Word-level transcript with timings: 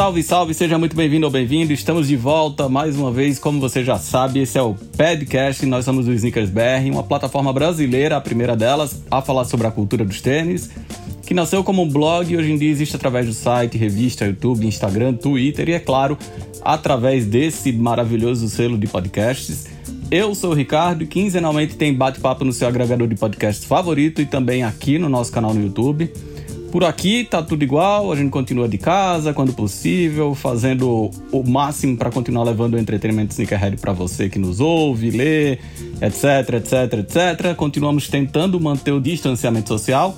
Salve, 0.00 0.22
salve, 0.22 0.54
seja 0.54 0.78
muito 0.78 0.96
bem-vindo 0.96 1.26
ou 1.26 1.30
bem-vindo. 1.30 1.74
Estamos 1.74 2.08
de 2.08 2.16
volta 2.16 2.70
mais 2.70 2.96
uma 2.96 3.12
vez, 3.12 3.38
como 3.38 3.60
você 3.60 3.84
já 3.84 3.98
sabe, 3.98 4.40
esse 4.40 4.56
é 4.56 4.62
o 4.62 4.74
Podcast. 4.74 5.66
Nós 5.66 5.84
somos 5.84 6.08
o 6.08 6.12
Sneakers 6.14 6.48
BR, 6.48 6.90
uma 6.90 7.02
plataforma 7.02 7.52
brasileira, 7.52 8.16
a 8.16 8.20
primeira 8.20 8.56
delas, 8.56 9.02
a 9.10 9.20
falar 9.20 9.44
sobre 9.44 9.66
a 9.66 9.70
cultura 9.70 10.02
dos 10.02 10.22
tênis, 10.22 10.70
que 11.26 11.34
nasceu 11.34 11.62
como 11.62 11.82
um 11.82 11.88
blog 11.88 12.32
e 12.32 12.34
hoje 12.34 12.50
em 12.50 12.56
dia 12.56 12.70
existe 12.70 12.96
através 12.96 13.26
do 13.26 13.34
site, 13.34 13.76
revista, 13.76 14.24
YouTube, 14.24 14.66
Instagram, 14.66 15.12
Twitter 15.12 15.68
e, 15.68 15.72
é 15.74 15.78
claro, 15.78 16.16
através 16.62 17.26
desse 17.26 17.70
maravilhoso 17.70 18.48
selo 18.48 18.78
de 18.78 18.86
podcasts. 18.86 19.66
Eu 20.10 20.34
sou 20.34 20.52
o 20.52 20.54
Ricardo 20.54 21.04
e 21.04 21.06
quinzenalmente 21.06 21.76
tem 21.76 21.92
bate-papo 21.92 22.42
no 22.42 22.54
seu 22.54 22.66
agregador 22.66 23.06
de 23.06 23.16
podcasts 23.16 23.66
favorito 23.66 24.22
e 24.22 24.24
também 24.24 24.64
aqui 24.64 24.98
no 24.98 25.10
nosso 25.10 25.30
canal 25.30 25.52
no 25.52 25.62
YouTube. 25.62 26.10
Por 26.70 26.84
aqui 26.84 27.24
tá 27.24 27.42
tudo 27.42 27.64
igual, 27.64 28.12
a 28.12 28.16
gente 28.16 28.30
continua 28.30 28.68
de 28.68 28.78
casa 28.78 29.34
quando 29.34 29.52
possível, 29.52 30.36
fazendo 30.36 31.10
o 31.32 31.42
máximo 31.42 31.96
para 31.96 32.12
continuar 32.12 32.44
levando 32.44 32.74
o 32.74 32.78
entretenimento 32.78 33.32
sneakerhead 33.32 33.76
para 33.78 33.92
você 33.92 34.28
que 34.28 34.38
nos 34.38 34.60
ouve, 34.60 35.10
lê, 35.10 35.54
etc, 36.00 36.54
etc, 36.54 36.98
etc. 37.00 37.56
Continuamos 37.56 38.06
tentando 38.08 38.60
manter 38.60 38.92
o 38.92 39.00
distanciamento 39.00 39.68
social. 39.68 40.16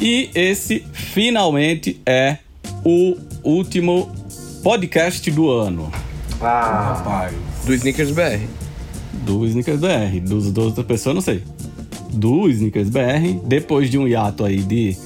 E 0.00 0.30
esse 0.36 0.84
finalmente 0.92 2.00
é 2.06 2.38
o 2.84 3.16
último 3.42 4.08
podcast 4.62 5.28
do 5.32 5.50
ano. 5.50 5.90
Ah, 6.40 6.94
rapaz. 6.96 7.34
Do 7.66 7.74
Sneakers 7.74 8.12
BR. 8.12 8.46
Do 9.24 9.44
Sneakers 9.46 9.80
BR. 9.80 10.20
Dos, 10.20 10.52
dos 10.52 10.66
outras 10.66 10.86
pessoas, 10.86 11.14
não 11.16 11.22
sei. 11.22 11.42
Do 12.12 12.48
Sneakers 12.48 12.88
BR, 12.88 13.40
depois 13.44 13.90
de 13.90 13.98
um 13.98 14.06
hiato 14.06 14.44
aí 14.44 14.58
de 14.58 14.96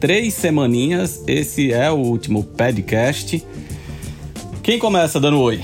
três 0.00 0.32
semaninhas. 0.34 1.22
Esse 1.26 1.72
é 1.72 1.90
o 1.90 1.96
último 1.96 2.42
podcast. 2.42 3.46
Quem 4.62 4.78
começa 4.78 5.20
dando 5.20 5.38
oi? 5.40 5.62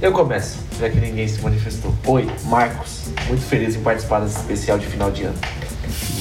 Eu 0.00 0.12
começo, 0.12 0.58
já 0.78 0.88
que 0.88 1.00
ninguém 1.00 1.26
se 1.26 1.40
manifestou. 1.42 1.92
Oi, 2.06 2.26
Marcos. 2.44 3.10
Muito 3.26 3.42
feliz 3.42 3.74
em 3.74 3.80
participar 3.80 4.20
desse 4.20 4.36
especial 4.38 4.78
de 4.78 4.86
final 4.86 5.10
de 5.10 5.24
ano. 5.24 5.38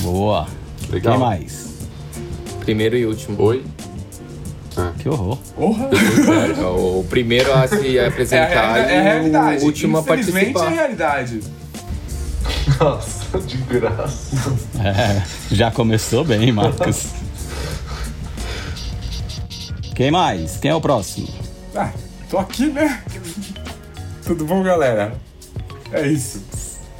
Boa. 0.01 0.47
Legal. 0.89 1.13
Quem 1.13 1.23
mais? 1.23 1.67
Primeiro 2.61 2.97
e 2.97 3.05
último. 3.05 3.39
Oi? 3.39 3.63
Que 4.99 5.09
horror. 5.09 5.37
Porra! 5.55 5.89
É, 5.89 6.65
o 6.65 7.03
primeiro 7.09 7.51
a 7.53 7.67
se 7.67 7.97
É, 7.97 8.05
a 8.05 8.07
apresentar 8.07 8.77
é 8.77 9.11
a 9.11 9.55
e 9.55 9.59
o 9.59 9.65
último 9.65 9.97
a 9.97 10.01
Infelizmente 10.01 10.47
é 10.47 10.49
a 10.49 10.53
participar. 10.53 10.69
realidade. 10.69 11.39
Nossa, 12.79 13.39
de 13.39 13.57
graça. 13.57 14.53
É, 14.79 15.23
já 15.53 15.71
começou 15.71 16.23
bem, 16.23 16.51
Marcos. 16.51 17.07
Quem 19.95 20.11
mais? 20.11 20.57
Quem 20.57 20.71
é 20.71 20.75
o 20.75 20.81
próximo? 20.81 21.27
Ah, 21.75 21.91
tô 22.29 22.37
aqui, 22.37 22.67
né? 22.67 23.01
Tudo 24.25 24.45
bom, 24.45 24.61
galera? 24.61 25.15
É 25.91 26.05
isso. 26.05 26.43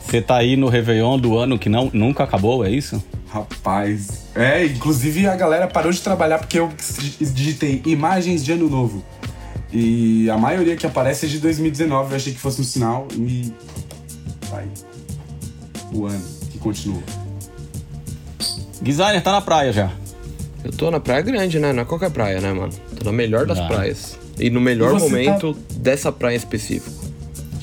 Você 0.02 0.22
tá 0.22 0.38
aí 0.38 0.56
no 0.56 0.70
Réveillon 0.70 1.20
do 1.20 1.38
ano 1.38 1.60
que 1.60 1.70
não, 1.70 1.90
nunca 1.94 2.24
acabou, 2.24 2.66
é 2.66 2.72
isso? 2.72 3.04
Rapaz. 3.30 4.28
É, 4.34 4.66
inclusive 4.66 5.28
a 5.28 5.36
galera 5.36 5.68
parou 5.68 5.92
de 5.92 6.02
trabalhar 6.02 6.40
porque 6.40 6.60
eu 6.60 6.72
digitei 7.20 7.82
imagens 7.86 8.44
de 8.44 8.54
ano 8.54 8.70
novo. 8.70 9.04
E 9.72 10.30
a 10.30 10.38
maioria 10.38 10.76
que 10.78 10.88
aparece 10.88 11.26
é 11.26 11.30
de 11.30 11.40
2019. 11.40 12.12
Eu 12.12 12.16
achei 12.16 12.34
que 12.34 12.40
fosse 12.40 12.62
um 12.62 12.64
sinal 12.64 13.08
e. 13.12 13.54
Vai. 14.50 14.66
O 15.94 16.06
ano 16.06 16.24
que 16.52 16.58
continua. 16.58 17.02
Designer 18.82 19.22
tá 19.22 19.32
na 19.32 19.42
praia 19.42 19.72
já. 19.74 19.92
Eu 20.64 20.72
tô 20.72 20.92
na 20.92 21.00
praia 21.00 21.22
grande, 21.22 21.60
né? 21.60 21.72
Não 21.74 21.82
é 21.84 21.86
qualquer 21.86 22.12
praia, 22.12 22.40
né, 22.42 22.52
mano? 22.54 22.74
Tô 22.98 23.06
na 23.06 23.12
melhor 23.12 23.46
das 23.46 23.58
Não. 23.58 23.68
praias. 23.68 24.18
E 24.40 24.50
no 24.50 24.60
melhor 24.62 24.96
E 24.96 25.00
momento 25.00 25.54
dessa 25.76 26.12
praia 26.12 26.36
em 26.36 26.38
específico. 26.38 26.96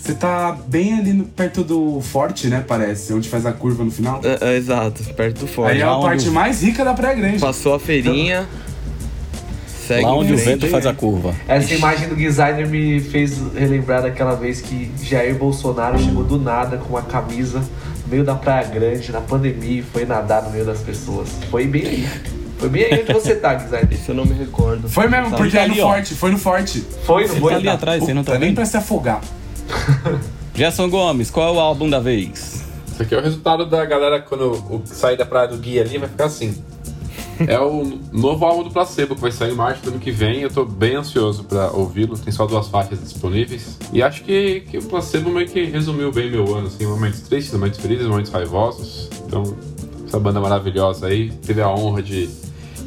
Você 0.01 0.15
tá 0.15 0.53
bem 0.67 0.99
ali 0.99 1.13
no- 1.13 1.25
perto 1.25 1.63
do 1.65 2.01
forte, 2.01 2.49
né? 2.49 2.63
Parece, 2.67 3.13
onde 3.15 3.29
faz 3.29 3.47
a 3.47 3.53
curva 3.53 3.85
no 3.85 3.91
final. 3.91 4.21
É, 4.23 4.53
é, 4.53 4.57
exato, 4.57 5.03
perto 5.15 5.39
do 5.41 5.45
Aí 5.47 5.53
forte. 5.53 5.81
é 5.81 5.83
a 5.85 5.97
parte 5.97 6.29
o- 6.29 6.33
mais 6.33 6.63
rica 6.63 6.85
da 6.85 6.93
Praia 6.93 7.15
Grande. 7.15 7.39
Passou 7.39 7.75
a 7.75 7.81
feirinha. 7.81 8.47
Segue 9.87 10.03
Lá 10.03 10.15
onde 10.17 10.33
o 10.33 10.37
vento 10.37 10.67
faz 10.69 10.87
a 10.87 10.95
curva. 10.95 11.35
Essa 11.47 11.75
imagem 11.75 12.09
do 12.09 12.17
designer 12.17 12.67
me 12.67 13.01
fez 13.01 13.35
relembrar 13.55 14.03
daquela 14.03 14.35
vez 14.35 14.61
que 14.63 14.91
Jair 15.03 15.35
Bolsonaro 15.37 15.99
chegou 15.99 16.25
do 16.25 16.39
nada 16.39 16.79
com 16.79 16.89
uma 16.91 17.03
camisa 17.03 17.63
no 18.15 18.19
meio 18.19 18.25
da 18.25 18.35
Praia 18.37 18.69
Grande, 18.69 19.11
na 19.11 19.21
pandemia, 19.21 19.81
e 19.81 19.83
foi 19.83 20.05
nadar 20.07 20.45
no 20.45 20.51
meio 20.51 20.65
das 20.65 20.79
pessoas. 20.81 21.29
Foi 21.51 21.67
bem 21.67 21.83
aí. 21.85 22.09
Foi 22.59 22.69
bem 22.69 22.85
aí 22.85 23.03
onde 23.03 23.13
você 23.13 23.35
tá, 23.35 23.55
designer. 23.55 23.93
Isso 23.93 24.13
eu 24.13 24.15
não 24.15 24.25
me 24.25 24.35
recordo. 24.35 24.89
Foi 24.89 25.09
mesmo, 25.09 25.31
Tá 25.31 25.37
porque 25.37 25.59
ali, 25.59 25.81
é 25.81 25.83
no 25.83 25.89
ó. 25.89 25.93
forte, 25.93 26.15
foi 26.15 26.31
no 26.31 26.39
forte. 26.39 26.81
Foi, 27.05 27.27
não 27.27 27.35
Você 27.35 27.41
tá 27.41 27.57
ali 27.57 27.69
atrás, 27.69 28.05
você 28.05 28.15
não 28.15 28.23
tá 28.23 28.33
Puta, 28.33 28.39
nem 28.39 28.49
vendo? 28.51 28.57
pra 28.57 28.65
se 28.67 28.77
afogar. 28.77 29.21
Gerson 30.55 30.89
Gomes, 30.89 31.31
qual 31.31 31.49
é 31.49 31.57
o 31.57 31.61
álbum 31.61 31.91
da 31.91 31.99
vez? 31.99 32.63
Isso 32.87 33.03
aqui 33.03 33.13
é 33.15 33.19
o 33.19 33.23
resultado 33.23 33.67
da 33.67 33.85
galera 33.85 34.21
quando 34.21 34.53
o, 34.53 34.83
sair 34.87 35.17
da 35.17 35.27
praia 35.27 35.49
do 35.49 35.57
guia 35.57 35.83
ali 35.83 35.99
vai 35.99 36.09
ficar 36.09 36.27
assim. 36.27 36.55
É 37.47 37.59
o 37.59 37.99
novo 38.13 38.45
álbum 38.45 38.65
do 38.65 38.71
Placebo 38.71 39.15
que 39.15 39.21
vai 39.21 39.33
sair 39.33 39.53
em 39.53 39.55
março 39.55 39.83
do 39.83 39.91
ano 39.91 39.99
que 39.99 40.11
vem. 40.11 40.41
Eu 40.41 40.51
tô 40.51 40.65
bem 40.65 40.97
ansioso 40.97 41.45
pra 41.45 41.71
ouvi-lo. 41.71 42.17
Tem 42.17 42.33
só 42.33 42.47
duas 42.47 42.69
faixas 42.69 43.01
disponíveis. 43.01 43.79
E 43.93 44.03
acho 44.03 44.23
que, 44.25 44.61
que 44.71 44.79
o 44.79 44.83
Placebo 44.83 45.31
meio 45.31 45.49
que 45.49 45.65
resumiu 45.65 46.13
bem 46.13 46.31
meu 46.31 46.55
ano, 46.55 46.69
assim, 46.69 46.87
momentos 46.87 47.21
tristes, 47.21 47.53
momentos 47.53 47.81
felizes, 47.81 48.07
momentos 48.07 48.31
raivosos. 48.31 49.09
Então, 49.27 49.57
essa 50.07 50.19
banda 50.19 50.41
maravilhosa 50.41 51.07
aí 51.07 51.31
teve 51.45 51.61
a 51.61 51.69
honra 51.69 52.03
de 52.03 52.29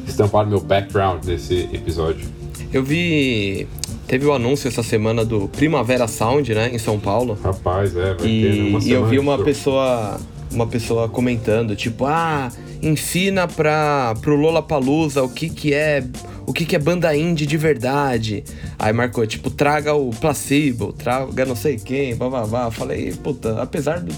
estampar 0.06 0.46
meu 0.46 0.60
background 0.60 1.24
nesse 1.24 1.68
episódio. 1.72 2.26
Eu 2.72 2.82
vi. 2.82 3.66
Teve 4.06 4.24
o 4.24 4.32
anúncio 4.32 4.68
essa 4.68 4.82
semana 4.82 5.22
do 5.22 5.48
Primavera 5.48 6.08
Sound, 6.08 6.54
né? 6.54 6.70
Em 6.72 6.78
São 6.78 6.98
Paulo. 6.98 7.38
Rapaz, 7.42 7.94
é, 7.94 8.14
vai 8.14 8.16
ter 8.16 8.26
E, 8.26 8.70
uma 8.70 8.78
e 8.78 8.90
eu 8.90 9.00
semana 9.00 9.08
vi 9.08 9.18
uma 9.18 9.38
pessoa 9.38 10.18
uma 10.50 10.66
pessoa 10.66 11.08
comentando, 11.08 11.76
tipo, 11.76 12.06
ah, 12.06 12.50
ensina 12.82 13.46
pra, 13.48 14.14
pro 14.20 14.36
Lollapalooza 14.36 15.22
o 15.22 15.28
que 15.28 15.48
que 15.48 15.74
é 15.74 16.04
o 16.46 16.52
que 16.52 16.64
que 16.64 16.74
é 16.74 16.78
banda 16.78 17.14
indie 17.16 17.46
de 17.46 17.56
verdade. 17.56 18.42
Aí 18.78 18.92
marcou, 18.92 19.26
tipo, 19.26 19.50
traga 19.50 19.94
o 19.94 20.10
Placebo, 20.10 20.92
traga 20.92 21.44
não 21.44 21.54
sei 21.56 21.76
quem, 21.76 22.14
blá. 22.14 22.70
Falei, 22.70 23.12
puta, 23.12 23.60
apesar 23.60 24.00
de 24.00 24.12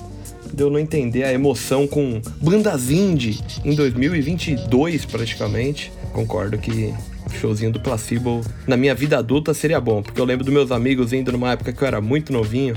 eu 0.56 0.70
não 0.70 0.78
entender 0.78 1.24
a 1.24 1.32
emoção 1.32 1.86
com 1.86 2.20
bandas 2.40 2.90
indie 2.90 3.40
em 3.64 3.74
2022 3.74 5.04
praticamente, 5.06 5.92
concordo 6.12 6.58
que 6.58 6.92
o 7.26 7.30
showzinho 7.30 7.72
do 7.72 7.80
Placebo 7.80 8.40
na 8.66 8.76
minha 8.76 8.94
vida 8.94 9.18
adulta 9.18 9.52
seria 9.54 9.80
bom, 9.80 10.02
porque 10.02 10.20
eu 10.20 10.24
lembro 10.24 10.44
dos 10.44 10.52
meus 10.52 10.70
amigos 10.70 11.12
indo 11.12 11.32
numa 11.32 11.52
época 11.52 11.72
que 11.72 11.82
eu 11.82 11.86
era 11.86 12.00
muito 12.00 12.32
novinho. 12.32 12.74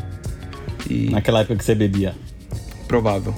E 0.90 1.10
Naquela 1.12 1.42
época 1.42 1.56
que 1.58 1.64
você 1.64 1.76
bebia. 1.76 2.16
provável. 2.88 3.34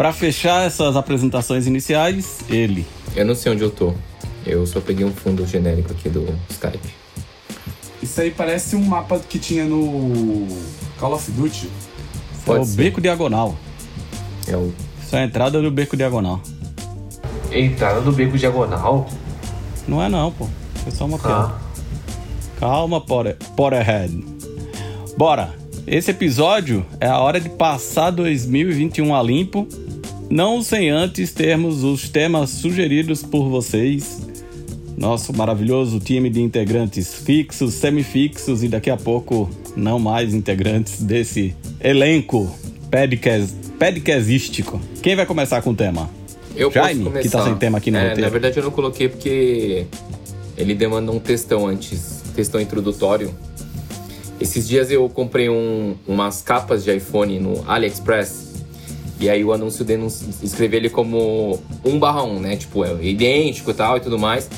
Pra 0.00 0.14
fechar 0.14 0.66
essas 0.66 0.96
apresentações 0.96 1.66
iniciais, 1.66 2.38
ele. 2.48 2.86
Eu 3.14 3.26
não 3.26 3.34
sei 3.34 3.52
onde 3.52 3.62
eu 3.62 3.70
tô. 3.70 3.92
Eu 4.46 4.66
só 4.66 4.80
peguei 4.80 5.04
um 5.04 5.12
fundo 5.12 5.46
genérico 5.46 5.92
aqui 5.92 6.08
do 6.08 6.26
Skype. 6.48 6.80
Isso 8.02 8.18
aí 8.18 8.30
parece 8.30 8.74
um 8.76 8.82
mapa 8.82 9.18
que 9.18 9.38
tinha 9.38 9.66
no 9.66 10.48
Call 10.98 11.12
of 11.12 11.30
Duty. 11.32 11.66
é 11.66 12.46
Pode 12.46 12.60
o 12.62 12.64
ser. 12.64 12.76
Beco 12.78 12.98
Diagonal. 12.98 13.54
É 14.48 14.56
o 14.56 14.72
Isso 15.04 15.14
é 15.14 15.18
a 15.20 15.24
entrada 15.26 15.60
do 15.60 15.70
Beco 15.70 15.98
Diagonal. 15.98 16.40
Entrada 17.52 18.00
no 18.00 18.10
beco 18.10 18.38
diagonal. 18.38 19.06
Não 19.86 20.02
é 20.02 20.08
não, 20.08 20.32
pô. 20.32 20.48
Foi 20.82 20.92
só 20.92 21.04
uma 21.04 21.18
piada. 21.18 21.52
Ah, 21.52 21.58
Calma, 22.58 23.02
Potter- 23.02 23.36
Potterhead. 23.54 24.24
Bora! 25.18 25.59
Esse 25.90 26.12
episódio 26.12 26.86
é 27.00 27.08
a 27.08 27.18
hora 27.18 27.40
de 27.40 27.48
passar 27.48 28.12
2021 28.12 29.12
a 29.12 29.20
limpo, 29.20 29.66
não 30.30 30.62
sem 30.62 30.88
antes 30.88 31.32
termos 31.32 31.82
os 31.82 32.08
temas 32.08 32.50
sugeridos 32.50 33.24
por 33.24 33.48
vocês. 33.48 34.24
Nosso 34.96 35.36
maravilhoso 35.36 35.98
time 35.98 36.30
de 36.30 36.40
integrantes 36.40 37.12
fixos, 37.12 37.74
semifixos 37.74 38.62
e 38.62 38.68
daqui 38.68 38.88
a 38.88 38.96
pouco 38.96 39.50
não 39.74 39.98
mais 39.98 40.32
integrantes 40.32 41.02
desse 41.02 41.56
elenco 41.80 42.48
podcast, 42.88 43.52
podcastístico. 43.76 44.80
Quem 45.02 45.16
vai 45.16 45.26
começar 45.26 45.60
com 45.60 45.70
o 45.70 45.74
tema? 45.74 46.08
Eu 46.54 46.70
Jaime, 46.70 47.10
que 47.20 47.28
tá 47.28 47.42
sem 47.42 47.56
tema 47.56 47.78
aqui 47.78 47.90
no 47.90 47.98
é, 47.98 48.02
roteiro. 48.02 48.22
Na 48.22 48.28
verdade 48.28 48.56
eu 48.58 48.62
não 48.62 48.70
coloquei 48.70 49.08
porque 49.08 49.86
ele 50.56 50.72
demanda 50.72 51.10
um 51.10 51.18
textão 51.18 51.66
antes, 51.66 52.22
textão 52.36 52.60
introdutório. 52.60 53.34
Esses 54.40 54.66
dias 54.66 54.90
eu 54.90 55.08
comprei 55.08 55.48
um- 55.50 55.94
umas 56.08 56.40
capas 56.40 56.82
de 56.82 56.94
iPhone 56.96 57.38
no 57.38 57.62
AliExpress. 57.68 58.48
E 59.20 59.28
aí 59.28 59.44
o 59.44 59.52
anúncio 59.52 59.84
escreveu 60.42 60.78
ele 60.80 60.88
como 60.88 61.58
1 61.84 61.98
barra 61.98 62.22
1, 62.22 62.40
né? 62.40 62.56
Tipo, 62.56 62.84
é 62.84 62.94
idêntico 63.02 63.70
e 63.70 63.74
tal 63.74 63.98
e 63.98 64.00
tudo 64.00 64.18
mais. 64.18 64.48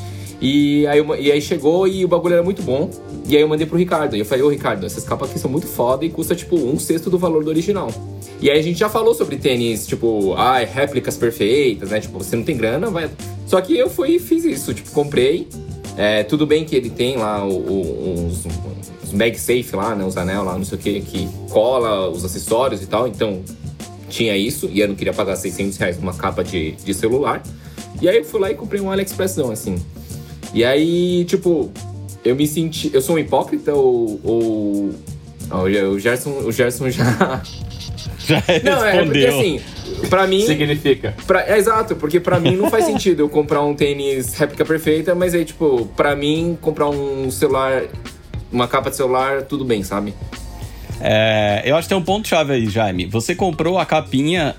E 0.41 0.87
aí, 0.87 0.99
eu- 0.99 1.17
e 1.17 1.33
aí 1.33 1.41
chegou 1.41 1.87
e 1.87 2.05
o 2.05 2.09
bagulho 2.09 2.35
era 2.35 2.43
muito 2.43 2.63
bom. 2.63 2.89
E 3.29 3.37
aí 3.37 3.43
eu 3.43 3.49
mandei 3.49 3.67
pro 3.67 3.77
Ricardo. 3.77 4.15
E 4.17 4.21
eu 4.21 4.25
falei, 4.25 4.45
ô 4.45 4.49
Ricardo, 4.49 4.87
essas 4.87 5.03
capas 5.05 5.31
aqui 5.31 5.39
são 5.39 5.51
muito 5.51 5.67
foda 5.67 6.05
e 6.05 6.11
custa 6.11 6.35
tipo 6.35 6.57
um 6.57 6.79
sexto 6.79 7.11
do 7.11 7.19
valor 7.19 7.43
do 7.43 7.51
original. 7.51 7.89
E 8.41 8.51
aí 8.51 8.59
a 8.59 8.63
gente 8.63 8.79
já 8.79 8.89
falou 8.89 9.15
sobre 9.15 9.37
tênis, 9.37 9.87
tipo, 9.87 10.35
ai, 10.37 10.65
réplicas 10.65 11.17
perfeitas, 11.17 11.91
né? 11.91 12.01
Tipo, 12.01 12.19
você 12.19 12.37
não 12.37 12.45
tem 12.45 12.57
grana, 12.57 12.89
vai. 12.91 13.09
Só 13.47 13.61
que 13.61 13.77
eu 13.77 13.91
fui 13.91 14.17
e 14.17 14.19
fiz 14.21 14.45
isso, 14.45 14.73
tipo, 14.75 14.91
comprei. 14.93 15.49
É, 15.97 16.23
tudo 16.23 16.47
bem 16.47 16.65
que 16.65 16.75
ele 16.75 16.89
tem 16.91 17.17
lá 17.17 17.45
o, 17.45 18.27
os, 18.29 18.45
os 19.13 19.19
MagSafe 19.19 19.77
lá, 19.77 19.95
né? 19.95 20.05
Os 20.05 20.17
anel 20.17 20.43
lá, 20.43 20.57
não 20.57 20.65
sei 20.65 20.79
o 20.79 20.81
que, 20.81 21.01
que 21.03 21.29
cola 21.51 22.09
os 22.09 22.25
acessórios 22.25 22.83
e 22.83 22.87
tal. 22.87 23.07
Então, 23.07 23.43
tinha 24.09 24.37
isso. 24.37 24.69
E 24.73 24.81
eu 24.81 24.89
não 24.89 24.95
queria 24.95 25.13
pagar 25.13 25.37
600 25.37 25.77
reais 25.77 25.97
numa 25.99 26.15
capa 26.15 26.43
de, 26.43 26.73
de 26.73 26.95
celular. 26.95 27.43
E 28.01 28.09
aí 28.09 28.17
eu 28.19 28.25
fui 28.25 28.41
lá 28.41 28.51
e 28.51 28.55
comprei 28.55 28.81
um 28.81 28.91
AliExpressão, 28.91 29.51
assim. 29.51 29.77
E 30.53 30.65
aí, 30.65 31.25
tipo, 31.27 31.71
eu 32.25 32.35
me 32.35 32.47
senti... 32.47 32.91
Eu 32.93 33.01
sou 33.01 33.17
um 33.17 33.19
hipócrita 33.19 33.73
ou... 33.73 34.21
ou... 34.25 34.91
o 35.93 35.99
Gerson, 35.99 36.31
o 36.45 36.51
Gerson 36.53 36.91
já... 36.91 37.43
Já 38.25 38.41
Não, 38.63 38.85
é 38.85 39.05
porque 39.05 39.19
respondeu. 39.19 39.39
assim, 39.41 39.61
pra 40.09 40.27
mim... 40.29 40.47
Significa. 40.47 41.13
Pra- 41.27 41.45
é 41.45 41.59
exato, 41.59 41.97
porque 41.97 42.21
pra 42.21 42.39
mim 42.39 42.55
não 42.55 42.71
faz 42.71 42.85
sentido 42.85 43.21
eu 43.21 43.29
comprar 43.29 43.63
um 43.63 43.75
tênis 43.75 44.35
réplica 44.35 44.65
perfeita, 44.65 45.13
mas 45.13 45.35
aí, 45.35 45.45
tipo, 45.45 45.87
pra 45.97 46.15
mim, 46.15 46.57
comprar 46.61 46.89
um 46.89 47.29
celular, 47.33 47.83
uma 48.53 48.69
capa 48.69 48.91
de 48.91 48.97
celular, 48.97 49.43
tudo 49.43 49.65
bem, 49.65 49.83
sabe? 49.83 50.15
É, 51.01 51.63
eu 51.65 51.77
acho 51.77 51.89
que 51.89 51.95
tem 51.95 51.99
um 51.99 52.05
ponto-chave 52.05 52.53
aí, 52.53 52.69
Jaime. 52.69 53.07
Você 53.07 53.35
comprou 53.35 53.79
a 53.79 53.87
capinha 53.87 54.55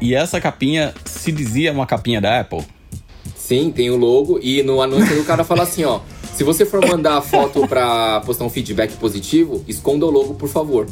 e 0.00 0.14
essa 0.14 0.40
capinha 0.40 0.94
se 1.04 1.32
dizia 1.32 1.72
uma 1.72 1.86
capinha 1.86 2.20
da 2.20 2.40
Apple. 2.40 2.62
Sim, 3.36 3.72
tem 3.72 3.90
o 3.90 3.96
logo 3.96 4.38
e 4.40 4.62
no 4.62 4.80
anúncio 4.80 5.20
o 5.20 5.24
cara 5.24 5.44
fala 5.44 5.62
assim, 5.64 5.84
ó. 5.84 6.00
Se 6.34 6.44
você 6.44 6.64
for 6.64 6.86
mandar 6.86 7.18
a 7.18 7.20
foto 7.20 7.66
pra 7.68 8.20
postar 8.20 8.44
um 8.44 8.50
feedback 8.50 8.92
positivo, 8.96 9.62
esconda 9.68 10.06
o 10.06 10.10
logo, 10.10 10.34
por 10.34 10.48
favor. 10.48 10.86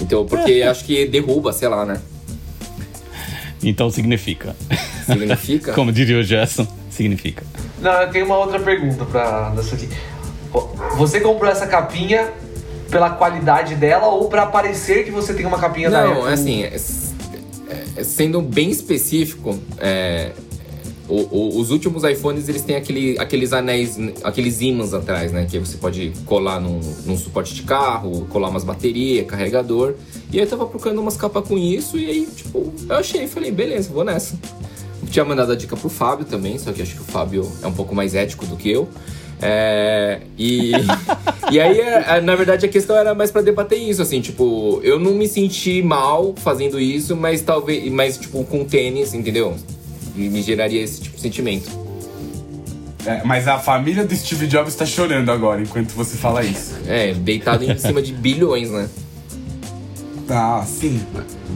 Então, 0.00 0.26
porque 0.26 0.62
acho 0.62 0.84
que 0.84 1.06
derruba, 1.06 1.52
sei 1.52 1.68
lá, 1.68 1.84
né? 1.84 2.00
Então 3.62 3.88
significa. 3.90 4.56
Significa. 5.06 5.72
Como 5.74 5.92
diria 5.92 6.18
o 6.18 6.22
Gerson, 6.22 6.66
significa. 6.90 7.44
Não, 7.80 7.92
eu 7.92 8.10
tenho 8.10 8.26
uma 8.26 8.36
outra 8.36 8.58
pergunta 8.58 9.04
pra 9.04 9.52
nessa 9.54 9.74
aqui. 9.74 9.88
Você 10.96 11.20
comprou 11.20 11.50
essa 11.50 11.66
capinha 11.66 12.32
pela 12.90 13.10
qualidade 13.10 13.74
dela 13.74 14.06
ou 14.06 14.28
pra 14.28 14.46
parecer 14.46 15.04
que 15.04 15.10
você 15.10 15.34
tem 15.34 15.44
uma 15.46 15.58
capinha 15.58 15.90
da 15.90 16.04
Apple? 16.04 16.14
Não, 16.14 16.26
assim, 16.26 16.62
é- 16.62 16.76
é- 17.96 18.04
sendo 18.04 18.40
bem 18.40 18.70
específico, 18.70 19.58
é, 19.78 20.30
o- 21.08 21.26
o- 21.36 21.58
os 21.60 21.70
últimos 21.70 22.04
iPhones 22.04 22.48
eles 22.48 22.62
têm 22.62 22.76
aquele, 22.76 23.18
aqueles 23.18 23.52
anéis, 23.52 23.98
aqueles 24.22 24.60
ímãs 24.60 24.94
atrás, 24.94 25.32
né? 25.32 25.44
Que 25.50 25.58
você 25.58 25.76
pode 25.76 26.12
colar 26.24 26.60
num, 26.60 26.78
num 27.04 27.18
suporte 27.18 27.52
de 27.54 27.62
carro, 27.62 28.26
colar 28.30 28.48
umas 28.48 28.62
baterias, 28.64 29.26
carregador. 29.26 29.94
E 30.32 30.38
aí 30.38 30.44
eu 30.44 30.48
tava 30.48 30.64
procurando 30.66 31.00
umas 31.00 31.16
capas 31.16 31.46
com 31.46 31.58
isso 31.58 31.98
e 31.98 32.06
aí, 32.06 32.26
tipo, 32.34 32.72
eu 32.88 32.96
achei, 32.96 33.26
falei, 33.26 33.50
beleza, 33.50 33.90
vou 33.92 34.04
nessa. 34.04 34.36
Tinha 35.10 35.24
mandado 35.24 35.52
a 35.52 35.56
dica 35.56 35.76
pro 35.76 35.88
Fábio 35.90 36.24
também, 36.24 36.58
só 36.58 36.72
que 36.72 36.80
acho 36.80 36.94
que 36.94 37.00
o 37.02 37.04
Fábio 37.04 37.50
é 37.62 37.66
um 37.66 37.72
pouco 37.72 37.94
mais 37.94 38.14
ético 38.14 38.46
do 38.46 38.56
que 38.56 38.70
eu. 38.70 38.88
É, 39.46 40.20
e, 40.38 40.72
e 41.52 41.60
aí, 41.60 41.78
é, 41.78 42.20
na 42.22 42.34
verdade, 42.34 42.64
a 42.64 42.68
questão 42.68 42.96
era 42.96 43.14
mais 43.14 43.30
pra 43.30 43.42
debater 43.42 43.78
isso, 43.78 44.00
assim, 44.00 44.22
tipo, 44.22 44.80
eu 44.82 44.98
não 44.98 45.12
me 45.12 45.28
senti 45.28 45.82
mal 45.82 46.34
fazendo 46.36 46.80
isso, 46.80 47.14
mas 47.14 47.42
talvez, 47.42 47.92
mas 47.92 48.16
tipo, 48.16 48.42
com 48.44 48.64
tênis, 48.64 49.12
entendeu? 49.12 49.54
Me 50.16 50.30
me 50.30 50.40
geraria 50.40 50.80
esse 50.80 51.02
tipo 51.02 51.16
de 51.16 51.22
sentimento. 51.22 51.84
É, 53.04 53.22
mas 53.22 53.46
a 53.46 53.58
família 53.58 54.02
do 54.02 54.16
Steve 54.16 54.46
Jobs 54.46 54.74
tá 54.74 54.86
chorando 54.86 55.30
agora 55.30 55.60
enquanto 55.60 55.90
você 55.90 56.16
fala 56.16 56.42
isso. 56.42 56.74
É, 56.86 57.12
deitado 57.12 57.62
em 57.62 57.76
cima 57.76 58.00
de 58.00 58.14
bilhões, 58.14 58.70
né? 58.70 58.88
Ah, 60.28 60.64
sim. 60.66 61.00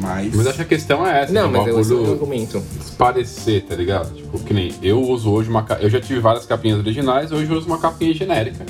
Mas. 0.01 0.35
Mas 0.35 0.47
acho 0.47 0.57
que 0.57 0.63
a 0.63 0.67
questão 0.67 1.07
é 1.07 1.23
essa. 1.23 1.33
Não, 1.33 1.51
né? 1.51 1.59
mas 1.59 1.75
o 1.75 1.79
é 1.79 1.81
esse 1.81 1.93
é 1.93 1.97
o 1.97 2.13
argumento. 2.13 2.63
parecer, 2.97 3.63
tá 3.63 3.75
ligado? 3.75 4.15
Tipo, 4.15 4.39
que 4.41 4.53
nem 4.53 4.73
eu 4.83 5.01
uso 5.03 5.31
hoje 5.31 5.49
uma 5.49 5.67
Eu 5.81 5.89
já 5.89 6.01
tive 6.01 6.21
várias 6.21 6.45
capinhas 6.47 6.79
originais, 6.79 7.33
hoje 7.33 7.51
eu 7.51 7.57
uso 7.59 7.67
uma 7.67 7.79
capinha 7.79 8.13
genérica. 8.15 8.65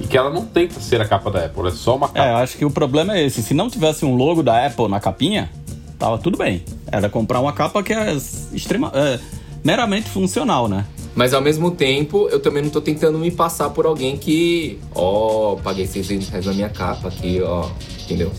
E 0.00 0.06
que 0.06 0.16
ela 0.16 0.30
não 0.30 0.44
tenta 0.44 0.80
ser 0.80 1.00
a 1.00 1.04
capa 1.04 1.30
da 1.30 1.44
Apple, 1.46 1.66
é 1.68 1.70
só 1.70 1.96
uma 1.96 2.06
É, 2.06 2.10
capa. 2.10 2.28
eu 2.30 2.36
acho 2.36 2.56
que 2.56 2.64
o 2.64 2.70
problema 2.70 3.16
é 3.16 3.24
esse. 3.26 3.42
Se 3.42 3.52
não 3.54 3.68
tivesse 3.68 4.04
um 4.04 4.14
logo 4.14 4.42
da 4.42 4.64
Apple 4.66 4.88
na 4.88 5.00
capinha, 5.00 5.50
tava 5.98 6.18
tudo 6.18 6.36
bem. 6.38 6.62
Era 6.90 7.08
comprar 7.08 7.40
uma 7.40 7.52
capa 7.52 7.82
que 7.82 7.92
é 7.92 8.16
extrema, 8.52 8.90
é, 8.94 9.18
meramente 9.64 10.08
funcional, 10.08 10.68
né? 10.68 10.84
Mas 11.14 11.34
ao 11.34 11.40
mesmo 11.40 11.72
tempo, 11.72 12.28
eu 12.30 12.38
também 12.38 12.62
não 12.62 12.70
tô 12.70 12.80
tentando 12.80 13.18
me 13.18 13.30
passar 13.30 13.70
por 13.70 13.86
alguém 13.86 14.16
que, 14.16 14.78
ó, 14.94 15.56
paguei 15.56 15.84
600 15.84 16.28
reais 16.28 16.46
na 16.46 16.52
minha 16.52 16.68
capa 16.68 17.08
aqui, 17.08 17.40
ó, 17.42 17.68
entendeu? 18.04 18.30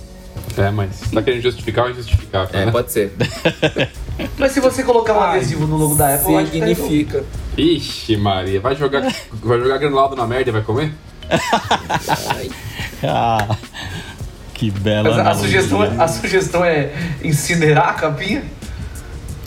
É, 0.59 0.69
mas 0.71 0.95
você 0.95 1.15
tá 1.15 1.21
querendo 1.21 1.41
justificar 1.41 1.85
ou 1.85 1.91
injustificar, 1.91 2.50
É, 2.53 2.65
né? 2.65 2.71
pode 2.71 2.91
ser. 2.91 3.13
Mas 4.38 4.51
se 4.51 4.59
você 4.59 4.83
colocar 4.83 5.13
um 5.13 5.21
Ai, 5.21 5.38
adesivo 5.38 5.65
no 5.65 5.77
logo 5.77 5.95
da 5.95 6.13
Apple, 6.15 6.33
tá 6.33 6.45
Significa. 6.51 7.23
Ixi, 7.57 8.17
Maria, 8.17 8.59
vai 8.59 8.75
jogar, 8.75 9.01
vai 9.31 9.57
jogar 9.59 9.77
granulado 9.77 10.13
na 10.15 10.27
merda 10.27 10.50
e 10.50 10.53
vai 10.53 10.61
comer? 10.61 10.91
Ah, 13.03 13.56
que 14.53 14.69
bela. 14.71 15.09
Mas 15.09 15.19
a 15.25 15.33
sugestão, 15.35 15.83
é, 15.83 15.88
a 15.97 16.07
sugestão 16.07 16.65
é 16.65 16.91
incinerar 17.23 17.89
a 17.89 17.94
capinha? 17.94 18.44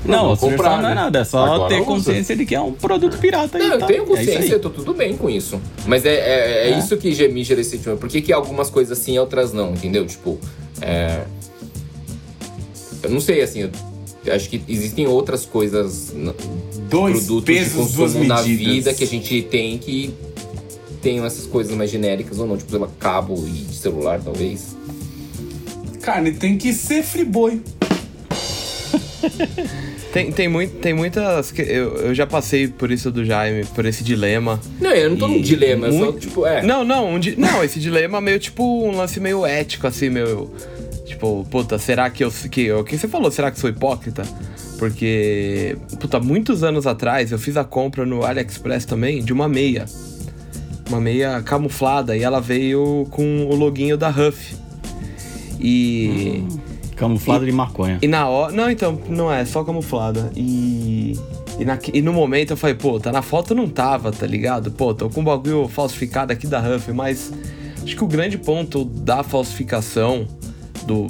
Não, 0.05 0.17
Não, 0.25 0.33
a 0.33 0.37
sugestão 0.37 0.51
comprar, 0.51 0.83
não 0.83 0.89
é 0.91 0.95
né? 0.95 1.01
nada, 1.03 1.19
é 1.21 1.25
só 1.25 1.45
Agora 1.45 1.69
ter 1.69 1.77
usa. 1.77 1.85
consciência 1.85 2.35
de 2.35 2.47
que 2.47 2.55
é 2.55 2.61
um 2.61 2.73
produto 2.73 3.19
pirata 3.19 3.59
aí. 3.59 3.65
Não, 3.65 3.75
eu 3.75 3.79
tá? 3.79 3.87
tenho 3.87 4.03
É 4.05 4.07
consciência, 4.07 4.39
aí. 4.41 4.51
eu 4.53 4.59
tô 4.61 4.71
tudo 4.71 4.95
bem 4.95 5.17
com 5.17 5.29
isso. 5.29 5.61
Mas 5.87 6.05
é, 6.07 6.15
é, 6.15 6.69
é 6.69 6.71
É. 6.73 6.79
isso 6.79 6.97
que 6.97 7.13
já 7.15 7.29
me 7.29 7.45
gera 7.45 7.61
esse 7.61 7.71
sentimento. 7.73 7.99
Por 8.01 8.09
que, 8.09 8.21
que 8.23 8.33
algumas 8.33 8.71
coisas 8.71 8.97
sim 8.99 9.15
e 9.15 9.19
outras 9.19 9.53
não, 9.53 9.73
entendeu? 9.75 10.07
Tipo, 10.07 10.41
é... 10.81 11.25
Eu 13.03 13.11
não 13.11 13.21
sei, 13.21 13.43
assim, 13.43 13.69
acho 14.31 14.49
que 14.49 14.63
existem 14.69 15.07
outras 15.07 15.45
coisas, 15.45 16.15
Dois 16.89 17.17
produtos 17.17 17.45
pesos, 17.45 17.73
de 17.73 17.97
consumo 17.97 18.25
na 18.25 18.41
vida 18.41 18.95
que 18.95 19.03
a 19.03 19.07
gente 19.07 19.43
tem 19.43 19.79
que 19.79 20.15
tenham 21.03 21.27
essas 21.27 21.47
coisas 21.47 21.75
mais 21.77 21.91
genéricas 21.91 22.39
ou 22.39 22.47
não, 22.47 22.57
tipo, 22.57 22.71
sei 22.71 22.79
lá, 22.79 22.89
cabo 23.01 23.35
e 23.47 23.51
de 23.51 23.75
celular, 23.75 24.21
talvez. 24.23 24.77
Cara, 26.01 26.33
tem 26.33 26.57
que 26.57 26.73
ser 26.73 27.03
friboi. 27.03 27.61
Tem, 30.13 30.31
tem, 30.31 30.47
muito, 30.47 30.75
tem 30.77 30.93
muitas. 30.93 31.51
que- 31.51 31.63
Eu, 31.63 31.97
eu 31.97 32.15
já 32.15 32.27
passei 32.27 32.69
por 32.69 32.91
isso 32.91 33.11
do 33.11 33.25
Jaime, 33.25 33.65
por 33.75 33.87
esse 33.87 34.05
dilema. 34.05 34.61
Não, 34.81 34.91
eu 34.91 35.09
não 35.11 35.17
tô 35.17 35.27
num 35.27 35.41
dilema, 35.41 35.87
eu 35.87 35.93
só, 35.93 35.99
muito- 35.99 36.21
tipo, 36.21 36.47
é. 36.47 36.63
Não, 36.63 36.85
não, 36.85 37.15
um 37.15 37.19
di- 37.19 37.35
não, 37.39 37.65
esse 37.65 37.81
dilema 37.81 38.21
meio 38.21 38.39
tipo 38.39 38.63
um 38.87 38.95
lance 38.97 39.19
meio 39.19 39.47
ético, 39.47 39.87
assim, 39.87 40.11
meu. 40.11 40.53
Tipo, 41.07 41.47
puta, 41.51 41.79
será 41.79 42.11
que 42.11 42.23
eu. 42.25 42.31
Que, 42.51 42.71
o 42.73 42.85
que 42.85 42.99
você 42.99 43.09
falou? 43.09 43.31
Será 43.31 43.51
que 43.51 43.59
sou 43.59 43.71
hipócrita? 43.71 44.23
Porque, 44.79 45.77
puta, 46.01 46.19
muitos 46.21 46.63
anos 46.65 46.87
atrás 46.87 47.31
eu 47.33 47.39
fiz 47.39 47.57
a 47.57 47.65
compra 47.65 48.05
no 48.05 48.25
AliExpress 48.25 48.85
também 48.85 49.23
de 49.23 49.33
uma 49.33 49.49
meia. 49.49 49.87
Uma 50.89 51.01
meia 51.01 51.41
camuflada 51.43 52.15
e 52.17 52.23
ela 52.23 52.41
veio 52.41 53.07
com 53.11 53.47
o 53.47 53.55
loginho 53.55 53.97
da 53.97 54.11
Huff. 54.11 54.55
E. 55.61 56.43
Camuflado 57.03 57.45
de 57.45 57.53
maconha. 57.53 57.99
E 58.01 58.07
na 58.07 58.29
hora. 58.29 58.53
Não, 58.53 58.71
então, 58.71 58.99
não 59.09 59.33
é, 59.33 59.45
só 59.45 59.65
camuflada. 59.65 60.31
E. 60.37 61.19
E, 61.59 61.65
na, 61.67 61.79
e 61.93 62.01
no 62.01 62.15
momento 62.15 62.53
eu 62.53 62.57
falei, 62.57 62.75
pô, 62.75 62.99
tá 62.99 63.13
na 63.13 63.21
foto 63.21 63.55
não 63.55 63.69
tava, 63.69 64.11
tá 64.11 64.27
ligado? 64.27 64.71
Pô, 64.71 64.95
tô 64.95 65.11
com 65.11 65.21
um 65.21 65.25
bagulho 65.25 65.69
falsificado 65.69 66.33
aqui 66.33 66.47
da 66.47 66.59
Huff, 66.61 66.91
mas 66.93 67.31
acho 67.83 67.95
que 67.95 68.03
o 68.03 68.07
grande 68.07 68.39
ponto 68.39 68.85
da 68.85 69.23
falsificação 69.23 70.27
do. 70.87 71.07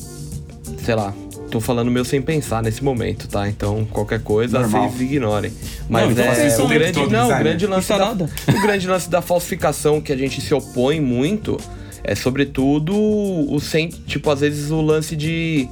Sei 0.79 0.97
lá, 0.97 1.15
tô 1.53 1.61
falando 1.61 1.91
meu 1.91 2.05
sem 2.05 2.21
pensar 2.21 2.63
nesse 2.63 2.83
momento, 2.83 3.29
tá? 3.29 3.49
Então 3.49 3.85
qualquer 3.85 4.21
coisa 4.21 4.59
Normal. 4.59 4.89
vocês 4.89 5.03
ignorem. 5.03 5.53
Mas 5.89 6.11
então 6.11 6.25
é. 6.25 6.35
vocês 6.35 6.53
são 6.55 6.65
O 6.65 6.69
grande, 6.69 7.07
não, 7.07 7.27
o 7.27 7.39
grande 7.39 7.67
lance 7.67 7.93
é 7.93 7.99
da, 7.99 8.05
nada. 8.07 8.31
o 8.49 8.61
grande 8.63 8.89
lance 8.89 9.11
da 9.11 9.23
falsificação 9.23 10.01
que 10.01 10.13
a 10.13 10.17
gente 10.17 10.41
se 10.41 10.53
opõe 10.55 11.01
muito 11.01 11.59
é, 12.05 12.15
sobretudo, 12.15 12.95
o 12.95 13.59
sem, 13.61 13.89
tipo, 13.89 14.31
às 14.31 14.41
vezes 14.41 14.71
o 14.71 14.81
lance 14.81 15.15
de 15.17 15.69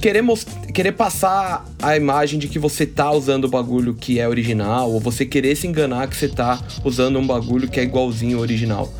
querer, 0.00 0.24
querer 0.72 0.92
passar 0.92 1.66
a 1.82 1.96
imagem 1.96 2.38
de 2.38 2.48
que 2.48 2.58
você 2.58 2.86
tá 2.86 3.10
usando 3.10 3.44
o 3.44 3.48
bagulho 3.48 3.94
que 3.94 4.18
é 4.18 4.26
original, 4.28 4.90
ou 4.90 4.98
você 5.00 5.26
querer 5.26 5.54
se 5.56 5.66
enganar 5.66 6.08
que 6.08 6.16
você 6.16 6.28
tá 6.28 6.60
usando 6.84 7.18
um 7.18 7.26
bagulho 7.26 7.68
que 7.68 7.78
é 7.78 7.82
igualzinho 7.82 8.36
ao 8.38 8.42
original. 8.42 8.92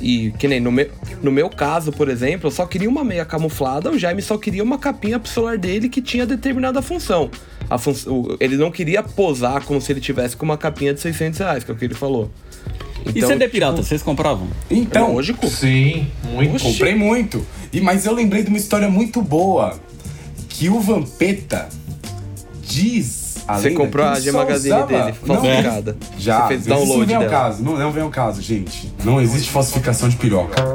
E 0.00 0.30
que 0.38 0.46
nem 0.46 0.60
no 0.60 0.70
meu, 0.70 0.90
no 1.22 1.32
meu 1.32 1.48
caso, 1.48 1.90
por 1.90 2.08
exemplo, 2.08 2.48
eu 2.48 2.50
só 2.50 2.66
queria 2.66 2.88
uma 2.88 3.02
meia 3.02 3.24
camuflada, 3.24 3.90
o 3.90 3.98
Jaime 3.98 4.20
só 4.20 4.36
queria 4.36 4.62
uma 4.62 4.76
capinha 4.78 5.18
pro 5.18 5.30
celular 5.30 5.56
dele 5.56 5.88
que 5.88 6.02
tinha 6.02 6.26
determinada 6.26 6.82
função. 6.82 7.30
A 7.68 7.78
fun 7.78 7.92
o- 8.06 8.36
ele 8.38 8.56
não 8.58 8.70
queria 8.70 9.02
posar 9.02 9.64
como 9.64 9.80
se 9.80 9.90
ele 9.92 10.00
tivesse 10.00 10.36
com 10.36 10.44
uma 10.44 10.58
capinha 10.58 10.92
de 10.92 11.00
600 11.00 11.38
reais, 11.38 11.64
que 11.64 11.70
é 11.70 11.74
o 11.74 11.76
que 11.76 11.84
ele 11.86 11.94
falou. 11.94 12.30
E 13.14 13.24
CD 13.24 13.48
pirata, 13.48 13.82
vocês 13.82 14.02
compravam? 14.02 14.48
Então, 14.70 15.14
lógico. 15.14 15.46
Sim, 15.48 16.06
muito. 16.32 16.62
comprei 16.62 16.94
muito. 16.94 17.44
E, 17.72 17.80
mas 17.80 18.04
eu 18.06 18.12
lembrei 18.14 18.42
de 18.42 18.48
uma 18.48 18.58
história 18.58 18.88
muito 18.88 19.22
boa. 19.22 19.78
Que 20.48 20.68
o 20.68 20.80
Vampeta 20.80 21.68
diz. 22.62 23.36
a 23.46 23.58
Você 23.58 23.70
comprou 23.70 24.06
que 24.06 24.12
a 24.16 24.20
G 24.20 24.32
Magazine 24.32 24.74
usava- 24.74 24.86
dele, 24.86 25.14
Não, 25.26 25.34
falsificada. 25.36 25.96
Já, 26.18 26.42
Você 26.42 26.48
fez 26.48 26.60
isso 26.62 26.70
não 26.70 26.76
download 26.78 27.06
vem 27.06 27.14
ao 27.16 27.22
dela. 27.22 27.32
caso, 27.32 27.62
não, 27.62 27.76
não 27.78 27.92
vem 27.92 28.02
ao 28.02 28.10
caso, 28.10 28.42
gente. 28.42 28.92
Não 29.04 29.20
existe 29.20 29.50
falsificação 29.50 30.08
de 30.08 30.16
piroca. 30.16 30.56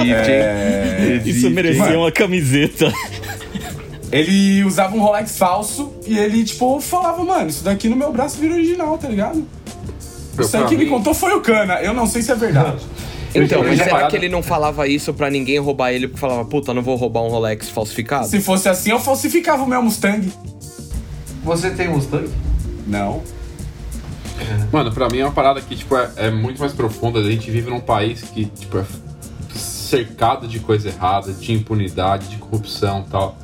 Existe? 0.00 0.30
É, 0.30 1.16
Isso 1.24 1.28
existe, 1.28 1.50
merecia 1.50 1.82
mano. 1.84 1.98
uma 2.00 2.12
camiseta. 2.12 2.92
Ele 4.12 4.64
usava 4.64 4.96
um 4.96 5.00
Rolex 5.00 5.36
falso 5.38 5.92
e 6.06 6.18
ele, 6.18 6.42
tipo, 6.44 6.80
falava, 6.80 7.22
mano, 7.24 7.48
isso 7.48 7.62
daqui 7.62 7.88
no 7.88 7.94
meu 7.96 8.12
braço 8.12 8.38
vira 8.38 8.54
original, 8.54 8.98
tá 8.98 9.08
ligado? 9.08 9.44
Isso 10.40 10.56
aí 10.56 10.62
pra 10.62 10.68
quem 10.68 10.78
me 10.78 10.86
contou 10.86 11.14
foi 11.14 11.32
o 11.34 11.40
Cana. 11.40 11.74
Eu 11.80 11.92
não 11.94 12.06
sei 12.06 12.22
se 12.22 12.30
é 12.32 12.34
verdade. 12.34 12.84
Então, 13.34 13.62
mas 13.62 13.78
será 13.78 13.90
parado- 13.90 14.10
que 14.10 14.16
ele 14.16 14.28
não 14.28 14.42
falava 14.42 14.88
isso 14.88 15.14
pra 15.14 15.30
ninguém 15.30 15.58
roubar 15.58 15.92
ele 15.92 16.08
porque 16.08 16.20
falava, 16.20 16.44
puta, 16.44 16.74
não 16.74 16.82
vou 16.82 16.96
roubar 16.96 17.22
um 17.22 17.28
Rolex 17.28 17.68
falsificado? 17.68 18.26
Se 18.26 18.40
fosse 18.40 18.68
assim, 18.68 18.90
eu 18.90 18.98
falsificava 18.98 19.62
o 19.62 19.68
meu 19.68 19.80
Mustang. 19.82 20.32
Você 21.44 21.70
tem 21.70 21.88
Mustang? 21.88 22.28
Não. 22.86 23.22
Mano, 24.72 24.90
pra 24.90 25.08
mim 25.08 25.18
é 25.18 25.24
uma 25.24 25.32
parada 25.32 25.60
que, 25.60 25.76
tipo, 25.76 25.96
é, 25.96 26.10
é 26.16 26.30
muito 26.30 26.58
mais 26.60 26.72
profunda. 26.72 27.20
A 27.20 27.22
gente 27.30 27.50
vive 27.50 27.70
num 27.70 27.78
país 27.80 28.22
que, 28.22 28.46
tipo, 28.46 28.78
é 28.78 28.84
cercado 29.54 30.48
de 30.48 30.58
coisa 30.60 30.88
errada, 30.88 31.32
de 31.32 31.52
impunidade, 31.52 32.28
de 32.28 32.36
corrupção 32.36 33.04
e 33.06 33.10
tal. 33.10 33.36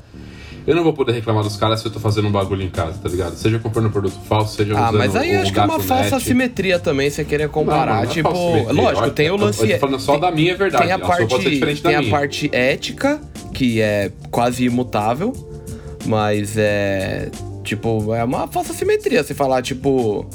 Eu 0.66 0.74
não 0.74 0.82
vou 0.82 0.92
poder 0.92 1.12
reclamar 1.12 1.44
dos 1.44 1.56
caras 1.56 1.80
se 1.80 1.86
eu 1.86 1.92
tô 1.92 2.00
fazendo 2.00 2.26
um 2.26 2.32
bagulho 2.32 2.62
em 2.62 2.68
casa, 2.70 2.98
tá 3.00 3.08
ligado? 3.08 3.36
Seja 3.36 3.58
comprando 3.60 3.88
produto 3.90 4.16
falso, 4.28 4.56
seja 4.56 4.74
Ah, 4.76 4.88
usando 4.88 4.98
mas 4.98 5.14
aí 5.14 5.36
o 5.36 5.40
acho 5.42 5.52
que 5.52 5.58
é 5.60 5.62
uma 5.64 5.78
falsa 5.78 6.16
net. 6.16 6.24
simetria 6.24 6.78
também, 6.80 7.08
você 7.08 7.24
querer 7.24 7.48
comparar. 7.48 7.86
Não, 7.96 8.02
não 8.04 8.10
é 8.10 8.12
tipo, 8.14 8.72
lógico, 8.72 9.10
tem 9.10 9.30
o 9.30 9.36
lance. 9.36 9.62
eu 9.62 9.74
tô 9.74 9.78
falando 9.86 10.00
só 10.00 10.12
tem- 10.12 10.20
da 10.22 10.30
minha, 10.32 10.52
é 10.52 10.56
verdade. 10.56 10.82
Tem 10.84 10.92
a 10.92 10.98
pode 10.98 11.26
parte, 11.28 11.60
tem 11.82 11.94
a 11.94 11.98
minha. 12.00 12.10
parte 12.10 12.50
ética, 12.52 13.20
que 13.54 13.80
é 13.80 14.10
quase 14.30 14.64
imutável, 14.64 15.32
mas 16.04 16.56
é. 16.56 17.30
Tipo, 17.62 18.14
é 18.14 18.22
uma 18.24 18.46
falsa 18.48 18.72
simetria 18.72 19.22
você 19.22 19.34
falar, 19.34 19.62
tipo. 19.62 20.26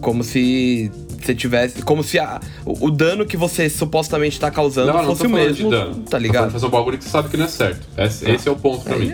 Como 0.00 0.22
se 0.22 0.90
você 1.20 1.34
tivesse. 1.34 1.82
Como 1.82 2.02
se 2.04 2.18
a- 2.20 2.40
o, 2.64 2.86
o 2.86 2.90
dano 2.90 3.26
que 3.26 3.36
você 3.36 3.68
supostamente 3.68 4.38
tá 4.38 4.48
causando 4.50 4.88
Não, 4.92 4.98
não 4.98 5.04
fosse 5.06 5.26
o 5.26 5.30
falando 5.30 5.46
mesmo. 5.46 5.64
de 5.70 5.76
dano. 5.76 5.94
Tá 6.08 6.18
ligado? 6.18 6.50
fazer 6.52 6.66
um 6.66 6.70
bagulho 6.70 6.96
que 6.98 7.04
você 7.04 7.10
sabe 7.10 7.28
que 7.28 7.36
não 7.36 7.44
é 7.46 7.48
certo. 7.48 7.80
Esse, 7.96 8.30
esse 8.30 8.48
é 8.48 8.52
o 8.52 8.56
ponto 8.56 8.84
pra 8.84 8.96
mim. 8.96 9.12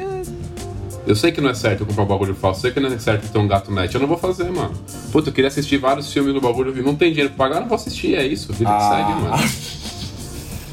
Eu 1.07 1.15
sei 1.15 1.31
que 1.33 1.41
não 1.41 1.51
é 1.51 1.55
certo 1.55 1.81
eu 1.81 1.87
comprar 1.87 2.05
um 2.05 2.07
bagulho 2.07 2.35
falso, 2.35 2.59
eu 2.61 2.63
sei 2.63 2.73
que 2.73 2.81
não 2.81 2.89
é 2.95 2.99
certo 2.99 3.31
ter 3.31 3.39
um 3.39 3.47
gato 3.47 3.71
net. 3.71 3.95
Eu 3.95 4.01
não 4.01 4.09
vou 4.09 4.17
fazer, 4.17 4.51
mano. 4.51 4.73
Puta, 5.13 5.29
eu 5.29 5.33
queria 5.35 5.49
assistir 5.49 5.77
vários 5.77 6.11
filmes 6.13 6.33
no 6.35 6.41
bagulho, 6.41 6.75
não 6.83 6.95
tem 6.95 7.11
dinheiro 7.13 7.33
pra 7.35 7.47
pagar, 7.49 7.61
não 7.61 7.69
vou 7.69 7.77
assistir, 7.77 8.15
é 8.15 8.27
isso. 8.27 8.53
Vida 8.53 8.71
que 8.71 8.77
Ah. 8.77 8.91
segue, 8.91 9.21
mano. 9.21 9.45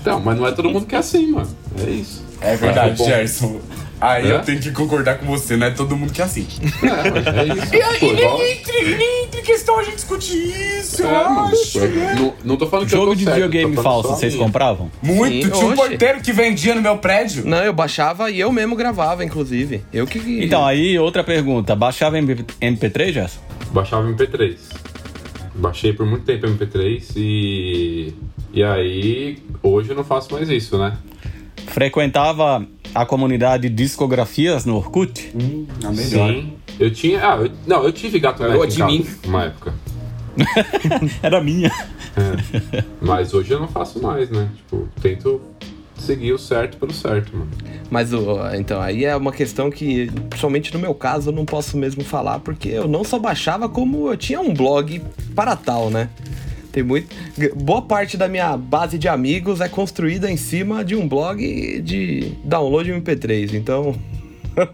Então, 0.01 0.19
mas 0.19 0.35
não 0.35 0.47
é 0.47 0.51
todo 0.51 0.67
mundo 0.67 0.88
que 0.88 0.95
é 0.95 0.97
assim, 0.97 1.27
mano. 1.27 1.47
É 1.85 1.88
isso. 1.91 2.23
É 2.41 2.55
verdade, 2.55 2.97
Bom. 2.97 3.05
Gerson. 3.05 3.59
Aí 4.01 4.31
É? 4.31 4.34
eu 4.34 4.41
tenho 4.41 4.60
que 4.60 4.72
concordar 4.72 5.20
com 5.20 5.27
você, 5.27 5.55
não 5.55 5.67
é 5.67 5.70
todo 5.72 5.96
mundo 5.96 6.12
que 6.12 6.22
é 6.22 6.25
assim. 6.25 6.48
É, 6.81 7.39
é 7.41 7.46
isso. 7.53 8.00
Pô, 8.00 8.05
igual- 8.08 8.41
entre, 8.41 8.96
nem 8.98 9.24
entre 9.25 9.41
questão 9.43 9.77
a 9.79 9.84
gente 9.84 9.96
discutir 9.96 10.38
isso, 10.79 11.03
eu 11.03 11.08
É, 11.10 11.24
mano, 11.29 11.48
acho. 11.53 11.79
é, 11.79 12.15
não, 12.15 12.34
não 12.43 12.58
tô 12.58 12.65
falando 12.67 12.88
que 12.88 12.96
eu 12.96 13.00
Jogo 13.00 13.12
tô 13.12 13.15
de 13.15 13.25
videogame 13.25 13.75
falso, 13.75 14.10
vocês 14.10 14.34
minha. 14.34 14.46
compravam? 14.46 14.91
Muito, 15.03 15.46
Sim, 15.46 15.51
tinha 15.51 15.65
um 15.67 15.75
porteiro 15.75 16.20
que 16.20 16.34
vendia 16.34 16.74
no 16.74 16.81
meu 16.81 16.98
prédio. 16.98 17.46
Não, 17.46 17.60
eu 17.63 17.74
baixava 17.74 18.31
e 18.31 18.39
eu 18.39 18.51
mesmo 18.51 18.75
gravava, 18.75 19.24
inclusive. 19.24 19.84
Eu 19.93 20.08
que. 20.08 20.17
Então, 20.43 20.65
aí 20.65 20.98
outra 20.98 21.24
pergunta. 21.24 21.75
Baixava 21.75 22.17
MP- 22.17 22.43
MP3, 22.60 23.13
Gerson? 23.13 23.39
Baixava 23.72 24.08
MP3. 24.10 24.58
Baixei 25.53 25.93
por 25.93 26.05
muito 26.08 26.25
tempo 26.25 26.48
MP3 26.48 27.03
e. 27.15 28.13
E 28.53 28.63
aí, 28.63 29.38
hoje 29.62 29.89
eu 29.91 29.96
não 29.96 30.03
faço 30.03 30.34
mais 30.34 30.50
isso, 30.50 30.77
né? 30.77 30.93
Frequentava 31.67 32.65
a 32.93 33.05
comunidade 33.05 33.69
Discografias 33.69 34.65
no 34.65 34.75
Orkut? 34.75 35.31
Hum, 35.35 35.65
a 35.83 35.91
melhor. 35.91 36.29
Sim. 36.31 36.53
Eu 36.79 36.91
tinha. 36.91 37.19
Ah, 37.25 37.37
eu- 37.37 37.51
não, 37.67 37.83
eu 37.83 37.91
tive 37.91 38.19
gato 38.19 38.43
Eu 38.43 38.63
em 38.63 38.67
admin. 38.67 39.03
casa, 39.03 39.17
uma 39.25 39.43
época. 39.45 39.73
Era 41.21 41.41
minha. 41.41 41.69
É. 42.17 42.83
Mas 43.01 43.33
hoje 43.33 43.51
eu 43.51 43.59
não 43.59 43.67
faço 43.67 44.01
mais, 44.01 44.29
né? 44.29 44.49
Tipo, 44.55 44.87
tento 45.01 45.41
seguir 45.97 46.31
o 46.33 46.39
certo 46.39 46.77
pelo 46.77 46.93
certo, 46.93 47.35
mano. 47.35 47.51
Mas 47.89 48.11
o, 48.13 48.37
então, 48.55 48.81
aí 48.81 49.05
é 49.05 49.15
uma 49.15 49.31
questão 49.31 49.69
que, 49.69 50.09
principalmente 50.29 50.73
no 50.73 50.79
meu 50.79 50.95
caso, 50.95 51.29
eu 51.29 51.33
não 51.33 51.45
posso 51.45 51.77
mesmo 51.77 52.03
falar, 52.03 52.39
porque 52.39 52.69
eu 52.69 52.87
não 52.87 53.03
só 53.03 53.19
baixava, 53.19 53.69
como 53.69 54.07
eu 54.09 54.17
tinha 54.17 54.39
um 54.41 54.53
blog 54.53 55.01
para 55.35 55.55
tal, 55.55 55.89
né? 55.89 56.09
Tem 56.71 56.83
muito. 56.83 57.13
Boa 57.55 57.81
parte 57.81 58.15
da 58.15 58.27
minha 58.27 58.55
base 58.55 58.97
de 58.97 59.07
amigos 59.07 59.59
é 59.59 59.67
construída 59.67 60.31
em 60.31 60.37
cima 60.37 60.83
de 60.83 60.95
um 60.95 61.07
blog 61.07 61.81
de 61.81 62.33
download 62.43 62.91
MP3. 62.91 63.53
Então. 63.53 63.95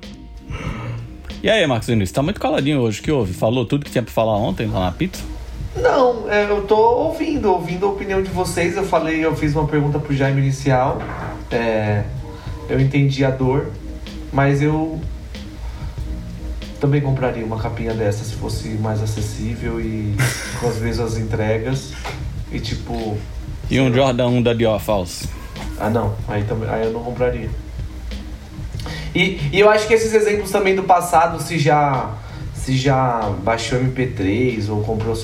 E 1.43 1.51
aí, 1.51 1.65
Marcos 1.67 1.87
Vinícius, 1.87 2.11
tá 2.11 2.23
muito 2.23 2.41
caladinho 2.41 2.79
hoje. 2.79 2.99
O 2.99 3.03
que 3.03 3.11
houve? 3.11 3.31
Falou 3.31 3.63
tudo 3.63 3.85
que 3.85 3.91
tinha 3.91 4.01
pra 4.01 4.11
falar 4.11 4.35
ontem 4.35 4.65
lá 4.65 4.85
na 4.85 4.91
pizza? 4.91 5.23
Não, 5.75 6.29
é, 6.29 6.49
eu 6.49 6.63
tô 6.63 6.75
ouvindo, 6.75 7.51
ouvindo 7.51 7.85
a 7.85 7.89
opinião 7.89 8.23
de 8.23 8.29
vocês. 8.29 8.75
Eu 8.75 8.83
falei, 8.83 9.23
eu 9.23 9.35
fiz 9.35 9.55
uma 9.55 9.67
pergunta 9.67 9.99
pro 9.99 10.15
Jaime 10.15 10.41
inicial. 10.41 10.99
É, 11.51 12.03
eu 12.67 12.79
entendi 12.79 13.23
a 13.23 13.29
dor, 13.29 13.67
mas 14.33 14.63
eu 14.63 14.99
também 16.79 17.01
compraria 17.01 17.43
uma 17.45 17.59
capinha 17.59 17.93
dessa 17.93 18.23
se 18.23 18.35
fosse 18.35 18.69
mais 18.69 19.01
acessível 19.01 19.79
e 19.81 20.15
com 20.59 20.67
as 20.67 20.77
mesmas 20.77 21.17
entregas. 21.17 21.93
E 22.51 22.59
tipo, 22.59 23.17
E 23.69 23.79
um 23.79 23.93
Jordan 23.93 24.27
1 24.27 24.43
da 24.43 24.53
Dior 24.53 24.79
falso? 24.79 25.27
ah 25.79 25.89
não, 25.89 26.15
aí, 26.27 26.43
também, 26.43 26.69
aí 26.69 26.85
eu 26.85 26.91
não 26.93 27.03
compraria. 27.03 27.49
E, 29.13 29.39
e 29.51 29.59
eu 29.59 29.69
acho 29.69 29.87
que 29.87 29.93
esses 29.93 30.13
exemplos 30.13 30.51
também 30.51 30.75
do 30.75 30.83
passado, 30.83 31.41
se 31.41 31.57
já 31.57 32.11
se 32.67 32.75
já 32.75 33.31
baixou 33.43 33.79
MP3 33.79 34.69
ou 34.69 34.83
comprou. 34.83 35.15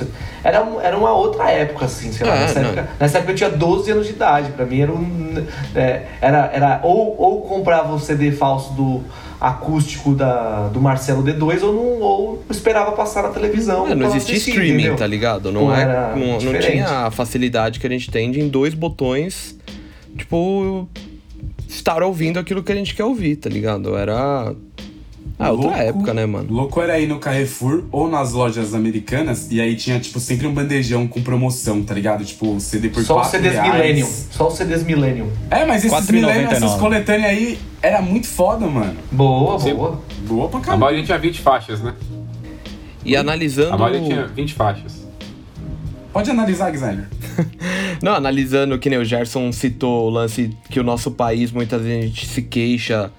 Era, 0.42 0.66
era 0.82 0.98
uma 0.98 1.12
outra 1.12 1.52
época, 1.52 1.86
assim, 1.86 2.10
sei 2.10 2.26
lá. 2.26 2.36
É, 2.38 2.40
nessa, 2.40 2.62
não. 2.62 2.70
época, 2.70 2.90
nessa 2.98 3.18
época 3.18 3.32
eu 3.34 3.36
tinha 3.36 3.50
12 3.50 3.92
anos 3.92 4.08
de 4.08 4.14
idade. 4.14 4.52
Pra 4.54 4.66
mim 4.66 4.80
era 4.80 4.94
um. 4.94 5.46
é, 5.76 6.06
era, 6.22 6.50
era 6.54 6.80
ou, 6.84 7.20
ou 7.20 7.42
comprava 7.42 7.94
o 7.94 8.00
CD 8.00 8.32
falso 8.32 8.72
do 8.74 9.04
acústico 9.42 10.16
da, 10.16 10.70
do 10.70 10.80
Marcelo 10.80 11.22
D2 11.22 11.64
ou, 11.64 11.74
não, 11.74 12.00
ou 12.00 12.44
esperava 12.50 12.94
passar 12.94 13.24
na 13.24 13.30
televisão. 13.30 13.90
É, 13.90 13.94
não 13.94 14.08
existia 14.08 14.36
assistir, 14.36 14.52
streaming, 14.52 14.74
entendeu? 14.76 14.96
tá 14.96 15.06
ligado? 15.06 15.52
Não, 15.52 15.76
é, 15.76 16.16
não, 16.16 16.26
não 16.28 16.38
diferente. 16.38 16.72
tinha 16.72 16.88
a 16.88 17.12
facilidade 17.12 17.78
que 17.78 17.86
a 17.86 17.90
gente 17.90 18.10
tem 18.10 18.32
de 18.32 18.40
em 18.40 18.48
dois 18.48 18.74
botões, 18.74 19.60
tipo, 20.18 20.88
estar 21.68 22.02
ouvindo 22.04 22.40
aquilo 22.40 22.64
que 22.64 22.72
a 22.72 22.76
gente 22.76 22.96
quer 22.96 23.04
ouvir, 23.04 23.36
tá 23.36 23.50
ligado? 23.50 23.98
Era. 23.98 24.56
Ah, 25.40 25.50
outra 25.52 25.68
Louco- 25.68 25.82
época, 25.82 26.14
né, 26.14 26.26
mano? 26.26 26.54
Louco 26.54 26.80
era 26.80 27.00
ir 27.00 27.08
no 27.08 27.18
Carrefour 27.20 27.84
ou 27.92 28.08
nas 28.08 28.32
lojas 28.34 28.74
americanas 28.74 29.52
e 29.52 29.60
aí 29.60 29.76
tinha, 29.76 30.00
tipo, 30.00 30.20
sempre 30.20 30.46
um 30.48 30.54
bandejão 30.54 31.08
com 31.08 31.22
promoção, 31.22 31.84
tá 31.84 31.94
ligado? 31.94 32.24
Tipo, 32.24 32.60
CD 32.60 32.90
por 32.90 33.04
Só 33.04 33.16
4 33.16 33.32
CDs 33.32 33.54
reais. 33.54 33.74
Millennium. 33.74 34.08
Só 34.32 34.48
os 34.48 34.54
CDs 34.56 34.84
Millennium. 34.84 35.30
É, 35.50 35.66
mas 35.66 35.84
esses 35.84 35.92
4,99. 35.92 36.12
Millennium, 36.14 36.52
essas 36.52 36.76
coletâneas 36.76 37.30
aí, 37.32 37.60
era 37.82 38.02
muito 38.02 38.28
foda, 38.28 38.66
mano. 38.68 38.96
Boa, 39.12 39.60
Sim. 39.60 39.74
boa. 39.74 40.02
Boa 40.28 40.48
pra 40.50 40.60
A 40.60 40.62
caralho. 40.62 40.80
maioria 40.82 41.04
tinha 41.04 41.18
20 41.18 41.42
faixas, 41.42 41.82
né? 41.82 41.94
E 43.04 43.16
analisando. 43.18 43.74
A 43.74 43.78
maioria 43.78 44.02
tinha 44.08 44.28
20 44.28 44.54
faixas. 44.54 45.04
Pode 46.14 46.30
analisar, 46.30 46.72
designer. 46.72 47.10
Não, 48.02 48.14
analisando 48.14 48.78
que 48.78 48.88
nem 48.90 49.00
o 49.00 49.04
Gerson 49.04 49.52
citou 49.52 50.08
o 50.08 50.10
lance 50.12 50.56
que 50.70 50.80
o 50.80 50.84
nosso 50.84 51.10
país 51.10 51.52
muitas 51.52 51.82
vezes 51.82 51.98
a 52.04 52.08
gente 52.08 52.26
se 52.28 52.42
queixa 52.44 53.12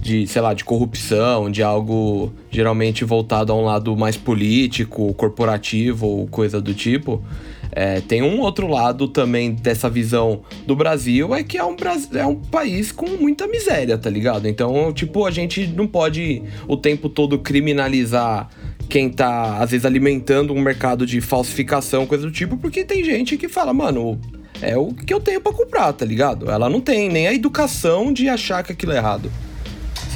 de, 0.00 0.26
sei 0.26 0.42
lá, 0.42 0.54
de 0.54 0.64
corrupção, 0.64 1.50
de 1.50 1.62
algo 1.62 2.32
geralmente 2.50 3.04
voltado 3.04 3.52
a 3.52 3.56
um 3.56 3.64
lado 3.64 3.96
mais 3.96 4.16
político, 4.16 5.12
corporativo 5.14 6.06
ou 6.06 6.26
coisa 6.26 6.60
do 6.60 6.74
tipo. 6.74 7.22
É, 7.70 8.00
tem 8.00 8.22
um 8.22 8.40
outro 8.40 8.66
lado 8.66 9.08
também 9.08 9.52
dessa 9.52 9.90
visão 9.90 10.42
do 10.66 10.74
Brasil, 10.74 11.34
é 11.34 11.42
que 11.42 11.58
é 11.58 11.64
um, 11.64 11.76
é 12.14 12.26
um 12.26 12.34
país 12.34 12.90
com 12.90 13.06
muita 13.10 13.46
miséria, 13.46 13.98
tá 13.98 14.08
ligado? 14.08 14.48
Então, 14.48 14.92
tipo, 14.92 15.26
a 15.26 15.30
gente 15.30 15.66
não 15.66 15.86
pode 15.86 16.42
o 16.66 16.76
tempo 16.76 17.08
todo 17.08 17.38
criminalizar 17.38 18.48
quem 18.88 19.10
tá, 19.10 19.58
às 19.58 19.70
vezes, 19.70 19.84
alimentando 19.84 20.54
um 20.54 20.60
mercado 20.60 21.04
de 21.06 21.20
falsificação, 21.20 22.06
coisa 22.06 22.24
do 22.24 22.32
tipo, 22.32 22.56
porque 22.56 22.84
tem 22.84 23.04
gente 23.04 23.36
que 23.36 23.46
fala, 23.46 23.74
mano, 23.74 24.18
é 24.62 24.76
o 24.76 24.94
que 24.94 25.12
eu 25.12 25.20
tenho 25.20 25.40
pra 25.40 25.52
comprar, 25.52 25.92
tá 25.92 26.06
ligado? 26.06 26.50
Ela 26.50 26.70
não 26.70 26.80
tem 26.80 27.08
nem 27.10 27.28
a 27.28 27.34
educação 27.34 28.12
de 28.12 28.28
achar 28.28 28.64
que 28.64 28.72
aquilo 28.72 28.92
é 28.92 28.96
errado. 28.96 29.30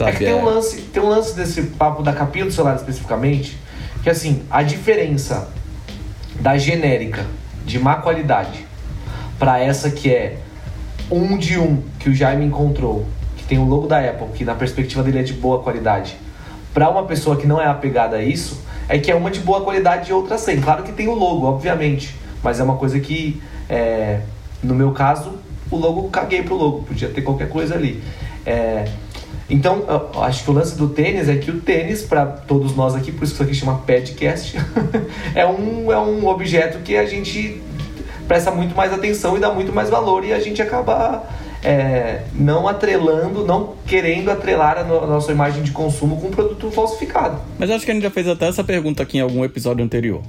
Sabe? 0.05 0.11
É 0.11 0.19
que 0.19 0.25
tem 0.25 0.35
um, 0.35 0.45
lance, 0.45 0.81
tem 0.83 1.03
um 1.03 1.09
lance 1.09 1.35
desse 1.35 1.63
papo 1.63 2.03
da 2.03 2.13
capinha 2.13 2.45
do 2.45 2.53
celular 2.53 2.77
especificamente, 2.77 3.59
que 4.03 4.11
assim, 4.11 4.43
a 4.51 4.63
diferença 4.63 5.49
da 6.41 6.57
genérica 6.59 7.25
de 7.65 7.79
má 7.79 7.97
qualidade 7.97 8.67
para 9.39 9.61
essa 9.61 9.91
que 9.91 10.11
é 10.11 10.39
um 11.11 11.37
de 11.37 11.59
um 11.59 11.83
que 11.99 12.09
o 12.09 12.15
Jaime 12.15 12.45
encontrou, 12.45 13.07
que 13.37 13.45
tem 13.45 13.59
o 13.59 13.65
logo 13.65 13.87
da 13.87 13.99
Apple, 13.99 14.29
que 14.35 14.45
na 14.45 14.55
perspectiva 14.55 15.03
dele 15.03 15.21
é 15.21 15.23
de 15.23 15.35
boa 15.35 15.63
qualidade, 15.63 16.17
para 16.73 16.89
uma 16.89 17.05
pessoa 17.05 17.37
que 17.37 17.47
não 17.47 17.61
é 17.61 17.67
apegada 17.67 18.17
a 18.17 18.23
isso, 18.23 18.61
é 18.89 18.99
que 18.99 19.11
é 19.11 19.15
uma 19.15 19.31
de 19.31 19.41
boa 19.41 19.63
qualidade 19.63 20.11
e 20.11 20.13
outra 20.13 20.39
sem. 20.39 20.61
Claro 20.61 20.83
que 20.83 20.93
tem 20.93 21.07
o 21.09 21.15
logo, 21.15 21.47
obviamente, 21.47 22.17
mas 22.43 22.61
é 22.61 22.63
uma 22.63 22.77
coisa 22.77 22.99
que, 22.99 23.41
é, 23.69 24.21
no 24.63 24.75
meu 24.75 24.93
caso, 24.93 25.39
o 25.71 25.77
logo 25.77 26.09
caguei 26.09 26.43
pro 26.43 26.57
logo, 26.57 26.83
podia 26.83 27.09
ter 27.09 27.23
qualquer 27.23 27.49
coisa 27.49 27.75
ali. 27.75 28.03
É, 28.45 28.89
então, 29.53 29.85
acho 30.23 30.45
que 30.45 30.51
o 30.51 30.55
lance 30.55 30.77
do 30.77 30.89
tênis 30.89 31.29
é 31.29 31.37
que 31.37 31.51
o 31.51 31.61
tênis, 31.61 32.03
para 32.03 32.25
todos 32.27 32.75
nós 32.75 32.95
aqui, 32.95 33.13
por 33.13 33.25
isso 33.25 33.35
que 33.35 33.43
isso 33.43 33.43
aqui 33.43 33.55
chama 33.55 33.79
podcast, 33.79 34.57
é, 35.35 35.47
um, 35.47 35.93
é 35.93 35.99
um 35.99 36.27
objeto 36.27 36.79
que 36.79 36.97
a 36.97 37.05
gente 37.07 37.61
presta 38.27 38.51
muito 38.51 38.75
mais 38.75 38.93
atenção 38.93 39.37
e 39.37 39.41
dá 39.41 39.53
muito 39.53 39.73
mais 39.73 39.91
valor 39.91 40.25
e 40.25 40.33
a 40.33 40.41
gente 40.41 40.63
acaba 40.63 41.23
é, 41.63 42.23
não 42.35 42.67
atrelando, 42.67 43.45
não 43.45 43.75
querendo 43.87 44.31
atrelar 44.31 44.79
a, 44.79 44.85
no- 44.85 45.05
a 45.05 45.07
nossa 45.07 45.31
imagem 45.31 45.63
de 45.63 45.71
consumo 45.71 46.17
com 46.21 46.29
um 46.29 46.31
produto 46.31 46.71
falsificado. 46.71 47.39
Mas 47.59 47.71
acho 47.71 47.85
que 47.85 47.91
a 47.91 47.95
gente 47.95 48.03
já 48.05 48.11
fez 48.11 48.27
até 48.27 48.49
essa 48.49 48.65
pergunta 48.65 49.03
aqui 49.03 49.19
em 49.19 49.21
algum 49.21 49.45
episódio 49.45 49.85
anterior. 49.85 50.23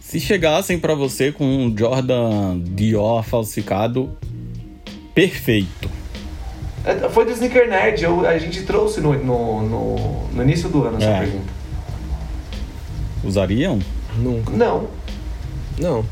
Se 0.00 0.18
chegassem 0.18 0.78
pra 0.78 0.94
você 0.94 1.30
com 1.30 1.44
um 1.44 1.76
Jordan 1.76 2.58
Dior 2.58 3.22
falsificado 3.22 4.10
perfeito, 5.14 5.88
Foi 7.10 7.24
do 7.24 7.30
Sneaker 7.32 7.68
Nerd, 7.68 8.02
eu- 8.02 8.26
a 8.26 8.36
gente 8.38 8.62
trouxe 8.62 9.00
no, 9.00 9.12
no, 9.12 9.62
no- 9.62 10.28
no 10.32 10.42
início 10.42 10.68
do 10.68 10.84
ano 10.84 10.96
essa 10.98 11.06
É. 11.06 11.18
pergunta. 11.20 11.52
usariam? 13.24 13.78
Nunca. 14.18 14.50
Não. 14.52 14.88
Não. 15.78 16.04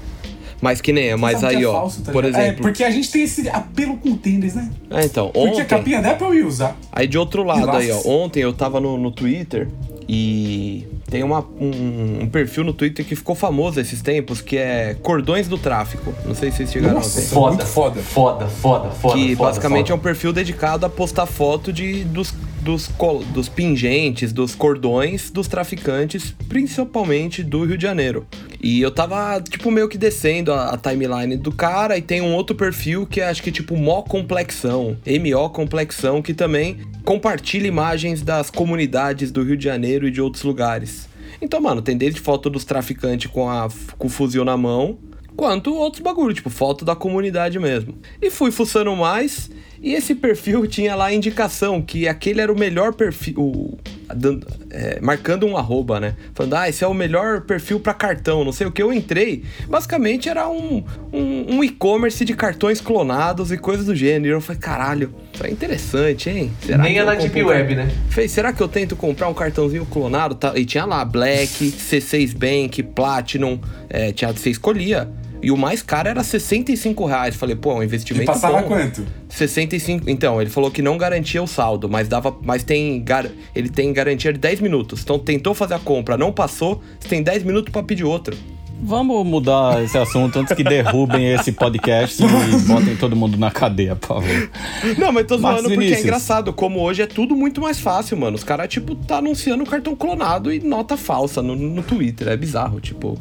Mas 0.60 0.80
que 0.80 0.92
nem 0.92 1.08
é, 1.08 1.16
mas 1.16 1.42
aí, 1.42 1.62
é 1.62 1.66
ó. 1.66 1.72
falso, 1.72 2.02
tá 2.02 2.12
por 2.12 2.22
ligado? 2.24 2.40
É, 2.40 2.44
exemplo. 2.48 2.62
porque 2.62 2.84
a 2.84 2.90
gente 2.90 3.10
tem 3.10 3.22
esse 3.22 3.48
apelo 3.48 3.96
com 3.96 4.14
tênis, 4.16 4.54
né? 4.54 4.70
É, 4.90 5.04
então, 5.06 5.28
Porque 5.28 5.48
ontem. 5.48 5.60
a 5.62 5.64
capinha 5.64 6.02
da 6.02 6.10
Apple 6.12 6.26
eu 6.28 6.34
ia 6.34 6.46
usar. 6.46 6.76
Aí 6.92 7.06
de 7.08 7.16
outro 7.18 7.42
lado 7.42 7.70
aí, 7.70 7.90
ó. 7.90 8.00
Ontem 8.06 8.40
eu 8.40 8.52
tava 8.52 8.78
no, 8.78 8.96
no 8.98 9.10
Twitter 9.10 9.68
e 10.06 10.86
tem 11.10 11.24
uma, 11.24 11.40
um, 11.40 12.20
um 12.22 12.28
perfil 12.28 12.62
no 12.62 12.72
Twitter 12.72 13.04
que 13.04 13.16
ficou 13.16 13.34
famoso 13.34 13.80
esses 13.80 14.00
tempos, 14.00 14.40
que 14.40 14.56
é 14.56 14.96
Cordões 15.02 15.48
do 15.48 15.58
Tráfico. 15.58 16.14
Não 16.24 16.34
sei 16.34 16.50
se 16.50 16.58
vocês 16.58 16.72
chegaram 16.72 16.94
Nossa, 16.94 17.18
a 17.18 17.22
ver. 17.22 17.28
Foda, 17.28 17.56
muito 17.56 17.66
foda. 17.66 18.00
Foda, 18.00 18.46
foda, 18.46 18.90
foda. 18.90 19.14
que 19.14 19.34
foda, 19.34 19.48
basicamente 19.48 19.86
foda. 19.88 19.92
é 19.92 19.96
um 19.96 19.98
perfil 19.98 20.32
dedicado 20.32 20.86
a 20.86 20.88
postar 20.88 21.26
foto 21.26 21.72
de, 21.72 22.04
dos, 22.04 22.32
dos, 22.62 22.88
dos 23.32 23.48
pingentes, 23.48 24.32
dos 24.32 24.54
cordões 24.54 25.30
dos 25.30 25.48
traficantes, 25.48 26.34
principalmente 26.48 27.42
do 27.42 27.64
Rio 27.64 27.76
de 27.76 27.82
Janeiro. 27.82 28.26
E 28.62 28.80
eu 28.82 28.90
tava, 28.90 29.40
tipo, 29.40 29.70
meio 29.70 29.88
que 29.88 29.96
descendo 29.96 30.52
a, 30.52 30.74
a 30.74 30.76
timeline 30.76 31.36
do 31.36 31.50
cara 31.50 31.96
e 31.96 32.02
tem 32.02 32.20
um 32.20 32.34
outro 32.34 32.54
perfil 32.54 33.06
que 33.06 33.20
é, 33.20 33.28
acho 33.28 33.42
que, 33.42 33.50
tipo, 33.50 33.76
Mó 33.76 34.02
Complexão, 34.02 34.98
MO 35.06 35.50
Complexão, 35.50 36.20
que 36.20 36.34
também 36.34 36.78
compartilha 37.04 37.66
imagens 37.66 38.22
das 38.22 38.50
comunidades 38.50 39.32
do 39.32 39.42
Rio 39.42 39.56
de 39.56 39.64
Janeiro 39.64 40.06
e 40.06 40.10
de 40.10 40.20
outros 40.20 40.42
lugares. 40.42 41.08
Então, 41.40 41.60
mano, 41.60 41.80
tem 41.80 41.96
desde 41.96 42.20
foto 42.20 42.50
dos 42.50 42.64
traficantes 42.64 43.30
com, 43.30 43.48
a, 43.48 43.68
com 43.96 44.08
o 44.08 44.10
fuzil 44.10 44.44
na 44.44 44.58
mão, 44.58 44.98
quanto 45.34 45.74
outros 45.74 46.02
bagulho, 46.02 46.34
tipo 46.34 46.50
foto 46.50 46.84
da 46.84 46.94
comunidade 46.94 47.58
mesmo. 47.58 47.96
E 48.20 48.30
fui 48.30 48.50
fuçando 48.50 48.94
mais, 48.94 49.50
e 49.82 49.94
esse 49.94 50.14
perfil 50.14 50.66
tinha 50.66 50.94
lá 50.94 51.06
a 51.06 51.12
indicação 51.14 51.80
que 51.80 52.06
aquele 52.06 52.40
era 52.40 52.52
o 52.52 52.58
melhor 52.58 52.92
perfil, 52.92 53.34
o- 53.38 53.78
dando- 54.14 54.46
é, 54.70 54.98
marcando 55.00 55.46
um 55.46 55.56
arroba, 55.56 55.98
né? 56.00 56.16
Falando, 56.34 56.54
ah, 56.54 56.68
esse 56.68 56.84
é 56.84 56.86
o 56.86 56.92
melhor 56.94 57.42
perfil 57.42 57.80
pra 57.80 57.94
cartão, 57.94 58.44
não 58.44 58.52
sei 58.52 58.66
o 58.66 58.72
que. 58.72 58.82
Eu 58.82 58.92
entrei, 58.92 59.42
basicamente 59.68 60.28
era 60.28 60.48
um, 60.48 60.84
um, 61.12 61.56
um 61.56 61.64
e-commerce 61.64 62.24
de 62.24 62.34
cartões 62.34 62.80
clonados 62.80 63.50
e 63.52 63.56
coisas 63.58 63.86
do 63.86 63.94
gênero. 63.94 64.34
Eu 64.34 64.40
falei, 64.40 64.60
caralho, 64.60 65.14
isso 65.32 65.46
é 65.46 65.50
interessante, 65.50 66.28
hein? 66.28 66.50
Será 66.60 66.82
Nem 66.82 66.98
é 66.98 67.04
na 67.04 67.14
Deep 67.14 67.42
um 67.42 67.46
Web, 67.46 67.74
né? 67.76 67.88
Fez, 68.10 68.30
será 68.32 68.52
que 68.52 68.60
eu 68.62 68.68
tento 68.68 68.94
comprar 68.96 69.28
um 69.28 69.34
cartãozinho 69.34 69.86
clonado? 69.86 70.34
Tá, 70.34 70.52
E 70.58 70.64
tinha 70.64 70.84
lá 70.84 71.04
Black, 71.04 71.70
C6 71.70 72.34
Bank, 72.36 72.82
Platinum, 72.82 73.58
é, 73.88 74.12
tinha, 74.12 74.32
você 74.32 74.50
escolhia. 74.50 75.08
E 75.42 75.50
o 75.50 75.56
mais 75.56 75.82
caro 75.82 76.08
era 76.08 76.22
65 76.22 77.04
reais. 77.06 77.34
Falei, 77.34 77.56
pô, 77.56 77.72
é 77.72 77.74
um 77.76 77.82
E 77.82 77.86
investimento 77.86 78.26
passava 78.26 78.60
bom. 78.60 78.68
quanto? 78.68 79.04
65. 79.28 80.08
Então, 80.10 80.40
ele 80.40 80.50
falou 80.50 80.70
que 80.70 80.82
não 80.82 80.98
garantia 80.98 81.42
o 81.42 81.46
saldo, 81.46 81.88
mas 81.88 82.08
dava. 82.08 82.36
Mas 82.42 82.62
tem. 82.62 83.02
gar- 83.02 83.30
Ele 83.54 83.68
tem 83.68 83.92
garantia 83.92 84.32
de 84.32 84.38
10 84.38 84.60
minutos. 84.60 85.00
Então 85.02 85.18
tentou 85.18 85.54
fazer 85.54 85.74
a 85.74 85.78
compra, 85.78 86.16
não 86.16 86.32
passou, 86.32 86.80
você 86.98 87.08
tem 87.08 87.22
10 87.22 87.42
minutos 87.42 87.72
pra 87.72 87.82
pedir 87.82 88.04
outro. 88.04 88.36
Vamos 88.82 89.26
mudar 89.26 89.84
esse 89.84 89.98
assunto 89.98 90.38
antes 90.38 90.54
que 90.56 90.64
derrubem 90.64 91.32
esse 91.34 91.52
podcast 91.52 92.22
e 92.22 92.26
botem 92.66 92.96
todo 92.96 93.14
mundo 93.14 93.36
na 93.36 93.50
cadeia, 93.50 93.94
por 93.94 94.08
favor. 94.08 94.50
Não, 94.96 95.12
mas 95.12 95.26
tô 95.26 95.36
Marcos 95.36 95.60
zoando 95.62 95.62
porque 95.64 95.74
é 95.74 95.76
Vinícius. 95.80 96.00
engraçado. 96.04 96.50
Como 96.54 96.80
hoje 96.80 97.02
é 97.02 97.06
tudo 97.06 97.36
muito 97.36 97.60
mais 97.60 97.78
fácil, 97.78 98.16
mano. 98.16 98.36
Os 98.36 98.42
caras, 98.44 98.68
tipo, 98.68 98.94
tá 98.94 99.18
anunciando 99.18 99.66
cartão 99.66 99.94
clonado 99.94 100.50
e 100.50 100.60
nota 100.60 100.96
falsa 100.96 101.42
no, 101.42 101.54
no 101.54 101.82
Twitter. 101.82 102.28
É 102.28 102.36
bizarro, 102.38 102.80
tipo. 102.80 103.18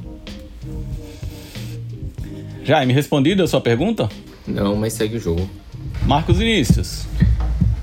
Jaime, 2.69 2.93
respondido 2.93 3.41
a 3.41 3.47
sua 3.47 3.59
pergunta? 3.59 4.07
Não, 4.45 4.75
mas 4.75 4.93
segue 4.93 5.17
o 5.17 5.19
jogo. 5.19 5.49
Marcos 6.03 6.37
Vinícius. 6.37 7.07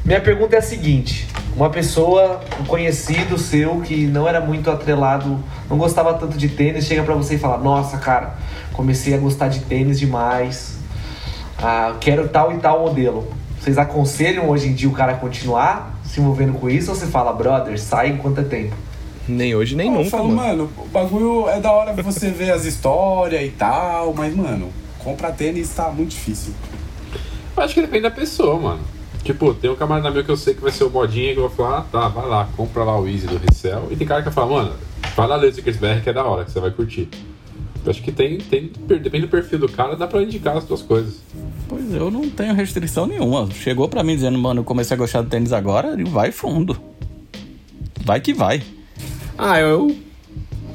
Minha 0.04 0.20
pergunta 0.20 0.54
é 0.54 0.60
a 0.60 0.62
seguinte: 0.62 1.26
uma 1.56 1.68
pessoa, 1.68 2.40
um 2.60 2.64
conhecido 2.66 3.36
seu 3.36 3.80
que 3.80 4.06
não 4.06 4.28
era 4.28 4.40
muito 4.40 4.70
atrelado, 4.70 5.42
não 5.68 5.76
gostava 5.76 6.14
tanto 6.14 6.38
de 6.38 6.48
tênis, 6.50 6.86
chega 6.86 7.02
pra 7.02 7.16
você 7.16 7.34
e 7.34 7.38
fala: 7.38 7.58
Nossa, 7.58 7.98
cara, 7.98 8.38
comecei 8.74 9.12
a 9.12 9.18
gostar 9.18 9.48
de 9.48 9.58
tênis 9.58 9.98
demais, 9.98 10.78
ah, 11.58 11.96
quero 12.00 12.28
tal 12.28 12.52
e 12.52 12.58
tal 12.58 12.82
modelo. 12.82 13.26
Vocês 13.58 13.78
aconselham 13.78 14.48
hoje 14.48 14.68
em 14.68 14.72
dia 14.72 14.88
o 14.88 14.92
cara 14.92 15.14
a 15.14 15.16
continuar 15.16 15.98
se 16.04 16.20
envolvendo 16.20 16.52
com 16.60 16.70
isso 16.70 16.92
ou 16.92 16.96
você 16.96 17.06
fala, 17.06 17.32
brother, 17.32 17.76
sai 17.80 18.10
enquanto 18.10 18.38
é 18.38 18.44
tempo? 18.44 18.76
Nem 19.28 19.54
hoje, 19.54 19.74
nem 19.74 19.88
eu 19.88 19.94
nunca, 19.94 20.10
falo, 20.10 20.28
mano. 20.28 20.64
mano, 20.64 20.70
o 20.78 20.88
bagulho 20.88 21.48
é 21.48 21.60
da 21.60 21.72
hora 21.72 21.92
você 21.92 22.30
ver 22.30 22.52
as 22.52 22.64
histórias 22.64 23.42
e 23.42 23.50
tal, 23.50 24.14
mas, 24.14 24.34
mano, 24.34 24.70
comprar 24.98 25.32
tênis 25.32 25.68
tá 25.70 25.90
muito 25.90 26.10
difícil. 26.10 26.52
Eu 27.56 27.62
acho 27.62 27.74
que 27.74 27.80
depende 27.80 28.02
da 28.02 28.10
pessoa, 28.10 28.58
mano. 28.58 28.80
Tipo, 29.24 29.52
tem 29.54 29.68
um 29.68 29.74
camarada 29.74 30.10
meu 30.10 30.22
que 30.22 30.30
eu 30.30 30.36
sei 30.36 30.54
que 30.54 30.60
vai 30.60 30.70
ser 30.70 30.84
o 30.84 30.90
modinha 30.90 31.32
que 31.32 31.40
eu 31.40 31.48
vou 31.48 31.56
falar, 31.56 31.78
ah, 31.78 31.86
tá, 31.90 32.08
vai 32.08 32.28
lá, 32.28 32.48
compra 32.56 32.84
lá 32.84 33.00
o 33.00 33.08
Easy 33.08 33.26
do 33.26 33.38
Resell. 33.38 33.88
E 33.90 33.96
tem 33.96 34.06
cara 34.06 34.20
que 34.22 34.26
vai 34.26 34.34
falar, 34.34 34.62
mano, 34.62 34.72
vai 35.16 35.26
lá 35.26 35.34
ler 35.34 35.50
o 35.50 35.52
que 35.52 36.10
é 36.10 36.12
da 36.12 36.24
hora, 36.24 36.44
que 36.44 36.52
você 36.52 36.60
vai 36.60 36.70
curtir. 36.70 37.08
Eu 37.84 37.90
acho 37.90 38.02
que 38.02 38.12
tem, 38.12 38.38
tem, 38.38 38.70
depende 39.00 39.26
do 39.26 39.28
perfil 39.28 39.58
do 39.58 39.68
cara, 39.68 39.96
dá 39.96 40.06
pra 40.06 40.22
indicar 40.22 40.56
as 40.56 40.64
duas 40.64 40.82
coisas. 40.82 41.20
Pois 41.68 41.92
eu 41.92 42.10
não 42.10 42.28
tenho 42.30 42.54
restrição 42.54 43.06
nenhuma. 43.06 43.48
Chegou 43.50 43.88
pra 43.88 44.04
mim 44.04 44.14
dizendo, 44.14 44.38
mano, 44.38 44.60
eu 44.60 44.64
comecei 44.64 44.94
a 44.94 44.98
gostar 44.98 45.22
do 45.22 45.28
tênis 45.28 45.52
agora, 45.52 46.00
e 46.00 46.04
vai 46.04 46.30
fundo. 46.30 46.76
Vai 48.04 48.20
que 48.20 48.32
vai. 48.32 48.62
Ah, 49.38 49.60
eu. 49.60 49.94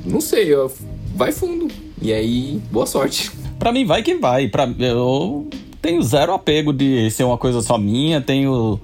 Não 0.05 0.21
sei, 0.21 0.53
eu... 0.53 0.71
vai 1.15 1.31
fundo. 1.31 1.67
E 2.01 2.13
aí, 2.13 2.61
boa 2.71 2.85
sorte. 2.85 3.31
Pra 3.59 3.71
mim, 3.71 3.85
vai 3.85 4.01
que 4.01 4.15
vai. 4.15 4.47
Pra, 4.47 4.67
eu 4.79 5.47
tenho 5.81 6.01
zero 6.01 6.33
apego 6.33 6.73
de 6.73 7.09
ser 7.11 7.23
uma 7.23 7.37
coisa 7.37 7.61
só 7.61 7.77
minha, 7.77 8.19
tenho 8.19 8.79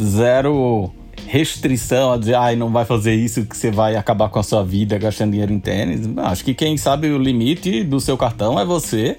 zero 0.00 0.90
restrição 1.26 2.12
a 2.12 2.16
dizer, 2.16 2.34
ai, 2.34 2.56
não 2.56 2.70
vai 2.70 2.84
fazer 2.84 3.14
isso 3.14 3.44
que 3.44 3.56
você 3.56 3.70
vai 3.70 3.96
acabar 3.96 4.28
com 4.28 4.38
a 4.38 4.42
sua 4.42 4.62
vida 4.62 4.96
gastando 4.96 5.32
dinheiro 5.32 5.52
em 5.52 5.58
tênis. 5.58 6.08
Acho 6.18 6.44
que 6.44 6.54
quem 6.54 6.76
sabe 6.76 7.08
o 7.08 7.18
limite 7.18 7.82
do 7.82 8.00
seu 8.00 8.16
cartão 8.16 8.58
é 8.58 8.64
você. 8.64 9.16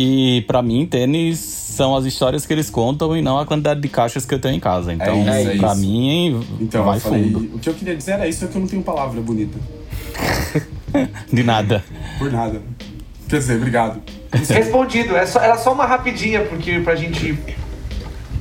E 0.00 0.42
pra 0.42 0.62
mim, 0.62 0.86
tênis 0.86 1.40
são 1.40 1.96
as 1.96 2.04
histórias 2.04 2.46
que 2.46 2.52
eles 2.52 2.70
contam 2.70 3.16
e 3.16 3.20
não 3.20 3.36
a 3.36 3.44
quantidade 3.44 3.80
de 3.80 3.88
caixas 3.88 4.24
que 4.24 4.32
eu 4.32 4.38
tenho 4.38 4.54
em 4.54 4.60
casa. 4.60 4.92
Então, 4.92 5.20
isso, 5.22 5.28
é 5.30 5.56
pra 5.56 5.72
isso. 5.72 5.80
mim, 5.80 6.46
Então, 6.60 6.84
vai 6.84 7.00
falei, 7.00 7.24
fundo. 7.32 7.56
o 7.56 7.58
que 7.58 7.68
eu 7.68 7.74
queria 7.74 7.96
dizer 7.96 8.12
era 8.12 8.28
isso, 8.28 8.44
é 8.44 8.48
que 8.48 8.54
eu 8.54 8.60
não 8.60 8.68
tenho 8.68 8.80
palavra 8.82 9.20
bonita. 9.20 9.58
De 11.32 11.42
nada. 11.42 11.84
Por 12.16 12.30
nada. 12.30 12.62
Quer 13.28 13.38
dizer, 13.38 13.56
obrigado. 13.56 14.00
Respondido, 14.48 15.16
é 15.16 15.26
só- 15.26 15.40
era 15.40 15.58
só 15.58 15.72
uma 15.72 15.84
rapidinha 15.84 16.42
porque 16.44 16.78
pra 16.78 16.94
gente 16.94 17.36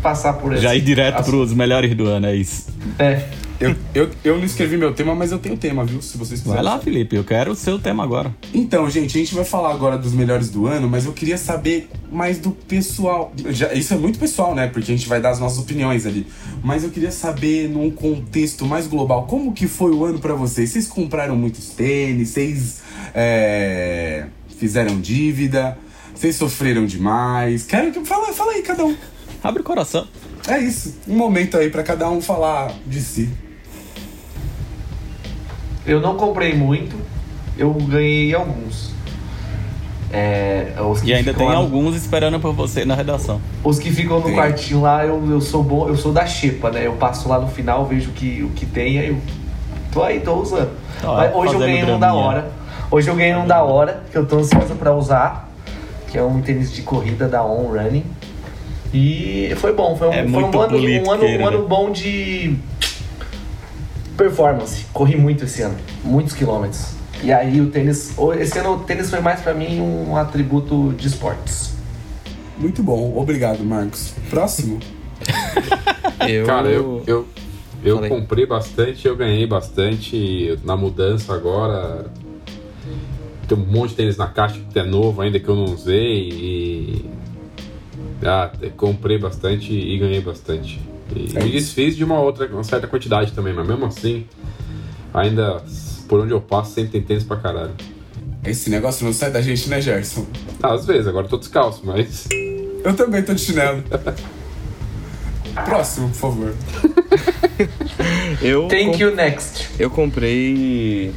passar 0.03 0.33
por 0.33 0.55
Já 0.57 0.75
ir 0.75 0.81
direto 0.81 1.23
pros 1.23 1.53
melhores 1.53 1.95
do 1.95 2.05
ano, 2.05 2.27
é 2.27 2.35
isso. 2.35 2.67
É. 2.99 3.23
Eu, 3.59 3.75
eu, 3.95 4.09
eu 4.23 4.37
não 4.37 4.45
escrevi 4.45 4.77
meu 4.77 4.93
tema, 4.93 5.15
mas 5.15 5.31
eu 5.31 5.39
tenho 5.39 5.57
tema, 5.57 5.83
viu? 5.83 5.99
Se 5.99 6.15
vocês 6.15 6.41
Vai 6.41 6.57
quiserem. 6.57 6.63
lá, 6.63 6.71
saber. 6.73 6.83
Felipe, 6.83 7.15
eu 7.15 7.23
quero 7.23 7.51
o 7.51 7.55
seu 7.55 7.79
tema 7.79 8.03
agora. 8.03 8.35
Então, 8.53 8.87
gente, 8.87 9.17
a 9.17 9.19
gente 9.19 9.33
vai 9.33 9.43
falar 9.43 9.71
agora 9.71 9.97
dos 9.97 10.13
melhores 10.13 10.49
do 10.51 10.67
ano, 10.67 10.87
mas 10.87 11.05
eu 11.05 11.11
queria 11.13 11.39
saber 11.39 11.89
mais 12.11 12.37
do 12.37 12.51
pessoal. 12.51 13.33
Já- 13.49 13.73
isso 13.73 13.95
é 13.95 13.97
muito 13.97 14.19
pessoal, 14.19 14.53
né? 14.53 14.67
Porque 14.67 14.91
a 14.91 14.95
gente 14.95 15.07
vai 15.09 15.19
dar 15.19 15.31
as 15.31 15.39
nossas 15.39 15.57
opiniões 15.57 16.05
ali. 16.05 16.27
Mas 16.63 16.83
eu 16.83 16.91
queria 16.91 17.09
saber, 17.11 17.67
num 17.67 17.89
contexto 17.89 18.63
mais 18.63 18.85
global, 18.85 19.25
como 19.25 19.51
que 19.51 19.65
foi 19.67 19.91
o 19.91 20.05
ano 20.05 20.19
pra 20.19 20.35
vocês? 20.35 20.69
Vocês 20.69 20.87
compraram 20.87 21.35
muitos 21.35 21.69
tênis? 21.69 22.29
Vocês 22.29 22.81
é, 23.15 24.27
fizeram 24.59 25.01
dívida? 25.01 25.77
Vocês 26.13 26.35
sofreram 26.35 26.85
demais? 26.85 27.63
Quero 27.65 27.91
que. 27.91 28.05
Fala, 28.05 28.31
fala 28.33 28.51
aí, 28.51 28.61
cada 28.61 28.85
um. 28.85 28.95
Abre 29.43 29.61
o 29.61 29.65
coração. 29.65 30.07
É 30.47 30.59
isso. 30.59 30.95
Um 31.07 31.15
momento 31.15 31.57
aí 31.57 31.69
pra 31.71 31.81
cada 31.83 32.07
um 32.09 32.21
falar 32.21 32.71
de 32.85 33.01
si. 33.01 33.29
Eu 35.87 36.01
não 36.01 36.15
comprei 36.15 36.53
muito, 36.53 36.95
eu 37.57 37.71
ganhei 37.73 38.33
alguns. 38.35 38.91
É, 40.11 40.73
os 40.89 41.01
que 41.01 41.09
E 41.09 41.13
ainda 41.13 41.33
tem 41.33 41.47
lá- 41.47 41.55
alguns 41.55 41.95
esperando 41.95 42.39
por 42.39 42.53
você 42.53 42.85
na 42.85 42.95
redação. 42.95 43.41
Os 43.63 43.77
que 43.79 43.91
ficam 43.91 44.17
no 44.19 44.25
Tem. 44.25 44.35
quartinho 44.35 44.81
lá, 44.81 45.05
eu, 45.05 45.21
eu 45.29 45.41
sou 45.41 45.63
bom, 45.63 45.87
eu 45.87 45.95
sou 45.97 46.13
da 46.13 46.25
xepa, 46.25 46.69
né? 46.71 46.85
Eu 46.85 46.93
passo 46.93 47.27
lá 47.27 47.39
no 47.39 47.47
final, 47.47 47.85
vejo 47.85 48.11
que, 48.11 48.41
o 48.43 48.49
que 48.49 48.65
tem, 48.65 48.99
aí 48.99 49.09
eu 49.09 49.17
tô 49.91 50.03
aí, 50.03 50.19
tô 50.19 50.35
usando. 50.35 50.71
Tá, 51.01 51.11
Mas 51.13 51.35
hoje 51.35 51.53
eu 51.53 51.59
ganhei 51.59 51.83
um 51.83 51.99
da 51.99 52.13
hora. 52.13 52.51
Hoje 52.89 53.09
eu 53.09 53.15
ganhei 53.15 53.35
um 53.35 53.45
da 53.47 53.63
hora, 53.63 54.03
que 54.11 54.17
eu 54.17 54.25
tô 54.25 54.37
ansioso 54.37 54.75
pra 54.75 54.93
usar, 54.95 55.49
que 56.09 56.17
é 56.17 56.23
um 56.23 56.41
tênis 56.41 56.71
de 56.73 56.81
corrida 56.83 57.27
da 57.27 57.43
On 57.45 57.67
Running. 57.67 58.05
E 58.93 59.51
foi 59.57 59.73
bom, 59.73 59.97
foi 59.97 60.07
um, 60.07 60.13
É 60.13 60.23
foi 60.25 60.41
um 60.43 60.47
ano, 60.61 60.77
um, 60.77 61.11
ano, 61.11 61.25
um 61.25 61.47
ano 61.47 61.67
bom 61.67 61.91
de 61.91 62.55
performance. 64.17 64.85
Corri 64.91 65.15
muito 65.15 65.45
esse 65.45 65.61
ano, 65.61 65.77
muitos 66.03 66.33
quilômetros. 66.33 66.97
E 67.23 67.31
aí 67.31 67.61
o 67.61 67.69
tênis, 67.69 68.13
esse 68.39 68.59
ano 68.59 68.75
o 68.75 68.79
tênis 68.79 69.09
foi 69.09 69.19
mais 69.19 69.39
pra 69.41 69.53
mim 69.53 69.79
um 69.79 70.15
atributo 70.17 70.93
de 70.97 71.07
esportes. 71.07 71.73
Muito 72.57 72.81
bom. 72.83 73.17
Obrigado, 73.17 73.63
Marcos. 73.63 74.13
Próximo. 74.29 74.79
Eu... 76.27 76.45
Cara, 76.45 76.67
eu, 76.67 77.03
eu, 77.05 77.27
eu 77.83 77.95
Falei. 77.97 78.09
comprei 78.09 78.45
bastante, 78.45 79.07
eu 79.07 79.15
ganhei 79.15 79.45
bastante 79.45 80.59
na 80.63 80.75
mudança 80.75 81.33
agora. 81.33 82.07
tem 83.47 83.57
um 83.57 83.65
monte 83.65 83.91
de 83.91 83.95
tênis 83.97 84.17
na 84.17 84.27
caixa 84.27 84.59
que 84.73 84.79
é 84.79 84.83
novo 84.83 85.21
ainda 85.21 85.39
que 85.39 85.47
eu 85.47 85.55
não 85.55 85.65
usei 85.65 86.29
e. 86.29 87.05
Ah, 88.23 88.51
comprei 88.75 89.17
bastante 89.19 89.71
e 89.71 89.97
ganhei 89.97 90.19
bastante. 90.19 90.81
E 91.15 91.31
É 91.37 91.43
me 91.43 91.51
desfiz 91.51 91.95
de 91.95 92.03
uma 92.03 92.19
outra, 92.19 92.47
uma 92.47 92.63
certa 92.63 92.87
quantidade 92.87 93.31
também, 93.33 93.53
mas 93.53 93.67
mesmo 93.67 93.85
assim, 93.85 94.25
ainda 95.13 95.63
por 96.07 96.19
onde 96.21 96.31
eu 96.31 96.41
passo 96.41 96.73
sempre 96.73 96.91
tem 96.91 97.01
tênis 97.01 97.23
pra 97.23 97.37
caralho. 97.37 97.71
Esse 98.45 98.69
negócio 98.69 99.05
não 99.05 99.11
sai 99.13 99.31
da 99.31 99.41
gente, 99.41 99.67
né, 99.69 99.81
Gerson? 99.81 100.25
Ah, 100.63 100.73
às 100.73 100.85
vezes, 100.85 101.07
agora 101.07 101.25
eu 101.25 101.29
tô 101.29 101.37
descalço, 101.37 101.81
mas. 101.83 102.27
Eu 102.83 102.93
também 102.95 103.21
tô 103.23 103.33
de 103.33 103.41
chinelo. 103.41 103.83
Próximo, 105.65 106.07
por 106.09 106.15
favor. 106.15 106.53
Eu, 108.41 108.67
Thank 108.67 108.97
com- 108.97 109.03
you, 109.03 109.15
next. 109.15 109.67
eu 109.79 109.89
comprei. 109.89 111.11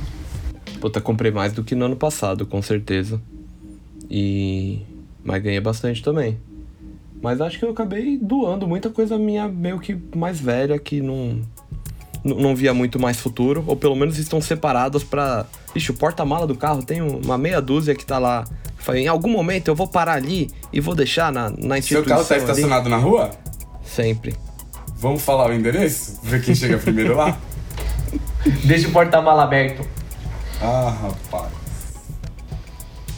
Puta, 0.80 0.98
comprei 1.00 1.30
mais 1.30 1.52
do 1.52 1.62
que 1.62 1.74
no 1.74 1.84
ano 1.84 1.96
passado, 1.96 2.46
com 2.46 2.62
certeza. 2.62 3.20
E. 4.10 4.78
Mas 5.22 5.42
ganhei 5.42 5.60
bastante 5.60 6.02
também. 6.02 6.38
Mas 7.22 7.40
acho 7.40 7.58
que 7.58 7.64
eu 7.64 7.70
acabei 7.70 8.18
doando 8.20 8.66
muita 8.66 8.88
coisa 8.90 9.18
minha 9.18 9.46
meio 9.48 9.78
que 9.78 9.94
mais 10.16 10.40
velha 10.40 10.78
que 10.78 11.00
não. 11.00 11.40
Não 12.22 12.54
via 12.54 12.74
muito 12.74 12.98
mais 13.00 13.18
futuro, 13.18 13.64
ou 13.66 13.74
pelo 13.74 13.96
menos 13.96 14.18
estão 14.18 14.40
separadas 14.42 15.02
pra. 15.02 15.46
Ixi, 15.74 15.90
o 15.90 15.94
porta-mala 15.94 16.46
do 16.46 16.54
carro 16.54 16.82
tem 16.82 17.00
uma 17.00 17.38
meia 17.38 17.60
dúzia 17.62 17.94
que 17.94 18.04
tá 18.04 18.18
lá. 18.18 18.44
Falei, 18.76 19.04
em 19.04 19.08
algum 19.08 19.30
momento 19.30 19.68
eu 19.68 19.74
vou 19.74 19.86
parar 19.88 20.14
ali 20.14 20.50
e 20.72 20.80
vou 20.80 20.94
deixar 20.94 21.32
na, 21.32 21.48
na 21.50 21.56
Seu 21.56 21.76
instituição. 21.78 22.04
carro 22.16 22.24
tá 22.24 22.34
ali. 22.34 22.42
estacionado 22.42 22.88
na 22.90 22.96
rua? 22.98 23.30
Sempre. 23.84 24.34
Vamos 24.96 25.22
falar 25.22 25.50
o 25.50 25.54
endereço? 25.54 26.20
Ver 26.22 26.42
quem 26.42 26.54
chega 26.54 26.76
primeiro 26.76 27.16
lá? 27.16 27.38
Deixa 28.64 28.88
o 28.88 28.92
porta-mala 28.92 29.44
aberto. 29.44 29.86
Ah, 30.60 30.94
rapaz. 31.02 31.52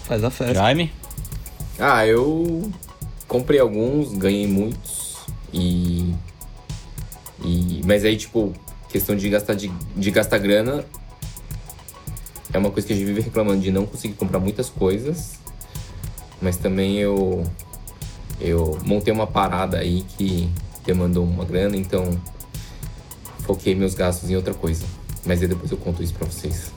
Faz 0.04 0.22
a 0.22 0.30
festa. 0.30 0.54
Jaime? 0.54 0.92
Ah, 1.78 2.06
eu 2.06 2.70
comprei 3.32 3.58
alguns, 3.58 4.12
ganhei 4.12 4.46
muitos 4.46 5.16
e. 5.54 6.14
e 7.42 7.80
mas 7.86 8.04
aí, 8.04 8.14
tipo, 8.14 8.52
questão 8.90 9.16
de 9.16 9.26
gastar, 9.30 9.54
de, 9.54 9.72
de 9.96 10.10
gastar 10.10 10.36
grana 10.36 10.84
é 12.52 12.58
uma 12.58 12.70
coisa 12.70 12.86
que 12.86 12.92
a 12.92 12.96
gente 12.96 13.06
vive 13.06 13.22
reclamando 13.22 13.62
de 13.62 13.72
não 13.72 13.86
conseguir 13.86 14.12
comprar 14.14 14.38
muitas 14.38 14.68
coisas, 14.68 15.38
mas 16.42 16.58
também 16.58 16.98
eu. 16.98 17.42
Eu 18.38 18.78
montei 18.84 19.14
uma 19.14 19.26
parada 19.26 19.78
aí 19.78 20.04
que 20.18 20.50
demandou 20.84 21.24
uma 21.24 21.44
grana, 21.44 21.76
então 21.76 22.10
foquei 23.46 23.74
meus 23.74 23.94
gastos 23.94 24.28
em 24.28 24.36
outra 24.36 24.52
coisa. 24.52 24.84
Mas 25.24 25.40
aí 25.40 25.48
depois 25.48 25.70
eu 25.70 25.78
conto 25.78 26.02
isso 26.02 26.12
pra 26.12 26.26
vocês. 26.26 26.70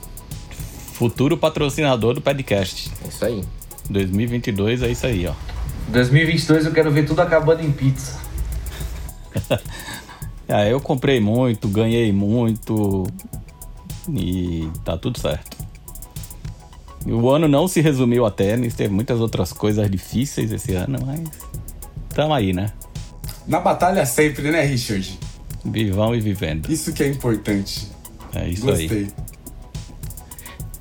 Futuro 0.94 1.36
patrocinador 1.36 2.14
do 2.14 2.22
podcast. 2.22 2.90
É 3.04 3.08
isso 3.08 3.24
aí. 3.24 3.44
2022 3.90 4.82
é 4.82 4.90
isso 4.90 5.06
aí, 5.06 5.26
ó. 5.26 5.55
2022 5.88 6.66
eu 6.66 6.72
quero 6.72 6.90
ver 6.90 7.06
tudo 7.06 7.20
acabando 7.20 7.62
em 7.62 7.70
pizza. 7.70 8.18
É, 10.48 10.70
eu 10.72 10.80
comprei 10.80 11.20
muito, 11.20 11.68
ganhei 11.68 12.12
muito 12.12 13.06
e 14.08 14.68
tá 14.84 14.96
tudo 14.96 15.18
certo. 15.20 15.56
O 17.06 17.30
ano 17.30 17.46
não 17.46 17.68
se 17.68 17.80
resumiu 17.80 18.26
a 18.26 18.30
tênis, 18.30 18.74
teve 18.74 18.92
muitas 18.92 19.20
outras 19.20 19.52
coisas 19.52 19.88
difíceis 19.88 20.50
esse 20.50 20.74
ano, 20.74 20.98
mas 21.06 21.28
tamo 22.08 22.34
aí, 22.34 22.52
né? 22.52 22.72
Na 23.46 23.60
batalha 23.60 24.04
sempre, 24.04 24.50
né, 24.50 24.62
Richard? 24.62 25.18
Vivão 25.64 26.14
e 26.14 26.20
vivendo. 26.20 26.68
Isso 26.70 26.92
que 26.92 27.04
é 27.04 27.08
importante. 27.08 27.88
É 28.34 28.48
isso 28.48 28.68
aí. 28.70 28.88
Gostei. 28.88 29.08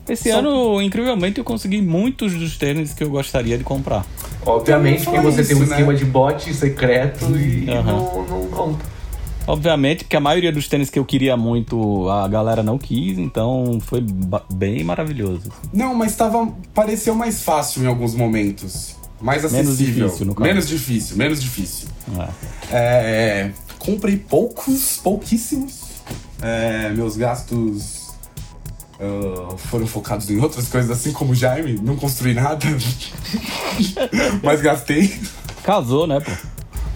Esse 0.08 0.32
Só- 0.32 0.40
ano, 0.40 0.82
incrivelmente, 0.82 1.40
eu 1.40 1.44
consegui 1.44 1.82
muitos 1.82 2.34
dos 2.34 2.58
tênis 2.58 2.94
que 2.94 3.04
eu 3.04 3.10
gostaria 3.10 3.58
de 3.58 3.64
comprar. 3.64 4.06
Obviamente 4.46 5.10
que 5.10 5.20
você 5.20 5.44
tem 5.44 5.56
um 5.56 5.60
isso, 5.64 5.70
né? 5.70 5.76
esquema 5.78 5.96
de 5.96 6.06
bot 6.06 6.54
secreto 6.54 7.26
e 7.36 7.70
Aham. 7.70 7.84
não, 7.84 8.26
não 8.28 8.48
conta. 8.48 8.86
Obviamente, 9.48 10.04
porque 10.04 10.16
a 10.16 10.20
maioria 10.20 10.52
dos 10.52 10.68
tênis 10.68 10.90
que 10.90 10.98
eu 10.98 11.06
queria 11.06 11.38
muito, 11.38 12.10
a 12.10 12.28
galera 12.28 12.64
não 12.64 12.78
quis, 12.80 13.18
então 13.20 13.80
foi 13.82 14.04
bem 14.52 14.84
maravilhoso. 14.84 15.52
Não, 15.72 15.94
mas 15.94 16.16
tava. 16.16 16.48
Pareceu 16.74 17.14
mais 17.14 17.44
fácil 17.44 17.84
em 17.84 17.88
alguns 17.88 18.16
momentos. 18.16 18.96
Mais 19.22 19.44
Menos 19.44 19.70
acessível. 19.70 20.06
difícil, 20.08 20.26
no 20.26 20.36
caso. 20.36 20.48
Menos 20.48 20.68
difícil, 20.68 21.18
menos 21.18 21.42
difícil. 21.42 21.88
É. 22.20 22.76
É, 22.76 23.52
comprei 23.80 24.18
poucos, 24.18 25.00
pouquíssimos. 25.04 25.86
É, 26.42 26.90
meus 26.90 27.16
gastos 27.16 28.05
ah, 29.00 29.56
foram 29.58 29.86
focados 29.88 30.30
em 30.30 30.40
outras 30.40 30.68
coisas, 30.68 30.90
assim 30.92 31.12
como 31.12 31.32
o 31.32 31.36
Jaime. 31.36 31.80
Não 31.82 31.96
construí 31.96 32.34
nada, 32.34 32.66
mas 34.44 34.62
gastei. 34.62 35.20
Casou, 35.64 36.08
né, 36.08 36.20
pô? 36.20 36.32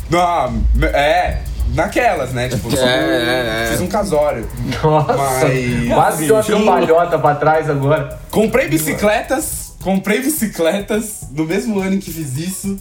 Não, 0.10 0.64
é, 0.88 1.42
naquelas, 1.74 2.32
né? 2.32 2.48
Tipo, 2.50 2.72
só- 2.76 2.86
É, 2.86 2.90
é, 2.90 3.64
é. 3.66 3.72
fiz 3.72 3.82
um 3.82 3.88
casório. 3.88 4.48
Nossa, 4.84 5.14
Mas- 5.16 5.88
quase 5.88 6.26
deu 6.26 6.36
uma 6.36 6.44
cambalhota 6.44 7.20
pra 7.20 7.36
trás 7.36 7.70
agora. 7.70 8.20
Comprei 8.32 8.68
bicicletas, 8.68 9.74
comprei 9.84 10.20
bicicletas 10.22 11.28
no 11.32 11.46
mesmo 11.46 11.80
ano 11.80 11.96
em 11.96 12.00
que 12.00 12.12
fiz 12.12 12.38
isso. 12.38 12.78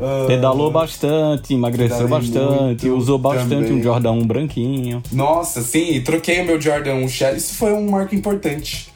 Ah, 0.00 0.24
Pedalou 0.26 0.70
bastante, 0.70 1.54
emagreceu 1.54 2.06
pedalei 2.06 2.28
bastante, 2.28 2.86
muito 2.86 2.96
usou 2.96 3.18
bastante 3.18 3.48
também. 3.66 3.72
um 3.72 3.82
Jordan 3.82 4.12
1 4.12 4.26
branquinho. 4.26 5.02
Nossa, 5.12 5.62
sim, 5.62 6.00
troquei 6.02 6.42
o 6.42 6.44
meu 6.44 6.60
Jordan 6.60 6.94
1 6.96 7.08
Shadow. 7.08 7.36
Isso 7.36 7.54
foi 7.54 7.72
um 7.72 7.88
marco 7.90 8.14
importante. 8.14 8.92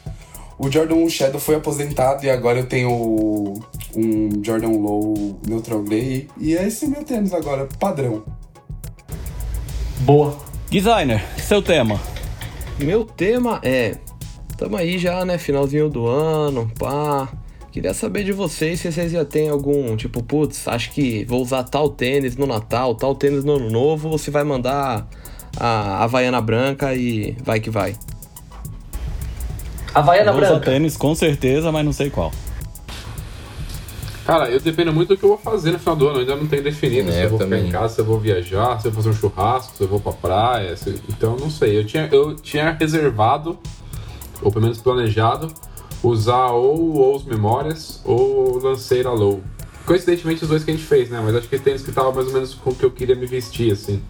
O 0.59 0.69
Jordan 0.71 0.95
1 0.95 1.09
Shadow 1.09 1.39
foi 1.39 1.55
aposentado 1.55 2.23
e 2.23 2.29
agora 2.29 2.59
eu 2.59 2.65
tenho 2.67 2.91
um 3.95 4.29
Jordan 4.43 4.69
Low 4.69 5.39
Neutral 5.47 5.81
Grey. 5.81 6.27
E 6.39 6.55
é 6.55 6.67
esse 6.67 6.87
meu 6.87 7.03
tênis 7.03 7.33
agora, 7.33 7.67
padrão. 7.79 8.23
Boa. 10.01 10.35
Designer, 10.69 11.23
seu 11.37 11.61
tema. 11.61 11.99
Meu 12.79 13.03
tema 13.03 13.59
é. 13.63 13.95
Tamo 14.57 14.77
aí 14.77 14.97
já, 14.99 15.25
né? 15.25 15.37
Finalzinho 15.37 15.89
do 15.89 16.05
ano, 16.07 16.71
pá. 16.77 17.27
Queria 17.71 17.93
saber 17.93 18.23
de 18.25 18.33
vocês 18.33 18.81
se 18.81 18.91
vocês 18.91 19.11
já 19.11 19.23
têm 19.23 19.49
algum, 19.49 19.95
tipo, 19.95 20.21
putz, 20.21 20.67
acho 20.67 20.91
que 20.91 21.23
vou 21.25 21.41
usar 21.41 21.63
tal 21.63 21.89
tênis 21.89 22.35
no 22.35 22.45
Natal, 22.45 22.93
tal 22.95 23.15
tênis 23.15 23.45
no 23.45 23.53
Ano 23.55 23.69
Novo, 23.69 24.09
ou 24.09 24.17
se 24.17 24.29
vai 24.29 24.43
mandar 24.43 25.07
a 25.57 26.03
Havaiana 26.03 26.41
branca 26.41 26.93
e 26.93 27.35
vai 27.43 27.59
que 27.61 27.69
vai. 27.69 27.95
Havaiana 29.93 30.31
Vou 30.33 30.41
usar 30.41 30.49
branca. 30.51 30.65
tênis 30.71 30.97
com 30.97 31.15
certeza, 31.15 31.71
mas 31.71 31.85
não 31.85 31.93
sei 31.93 32.09
qual. 32.09 32.31
Cara, 34.25 34.49
eu 34.49 34.59
dependo 34.59 34.93
muito 34.93 35.09
do 35.09 35.17
que 35.17 35.23
eu 35.23 35.29
vou 35.29 35.37
fazer 35.37 35.71
no 35.71 35.79
final 35.79 35.95
do 35.95 36.07
ano. 36.07 36.17
Eu 36.17 36.21
ainda 36.21 36.35
não 36.35 36.47
tenho 36.47 36.63
definido 36.63 37.09
É, 37.09 37.13
se 37.13 37.21
eu 37.23 37.29
vou 37.29 37.39
ficar 37.39 37.49
também. 37.49 37.67
em 37.67 37.71
casa, 37.71 37.95
se 37.95 38.01
eu 38.01 38.05
vou 38.05 38.19
viajar, 38.19 38.79
se 38.79 38.87
eu 38.87 38.91
vou 38.91 39.01
fazer 39.03 39.15
um 39.15 39.19
churrasco, 39.19 39.75
se 39.75 39.83
eu 39.83 39.87
vou 39.87 39.99
pra 39.99 40.11
praia. 40.13 40.75
se- 40.77 41.01
Então, 41.09 41.35
não 41.37 41.49
sei. 41.49 41.77
Eu 41.77 41.85
tinha, 41.85 42.07
eu 42.11 42.35
tinha 42.35 42.71
reservado, 42.71 43.57
ou 44.41 44.51
pelo 44.51 44.63
menos 44.63 44.79
planejado, 44.79 45.47
usar 46.03 46.47
ou, 46.51 46.95
ou 46.95 47.15
os 47.15 47.23
memórias 47.23 48.01
ou 48.05 48.57
Lanceira 48.59 49.09
Low. 49.11 49.41
Coincidentemente, 49.85 50.43
os 50.43 50.49
dois 50.49 50.63
que 50.63 50.71
a 50.71 50.73
gente 50.73 50.85
fez, 50.85 51.09
né? 51.09 51.21
Mas 51.23 51.35
acho 51.35 51.47
que 51.49 51.57
tênis 51.57 51.81
que 51.81 51.91
tava 51.91 52.11
mais 52.11 52.27
ou 52.27 52.33
menos 52.33 52.53
com 52.53 52.69
o 52.69 52.75
que 52.75 52.83
eu 52.83 52.91
queria 52.91 53.15
me 53.15 53.25
vestir, 53.25 53.71
assim. 53.71 54.01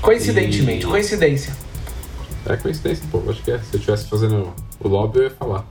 Coincidentemente, 0.00 0.84
E- 0.84 0.88
coincidência. 0.88 1.54
É 2.46 2.56
coincidência, 2.56 3.04
pô. 3.10 3.22
Acho 3.28 3.42
que 3.42 3.50
é. 3.50 3.58
Se 3.58 3.74
eu 3.74 3.78
estivesse 3.78 4.06
fazendo 4.08 4.52
o 4.80 4.88
lobby, 4.88 5.18
eu 5.18 5.24
ia 5.24 5.30
falar. 5.30 5.64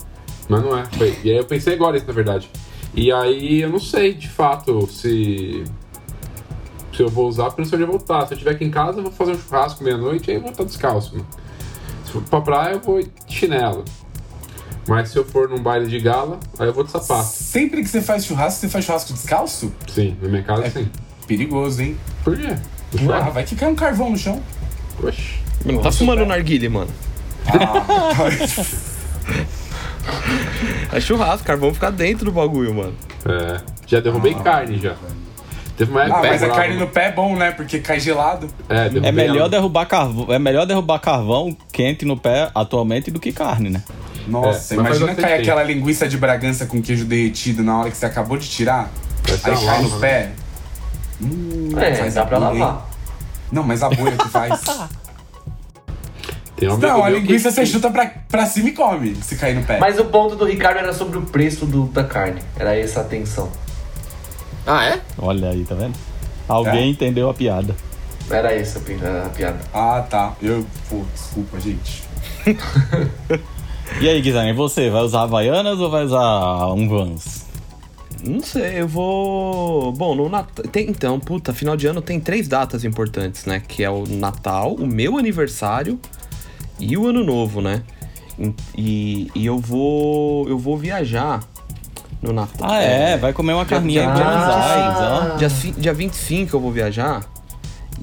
Mas 0.50 0.62
não 0.64 0.76
é. 0.78 0.86
Foi. 0.98 1.16
E 1.24 1.30
aí 1.32 1.38
eu 1.38 1.46
pensei 1.46 1.74
agora 1.76 1.96
isso, 1.96 2.08
na 2.08 2.14
verdade. 2.14 2.50
E 2.96 3.12
aí 3.12 3.62
eu 3.62 3.70
não 3.70 3.80
sei, 3.80 4.14
de 4.14 4.28
fato, 4.30 4.88
se. 4.88 5.64
Se 6.96 7.02
eu 7.02 7.10
vou 7.10 7.28
usar, 7.28 7.46
porque 7.46 7.62
não 7.62 7.70
sei 7.70 7.78
onde 7.78 7.84
eu 7.84 7.92
vou 7.92 7.98
estar. 7.98 8.26
Se 8.28 8.34
eu 8.34 8.38
estiver 8.38 8.52
aqui 8.52 8.66
em 8.66 8.72
casa, 8.72 9.00
eu 9.00 9.04
vou 9.04 9.12
fazer 9.12 9.32
um 9.34 9.38
churrasco 9.40 9.84
meia-noite 9.84 10.28
e 10.30 10.32
aí 10.32 10.38
eu 10.38 10.42
vou 10.42 10.52
estar 10.52 10.64
descalço. 10.64 11.14
Mano. 11.16 11.28
Se 12.06 12.12
for 12.12 12.22
pra 12.24 12.42
praia, 12.42 12.74
eu 12.74 12.80
vou 12.80 13.02
de 13.02 13.10
chinelo. 13.28 13.84
Mas 14.88 15.10
se 15.10 15.18
eu 15.18 15.24
for 15.26 15.48
num 15.50 15.60
baile 15.62 15.88
de 15.88 16.00
gala, 16.00 16.40
aí 16.60 16.68
eu 16.68 16.74
vou 16.74 16.84
de 16.84 16.92
sapato. 16.92 17.24
Sempre 17.24 17.82
que 17.84 17.90
você 17.90 18.02
faz 18.02 18.26
churrasco, 18.26 18.60
você 18.60 18.70
faz 18.70 18.84
churrasco 18.86 19.14
descalço? 19.14 19.72
Sim, 19.88 20.18
na 20.22 20.28
minha 20.28 20.42
É. 20.42 20.44
casa, 20.44 20.70
sim. 20.70 20.90
Perigoso, 21.28 21.82
hein? 21.82 21.98
Por 22.24 22.38
quê? 22.38 22.56
Ah, 23.12 23.30
vai 23.30 23.44
que 23.44 23.56
cai 23.56 23.70
um 23.70 23.76
carvão 23.76 24.10
no 24.12 24.18
chão. 24.18 24.42
Oxi. 25.02 25.36
Não 25.66 25.82
tá 25.82 25.92
fumando 25.92 26.26
narguile, 26.26 26.68
mano. 26.70 26.92
É 30.92 31.00
churrasco, 31.00 31.46
carvão 31.46 31.74
fica 31.74 31.92
dentro 31.92 32.26
do 32.26 32.32
bagulho, 32.32 32.74
mano. 32.74 32.94
É. 33.26 33.62
Já 33.88 34.00
derrubei 34.00 34.34
carne 34.36 34.78
já. 34.80 34.96
Teve 35.78 35.92
uma 35.92 36.04
época 36.04 36.18
Ah, 36.18 36.22
que 36.22 36.28
eu 36.28 36.32
mas 36.32 36.44
a 36.44 36.48
morava 36.48 36.62
carne 36.68 36.80
no 36.80 36.88
pé 36.88 37.06
é 37.08 37.12
bom, 37.12 37.36
né? 37.36 37.52
Porque 37.52 37.80
cai 37.80 38.00
gelado. 38.00 38.48
É, 38.70 38.90
derrubei 38.90 39.10
É 39.10 39.12
melhor 39.12 39.38
ela. 39.38 39.50
derrubar 39.50 39.86
carvão, 39.88 40.28
é 40.32 40.38
melhor 40.38 40.66
derrubar 40.68 41.00
carvão 41.00 41.56
quente 41.72 42.06
no 42.06 42.16
pé 42.18 42.52
atualmente 42.54 43.10
do 43.10 43.20
que 43.20 43.32
carne, 43.32 43.70
né? 43.70 43.82
Nossa, 44.28 44.74
É, 44.74 44.78
imagina 44.78 45.16
cair 45.16 45.42
aquela 45.42 45.64
linguiça 45.64 46.08
de 46.08 46.18
Bragança 46.18 46.66
com 46.66 46.82
queijo 46.82 47.06
derretido 47.06 47.64
na 47.64 47.80
hora 47.80 47.92
que 47.92 47.98
você 47.98 48.06
acabou 48.06 48.38
de 48.38 48.48
tirar. 48.50 48.90
Vai 49.28 49.38
ser 49.38 49.50
Aí 49.52 49.56
cai 49.66 49.82
no 49.82 49.88
lava, 49.90 50.00
pé. 50.00 50.32
Hum, 51.22 51.70
É, 51.78 51.96
faz 51.96 52.14
dá 52.14 52.26
pra 52.26 52.38
hein? 52.38 52.44
lavar. 52.60 52.90
Não, 53.52 53.64
mas 53.64 53.84
a 53.84 53.90
bolha 53.90 54.16
que 54.18 54.30
faz. 54.30 54.62
Tem 56.56 56.70
um 56.70 56.78
Não, 56.78 57.04
a 57.04 57.10
linguiça 57.10 57.50
que- 57.50 57.56
você 57.56 57.66
chuta 57.66 57.90
pra, 57.90 58.06
pra 58.30 58.46
cima 58.46 58.70
e 58.70 58.72
come, 58.74 59.16
se 59.16 59.36
cair 59.36 59.56
no 59.56 59.64
pé. 59.64 59.80
Mas 59.80 60.00
o 60.00 60.06
ponto 60.06 60.36
do 60.36 60.46
Ricardo 60.46 60.78
era 60.78 60.94
sobre 60.94 61.18
o 61.18 61.22
preço 61.24 61.66
do- 61.66 61.88
da 61.88 62.04
carne. 62.04 62.42
Era 62.58 62.78
essa 62.78 63.00
a 63.02 63.04
atenção. 63.04 63.50
Ah, 64.66 64.86
é? 64.86 65.02
Olha 65.18 65.50
aí, 65.50 65.66
tá 65.66 65.76
vendo? 65.76 65.94
Alguém 66.48 66.84
É. 66.84 66.88
entendeu 66.88 67.30
a 67.30 67.34
piada. 67.34 67.76
Era 68.30 68.54
essa 68.54 68.80
a 68.80 69.30
piada. 69.30 69.60
Ah, 69.74 70.06
tá. 70.10 70.34
Eu. 70.42 70.66
Pô, 70.90 71.04
desculpa, 71.14 71.60
gente. 71.60 72.04
E 74.02 74.10
aí, 74.10 74.22
Guilherme, 74.22 74.54
você? 74.54 74.90
Vai 74.90 75.02
usar 75.04 75.22
Havaianas 75.24 75.80
ou 75.80 75.90
vai 75.90 76.04
usar 76.04 76.68
um 76.74 76.88
Vans? 76.90 77.46
Não 78.24 78.42
sei, 78.42 78.82
eu 78.82 78.88
vou. 78.88 79.92
Bom, 79.94 80.16
no 80.16 80.30
Natal. 80.30 80.66
Tem, 80.72 80.90
então, 80.90 81.20
puta, 81.20 81.54
final 81.54 81.76
de 81.76 81.88
ano 81.88 82.02
tem 82.02 82.20
três 82.20 82.48
datas 82.48 82.84
importantes, 82.84 83.46
né? 83.46 83.62
Que 83.66 83.84
é 83.84 83.90
o 83.90 84.06
Natal, 84.08 84.74
o 84.76 84.86
meu 84.88 85.18
aniversário 85.18 86.00
e 86.80 86.98
o 86.98 87.08
Ano 87.08 87.24
Novo, 87.24 87.62
né? 87.62 87.84
E, 88.78 89.30
e- 89.36 89.46
eu 89.46 89.58
vou. 89.60 90.48
Eu 90.50 90.58
vou 90.58 90.78
viajar 90.78 91.42
no 92.22 92.34
Natal. 92.34 92.70
Ah, 92.70 92.82
é, 92.82 93.18
vai 93.18 93.32
comer 93.34 93.54
uma 93.54 93.66
carninha 93.66 94.04
em 94.04 94.08
Buenos 94.08 94.24
Aires, 94.24 94.98
ó. 95.00 95.36
Dia, 95.38 95.50
dia 95.78 95.94
25 95.94 96.56
eu 96.56 96.60
vou 96.60 96.72
viajar 96.72 97.22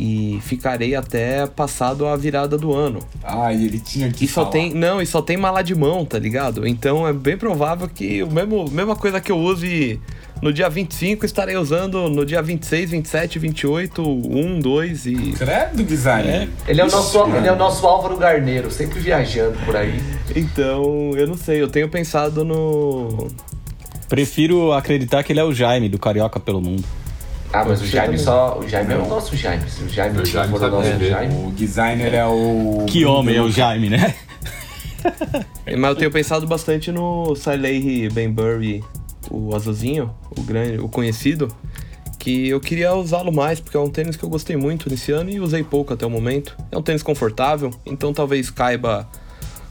e 0.00 0.40
ficarei 0.40 0.94
até 0.94 1.46
passado 1.46 2.06
a 2.06 2.16
virada 2.16 2.56
do 2.56 2.72
ano. 2.72 3.00
Ah, 3.22 3.52
e 3.52 3.66
ele 3.66 3.78
tinha 3.78 4.10
que. 4.10 4.24
E 4.24 4.28
só 4.28 4.40
falar. 4.40 4.52
tem. 4.52 4.72
Não, 4.72 5.02
e 5.02 5.06
só 5.06 5.20
tem 5.20 5.36
mala 5.36 5.60
de 5.60 5.74
mão, 5.74 6.06
tá 6.06 6.18
ligado? 6.18 6.66
Então 6.66 7.06
é 7.06 7.12
bem 7.12 7.36
provável 7.36 7.86
que 7.86 8.22
o 8.22 8.30
mesmo 8.30 8.70
mesma 8.70 8.96
coisa 8.96 9.20
que 9.20 9.30
eu 9.30 9.36
use 9.36 10.00
no 10.40 10.54
dia 10.54 10.70
25 10.70 11.26
estarei 11.26 11.54
usando 11.58 12.08
no 12.08 12.24
dia 12.24 12.40
26, 12.40 12.92
27, 12.92 13.38
28, 13.38 14.02
1, 14.02 14.60
2 14.60 15.06
e. 15.06 15.32
Credo, 15.32 15.82
designer. 15.82 16.48
Ele 16.66 16.80
é, 16.80 16.84
o 16.84 16.90
nosso, 16.90 17.36
ele 17.36 17.46
é 17.46 17.52
o 17.52 17.56
nosso 17.56 17.86
Álvaro 17.86 18.16
Garneiro, 18.16 18.70
sempre 18.70 19.00
viajando 19.00 19.58
por 19.66 19.76
aí. 19.76 20.00
Então, 20.34 21.10
eu 21.14 21.26
não 21.26 21.36
sei, 21.36 21.60
eu 21.60 21.68
tenho 21.68 21.90
pensado 21.90 22.42
no. 22.42 23.28
Prefiro 24.08 24.72
acreditar 24.72 25.22
que 25.22 25.34
ele 25.34 25.40
é 25.40 25.44
o 25.44 25.52
Jaime, 25.52 25.90
do 25.90 25.98
Carioca 25.98 26.40
pelo 26.40 26.62
Mundo. 26.62 26.84
Ah, 27.52 27.64
mas 27.64 27.82
o 27.82 27.86
Jaime 27.86 28.18
só. 28.18 28.58
O 28.58 28.68
Jaime 28.68 28.94
é 28.94 28.96
o 28.96 29.06
nosso 29.08 29.36
Jaime. 29.36 29.64
O 29.64 29.88
Jaime 29.88 30.20
O 30.20 30.24
Jaime 30.24 30.50
for 30.50 30.56
o 30.56 30.60
sabe 30.60 30.72
nosso. 30.72 31.04
Jaime. 31.04 31.34
O 31.46 31.50
designer 31.50 32.14
é 32.14 32.26
o. 32.26 32.84
Que 32.86 33.04
homem 33.04 33.36
é 33.36 33.42
o 33.42 33.50
Jaime, 33.50 33.90
né? 33.90 34.14
Mas 35.66 35.90
eu 35.90 35.96
tenho 35.96 36.10
pensado 36.10 36.46
bastante 36.46 36.92
no 36.92 37.34
Siley 37.34 38.08
Benbury, 38.10 38.84
o 39.30 39.54
azulzinho, 39.54 40.14
o 40.36 40.42
grande, 40.42 40.78
o 40.78 40.88
conhecido. 40.88 41.48
Que 42.18 42.48
eu 42.48 42.60
queria 42.60 42.92
usá-lo 42.94 43.32
mais, 43.32 43.60
porque 43.60 43.76
é 43.76 43.80
um 43.80 43.88
tênis 43.88 44.14
que 44.14 44.22
eu 44.22 44.28
gostei 44.28 44.54
muito 44.54 44.90
nesse 44.90 45.10
ano 45.10 45.30
e 45.30 45.40
usei 45.40 45.64
pouco 45.64 45.94
até 45.94 46.04
o 46.04 46.10
momento. 46.10 46.54
É 46.70 46.76
um 46.76 46.82
tênis 46.82 47.02
confortável, 47.02 47.70
então 47.86 48.12
talvez 48.12 48.50
caiba 48.50 49.08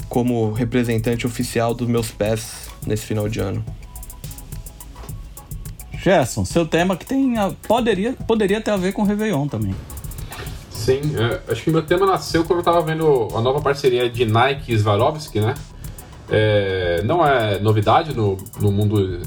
como 0.10 0.52
representante 0.52 1.28
oficial 1.28 1.76
dos 1.76 1.88
meus 1.88 2.10
pés 2.10 2.68
nesse 2.88 3.06
final 3.06 3.30
de 3.30 3.40
ano. 3.40 3.64
Gerson, 6.02 6.46
seu 6.46 6.66
tema 6.66 6.96
que 6.96 7.06
tem. 7.06 7.36
Poderia, 7.68 8.14
poderia 8.28 8.62
ter 8.62 8.72
a 8.72 8.78
ver 8.78 8.94
com 8.94 9.02
o 9.02 9.06
Réveillon 9.06 9.48
também. 9.48 9.76
Sim, 10.72 11.02
é, 11.18 11.52
acho 11.52 11.64
que 11.64 11.70
meu 11.70 11.82
tema 11.82 12.06
nasceu 12.06 12.46
quando 12.46 12.60
eu 12.60 12.64
tava 12.64 12.82
vendo 12.82 13.28
a 13.36 13.42
nova 13.42 13.62
parceria 13.62 14.10
de 14.10 14.26
Nike 14.26 14.74
e 14.74 14.80
Swarovski, 14.80 15.42
né? 15.42 15.54
É, 16.30 17.02
não 17.04 17.26
é 17.26 17.60
novidade 17.60 18.16
no, 18.16 18.38
no 18.62 18.72
mundo 18.72 19.22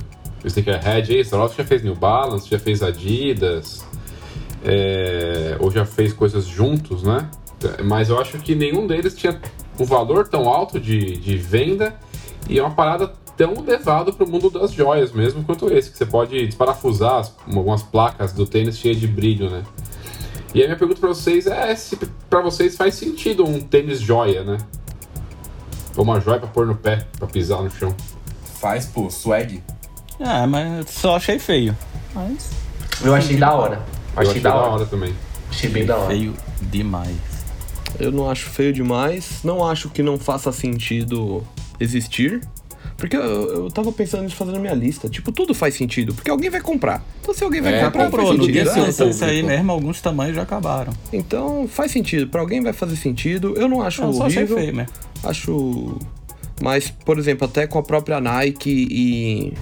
sneakerhead 0.45 1.15
aí, 1.15 1.25
Swarovski 1.25 1.59
já 1.59 1.69
fez 1.69 1.83
New 1.83 1.95
Balance, 1.95 2.49
já 2.49 2.59
fez 2.59 2.83
Adidas, 2.83 3.85
é, 4.65 5.57
ou 5.61 5.71
já 5.71 5.85
fez 5.85 6.13
coisas 6.13 6.47
juntos, 6.47 7.03
né? 7.03 7.29
É, 7.79 7.83
Mas 7.83 8.09
eu 8.09 8.19
acho 8.21 8.39
que 8.39 8.55
nenhum 8.55 8.87
deles 8.87 9.15
tinha 9.15 9.39
um 9.79 9.85
valor 9.85 10.27
tão 10.29 10.49
alto 10.49 10.81
de, 10.81 11.19
de 11.19 11.37
venda 11.37 11.95
e 12.49 12.59
é 12.59 12.63
uma 12.63 12.75
parada 12.75 13.13
tão 13.37 13.61
levado 13.63 14.13
para 14.13 14.25
o 14.27 14.29
mundo 14.31 14.51
das 14.51 14.73
joias 14.73 15.13
mesmo 15.13 15.43
quanto 15.45 15.73
esse, 15.73 15.91
que 15.91 15.99
você 15.99 16.07
pode 16.07 16.47
desparafusar 16.47 17.21
as- 17.21 17.35
algumas 17.47 17.83
placas 17.83 18.33
do 18.33 18.47
tênis 18.47 18.77
cheias 18.79 18.99
de 18.99 19.07
brilho, 19.07 19.49
né? 19.51 19.63
E 20.55 20.63
a 20.63 20.67
minha 20.67 20.77
pergunta 20.77 21.01
pra 21.01 21.09
vocês 21.09 21.47
é 21.47 21.75
se 21.75 21.97
pra 22.29 22.41
vocês 22.43 22.77
faz 22.77 22.95
sentido 22.95 23.45
um 23.45 23.59
tênis 23.61 24.01
joia, 24.01 24.45
né? 24.45 24.59
Ou 25.97 26.05
uma 26.05 26.21
joia 26.21 26.39
pra 26.41 26.49
pôr 26.49 26.67
no 26.67 26.75
pé, 26.75 27.07
pra 27.19 27.27
pisar 27.27 27.63
no 27.63 27.71
chão. 27.71 27.95
Faz, 28.61 28.87
pô, 28.87 29.09
swag. 29.11 29.63
É, 30.21 30.47
mas 30.47 30.89
só 30.91 31.17
achei 31.17 31.39
feio. 31.39 31.77
Mas 32.15 32.51
Eu 33.03 33.15
achei 33.15 33.37
da 33.37 33.53
hora. 33.53 33.77
Eu 34.15 34.21
Achei 34.21 34.31
achei 34.31 34.43
da 34.43 34.55
hora. 34.55 34.87
também. 34.87 35.15
Achei 35.51 35.69
bem 35.71 35.85
da 35.87 35.97
hora. 35.97 36.09
feio 36.09 36.35
demais. 36.61 37.17
Eu 37.99 38.13
não 38.13 38.31
acho 38.31 38.47
feio 38.51 38.73
demais, 38.73 39.41
não 39.43 39.67
acho 39.67 39.89
que 39.91 40.03
não 40.03 40.19
faça 40.19 40.53
sentido 40.53 41.43
existir. 41.81 42.41
Porque 43.03 43.17
eu, 43.17 43.65
eu 43.65 43.69
tava 43.73 43.91
pensando 43.91 44.23
nisso 44.23 44.37
fazendo 44.37 44.61
minha 44.61 44.75
lista. 44.75 45.09
Tipo, 45.09 45.33
tudo 45.33 45.53
faz 45.53 45.75
sentido, 45.75 46.15
porque 46.15 46.31
alguém 46.31 46.49
vai 46.49 46.61
comprar. 46.61 47.05
Então 47.21 47.35
se 47.35 47.43
alguém 47.43 47.61
vai 47.61 47.75
É, 47.75 47.85
comprar, 47.85 48.05
Comprou, 48.05 48.27
faz 48.29 48.39
no 48.39 48.45
sentido. 48.45 48.63
dia 48.73 48.85
Ah, 48.85 48.89
isso 49.11 49.25
aí 49.25 49.43
mesmo, 49.43 49.73
alguns 49.73 50.01
tamanhos 50.01 50.37
já 50.37 50.43
acabaram. 50.43 50.93
Então 51.13 51.67
faz 51.67 51.91
sentido. 51.91 52.29
Pra 52.29 52.41
alguém 52.41 52.63
vai 52.63 52.73
fazer 52.73 52.95
sentido. 52.95 53.55
Eu 53.57 53.67
não 53.69 53.83
acho 53.83 54.03
Eu 54.03 54.13
só 54.13 54.27
achei 54.27 54.45
horrível. 54.45 54.57
feio 54.59 54.77
mesmo. 54.77 54.93
Acho. 55.25 55.99
Mas, 56.63 56.91
por 56.91 57.19
exemplo, 57.19 57.45
até 57.45 57.67
com 57.67 57.77
a 57.77 57.83
própria 57.83 58.21
Nike 58.21 58.71
e. 58.89 59.53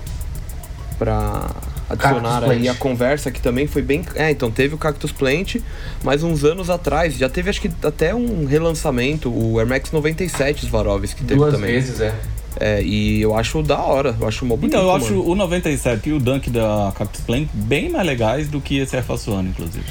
Pra 0.98 1.50
adicionar 1.88 2.20
Cactus 2.42 2.50
aí 2.50 2.61
Plant. 2.61 2.76
a 2.76 2.79
conversa 2.79 3.31
que 3.31 3.40
também 3.40 3.66
foi 3.66 3.81
bem. 3.81 4.03
É, 4.16 4.31
então 4.31 4.50
teve 4.50 4.74
o 4.74 4.79
Cactus 4.79 5.12
Plant, 5.12 5.57
mas 6.05 6.22
uns 6.22 6.44
anos 6.44 6.68
atrás 6.68 7.14
já 7.16 7.26
teve 7.29 7.48
acho 7.48 7.61
que 7.62 7.70
até 7.83 8.14
um 8.14 8.44
relançamento, 8.44 9.31
o 9.33 9.59
Air 9.59 9.66
Max 9.66 9.90
97 9.90 10.66
Swarovski 10.66 11.22
que 11.22 11.24
teve 11.24 11.40
Duas 11.40 11.55
também. 11.55 11.72
vezes, 11.72 12.00
é. 12.03 12.14
É, 12.58 12.82
e 12.82 13.22
eu 13.22 13.36
acho 13.36 13.62
da 13.62 13.78
hora, 13.78 14.14
eu 14.18 14.26
acho 14.26 14.44
mó 14.44 14.56
bonito. 14.56 14.74
Então, 14.76 14.88
eu 14.88 14.94
acho 14.96 15.14
mano. 15.14 15.30
o 15.30 15.34
97 15.36 16.08
e 16.08 16.12
o 16.12 16.18
Dunk 16.18 16.50
da 16.50 16.92
Cactus 16.96 17.20
Plant 17.22 17.48
bem 17.54 17.88
mais 17.90 18.06
legais 18.06 18.48
do 18.48 18.60
que 18.60 18.78
esse 18.78 18.96
Air 18.96 19.04
Force 19.04 19.30
One, 19.30 19.48
inclusive. 19.50 19.84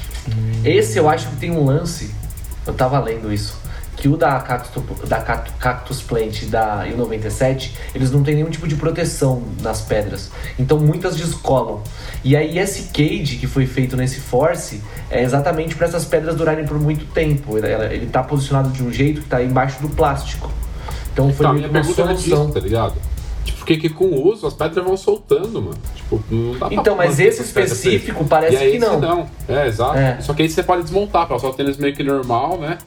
Esse 0.65 0.97
eu 0.97 1.09
acho 1.09 1.27
que 1.29 1.35
tem 1.37 1.51
um 1.51 1.63
lance. 1.65 2.11
Eu 2.67 2.73
tava 2.73 2.99
lendo 2.99 3.31
isso. 3.33 3.57
Que 3.95 4.07
o 4.07 4.15
da 4.15 4.39
Cactus, 4.39 4.81
da 5.09 5.19
Cact- 5.19 5.51
Cactus 5.59 6.01
Plant 6.01 6.43
e 6.43 6.45
da 6.45 6.87
e 6.87 6.93
o 6.93 6.97
97, 6.97 7.75
eles 7.93 8.09
não 8.11 8.23
tem 8.23 8.35
nenhum 8.35 8.49
tipo 8.49 8.65
de 8.65 8.75
proteção 8.75 9.43
nas 9.61 9.81
pedras. 9.81 10.31
Então 10.57 10.79
muitas 10.79 11.17
descolam. 11.17 11.81
E 12.23 12.33
aí 12.35 12.57
esse 12.59 12.83
cage 12.93 13.35
que 13.37 13.45
foi 13.47 13.65
feito 13.65 13.97
nesse 13.97 14.21
Force 14.21 14.81
é 15.09 15.21
exatamente 15.21 15.75
para 15.75 15.85
essas 15.87 16.05
pedras 16.05 16.35
durarem 16.35 16.65
por 16.65 16.79
muito 16.79 17.05
tempo. 17.07 17.57
Ele, 17.57 17.67
ele 17.93 18.05
tá 18.05 18.23
posicionado 18.23 18.69
de 18.69 18.81
um 18.83 18.91
jeito 18.91 19.21
que 19.21 19.27
tá 19.27 19.43
embaixo 19.43 19.81
do 19.81 19.89
plástico. 19.89 20.49
Então 21.13 21.33
foi 21.33 21.45
meio 21.47 21.53
minha 21.57 21.67
que 21.67 21.73
pergunta 21.73 22.01
era 22.01 22.15
solução. 22.17 22.45
disso, 22.45 22.53
tá 22.53 22.59
ligado? 22.59 22.93
Tipo, 23.45 23.57
porque 23.59 23.77
que 23.77 23.89
com 23.89 24.05
o 24.05 24.27
uso 24.31 24.45
as 24.47 24.53
pedras 24.53 24.85
vão 24.85 24.95
soltando, 24.97 25.61
mano. 25.61 25.77
Tipo, 25.95 26.21
não 26.29 26.53
dá 26.53 26.67
pra 26.67 26.75
Então, 26.75 26.95
mas 26.95 27.19
esse 27.19 27.41
específico 27.41 28.25
parece 28.25 28.55
e 28.55 28.57
aí 28.57 28.71
que 28.73 28.79
não. 28.79 28.91
esse 28.93 29.01
não. 29.01 29.29
É, 29.47 29.67
exato. 29.67 29.97
É. 29.97 30.21
Só 30.21 30.33
que 30.33 30.41
aí 30.43 30.49
você 30.49 30.61
pode 30.63 30.83
desmontar, 30.83 31.25
pra 31.27 31.35
usar 31.35 31.47
o 31.47 31.53
tênis 31.53 31.77
meio 31.77 31.95
que 31.95 32.03
normal, 32.03 32.57
né? 32.59 32.77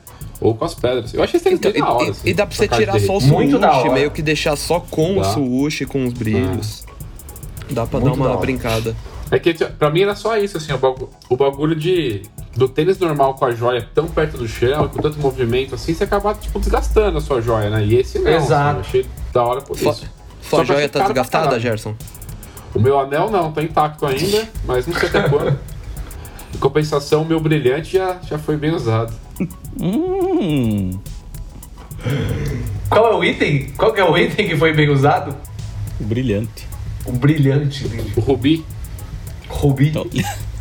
Ou 0.41 0.55
com 0.55 0.65
as 0.65 0.75
pedras. 0.75 1.15
Eu 1.15 1.23
achei 1.23 1.37
esse 1.39 1.45
tênis 1.45 1.59
Então, 1.61 1.73
bem 1.73 1.83
da 1.83 1.93
hora, 1.93 2.05
e, 2.07 2.11
assim, 2.11 2.29
e 2.29 2.35
dá 2.35 2.47
pra 2.47 2.57
você 2.57 2.69
tirar 2.69 2.99
só 3.01 3.17
o 3.17 3.21
hora. 3.81 3.93
meio 3.93 4.11
que 4.11 4.23
deixar 4.23 4.57
só 4.57 4.81
com 4.81 5.19
o 5.19 5.23
Dá. 5.23 5.25
swoosh, 5.33 5.85
com 5.87 6.05
os 6.05 6.13
brilhos. 6.13 6.85
Dá 7.71 7.87
pra 7.87 8.01
Muito 8.01 8.13
dar 8.13 8.17
da 8.19 8.27
uma 8.29 8.31
hora. 8.33 8.41
brincada. 8.41 8.97
É 9.33 9.39
que 9.39 9.55
pra 9.55 9.91
mim 9.91 10.03
era 10.03 10.15
só 10.15 10.37
isso, 10.37 10.59
assim, 10.59 10.75
o 10.75 10.79
bagulho, 10.79 11.09
o 11.31 11.37
bagulho 11.39 11.75
de. 11.75 12.21
Do 12.55 12.69
tênis 12.69 12.99
normal 12.99 13.33
com 13.33 13.47
a 13.47 13.53
joia 13.53 13.89
tão 13.95 14.07
perto 14.07 14.37
do 14.37 14.47
chão, 14.47 14.87
com 14.91 15.01
tanto 15.01 15.19
movimento 15.19 15.75
assim, 15.75 15.95
você 15.95 16.05
acaba, 16.05 16.35
tipo, 16.35 16.61
desgastando 16.61 17.17
a 17.17 17.21
sua 17.23 17.41
joia, 17.41 17.71
né? 17.71 17.83
E 17.83 17.97
esse 17.97 18.19
não, 18.19 18.31
Exato. 18.31 18.53
assim, 18.53 18.75
eu 18.75 18.81
achei 18.81 19.07
da 19.33 19.43
hora 19.43 19.63
por 19.63 19.75
isso. 19.75 20.07
sua 20.43 20.65
joia 20.67 20.87
tá 20.87 21.05
desgastada. 21.05 21.59
Gerson? 21.59 21.95
O 22.75 22.79
meu 22.79 23.01
anel 23.01 23.31
não, 23.31 23.51
tá 23.51 23.63
intacto 23.63 24.05
ainda, 24.05 24.47
mas 24.67 24.87
não 24.87 24.95
sei 24.95 25.09
até 25.09 25.27
quando. 25.27 25.59
Em 26.55 26.59
compensação, 26.59 27.23
o 27.23 27.25
meu 27.25 27.41
brilhante 27.41 27.97
já, 27.97 28.19
já 28.23 28.39
foi 28.39 28.59
bem 28.59 28.75
usado. 28.75 29.15
Hum. 29.81 30.99
Qual 32.91 33.07
é 33.11 33.17
o 33.17 33.25
item? 33.25 33.71
Qual 33.79 33.95
que 33.95 34.01
é 34.01 34.05
o 34.05 34.19
item 34.19 34.47
que 34.47 34.57
foi 34.59 34.75
bem 34.75 34.91
usado? 34.91 35.35
Brilhante. 35.99 36.69
O 37.07 37.13
brilhante. 37.13 37.87
O 38.15 38.21
rubi, 38.21 38.63
Rubi. 39.53 39.89
Então, 39.89 40.07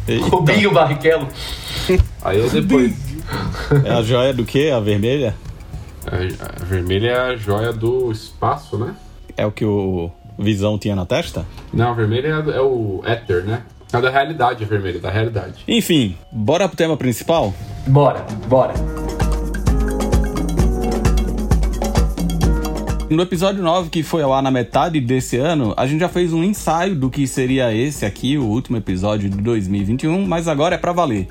eita, 0.08 0.25
Rubinho 0.27 0.71
Barrichello. 0.71 1.27
aí 2.23 2.39
eu 2.39 2.49
depois. 2.49 2.93
é 3.86 3.91
a 3.91 4.01
joia 4.01 4.34
do 4.34 4.45
quê? 4.45 4.71
A 4.73 4.80
vermelha? 4.80 5.36
A, 6.06 6.62
a 6.62 6.65
vermelha 6.65 7.08
é 7.10 7.19
a 7.19 7.36
joia 7.36 7.71
do 7.71 8.12
espaço, 8.12 8.77
né? 8.77 8.95
É 9.38 9.45
o 9.45 9.51
que 9.51 9.65
o 9.65 10.12
Visão 10.38 10.77
tinha 10.77 10.95
na 10.95 11.06
testa? 11.06 11.45
Não, 11.73 11.91
a 11.91 11.93
vermelha 11.93 12.27
é, 12.27 12.58
é 12.58 12.62
o 12.62 13.01
éter, 13.06 13.43
né? 13.43 13.63
É 13.93 13.99
da 13.99 14.10
realidade, 14.10 14.63
a 14.63 14.67
vermelha, 14.67 14.99
da 14.99 15.10
realidade. 15.10 15.63
Enfim, 15.67 16.17
bora 16.32 16.67
pro 16.67 16.77
tema 16.77 16.95
principal? 16.95 17.54
Bora, 17.88 18.25
bora. 18.47 18.73
No 23.12 23.24
episódio 23.24 23.62
9, 23.62 23.89
que 23.89 24.04
foi 24.04 24.24
ao 24.24 24.34
ar 24.34 24.41
na 24.41 24.50
metade 24.50 25.02
desse 25.02 25.36
ano, 25.36 25.74
a 25.76 25.86
gente 25.86 26.00
já 26.00 26.08
fez 26.08 26.32
um 26.32 26.41
ensaio 26.45 26.95
do 26.95 27.10
que 27.10 27.28
seria 27.28 27.74
esse 27.76 28.06
aqui, 28.06 28.38
o 28.38 28.45
último 28.45 28.78
episódio 28.78 29.30
de 29.30 29.36
2021, 29.36 30.26
mas 30.26 30.47
agora 30.47 30.76
é 30.76 30.78
pra 30.78 30.93
valer. 30.93 31.28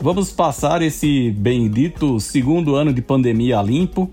Vamos 0.00 0.32
passar 0.32 0.82
esse 0.82 1.30
bendito 1.30 2.18
segundo 2.18 2.74
ano 2.74 2.92
de 2.92 3.00
pandemia 3.00 3.62
limpo 3.62 4.10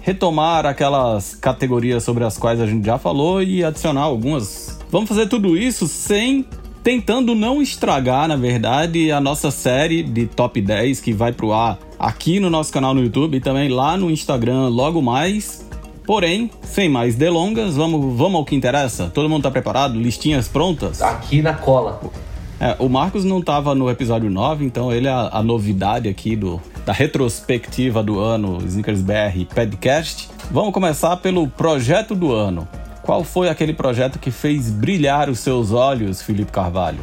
retomar 0.00 0.66
aquelas 0.66 1.36
categorias 1.36 2.02
sobre 2.02 2.24
as 2.24 2.36
quais 2.36 2.60
a 2.60 2.66
gente 2.66 2.84
já 2.84 2.98
falou 2.98 3.40
e 3.40 3.62
adicionar 3.62 4.02
algumas. 4.02 4.76
Vamos 4.90 5.08
fazer 5.08 5.28
tudo 5.28 5.56
isso 5.56 5.86
sem 5.86 6.44
tentando 6.82 7.32
não 7.32 7.62
estragar, 7.62 8.26
na 8.26 8.34
verdade, 8.34 9.12
a 9.12 9.20
nossa 9.20 9.52
série 9.52 10.02
de 10.02 10.26
top 10.26 10.60
10 10.60 11.00
que 11.00 11.12
vai 11.12 11.30
pro 11.30 11.52
ar 11.52 11.78
aqui 11.96 12.40
no 12.40 12.50
nosso 12.50 12.72
canal 12.72 12.92
no 12.92 13.04
YouTube 13.04 13.36
e 13.36 13.40
também 13.40 13.68
lá 13.68 13.96
no 13.96 14.10
Instagram 14.10 14.66
logo 14.66 15.00
mais. 15.00 15.69
Porém, 16.10 16.50
sem 16.64 16.88
mais 16.88 17.14
delongas, 17.14 17.76
vamos, 17.76 18.18
vamos 18.18 18.34
ao 18.40 18.44
que 18.44 18.56
interessa. 18.56 19.08
Todo 19.14 19.28
mundo 19.28 19.44
tá 19.44 19.50
preparado? 19.52 19.94
Listinhas 19.94 20.48
prontas? 20.48 21.00
Aqui 21.00 21.40
na 21.40 21.54
cola. 21.54 22.00
É, 22.58 22.74
o 22.80 22.88
Marcos 22.88 23.24
não 23.24 23.38
estava 23.38 23.76
no 23.76 23.88
episódio 23.88 24.28
9, 24.28 24.64
então 24.64 24.92
ele 24.92 25.06
é 25.06 25.10
a, 25.12 25.30
a, 25.34 25.40
novidade 25.40 26.08
aqui 26.08 26.34
do, 26.34 26.60
da 26.84 26.92
retrospectiva 26.92 28.02
do 28.02 28.18
ano 28.18 28.58
Snickers 28.66 29.02
BR 29.02 29.44
Podcast. 29.54 30.28
Vamos 30.50 30.74
começar 30.74 31.16
pelo 31.18 31.46
projeto 31.46 32.16
do 32.16 32.32
ano. 32.32 32.66
Qual 33.02 33.22
foi 33.22 33.48
aquele 33.48 33.72
projeto 33.72 34.18
que 34.18 34.32
fez 34.32 34.68
brilhar 34.68 35.30
os 35.30 35.38
seus 35.38 35.70
olhos, 35.70 36.22
Felipe 36.22 36.50
Carvalho? 36.50 36.98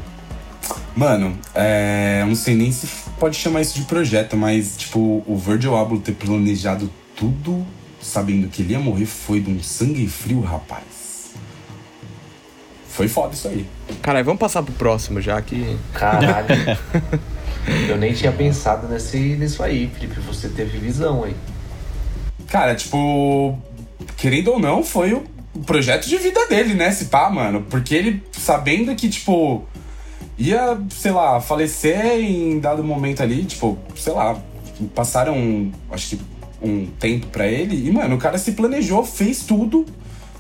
Mano, 0.94 1.34
é, 1.56 2.26
não 2.28 2.36
sei 2.36 2.56
nem 2.56 2.74
se 2.74 2.90
pode 3.18 3.38
chamar 3.38 3.62
isso 3.62 3.80
de 3.80 3.86
projeto, 3.86 4.36
mas 4.36 4.76
tipo, 4.76 5.24
o 5.26 5.38
Virgil 5.38 5.78
Abloh 5.78 5.98
ter 5.98 6.12
planejado 6.12 6.90
tudo 7.16 7.66
sabendo 8.02 8.48
que 8.48 8.62
ele 8.62 8.74
ia 8.74 8.80
morrer 8.80 9.06
foi 9.06 9.40
de 9.40 9.50
um 9.50 9.62
sangue 9.62 10.08
frio, 10.08 10.42
rapaz. 10.42 11.32
Foi 12.90 13.08
foda 13.08 13.34
isso 13.34 13.48
aí. 13.48 13.66
Caralho, 14.02 14.26
vamos 14.26 14.40
passar 14.40 14.64
pro 14.64 14.74
próximo 14.74 15.22
já 15.22 15.42
que. 15.42 15.78
Caralho. 15.94 16.48
Eu 17.88 17.98
nem 17.98 18.14
tinha 18.14 18.32
pensado 18.32 18.88
nesse, 18.88 19.18
nisso 19.18 19.62
aí, 19.62 19.88
Felipe. 19.94 20.20
Você 20.22 20.50
teve 20.50 20.78
visão 20.78 21.24
aí. 21.24 21.36
Cara, 22.48 22.74
tipo, 22.74 23.58
querendo 24.16 24.54
ou 24.54 24.60
não, 24.60 24.84
foi 24.84 25.14
o 25.14 25.24
projeto 25.66 26.08
de 26.08 26.18
vida 26.18 26.48
dele, 26.48 26.74
né? 26.74 26.92
Se 26.92 27.06
pá, 27.06 27.30
mano. 27.30 27.66
Porque 27.70 27.94
ele, 27.94 28.24
sabendo 28.32 28.96
que, 28.96 29.10
tipo, 29.10 29.66
ia, 30.38 30.78
sei 30.90 31.12
lá, 31.12 31.42
falecer 31.42 32.20
em 32.20 32.60
dado 32.60 32.84
momento 32.84 33.22
ali, 33.22 33.44
tipo, 33.44 33.78
sei 33.96 34.14
lá, 34.14 34.38
passaram, 34.96 35.72
acho 35.92 36.10
que 36.10 36.22
um 36.62 36.86
tempo 36.86 37.28
para 37.28 37.48
ele. 37.48 37.88
E, 37.88 37.92
mano, 37.92 38.16
o 38.16 38.18
cara 38.18 38.38
se 38.38 38.54
planejou, 38.54 39.04
fez 39.04 39.44
tudo 39.44 39.86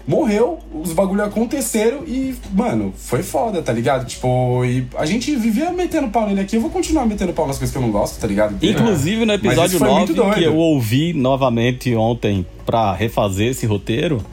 morreu, 0.07 0.59
os 0.73 0.93
bagulho 0.93 1.21
aconteceram 1.23 2.03
e, 2.07 2.33
mano, 2.53 2.93
foi 2.95 3.21
foda, 3.21 3.61
tá 3.61 3.73
ligado? 3.73 4.05
Tipo, 4.05 4.63
e 4.63 4.87
a 4.97 5.05
gente 5.05 5.35
vivia 5.35 5.69
metendo 5.71 6.07
pau 6.07 6.25
nele 6.25 6.39
aqui, 6.39 6.55
eu 6.55 6.61
vou 6.61 6.69
continuar 6.69 7.05
metendo 7.05 7.33
pau 7.33 7.45
nas 7.45 7.57
coisas 7.57 7.73
que 7.73 7.77
eu 7.77 7.81
não 7.81 7.91
gosto, 7.91 8.17
tá 8.17 8.25
ligado? 8.25 8.57
Inclusive 8.65 9.25
no 9.25 9.33
episódio 9.33 9.79
9, 9.79 10.13
que 10.33 10.43
eu 10.43 10.55
ouvi 10.55 11.11
novamente 11.11 11.93
ontem 11.93 12.45
pra 12.65 12.93
refazer 12.93 13.51
esse 13.51 13.65
roteiro, 13.65 14.23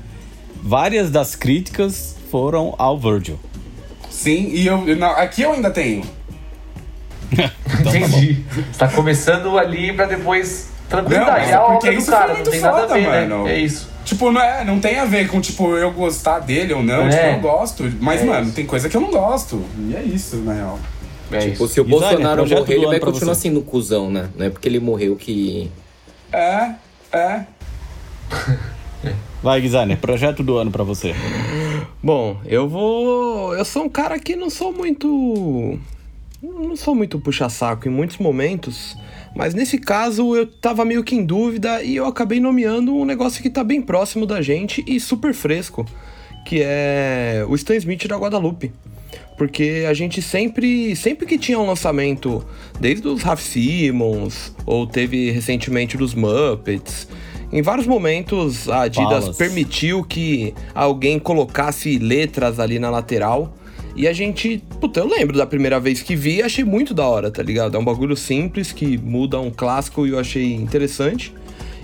várias 0.63 1.11
das 1.11 1.35
críticas 1.35 2.17
foram 2.31 2.75
ao 2.79 2.97
Virgil. 2.97 3.39
Sim, 4.09 4.51
e 4.53 4.65
eu, 4.65 4.97
não, 4.97 5.11
aqui 5.11 5.43
eu 5.43 5.53
ainda 5.53 5.73
tenho. 5.73 6.05
então, 7.35 7.97
Entendi. 7.97 8.45
Tá, 8.79 8.87
tá 8.87 8.95
começando 8.95 9.59
ali 9.59 9.93
pra 9.93 10.07
depois 10.07 10.69
tranquilidade. 10.89 11.47
Não, 11.47 11.51
é 11.51 11.55
a 11.55 11.63
obra 11.63 11.93
do 11.93 12.07
cara, 12.07 12.35
não 12.35 12.43
tem 12.43 12.61
foda, 12.61 12.73
nada 12.73 12.95
a 12.95 12.97
ver, 12.97 13.03
né? 13.03 13.27
mano. 13.27 13.45
né? 13.45 13.55
É 13.55 13.59
isso. 13.59 13.89
Tipo, 14.05 14.31
não, 14.31 14.41
é, 14.41 14.65
não 14.65 14.79
tem 14.81 14.99
a 14.99 15.05
ver 15.07 15.29
com, 15.29 15.41
tipo, 15.41 15.77
eu 15.77 15.91
gostar 15.93 16.41
dele 16.41 16.75
ou 16.75 16.83
não. 16.83 17.07
É. 17.07 17.11
Tipo, 17.11 17.25
eu 17.25 17.41
gosto. 17.41 17.93
Mas, 18.01 18.21
é 18.21 18.25
mano, 18.25 18.47
isso. 18.47 18.55
tem 18.55 18.67
coisa 18.67 18.89
que 18.89 18.97
eu 18.97 19.01
não 19.01 19.11
gosto. 19.11 19.65
E 19.79 19.97
é 19.97 20.03
isso, 20.03 20.37
na 20.37 20.53
real. 20.53 20.79
É 21.33 21.39
tipo, 21.39 21.65
isso. 21.65 21.69
se 21.69 21.81
o 21.81 21.85
Bolsonaro 21.85 22.47
morrer, 22.47 22.75
ele 22.75 22.87
vai 22.87 23.01
continuar 23.01 23.35
sendo 23.35 23.63
cuzão, 23.63 24.11
né? 24.11 24.29
Não 24.37 24.47
é 24.47 24.51
porque 24.51 24.69
ele 24.69 24.79
morreu 24.79 25.17
que. 25.17 25.71
É, 26.33 26.73
é. 27.13 27.45
Vai, 29.43 29.61
Guizane, 29.61 29.95
projeto 29.97 30.43
do 30.43 30.57
ano 30.57 30.71
para 30.71 30.83
você. 30.83 31.15
Bom, 32.03 32.39
eu 32.47 32.67
vou. 32.67 33.55
Eu 33.55 33.65
sou 33.65 33.85
um 33.85 33.89
cara 33.91 34.19
que 34.19 34.35
não 34.35 34.49
sou 34.49 34.73
muito. 34.73 35.79
Não 36.43 36.75
sou 36.77 36.95
muito 36.95 37.19
puxa-saco 37.19 37.87
em 37.87 37.91
muitos 37.91 38.17
momentos. 38.17 38.97
Mas 39.35 39.53
nesse 39.55 39.79
caso 39.79 40.37
eu 40.37 40.47
tava 40.47 40.85
meio 40.85 41.03
que 41.03 41.15
em 41.15 41.25
dúvida 41.25 41.83
e 41.83 41.97
eu 41.97 42.07
acabei 42.07 42.41
nomeando 42.41 42.95
um 42.95 43.05
negócio 43.05 43.43
que 43.43 43.51
tá 43.51 43.65
bem 43.65 43.83
próximo 43.83 44.27
da 44.27 44.41
gente 44.41 44.85
e 44.87 45.01
super 45.01 45.35
fresco, 45.35 45.85
que 46.47 46.61
é 46.63 47.45
o 47.49 47.55
Stan 47.57 47.75
Smith 47.77 48.07
da 48.07 48.17
Guadalupe. 48.17 48.73
Porque 49.37 49.85
a 49.89 49.95
gente 49.95 50.23
sempre, 50.23 50.95
sempre 50.95 51.27
que 51.27 51.37
tinha 51.37 51.59
um 51.59 51.67
lançamento, 51.67 52.45
desde 52.79 53.09
os 53.09 53.23
Raf 53.23 53.43
Simmons, 53.43 54.55
ou 54.65 54.87
teve 54.87 55.33
recentemente 55.33 55.97
dos 55.97 56.15
Muppets, 56.15 57.09
em 57.53 57.63
vários 57.63 57.87
momentos 57.87 58.69
a 58.69 58.83
Adidas 58.83 59.37
permitiu 59.37 60.05
que 60.05 60.55
alguém 60.75 61.19
colocasse 61.19 61.99
letras 61.99 62.59
ali 62.59 62.79
na 62.79 62.91
lateral 62.91 63.55
e 63.97 64.09
a 64.09 64.13
gente, 64.13 64.63
puta, 64.81 65.01
eu 65.01 65.07
lembro 65.07 65.37
da 65.37 65.47
primeira 65.47 65.79
vez 65.79 66.03
que 66.03 66.17
vi, 66.17 66.43
achei 66.43 66.65
muito 66.65 66.93
da 66.93 67.07
hora, 67.07 67.31
tá 67.31 67.43
ligado? 67.43 67.77
É 67.77 67.81
um 67.81 67.85
bagulho 67.85 68.17
simples 68.17 68.73
que 68.73 68.99
muda 68.99 69.39
um 69.39 69.51
clássico 69.51 70.07
e 70.07 70.11
eu 70.11 70.19
achei 70.19 70.53
interessante. 70.53 71.33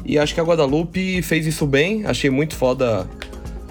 E 0.05 0.19
acho 0.19 0.35
que 0.35 0.41
a 0.41 0.43
Guadalupe 0.43 1.23
fez 1.23 1.47
isso 1.47 1.67
bem, 1.67 2.05
achei 2.07 2.31
muito 2.31 2.57
foda, 2.57 3.09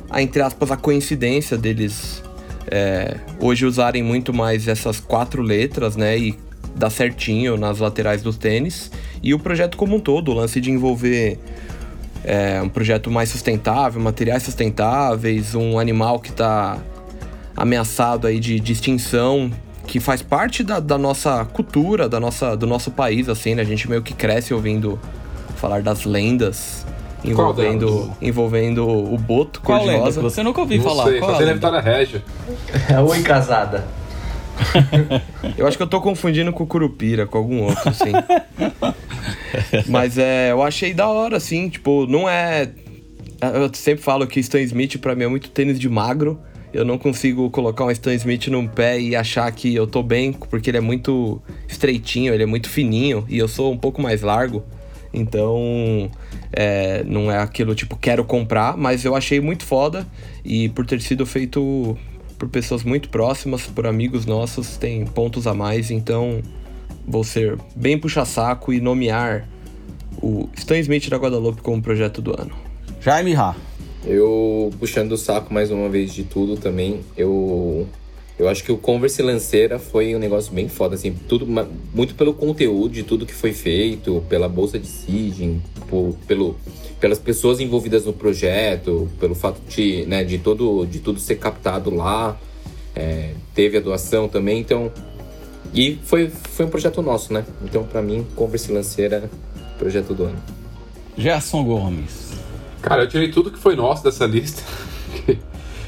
a, 0.09 0.21
entre 0.21 0.41
aspas, 0.41 0.71
a 0.71 0.77
coincidência 0.77 1.57
deles 1.57 2.23
é, 2.71 3.17
hoje 3.41 3.65
usarem 3.65 4.01
muito 4.01 4.33
mais 4.33 4.67
essas 4.67 4.99
quatro 4.99 5.41
letras, 5.41 5.97
né? 5.97 6.17
E 6.17 6.35
dar 6.75 6.89
certinho 6.89 7.57
nas 7.57 7.79
laterais 7.79 8.21
dos 8.21 8.37
tênis. 8.37 8.89
E 9.21 9.33
o 9.33 9.39
projeto 9.39 9.75
como 9.75 9.97
um 9.97 9.99
todo, 9.99 10.31
o 10.31 10.33
lance 10.33 10.61
de 10.61 10.71
envolver 10.71 11.37
é, 12.23 12.61
um 12.61 12.69
projeto 12.69 13.11
mais 13.11 13.29
sustentável, 13.29 14.01
materiais 14.01 14.43
sustentáveis, 14.43 15.55
um 15.55 15.77
animal 15.77 16.19
que 16.19 16.29
está 16.29 16.79
ameaçado 17.59 18.25
aí 18.25 18.39
de, 18.39 18.57
de 18.57 18.71
extinção, 18.71 19.51
que 19.85 19.99
faz 19.99 20.21
parte 20.21 20.63
da, 20.63 20.79
da, 20.79 20.97
nossa 20.97 21.43
cultura, 21.43 22.07
da 22.07 22.19
nossa, 22.19 22.55
do 22.55 22.65
nosso 22.65 22.89
país, 22.89 23.27
assim, 23.27 23.53
né? 23.53 23.61
A 23.61 23.65
gente 23.65 23.89
meio 23.89 24.01
que 24.01 24.13
cresce 24.13 24.53
ouvindo 24.53 24.97
falar 25.57 25.81
das 25.81 26.05
lendas 26.05 26.85
envolvendo, 27.23 28.15
envolvendo 28.21 28.87
o 28.87 29.17
Boto 29.17 29.59
Qual 29.61 29.85
lenda 29.85 30.09
que 30.09 30.19
você 30.19 30.41
nunca 30.41 30.61
ouviu 30.61 30.77
Não 30.77 30.85
falar? 30.85 31.03
Sei, 31.03 31.19
Qual 31.19 31.35
só 31.35 31.53
Vitória 31.53 31.81
Régia. 31.81 32.23
Oi, 33.05 33.21
casada. 33.21 33.85
eu 35.57 35.67
acho 35.67 35.75
que 35.75 35.83
eu 35.83 35.87
tô 35.87 35.99
confundindo 35.99 36.53
com 36.53 36.63
o 36.63 36.67
Curupira, 36.67 37.27
com 37.27 37.37
algum 37.37 37.63
outro, 37.63 37.89
assim. 37.89 38.11
Mas 39.87 40.17
é, 40.17 40.51
eu 40.51 40.63
achei 40.63 40.93
da 40.93 41.07
hora, 41.07 41.37
assim, 41.37 41.69
tipo, 41.69 42.05
não 42.07 42.27
é... 42.27 42.69
Eu 43.41 43.69
sempre 43.73 44.03
falo 44.03 44.27
que 44.27 44.39
Stan 44.39 44.59
Smith 44.61 44.97
pra 44.97 45.15
mim 45.15 45.23
é 45.23 45.27
muito 45.27 45.49
tênis 45.49 45.79
de 45.79 45.87
magro, 45.87 46.39
eu 46.73 46.85
não 46.85 46.97
consigo 46.97 47.49
colocar 47.49 47.85
um 47.85 47.91
Stan 47.91 48.13
Smith 48.13 48.47
num 48.47 48.67
pé 48.67 48.99
e 48.99 49.15
achar 49.15 49.51
que 49.51 49.73
eu 49.73 49.87
tô 49.87 50.03
bem, 50.03 50.31
porque 50.33 50.69
ele 50.69 50.77
é 50.77 50.81
muito 50.81 51.41
estreitinho, 51.67 52.33
ele 52.33 52.43
é 52.43 52.45
muito 52.45 52.69
fininho 52.69 53.25
e 53.27 53.37
eu 53.37 53.47
sou 53.47 53.71
um 53.71 53.77
pouco 53.77 54.01
mais 54.01 54.21
largo. 54.21 54.63
Então, 55.11 56.09
é, 56.51 57.03
não 57.03 57.31
é 57.31 57.39
aquilo 57.39 57.73
tipo, 57.73 57.97
quero 57.97 58.23
comprar, 58.23 58.77
mas 58.77 59.03
eu 59.03 59.15
achei 59.15 59.39
muito 59.39 59.65
foda 59.65 60.05
e 60.45 60.69
por 60.69 60.85
ter 60.85 61.01
sido 61.01 61.25
feito 61.25 61.97
por 62.37 62.47
pessoas 62.47 62.83
muito 62.83 63.09
próximas, 63.09 63.63
por 63.63 63.85
amigos 63.85 64.25
nossos, 64.25 64.77
tem 64.77 65.05
pontos 65.05 65.45
a 65.45 65.53
mais, 65.53 65.91
então 65.91 66.41
vou 67.05 67.23
ser 67.23 67.57
bem 67.75 67.97
puxa-saco 67.97 68.71
e 68.71 68.79
nomear 68.79 69.47
o 70.21 70.47
Stan 70.55 70.77
Smith 70.77 71.09
da 71.09 71.17
Guadalupe 71.17 71.61
como 71.61 71.81
projeto 71.81 72.21
do 72.21 72.39
ano. 72.39 72.51
Jaime 73.01 73.33
Ra. 73.33 73.55
Eu, 74.09 74.71
puxando 74.79 75.11
o 75.11 75.17
saco 75.17 75.53
mais 75.53 75.69
uma 75.69 75.87
vez 75.87 76.11
de 76.11 76.23
tudo 76.23 76.57
também, 76.57 77.01
eu 77.15 77.87
eu 78.39 78.47
acho 78.47 78.63
que 78.63 78.71
o 78.71 78.77
Converse 78.77 79.21
Lanceira 79.21 79.77
foi 79.77 80.15
um 80.15 80.19
negócio 80.19 80.51
bem 80.53 80.69
foda, 80.69 80.95
assim, 80.95 81.13
tudo, 81.27 81.45
muito 81.93 82.15
pelo 82.15 82.33
conteúdo 82.33 82.93
de 82.93 83.03
tudo 83.03 83.25
que 83.25 83.33
foi 83.33 83.51
feito, 83.51 84.23
pela 84.29 84.47
bolsa 84.47 84.79
de 84.79 84.87
Sigin, 84.87 85.61
por, 85.89 86.15
pelo, 86.25 86.55
pelas 87.01 87.19
pessoas 87.19 87.59
envolvidas 87.59 88.05
no 88.05 88.13
projeto, 88.13 89.09
pelo 89.19 89.35
fato 89.35 89.61
de, 89.67 90.05
né, 90.05 90.23
de, 90.23 90.37
todo, 90.37 90.85
de 90.85 90.99
tudo 90.99 91.19
ser 91.19 91.35
captado 91.35 91.93
lá, 91.93 92.39
é, 92.95 93.33
teve 93.53 93.77
a 93.77 93.81
doação 93.81 94.29
também, 94.29 94.59
então... 94.59 94.89
E 95.73 95.99
foi, 96.03 96.29
foi 96.29 96.65
um 96.65 96.69
projeto 96.69 97.01
nosso, 97.01 97.31
né? 97.31 97.45
Então, 97.63 97.83
para 97.83 98.01
mim, 98.01 98.25
Converse 98.35 98.71
Lanceira, 98.71 99.29
projeto 99.77 100.15
do 100.15 100.23
ano. 100.23 100.41
Gerson 101.17 101.63
Gomes. 101.63 102.28
Cara, 102.81 103.03
eu 103.03 103.07
tirei 103.07 103.29
tudo 103.29 103.51
que 103.51 103.59
foi 103.59 103.75
nosso 103.75 104.03
dessa 104.03 104.25
lista. 104.25 104.63
eu 105.27 105.37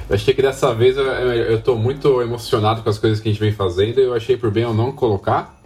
achei 0.10 0.34
que 0.34 0.42
dessa 0.42 0.74
vez 0.74 0.98
eu, 0.98 1.06
eu, 1.06 1.44
eu 1.52 1.62
tô 1.62 1.76
muito 1.76 2.22
emocionado 2.22 2.82
com 2.82 2.89
as 2.89 2.98
coisas 2.98 3.20
que 3.20 3.30
a 3.30 3.32
gente 3.32 3.42
vem 3.42 3.52
fazendo. 3.52 4.00
Eu 4.00 4.14
achei 4.14 4.36
por 4.36 4.52
bem 4.52 4.64
eu 4.64 4.74
não 4.74 4.92
colocar. 4.92 5.60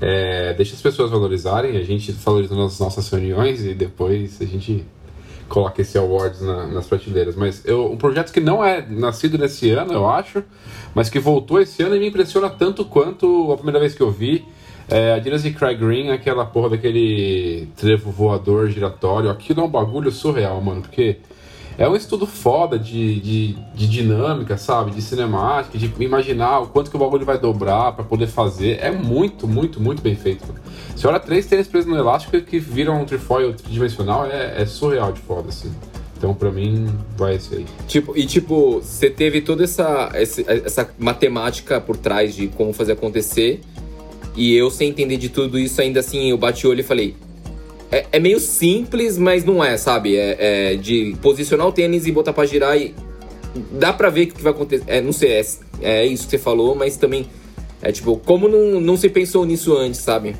É, 0.00 0.52
deixa 0.54 0.74
as 0.74 0.82
pessoas 0.82 1.10
valorizarem. 1.10 1.76
A 1.76 1.82
gente 1.82 2.12
valoriza 2.12 2.54
nas 2.54 2.78
nossas 2.78 3.08
reuniões 3.08 3.64
e 3.64 3.74
depois 3.74 4.40
a 4.40 4.44
gente 4.44 4.84
coloca 5.48 5.80
esse 5.80 5.96
awards 5.96 6.40
na, 6.40 6.66
nas 6.66 6.86
prateleiras. 6.86 7.36
Mas 7.36 7.64
eu, 7.64 7.90
um 7.90 7.96
projeto 7.96 8.32
que 8.32 8.40
não 8.40 8.64
é 8.64 8.84
nascido 8.86 9.38
nesse 9.38 9.70
ano, 9.70 9.92
eu 9.92 10.08
acho, 10.08 10.42
mas 10.94 11.08
que 11.08 11.18
voltou 11.18 11.60
esse 11.60 11.82
ano 11.82 11.96
e 11.96 12.00
me 12.00 12.08
impressiona 12.08 12.50
tanto 12.50 12.84
quanto 12.84 13.52
a 13.52 13.56
primeira 13.56 13.80
vez 13.80 13.94
que 13.94 14.02
eu 14.02 14.10
vi 14.10 14.44
É, 14.88 15.14
a 15.14 15.18
Dynasty 15.18 15.50
Craig 15.52 15.78
Green, 15.78 16.10
aquela 16.10 16.44
porra 16.44 16.70
daquele 16.70 17.68
trevo 17.76 18.10
voador 18.10 18.68
giratório, 18.70 19.30
aquilo 19.30 19.62
é 19.62 19.64
um 19.64 19.68
bagulho 19.68 20.10
surreal, 20.12 20.60
mano, 20.60 20.82
porque 20.82 21.18
é 21.76 21.88
um 21.88 21.96
estudo 21.96 22.26
foda 22.26 22.78
de, 22.78 23.20
de, 23.20 23.52
de, 23.74 23.88
dinâmica, 23.88 24.56
sabe? 24.56 24.92
De 24.92 25.02
cinemática, 25.02 25.76
de 25.76 25.92
imaginar 25.98 26.60
o 26.60 26.66
quanto 26.68 26.90
que 26.90 26.96
o 26.96 26.98
bagulho 27.00 27.26
vai 27.26 27.38
dobrar 27.38 27.92
para 27.92 28.04
poder 28.04 28.28
fazer. 28.28 28.78
É 28.80 28.92
muito, 28.92 29.48
muito, 29.48 29.80
muito 29.80 30.00
bem 30.00 30.14
feito. 30.14 30.44
Você 30.94 31.06
olha 31.06 31.18
três 31.18 31.46
tênis 31.46 31.66
presos 31.66 31.90
no 31.90 31.98
elástico 31.98 32.40
que 32.42 32.58
viram 32.58 33.00
um 33.02 33.04
trifoil 33.04 33.52
tridimensional, 33.54 34.26
é, 34.26 34.62
é 34.62 34.66
surreal 34.66 35.12
de 35.12 35.20
foda, 35.20 35.48
assim. 35.48 35.72
Então, 36.16 36.32
pra 36.32 36.50
mim, 36.50 36.86
vai 37.16 37.34
esse 37.34 37.54
aí. 37.54 37.66
Tipo, 37.88 38.16
e 38.16 38.24
tipo, 38.24 38.80
você 38.80 39.10
teve 39.10 39.40
toda 39.40 39.64
essa, 39.64 40.10
essa, 40.14 40.42
essa 40.42 40.90
matemática 40.98 41.80
por 41.80 41.96
trás 41.96 42.34
de 42.36 42.46
como 42.48 42.72
fazer 42.72 42.92
acontecer. 42.92 43.60
E 44.36 44.54
eu, 44.54 44.70
sem 44.70 44.88
entender 44.88 45.16
de 45.16 45.28
tudo 45.28 45.58
isso, 45.58 45.80
ainda 45.80 46.00
assim, 46.00 46.30
eu 46.30 46.36
bati 46.36 46.66
o 46.66 46.70
olho 46.70 46.80
e 46.80 46.84
falei: 46.84 47.14
é, 47.94 48.06
é 48.12 48.18
meio 48.18 48.40
simples, 48.40 49.16
mas 49.16 49.44
não 49.44 49.62
é, 49.62 49.76
sabe? 49.76 50.16
É, 50.16 50.72
é, 50.72 50.76
de 50.76 51.16
posicionar 51.22 51.66
o 51.66 51.72
tênis 51.72 52.06
e 52.06 52.12
botar 52.12 52.32
pra 52.32 52.44
girar 52.44 52.76
e. 52.76 52.94
Dá 53.70 53.92
pra 53.92 54.10
ver 54.10 54.22
o 54.22 54.34
que 54.34 54.42
vai 54.42 54.52
acontecer. 54.52 54.84
É, 54.88 55.00
não 55.00 55.12
sei, 55.12 55.30
é, 55.30 55.44
é 55.80 56.06
isso 56.06 56.24
que 56.24 56.30
você 56.30 56.38
falou, 56.38 56.74
mas 56.74 56.96
também. 56.96 57.26
É 57.80 57.92
tipo, 57.92 58.16
como 58.16 58.48
não, 58.48 58.80
não 58.80 58.96
se 58.96 59.08
pensou 59.08 59.44
nisso 59.46 59.76
antes, 59.76 60.00
sabe? 60.00 60.34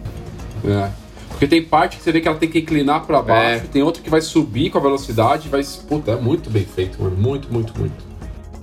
É. 0.65 0.91
Porque 1.29 1.47
tem 1.47 1.63
parte 1.63 1.97
que 1.97 2.03
você 2.03 2.11
vê 2.11 2.21
que 2.21 2.27
ela 2.27 2.39
tem 2.39 2.49
que 2.49 2.59
inclinar 2.59 3.07
para 3.07 3.21
baixo, 3.21 3.65
é. 3.67 3.69
tem 3.69 3.83
outra 3.83 4.03
que 4.03 4.11
vai 4.11 4.21
subir 4.21 4.71
com 4.71 4.79
a 4.79 4.81
velocidade, 4.81 5.49
vai. 5.49 5.63
Puta, 5.87 6.13
é 6.13 6.17
muito 6.17 6.51
bem 6.51 6.65
feito, 6.65 7.01
mano. 7.01 7.17
Muito, 7.17 7.53
muito, 7.53 7.79
muito. 7.79 8.14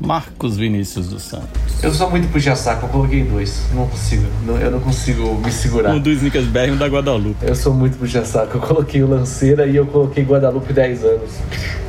Marcos 0.02 0.58
Vinícius 0.58 1.08
dos 1.08 1.22
Santos. 1.22 1.48
Eu 1.84 1.94
sou 1.94 2.10
muito 2.10 2.28
puxa-saco, 2.30 2.86
eu 2.86 2.90
coloquei 2.90 3.24
dois. 3.24 3.64
Não 3.74 3.88
consigo, 3.88 4.26
não, 4.46 4.58
eu 4.58 4.72
não 4.72 4.80
consigo 4.80 5.36
me 5.36 5.52
segurar. 5.52 5.92
Um 5.92 6.00
do 6.00 6.10
Snickers 6.10 6.48
BR 6.48 6.68
e 6.68 6.72
um 6.72 6.78
da 6.78 6.88
Guadalupe. 6.88 7.46
Eu 7.46 7.56
sou 7.56 7.74
muito 7.74 7.98
puxa-saco, 7.98 8.58
eu 8.58 8.62
coloquei 8.62 9.04
o 9.04 9.08
Lanceira 9.08 9.68
e 9.68 9.76
eu 9.76 9.86
coloquei 9.86 10.24
Guadalupe 10.24 10.74
10 10.74 11.04
anos. 11.04 11.32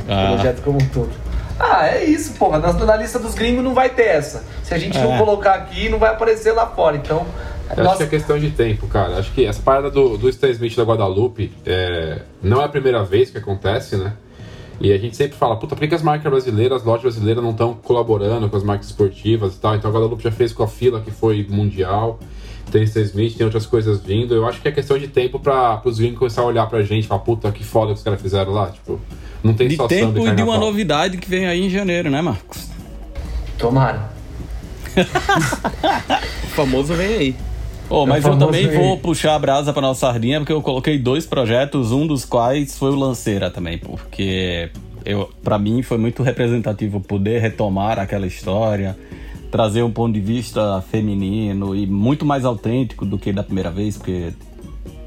Ah. 0.07 0.31
O 0.31 0.35
projeto 0.35 0.61
como 0.61 0.77
um 0.77 0.87
todo. 0.89 1.09
Ah, 1.59 1.87
é 1.87 2.03
isso, 2.03 2.33
porra. 2.33 2.59
Na, 2.59 2.73
na 2.73 2.95
lista 2.95 3.17
dos 3.17 3.33
gringos 3.33 3.63
não 3.63 3.73
vai 3.73 3.89
ter 3.89 4.07
essa. 4.07 4.43
Se 4.63 4.73
a 4.73 4.77
gente 4.77 4.97
é. 4.97 5.01
não 5.01 5.17
colocar 5.17 5.53
aqui, 5.53 5.89
não 5.89 5.97
vai 5.97 6.11
aparecer 6.11 6.51
lá 6.51 6.67
fora. 6.67 6.97
Então. 6.97 7.25
Eu 7.75 7.89
acho 7.89 7.97
que 7.97 8.03
é 8.03 8.07
questão 8.07 8.37
de 8.37 8.51
tempo, 8.51 8.85
cara. 8.87 9.17
Acho 9.17 9.31
que 9.31 9.45
essa 9.45 9.61
parada 9.61 9.89
do, 9.89 10.17
do 10.17 10.29
Stan 10.29 10.49
Smith 10.49 10.75
da 10.75 10.83
Guadalupe 10.83 11.51
é, 11.65 12.19
não 12.41 12.61
é 12.61 12.65
a 12.65 12.69
primeira 12.69 13.03
vez 13.03 13.31
que 13.31 13.37
acontece, 13.37 13.95
né? 13.95 14.13
E 14.79 14.91
a 14.91 14.97
gente 14.97 15.15
sempre 15.15 15.37
fala, 15.37 15.55
puta, 15.55 15.75
por 15.75 15.87
que 15.87 15.93
as 15.93 16.01
marcas 16.01 16.29
brasileiras, 16.29 16.81
as 16.81 16.83
lojas 16.83 17.03
brasileiras 17.03 17.43
não 17.43 17.51
estão 17.51 17.73
colaborando 17.73 18.49
com 18.49 18.57
as 18.57 18.63
marcas 18.63 18.87
esportivas 18.87 19.55
e 19.55 19.59
tal? 19.59 19.75
Então 19.75 19.89
a 19.89 19.93
Guadalupe 19.93 20.23
já 20.23 20.31
fez 20.31 20.51
com 20.51 20.63
a 20.63 20.67
fila 20.67 20.99
que 21.01 21.11
foi 21.11 21.45
mundial, 21.49 22.19
tem 22.71 22.83
Stan 22.83 23.01
Smith, 23.01 23.37
tem 23.37 23.45
outras 23.45 23.65
coisas 23.65 24.01
vindo. 24.01 24.33
Eu 24.33 24.47
acho 24.47 24.61
que 24.61 24.67
é 24.67 24.71
questão 24.71 24.97
de 24.97 25.07
tempo 25.07 25.39
para 25.39 25.81
os 25.85 25.99
gringos 25.99 26.17
começar 26.17 26.41
a 26.41 26.45
olhar 26.45 26.65
pra 26.67 26.81
gente 26.81 27.05
e 27.05 27.07
falar, 27.07 27.21
puta, 27.21 27.51
que 27.51 27.63
foda 27.63 27.93
que 27.93 27.97
os 27.99 28.03
caras 28.03 28.21
fizeram 28.21 28.51
lá. 28.51 28.71
Tipo, 28.71 28.99
não 29.43 29.53
tem 29.53 29.67
de 29.67 29.75
só 29.75 29.87
tempo 29.87 30.27
e 30.27 30.35
de 30.35 30.41
uma 30.41 30.57
novidade 30.57 31.17
que 31.17 31.29
vem 31.29 31.45
aí 31.45 31.65
em 31.65 31.69
janeiro, 31.69 32.09
né, 32.09 32.21
Marcos? 32.21 32.69
Tomara. 33.57 34.11
o 36.43 36.47
famoso 36.47 36.93
vem 36.93 37.07
aí. 37.07 37.35
Oh, 37.89 38.05
mas 38.05 38.25
eu 38.25 38.37
também 38.37 38.67
vou 38.67 38.97
puxar 38.97 39.35
a 39.35 39.39
brasa 39.39 39.73
para 39.73 39.81
nossa 39.81 40.01
sardinha, 40.01 40.39
porque 40.39 40.53
eu 40.53 40.61
coloquei 40.61 40.97
dois 40.97 41.25
projetos, 41.25 41.91
um 41.91 42.07
dos 42.07 42.25
quais 42.25 42.77
foi 42.77 42.91
o 42.91 42.95
Lanceira 42.95 43.49
também, 43.51 43.77
porque 43.77 44.71
eu, 45.05 45.29
para 45.43 45.59
mim 45.59 45.81
foi 45.83 45.97
muito 45.97 46.23
representativo 46.23 46.99
poder 46.99 47.39
retomar 47.39 47.99
aquela 47.99 48.25
história, 48.25 48.97
trazer 49.51 49.83
um 49.83 49.91
ponto 49.91 50.13
de 50.13 50.21
vista 50.21 50.81
feminino 50.89 51.75
e 51.75 51.85
muito 51.85 52.25
mais 52.25 52.45
autêntico 52.45 53.05
do 53.05 53.17
que 53.17 53.31
da 53.31 53.43
primeira 53.43 53.69
vez, 53.69 53.97
porque 53.97 54.33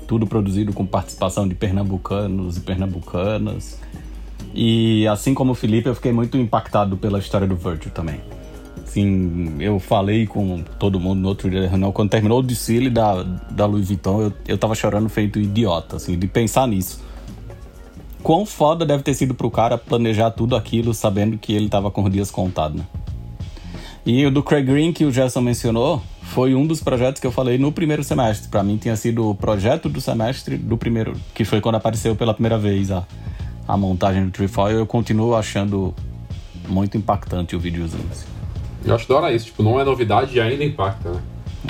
tudo 0.07 0.27
produzido 0.27 0.73
com 0.73 0.87
participação 0.87 1.49
de 1.49 1.55
pernambucanos 1.55 2.57
e 2.57 2.61
pernambucanas. 2.61 3.81
E 4.55 5.07
assim 5.09 5.35
como 5.35 5.53
o 5.53 5.55
Felipe, 5.55 5.89
eu 5.89 5.95
fiquei 5.95 6.13
muito 6.13 6.37
impactado 6.37 6.97
pela 6.97 7.19
história 7.19 7.47
do 7.47 7.57
Virgil 7.57 7.91
também 7.91 8.21
assim, 8.87 9.57
eu 9.59 9.79
falei 9.79 10.27
com 10.27 10.63
todo 10.79 11.01
mundo 11.01 11.21
no 11.21 11.29
outro 11.29 11.51
dia 11.51 11.63
da 11.63 11.69
reunião, 11.69 11.93
quando 11.93 12.11
terminou 12.11 12.39
o 12.39 12.43
desfile 12.43 12.89
da, 12.89 13.23
da 13.23 13.67
Louis 13.67 13.89
Vuitton, 13.89 14.23
eu, 14.23 14.33
eu 14.47 14.59
tava 14.59 14.75
chorando 14.75 15.09
feito 15.09 15.39
idiota, 15.39 15.97
assim, 15.97 16.19
de 16.19 16.27
pensar 16.27 16.67
nisso. 16.69 17.05
Quão 18.23 18.47
foda 18.47 18.85
deve 18.87 19.03
ter 19.03 19.15
sido 19.15 19.35
pro 19.35 19.51
cara 19.51 19.77
planejar 19.77 20.31
tudo 20.31 20.57
aquilo 20.57 20.95
sabendo 20.95 21.37
que 21.37 21.53
ele 21.53 21.69
tava 21.69 21.91
com 21.91 22.05
os 22.05 22.11
dias 22.11 22.31
contados, 22.31 22.79
né? 22.79 22.87
E 24.05 24.25
o 24.25 24.31
do 24.31 24.41
Craig 24.41 24.65
Green, 24.65 24.93
que 24.93 25.05
o 25.05 25.11
Gerson 25.11 25.41
mencionou, 25.41 26.01
foi 26.23 26.55
um 26.55 26.65
dos 26.65 26.81
projetos 26.81 27.21
que 27.21 27.27
eu 27.27 27.33
falei 27.33 27.59
no 27.59 27.73
primeiro 27.73 28.05
semestre. 28.05 28.49
Para 28.49 28.63
mim 28.63 28.77
tinha 28.77 28.95
sido 28.95 29.29
o 29.29 29.35
projeto 29.35 29.89
do 29.89 30.01
semestre 30.01 30.57
do 30.57 30.77
primeiro, 30.77 31.15
que 31.35 31.45
foi 31.45 31.61
quando 31.61 31.75
apareceu 31.75 32.15
pela 32.15 32.33
primeira 32.33 32.57
vez 32.57 32.93
a, 32.93 33.05
a 33.67 33.77
montagem 33.77 34.25
do 34.25 34.31
Trefoil. 34.31 34.79
Eu 34.79 34.87
continuo 34.87 35.35
achando 35.35 35.93
muito 36.69 36.97
impactante 36.97 37.57
o 37.57 37.59
videozinho. 37.59 38.07
Assim. 38.13 38.36
Eu 38.87 38.95
acho 38.95 39.09
da 39.09 39.17
hora 39.17 39.33
isso, 39.33 39.47
tipo, 39.47 39.63
não 39.63 39.81
é 39.81 39.85
novidade 39.85 40.37
e 40.37 40.41
ainda 40.41 40.63
impacta, 40.65 41.11
né? 41.11 41.21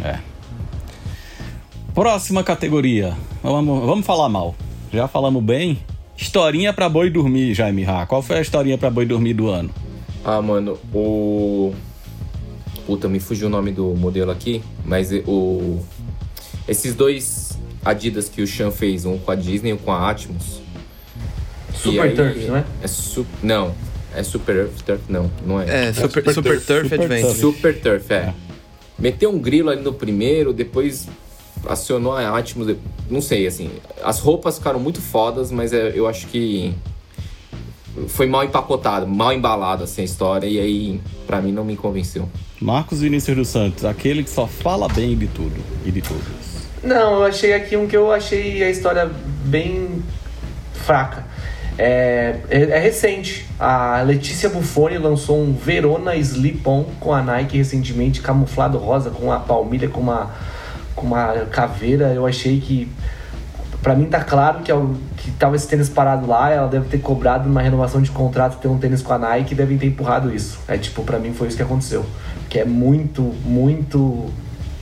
É. 0.05 0.19
Próxima 1.95 2.45
categoria. 2.45 3.17
Vamos, 3.43 3.87
vamos 3.87 4.05
falar 4.05 4.29
mal. 4.29 4.55
Já 4.93 5.09
falamos 5.09 5.43
bem. 5.43 5.79
Historinha 6.17 6.73
pra 6.73 6.89
boi 6.89 7.09
dormir, 7.09 7.55
Jaime 7.55 7.83
Ra. 7.85 8.05
Qual 8.05 8.21
foi 8.21 8.39
a 8.39 8.41
historinha 8.43 8.77
pra 8.77 8.91
boi 8.91 9.07
dormir 9.07 9.35
do 9.35 9.49
ano? 9.49 9.71
Ah, 10.25 10.43
mano, 10.43 10.79
o. 10.93 11.73
Puta, 12.87 13.09
me 13.09 13.19
fugiu 13.19 13.49
o 13.49 13.51
nome 13.51 13.73
do 13.73 13.95
modelo 13.95 14.31
aqui, 14.31 14.63
mas 14.85 15.11
o. 15.27 15.81
Esses 16.69 16.95
dois 16.95 17.57
Adidas 17.87 18.29
que 18.29 18.43
o 18.43 18.47
Chan 18.49 18.73
fez, 18.73 19.05
um 19.05 19.17
com 19.17 19.31
a 19.31 19.37
Disney 19.37 19.71
e 19.71 19.73
um 19.73 19.77
com 19.77 19.93
a 19.93 20.11
Atmos. 20.11 20.61
Super 21.73 22.03
aí, 22.03 22.17
Turf, 22.17 22.47
não 22.49 22.57
é? 22.57 22.65
é 22.83 22.89
su... 22.89 23.25
Não, 23.41 23.73
é 24.17 24.23
Super 24.23 24.57
Earth 24.57 24.81
Turf? 24.85 25.01
Não, 25.09 25.31
não 25.47 25.61
é. 25.61 25.89
É, 25.89 25.93
Super, 25.93 26.09
super, 26.09 26.35
super 26.35 26.61
Turf, 26.61 26.89
Turf 26.89 26.95
Adventure. 26.95 27.39
Super 27.39 27.81
Turf, 27.81 28.11
é. 28.11 28.35
Meteu 28.99 29.31
um 29.31 29.39
grilo 29.39 29.71
ali 29.71 29.83
no 29.83 29.93
primeiro, 29.93 30.53
depois 30.53 31.07
acionou 31.69 32.15
a 32.15 32.37
Atmos. 32.37 32.75
Não 33.11 33.21
sei, 33.21 33.47
assim. 33.47 33.71
As 34.03 34.19
roupas 34.19 34.59
ficaram 34.59 34.81
muito 34.81 35.01
fodas, 35.01 35.51
mas 35.51 35.73
é, 35.73 35.93
eu 35.95 36.07
acho 36.07 36.27
que 36.29 36.75
foi 38.09 38.27
mal 38.27 38.45
empacotado, 38.45 39.07
mal 39.07 39.33
embalado 39.33 39.85
assim 39.85 40.03
a 40.03 40.05
história, 40.05 40.47
e 40.47 40.59
aí, 40.59 41.01
para 41.27 41.41
mim, 41.41 41.53
não 41.53 41.65
me 41.65 41.77
convenceu. 41.77 42.29
Marcos 42.61 43.01
Vinícius 43.01 43.37
dos 43.37 43.49
Santos, 43.49 43.85
aquele 43.85 44.23
que 44.23 44.31
só 44.31 44.47
fala 44.47 44.89
bem 44.89 45.17
de 45.17 45.27
tudo 45.27 45.57
e 45.85 45.91
de 45.91 46.03
todos. 46.03 46.25
Não, 46.83 47.15
eu 47.15 47.25
achei 47.25 47.53
aqui 47.53 47.77
um 47.77 47.87
que 47.87 47.97
eu 47.97 48.13
achei 48.13 48.63
a 48.63 48.71
história 48.71 49.11
bem 49.45 50.03
fraca. 50.73 51.27
É, 51.79 52.37
é, 52.49 52.63
é, 52.63 52.79
recente. 52.79 53.47
A 53.59 54.01
Letícia 54.03 54.49
Buffoni 54.49 54.99
lançou 54.99 55.41
um 55.41 55.53
Verona 55.53 56.17
Slip-On 56.17 56.85
com 56.99 57.13
a 57.13 57.23
Nike 57.23 57.59
recentemente, 57.59 58.21
camuflado 58.21 58.79
rosa, 58.79 59.11
com 59.11 59.31
a 59.31 59.39
palmilha, 59.39 59.89
com 59.89 60.01
uma, 60.01 60.31
com 60.95 61.07
uma 61.07 61.33
caveira. 61.51 62.13
Eu 62.15 62.27
achei 62.27 62.61
que. 62.61 62.91
Pra 63.83 63.95
mim 63.95 64.07
tá 64.07 64.25
claro 64.25 64.61
que, 64.63 64.73
é 64.73 64.75
que 65.19 65.31
tava 65.33 65.55
esse 65.55 65.69
tênis 65.69 65.89
parado 65.89 66.27
lá, 66.27 66.51
ela 66.51 66.67
deve 66.67 66.89
ter 66.89 66.99
cobrado 66.99 67.49
uma 67.49 67.63
renovação 67.63 68.03
de 68.03 68.11
contrato 68.11 68.59
ter 68.59 68.67
um 68.67 68.79
tênis 68.79 69.01
com 69.01 69.13
a 69.13 69.19
Nike 69.19 69.53
e 69.53 69.57
devem 69.57 69.79
ter 69.79 69.87
empurrado 69.87 70.35
isso. 70.35 70.59
É 70.67 70.77
tipo, 70.77 71.05
pra 71.05 71.21
mim 71.21 71.33
foi 71.33 71.49
isso 71.49 71.57
que 71.57 71.63
aconteceu. 71.63 72.05
Que 72.49 72.61
é 72.61 72.65
muito, 72.65 73.23
muito 73.45 74.33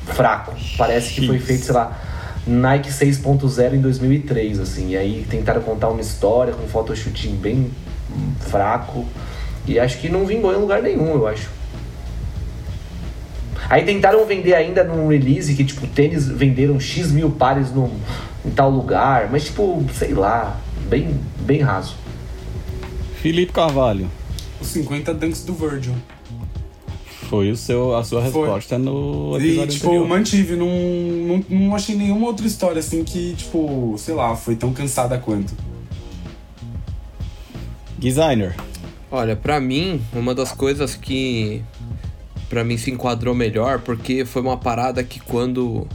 fraco. 0.07 0.55
Parece 0.79 1.13
que 1.13 1.27
foi 1.27 1.39
feito, 1.39 1.65
sei 1.65 1.75
lá, 1.75 1.99
Nike 2.47 2.91
6.0 2.91 3.75
em 3.75 3.81
2003, 3.81 4.61
assim. 4.61 4.91
E 4.91 4.97
aí 4.97 5.27
tentaram 5.29 5.63
contar 5.63 5.89
uma 5.89 6.01
história 6.01 6.53
com 6.53 6.65
um 6.65 6.69
photoshooting 6.69 7.37
bem 7.37 7.71
fraco. 8.41 9.07
E 9.67 9.79
acho 9.79 9.99
que 9.99 10.09
não 10.09 10.27
vingou 10.27 10.53
em 10.53 10.57
lugar 10.57 10.83
nenhum, 10.83 11.15
eu 11.15 11.27
acho. 11.27 11.49
Aí 13.69 13.83
tentaram 13.85 14.27
vender 14.27 14.55
ainda 14.55 14.85
num 14.85 15.09
release 15.09 15.55
que, 15.55 15.65
tipo, 15.65 15.87
tênis 15.87 16.29
venderam 16.29 16.79
X 16.79 17.11
mil 17.11 17.31
pares 17.31 17.73
num, 17.73 17.91
em 18.45 18.51
tal 18.51 18.71
lugar. 18.71 19.31
Mas, 19.31 19.45
tipo, 19.45 19.85
sei 19.95 20.13
lá, 20.13 20.61
bem, 20.89 21.19
bem 21.41 21.61
raso. 21.61 21.97
Felipe 23.23 23.53
Carvalho. 23.53 24.11
Os 24.61 24.69
50 24.69 25.15
dunks 25.15 25.45
do 25.45 25.55
Virgil. 25.55 25.95
Foi 27.35 27.51
o 27.51 27.57
seu, 27.57 27.97
a 27.97 28.05
sua 28.05 28.23
resposta 28.23 28.77
Foi. 28.77 28.85
no 28.85 29.37
episódio 29.37 29.65
E, 29.65 29.67
tipo, 29.67 29.87
anterior. 29.89 30.09
mantive. 30.09 30.55
Não, 30.57 30.69
não, 30.69 31.45
não 31.51 31.75
achei 31.75 31.97
nenhuma 31.97 32.29
outra 32.29 32.47
história, 32.47 32.79
assim, 32.79 33.03
que, 33.03 33.35
tipo, 33.35 33.97
sei 33.99 34.15
lá, 34.15 34.37
foi 34.37 34.55
tão 34.55 34.73
cansada 34.73 35.19
quanto. 35.19 35.53
Designer. 37.99 38.55
Olha, 39.11 39.35
para 39.35 39.61
mim, 39.61 40.01
uma 40.13 40.33
das 40.33 40.53
coisas 40.53 40.95
que 40.95 41.61
para 42.49 42.63
mim 42.63 42.77
se 42.77 42.93
enquadrou 42.93 43.35
melhor, 43.35 43.81
porque 43.81 44.25
foi 44.25 44.41
uma 44.41 44.57
parada 44.57 45.03
que 45.03 45.19
quando 45.19 45.89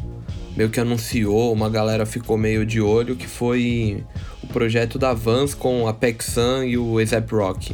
meio 0.57 0.69
que 0.69 0.79
anunciou, 0.79 1.53
uma 1.53 1.69
galera 1.69 2.05
ficou 2.05 2.37
meio 2.37 2.65
de 2.65 2.81
olho, 2.81 3.15
que 3.15 3.27
foi 3.27 4.03
o 4.43 4.47
projeto 4.47 4.99
da 4.99 5.13
Vans 5.13 5.53
com 5.53 5.87
a 5.87 5.93
Pexan 5.93 6.65
e 6.65 6.77
o 6.77 6.99
Ezep 6.99 7.33
Rock 7.33 7.73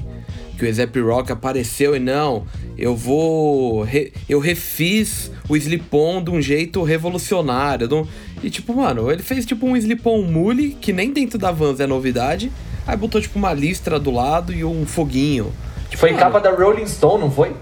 que 0.58 0.66
o 0.66 0.68
Ezep 0.68 1.00
Rock 1.02 1.32
apareceu 1.32 1.96
e 1.96 2.00
não, 2.00 2.46
eu 2.78 2.96
vou. 2.96 3.84
Re, 3.84 4.14
eu 4.28 4.40
refiz 4.40 5.32
o 5.48 5.56
Slip-On 5.56 6.24
de 6.24 6.32
um 6.32 6.42
jeito 6.42 6.82
revolucionário. 6.84 8.08
E 8.44 8.50
tipo, 8.50 8.76
mano, 8.76 9.12
ele 9.12 9.24
fez 9.24 9.46
tipo 9.46 9.66
um 9.66 9.76
slip-on 9.76 10.22
mule, 10.24 10.78
que 10.80 10.94
nem 10.94 11.12
dentro 11.12 11.38
da 11.38 11.52
Vans 11.52 11.80
é 11.80 11.88
novidade. 11.88 12.52
Aí 12.86 12.96
botou 12.96 13.20
tipo 13.20 13.40
uma 13.40 13.54
listra 13.54 14.00
do 14.00 14.12
lado 14.12 14.54
e 14.54 14.64
um 14.64 14.86
foguinho. 14.86 15.52
Tipo, 15.90 15.98
Foi 15.98 16.12
mano, 16.12 16.22
capa 16.22 16.40
da 16.40 16.52
Rolling 16.52 16.86
Stone, 16.86 17.22
não 17.22 17.32
foi? 17.32 17.54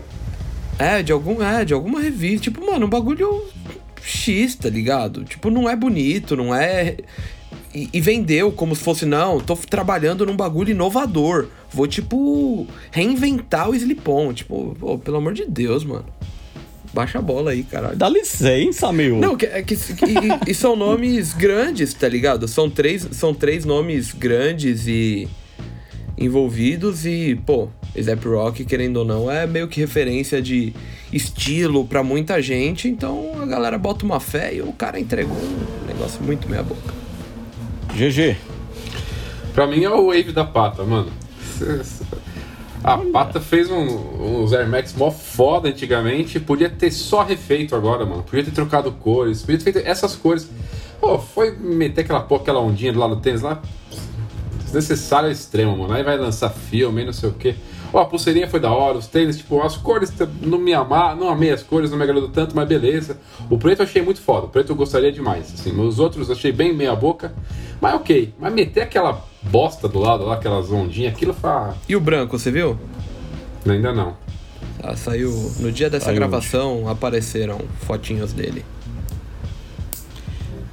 É, 0.78 1.02
de 1.02 1.12
algum, 1.12 1.42
é, 1.42 1.64
de 1.64 1.74
alguma 1.74 2.02
revista. 2.02 2.44
Tipo, 2.44 2.66
mano, 2.66 2.86
um 2.86 2.90
bagulho 2.90 3.44
X, 4.02 4.56
tá 4.56 4.70
ligado? 4.70 5.24
Tipo, 5.24 5.50
não 5.50 5.70
é 5.70 5.76
bonito, 5.76 6.36
não 6.36 6.54
é. 6.54 6.98
E, 7.74 7.90
e 7.92 8.00
vendeu 8.00 8.52
como 8.52 8.76
se 8.76 8.84
fosse, 8.84 9.06
não, 9.06 9.40
tô 9.40 9.56
trabalhando 9.56 10.26
num 10.26 10.36
bagulho 10.36 10.72
inovador. 10.72 11.48
Vou, 11.72 11.88
tipo, 11.88 12.68
reinventar 12.92 13.70
o 13.70 13.76
slip-on. 13.76 14.34
Tipo, 14.34 14.76
pô, 14.80 14.98
pelo 15.00 15.18
amor 15.18 15.34
de 15.34 15.46
Deus, 15.46 15.84
mano. 15.84 16.06
Baixa 16.94 17.18
a 17.18 17.22
bola 17.22 17.52
aí, 17.52 17.64
caralho. 17.64 17.98
Dá 17.98 18.08
licença, 18.08 18.92
meu. 18.92 19.18
Não, 19.18 19.36
que, 19.36 19.48
é 19.48 19.64
que, 19.64 19.74
e, 19.74 20.52
e 20.52 20.54
são 20.54 20.76
nomes 20.76 21.34
grandes, 21.34 21.92
tá 21.96 22.08
ligado? 22.08 22.48
São 22.48 22.70
três, 22.70 23.08
são 23.12 23.34
três 23.34 23.66
nomes 23.66 24.12
grandes 24.12 24.86
e 24.86 25.28
envolvidos 26.16 27.08
e, 27.08 27.40
pô, 27.44 27.70
Zap 28.00 28.28
Rock, 28.28 28.64
querendo 28.66 28.98
ou 28.98 29.06
não, 29.06 29.30
é 29.30 29.48
meio 29.48 29.68
que 29.68 29.80
referência 29.80 30.40
de 30.40 30.74
estilo 31.12 31.86
pra 31.86 32.04
muita 32.04 32.42
gente, 32.42 32.88
então 32.88 33.32
a 33.42 33.46
galera 33.46 33.78
bota 33.78 34.06
uma 34.06 34.20
fé 34.20 34.54
e 34.54 34.62
o 34.62 34.72
cara 34.74 35.00
entregou 35.00 35.36
um 35.36 35.88
negócio 35.88 36.22
muito 36.22 36.48
meia 36.48 36.64
boca. 36.64 37.03
GG. 37.96 38.36
Pra 39.54 39.68
mim 39.68 39.84
é 39.84 39.90
o 39.90 40.08
Wave 40.08 40.32
da 40.32 40.44
pata, 40.44 40.84
mano. 40.84 41.12
A 42.84 42.98
pata 42.98 43.40
fez 43.40 43.70
um, 43.70 44.42
uns 44.42 44.52
Air 44.52 44.68
Max 44.68 44.94
mó 44.94 45.12
foda 45.12 45.70
antigamente. 45.70 46.40
Podia 46.40 46.70
ter 46.70 46.92
só 46.92 47.24
refeito 47.24 47.76
agora, 47.76 48.06
mano. 48.06 48.24
Podia 48.24 48.44
ter 48.44 48.52
trocado 48.52 48.92
cores. 48.92 49.42
Podia 49.42 49.58
ter 49.58 49.72
feito 49.72 49.88
essas 49.88 50.16
cores. 50.16 50.50
Pô, 51.00 51.20
foi 51.20 51.52
meter 51.52 52.02
aquela, 52.02 52.22
pô, 52.22 52.36
aquela 52.36 52.60
ondinha 52.60 52.98
lá 52.98 53.08
no 53.08 53.18
tênis 53.18 53.42
lá. 53.42 53.62
Desnecessário 54.64 55.28
ao 55.28 55.32
extremo, 55.32 55.78
mano. 55.78 55.94
Aí 55.94 56.04
vai 56.04 56.18
lançar 56.18 56.50
filme, 56.50 57.06
não 57.06 57.14
sei 57.14 57.30
o 57.30 57.34
que. 57.34 57.56
Ó, 57.94 58.02
a 58.02 58.06
pulseirinha 58.06 58.48
foi 58.48 58.60
da 58.60 58.72
hora, 58.72 58.98
os 58.98 59.06
tênis, 59.06 59.38
tipo, 59.38 59.62
as 59.62 59.78
cores 59.78 60.12
não 60.42 60.58
me 60.58 60.74
amar, 60.74 61.16
não 61.16 61.30
amei 61.30 61.52
as 61.52 61.62
cores, 61.62 61.92
não 61.92 61.98
me 61.98 62.04
agradou 62.04 62.28
tanto, 62.28 62.56
mas 62.56 62.68
beleza. 62.68 63.20
O 63.52 63.58
preto 63.58 63.82
eu 63.82 63.86
achei 63.86 64.02
muito 64.02 64.20
foda, 64.20 64.48
o 64.48 64.50
preto 64.50 64.72
eu 64.72 64.76
gostaria 64.76 65.12
demais, 65.12 65.54
assim. 65.54 65.80
Os 65.80 66.00
outros 66.00 66.28
eu 66.28 66.36
achei 66.36 66.52
bem 66.52 66.74
meia 66.74 66.96
boca, 66.96 67.32
mas 67.84 67.96
ok. 67.96 68.34
Mas 68.40 68.54
meter 68.54 68.84
aquela 68.84 69.26
bosta 69.42 69.90
do 69.90 70.00
lado 70.00 70.24
lá, 70.24 70.36
aquelas 70.36 70.72
ondinhas, 70.72 71.14
aquilo 71.14 71.34
foi. 71.34 71.52
E 71.90 71.98
o 71.98 72.00
branco, 72.00 72.40
você 72.40 72.50
viu? 72.50 72.80
Ainda 73.68 73.92
não. 73.92 74.16
Ah, 74.82 74.96
saiu. 74.96 75.30
No 75.60 75.70
dia 75.70 75.90
dessa 75.90 76.06
Saiu 76.06 76.16
gravação 76.16 76.88
apareceram 76.88 77.60
fotinhos 77.86 78.32
dele. 78.32 78.64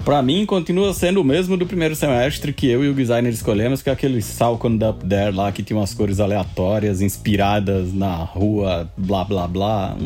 Pra 0.05 0.23
mim, 0.23 0.47
continua 0.47 0.95
sendo 0.95 1.21
o 1.21 1.25
mesmo 1.25 1.57
do 1.57 1.67
primeiro 1.67 1.97
semestre 1.97 2.53
que 2.53 2.71
eu 2.71 2.85
e 2.85 2.89
o 2.89 2.95
designer 2.95 3.33
escolhemos, 3.33 3.83
que 3.83 3.91
é 3.91 3.93
aquele 3.93 4.23
Salcon 4.23 4.79
Up 4.89 5.05
There 5.05 5.35
lá, 5.35 5.51
que 5.51 5.65
tinha 5.65 5.77
umas 5.77 5.93
cores 5.93 6.21
aleatórias, 6.21 7.01
inspiradas 7.01 7.93
na 7.93 8.15
rua, 8.19 8.89
blá 8.97 9.25
blá 9.25 9.49
blá. 9.49 9.97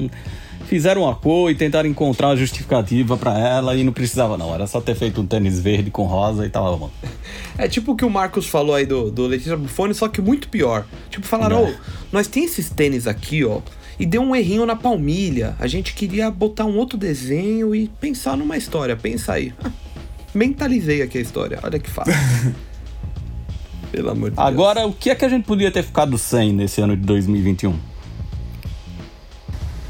Fizeram 0.66 1.02
uma 1.02 1.14
cor 1.14 1.50
e 1.50 1.54
tentaram 1.54 1.88
encontrar 1.88 2.28
uma 2.28 2.36
justificativa 2.36 3.16
pra 3.16 3.38
ela 3.38 3.76
e 3.76 3.84
não 3.84 3.92
precisava 3.92 4.36
não, 4.38 4.54
era 4.54 4.66
só 4.66 4.80
ter 4.80 4.94
feito 4.94 5.20
um 5.20 5.26
tênis 5.26 5.60
verde 5.60 5.90
com 5.90 6.04
rosa 6.04 6.46
e 6.46 6.50
tava 6.50 6.76
bom. 6.76 6.90
É 7.56 7.68
tipo 7.68 7.92
o 7.92 7.96
que 7.96 8.04
o 8.04 8.10
Marcos 8.10 8.46
falou 8.46 8.74
aí 8.74 8.84
do, 8.84 9.12
do 9.12 9.26
Letícia 9.28 9.56
Buffoni, 9.56 9.94
só 9.94 10.08
que 10.08 10.20
muito 10.20 10.48
pior. 10.48 10.84
Tipo, 11.08 11.24
falaram, 11.24 11.58
É. 11.58 11.70
ô, 11.70 11.74
nós 12.10 12.26
tem 12.26 12.44
esses 12.44 12.68
tênis 12.68 13.06
aqui, 13.06 13.44
ó, 13.44 13.60
e 14.00 14.04
deu 14.04 14.22
um 14.22 14.34
errinho 14.34 14.66
na 14.66 14.74
palmilha. 14.74 15.54
A 15.60 15.68
gente 15.68 15.94
queria 15.94 16.28
botar 16.32 16.64
um 16.64 16.76
outro 16.76 16.98
desenho 16.98 17.72
e 17.72 17.86
pensar 18.00 18.36
numa 18.36 18.56
história. 18.56 18.96
Pensa 18.96 19.34
aí. 19.34 19.52
Mentalizei 20.34 21.00
aqui 21.00 21.18
a 21.18 21.20
história. 21.20 21.60
Olha 21.62 21.78
que 21.78 21.88
fácil. 21.88 22.12
Pelo 23.92 24.10
amor 24.10 24.30
de 24.30 24.36
Deus. 24.36 24.48
Agora, 24.48 24.84
o 24.84 24.92
que 24.92 25.10
é 25.10 25.14
que 25.14 25.24
a 25.24 25.28
gente 25.28 25.44
podia 25.44 25.70
ter 25.70 25.84
ficado 25.84 26.18
sem 26.18 26.52
nesse 26.52 26.80
ano 26.80 26.96
de 26.96 27.02
2021? 27.04 27.78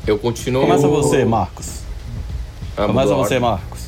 Eu 0.07 0.19
continuo. 0.19 0.63
Começa 0.63 0.87
você, 0.87 1.25
Marcos. 1.25 1.81
Ah, 2.77 2.87
Começa 2.87 3.15
você. 3.15 3.39
Marcos. 3.39 3.85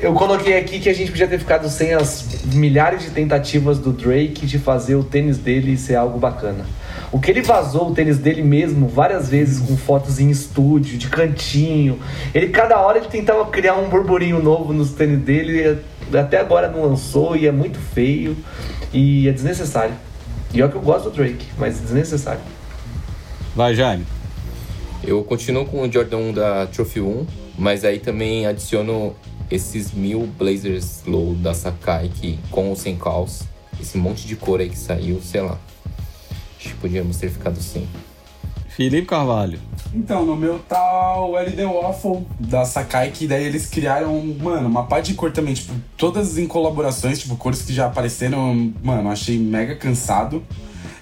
Eu 0.00 0.12
coloquei 0.14 0.56
aqui 0.56 0.78
que 0.78 0.88
a 0.88 0.94
gente 0.94 1.10
podia 1.10 1.26
ter 1.26 1.38
ficado 1.38 1.68
sem 1.68 1.92
as 1.92 2.44
milhares 2.52 3.02
de 3.02 3.10
tentativas 3.10 3.78
do 3.78 3.92
Drake 3.92 4.46
de 4.46 4.58
fazer 4.58 4.94
o 4.94 5.02
tênis 5.02 5.38
dele 5.38 5.76
ser 5.76 5.96
algo 5.96 6.18
bacana. 6.18 6.64
O 7.10 7.20
que 7.20 7.30
ele 7.30 7.42
vazou 7.42 7.90
o 7.90 7.94
tênis 7.94 8.18
dele 8.18 8.42
mesmo 8.42 8.88
várias 8.88 9.28
vezes 9.28 9.60
com 9.60 9.76
fotos 9.76 10.18
em 10.18 10.30
estúdio, 10.30 10.96
de 10.98 11.08
cantinho. 11.08 11.98
Ele 12.34 12.48
cada 12.48 12.80
hora 12.80 12.98
ele 12.98 13.08
tentava 13.08 13.44
criar 13.46 13.74
um 13.74 13.88
burburinho 13.88 14.42
novo 14.42 14.72
nos 14.72 14.92
tênis 14.92 15.20
dele, 15.20 15.82
e 16.10 16.16
até 16.16 16.38
agora 16.38 16.68
não 16.68 16.82
lançou 16.82 17.36
e 17.36 17.46
é 17.46 17.52
muito 17.52 17.78
feio 17.78 18.36
e 18.92 19.28
é 19.28 19.32
desnecessário. 19.32 19.94
E 20.54 20.62
é 20.62 20.68
que 20.68 20.74
eu 20.74 20.80
gosto 20.80 21.10
do 21.10 21.16
Drake, 21.16 21.46
mas 21.58 21.78
é 21.78 21.82
desnecessário. 21.82 22.40
Vai, 23.54 23.74
Jaime. 23.74 24.06
Eu 25.04 25.24
continuo 25.24 25.66
com 25.66 25.82
o 25.82 25.90
Jordan 25.90 26.18
1 26.18 26.32
da 26.32 26.66
Trophy 26.66 27.00
1, 27.00 27.26
mas 27.58 27.84
aí 27.84 27.98
também 27.98 28.46
adiciono 28.46 29.16
esses 29.50 29.92
mil 29.92 30.28
Blazers 30.38 31.02
Low 31.04 31.34
da 31.34 31.52
Sakai 31.52 32.08
que, 32.08 32.38
com 32.52 32.68
ou 32.68 32.76
sem 32.76 32.96
calça. 32.96 33.44
Esse 33.80 33.98
monte 33.98 34.26
de 34.26 34.36
cor 34.36 34.60
aí 34.60 34.70
que 34.70 34.78
saiu, 34.78 35.20
sei 35.20 35.40
lá. 35.40 35.58
Acho 36.56 36.68
que 36.68 36.74
podíamos 36.74 37.16
ter 37.16 37.30
ficado 37.30 37.60
sem. 37.60 37.88
Felipe 38.68 39.08
Carvalho. 39.08 39.58
Então, 39.92 40.24
no 40.24 40.36
meu 40.36 40.60
tá 40.60 41.20
o 41.20 41.36
LD 41.36 41.64
Waffle 41.64 42.24
da 42.38 42.64
Sakai, 42.64 43.10
que 43.10 43.26
daí 43.26 43.44
eles 43.44 43.66
criaram, 43.66 44.22
mano, 44.40 44.68
uma 44.68 44.84
parte 44.84 45.10
de 45.10 45.14
cor 45.14 45.32
também, 45.32 45.52
tipo, 45.52 45.74
todas 45.96 46.38
em 46.38 46.46
colaborações, 46.46 47.18
tipo, 47.18 47.36
cores 47.36 47.62
que 47.62 47.72
já 47.72 47.86
apareceram, 47.86 48.72
mano, 48.82 49.10
achei 49.10 49.36
mega 49.36 49.74
cansado. 49.74 50.42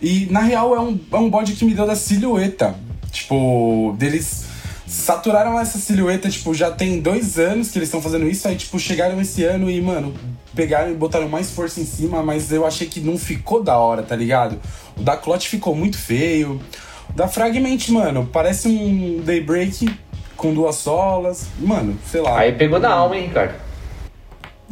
E 0.01 0.27
na 0.31 0.41
real 0.41 0.75
é 0.75 0.81
um, 0.81 0.99
é 1.13 1.17
um 1.17 1.29
bode 1.29 1.53
que 1.53 1.65
me 1.67 1.75
deu 1.75 1.87
da 1.87 1.95
silhueta. 1.95 2.75
Tipo, 3.11 3.95
deles 3.99 4.47
saturaram 4.87 5.59
essa 5.59 5.79
silhueta, 5.79 6.29
tipo, 6.29 6.53
já 6.53 6.71
tem 6.71 7.01
dois 7.01 7.39
anos 7.39 7.71
que 7.71 7.79
eles 7.79 7.89
estão 7.89 8.03
fazendo 8.03 8.27
isso, 8.29 8.49
aí, 8.49 8.57
tipo, 8.57 8.79
chegaram 8.79 9.21
esse 9.21 9.45
ano 9.45 9.71
e, 9.71 9.81
mano, 9.81 10.13
pegaram 10.55 10.91
e 10.91 10.95
botaram 10.95 11.29
mais 11.29 11.51
força 11.51 11.81
em 11.81 11.85
cima, 11.85 12.23
mas 12.23 12.51
eu 12.51 12.67
achei 12.67 12.89
que 12.89 13.01
não 13.01 13.17
ficou 13.17 13.63
da 13.63 13.79
hora, 13.79 14.03
tá 14.03 14.17
ligado? 14.17 14.59
O 14.97 15.03
da 15.03 15.17
Clot 15.17 15.49
ficou 15.49 15.75
muito 15.75 15.97
feio. 15.97 16.61
O 17.09 17.13
da 17.13 17.29
Fragment, 17.29 17.89
mano, 17.89 18.29
parece 18.33 18.69
um 18.69 19.23
Daybreak 19.25 19.89
com 20.37 20.53
duas 20.53 20.77
solas. 20.77 21.47
Mano, 21.59 21.97
sei 22.11 22.21
lá. 22.21 22.39
Aí 22.39 22.53
pegou 22.53 22.81
na 22.81 22.91
alma, 22.91 23.17
hein, 23.17 23.27
Ricardo? 23.27 23.70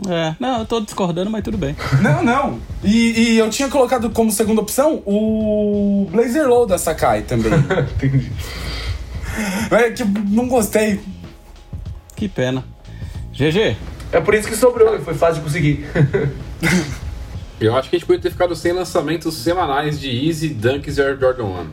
É, 0.06 0.34
não, 0.38 0.60
eu 0.60 0.66
tô 0.66 0.80
discordando, 0.80 1.30
mas 1.30 1.42
tudo 1.42 1.58
bem. 1.58 1.74
Não, 2.00 2.22
não. 2.22 2.60
E, 2.84 3.32
e 3.32 3.38
eu 3.38 3.50
tinha 3.50 3.68
colocado 3.68 4.10
como 4.10 4.30
segunda 4.30 4.60
opção 4.60 5.02
o 5.04 6.06
Blazer 6.10 6.46
Low 6.46 6.66
da 6.66 6.78
Sakai 6.78 7.22
também. 7.22 7.52
Entendi. 7.96 8.30
é 9.72 9.90
que 9.90 10.04
não 10.04 10.46
gostei. 10.46 11.00
Que 12.14 12.28
pena. 12.28 12.64
GG. 13.32 13.76
É 14.12 14.20
por 14.20 14.34
isso 14.34 14.48
que 14.48 14.56
sobrou 14.56 14.94
e 14.94 15.00
foi 15.00 15.14
fácil 15.14 15.36
de 15.36 15.40
conseguir. 15.42 15.86
Eu 17.60 17.76
acho 17.76 17.90
que 17.90 17.96
a 17.96 17.98
gente 17.98 18.06
podia 18.06 18.22
ter 18.22 18.30
ficado 18.30 18.54
sem 18.54 18.72
lançamentos 18.72 19.34
semanais 19.36 19.98
de 19.98 20.28
Easy, 20.28 20.50
Dunks 20.50 20.96
e 20.96 21.02
Air 21.02 21.18
Jordan 21.18 21.44
1. 21.44 21.66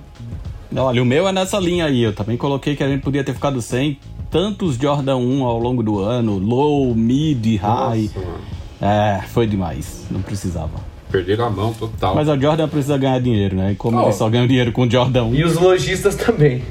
Não, 0.71 0.83
olha, 0.85 1.01
o 1.01 1.05
meu 1.05 1.27
é 1.27 1.31
nessa 1.31 1.59
linha 1.59 1.85
aí. 1.85 2.01
Eu 2.01 2.13
também 2.13 2.35
coloquei 2.37 2.75
que 2.75 2.83
a 2.83 2.87
gente 2.87 3.01
podia 3.01 3.23
ter 3.23 3.33
ficado 3.33 3.61
sem 3.61 3.99
tantos 4.29 4.75
Jordan 4.77 5.17
1 5.17 5.43
ao 5.43 5.59
longo 5.59 5.81
do 5.83 5.99
ano. 5.99 6.37
Low, 6.37 6.93
mid, 6.95 7.57
high. 7.57 8.09
Nossa. 8.15 8.45
É, 8.81 9.21
foi 9.29 9.47
demais. 9.47 10.05
Não 10.11 10.21
precisava. 10.21 10.71
Perderam 11.11 11.45
a 11.45 11.49
mão 11.49 11.73
total. 11.73 12.13
Mas 12.15 12.27
a 12.27 12.37
Jordan 12.37 12.67
precisa 12.67 12.97
ganhar 12.97 13.19
dinheiro, 13.21 13.55
né? 13.55 13.71
E 13.71 13.75
como 13.75 13.97
Oh. 13.97 14.03
eles 14.03 14.15
só 14.15 14.29
ganham 14.29 14.47
dinheiro 14.47 14.71
com 14.71 14.83
o 14.83 14.89
Jordan 14.89 15.25
1. 15.25 15.35
E 15.35 15.43
os 15.43 15.55
lojistas 15.55 16.15
também. 16.15 16.63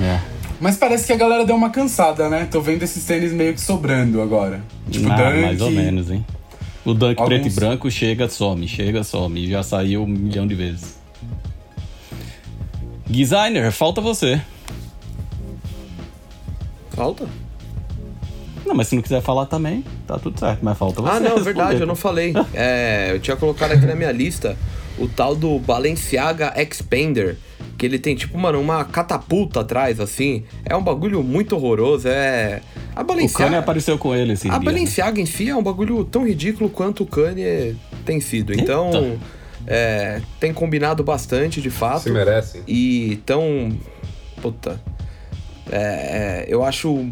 É. 0.00 0.18
Mas 0.60 0.76
parece 0.78 1.06
que 1.06 1.12
a 1.12 1.16
galera 1.16 1.44
deu 1.44 1.54
uma 1.54 1.68
cansada, 1.68 2.30
né? 2.30 2.48
Tô 2.50 2.60
vendo 2.62 2.82
esses 2.82 3.04
tênis 3.04 3.32
meio 3.32 3.52
que 3.52 3.60
sobrando 3.60 4.22
agora. 4.22 4.62
Tipo, 4.90 5.10
Ah, 5.10 5.16
Dunk. 5.16 5.42
mais 5.42 5.60
ou 5.60 5.70
menos, 5.70 6.10
hein? 6.10 6.24
O 6.84 6.94
Dunk 6.94 7.20
Alguns- 7.20 7.40
preto 7.40 7.48
e 7.48 7.50
branco 7.54 7.90
chega, 7.90 8.28
some, 8.28 8.66
chega, 8.66 9.04
some. 9.04 9.46
Já 9.50 9.62
saiu 9.62 10.04
um 10.04 10.06
milhão 10.06 10.46
de 10.46 10.54
vezes. 10.54 10.96
Designer, 13.06 13.70
falta 13.72 14.00
você. 14.00 14.40
Falta? 16.96 17.26
Não, 18.64 18.74
mas 18.74 18.88
se 18.88 18.96
não 18.96 19.02
quiser 19.02 19.22
falar 19.22 19.46
também, 19.46 19.84
tá 20.08 20.18
tudo 20.18 20.40
certo. 20.40 20.58
Mas 20.62 20.76
falta 20.76 21.00
você. 21.00 21.08
Ah, 21.08 21.14
não, 21.20 21.22
responder. 21.36 21.44
verdade, 21.44 21.80
eu 21.80 21.86
não 21.86 21.94
falei. 21.94 22.34
É, 22.52 23.10
eu 23.12 23.20
tinha 23.20 23.36
colocado 23.36 23.70
aqui 23.72 23.86
na 23.86 23.94
minha 23.94 24.10
lista 24.10 24.56
o 24.98 25.06
tal 25.06 25.36
do 25.36 25.58
Balenciaga 25.60 26.52
Expander. 26.60 27.36
Que 27.78 27.84
ele 27.84 27.98
tem, 27.98 28.16
tipo, 28.16 28.36
mano, 28.38 28.58
uma 28.58 28.84
catapulta 28.86 29.60
atrás, 29.60 30.00
assim. 30.00 30.44
É 30.64 30.74
um 30.74 30.82
bagulho 30.82 31.22
muito 31.22 31.54
horroroso. 31.54 32.08
É. 32.08 32.62
A 32.94 33.02
O 33.02 33.04
Kanye 33.04 33.06
Balenciaga. 33.06 33.58
apareceu 33.58 33.98
com 33.98 34.14
ele 34.14 34.32
esse 34.32 34.48
A 34.48 34.52
dia. 34.52 34.58
né? 34.58 34.64
Balenciaga 34.64 35.20
em 35.20 35.26
si 35.26 35.48
é 35.50 35.54
um 35.54 35.62
bagulho 35.62 36.02
tão 36.02 36.26
ridículo 36.26 36.70
quanto 36.70 37.02
o 37.02 37.06
Kanye 37.06 37.76
tem 38.06 38.18
sido. 38.18 38.52
Então, 38.54 38.90
Eita. 38.94 39.18
é, 39.66 40.22
tem 40.40 40.54
combinado 40.54 41.04
bastante, 41.04 41.60
de 41.60 41.68
fato. 41.70 42.04
Se 42.04 42.10
merecem. 42.10 42.62
E 42.66 43.20
tão. 43.26 43.76
Puta. 44.40 44.80
É, 45.70 45.76
é, 45.78 46.46
eu 46.48 46.64
acho. 46.64 47.10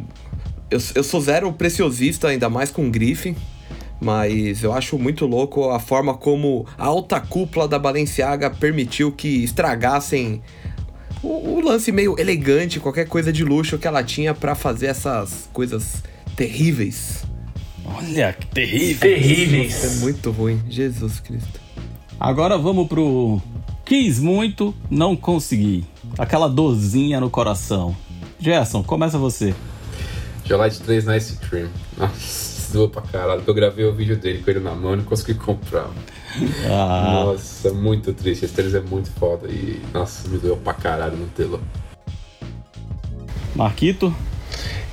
eu, 0.71 0.79
eu 0.95 1.05
sou 1.05 1.21
zero 1.21 1.53
preciosista, 1.53 2.29
ainda 2.29 2.49
mais 2.49 2.71
com 2.71 2.91
grife. 2.91 3.37
Mas 4.01 4.63
eu 4.63 4.73
acho 4.73 4.99
muito 4.99 5.25
louco 5.25 5.71
a 5.71 5.79
forma 5.79 6.15
como 6.15 6.67
a 6.77 6.85
alta 6.85 7.21
cúpula 7.21 7.67
da 7.67 7.79
Balenciaga 7.79 8.51
permitiu 8.51 9.13
que 9.13 9.45
estragassem 9.45 10.43
o, 11.23 11.57
o 11.57 11.61
lance 11.61 11.91
meio 11.91 12.19
elegante, 12.19 12.79
qualquer 12.79 13.09
coisa 13.09 13.33
de 13.33 13.43
luxo 13.43 13.79
que 13.79 13.87
ela 13.87 14.03
tinha 14.03 14.35
pra 14.35 14.55
fazer 14.55 14.87
essas 14.87 15.49
coisas 15.53 16.03
terríveis. 16.37 17.25
Olha, 17.85 18.33
que 18.33 18.47
terrível. 18.47 19.01
Terríveis. 19.01 19.85
É 19.85 20.01
muito 20.01 20.31
ruim, 20.31 20.61
Jesus 20.69 21.21
Cristo. 21.21 21.61
Agora 22.21 22.59
vamos 22.59 22.89
pro 22.89 23.41
quis 23.85 24.19
muito, 24.19 24.75
não 24.91 25.17
consegui. 25.17 25.85
Aquela 26.19 26.49
dorzinha 26.49 27.21
no 27.21 27.29
coração. 27.29 27.95
Gerson, 28.45 28.83
começa 28.83 29.17
você. 29.17 29.55
Gelade 30.45 30.79
3 30.81 31.07
Nice 31.07 31.37
Cream. 31.37 31.69
Nossa, 31.97 32.71
doeu 32.75 32.91
pra 32.91 33.01
caralho. 33.01 33.43
Eu 33.47 33.55
gravei 33.55 33.87
o 33.87 33.95
vídeo 33.95 34.19
dele 34.19 34.43
com 34.45 34.51
ele 34.51 34.61
na 34.61 34.75
mão 34.75 34.93
e 34.93 34.97
não 34.99 35.05
consegui 35.05 35.33
comprar. 35.33 35.89
Ah, 36.67 37.23
Nossa, 37.25 37.73
muito 37.73 38.13
triste. 38.13 38.45
Esse 38.45 38.53
3 38.55 38.75
é 38.75 38.81
muito 38.81 39.11
foda. 39.13 39.49
E, 39.49 39.81
nossa, 39.95 40.29
me 40.29 40.37
doeu 40.37 40.59
pra 40.59 40.75
caralho 40.75 41.17
no 41.17 41.27
telo. 41.29 41.59
Marquito, 43.55 44.15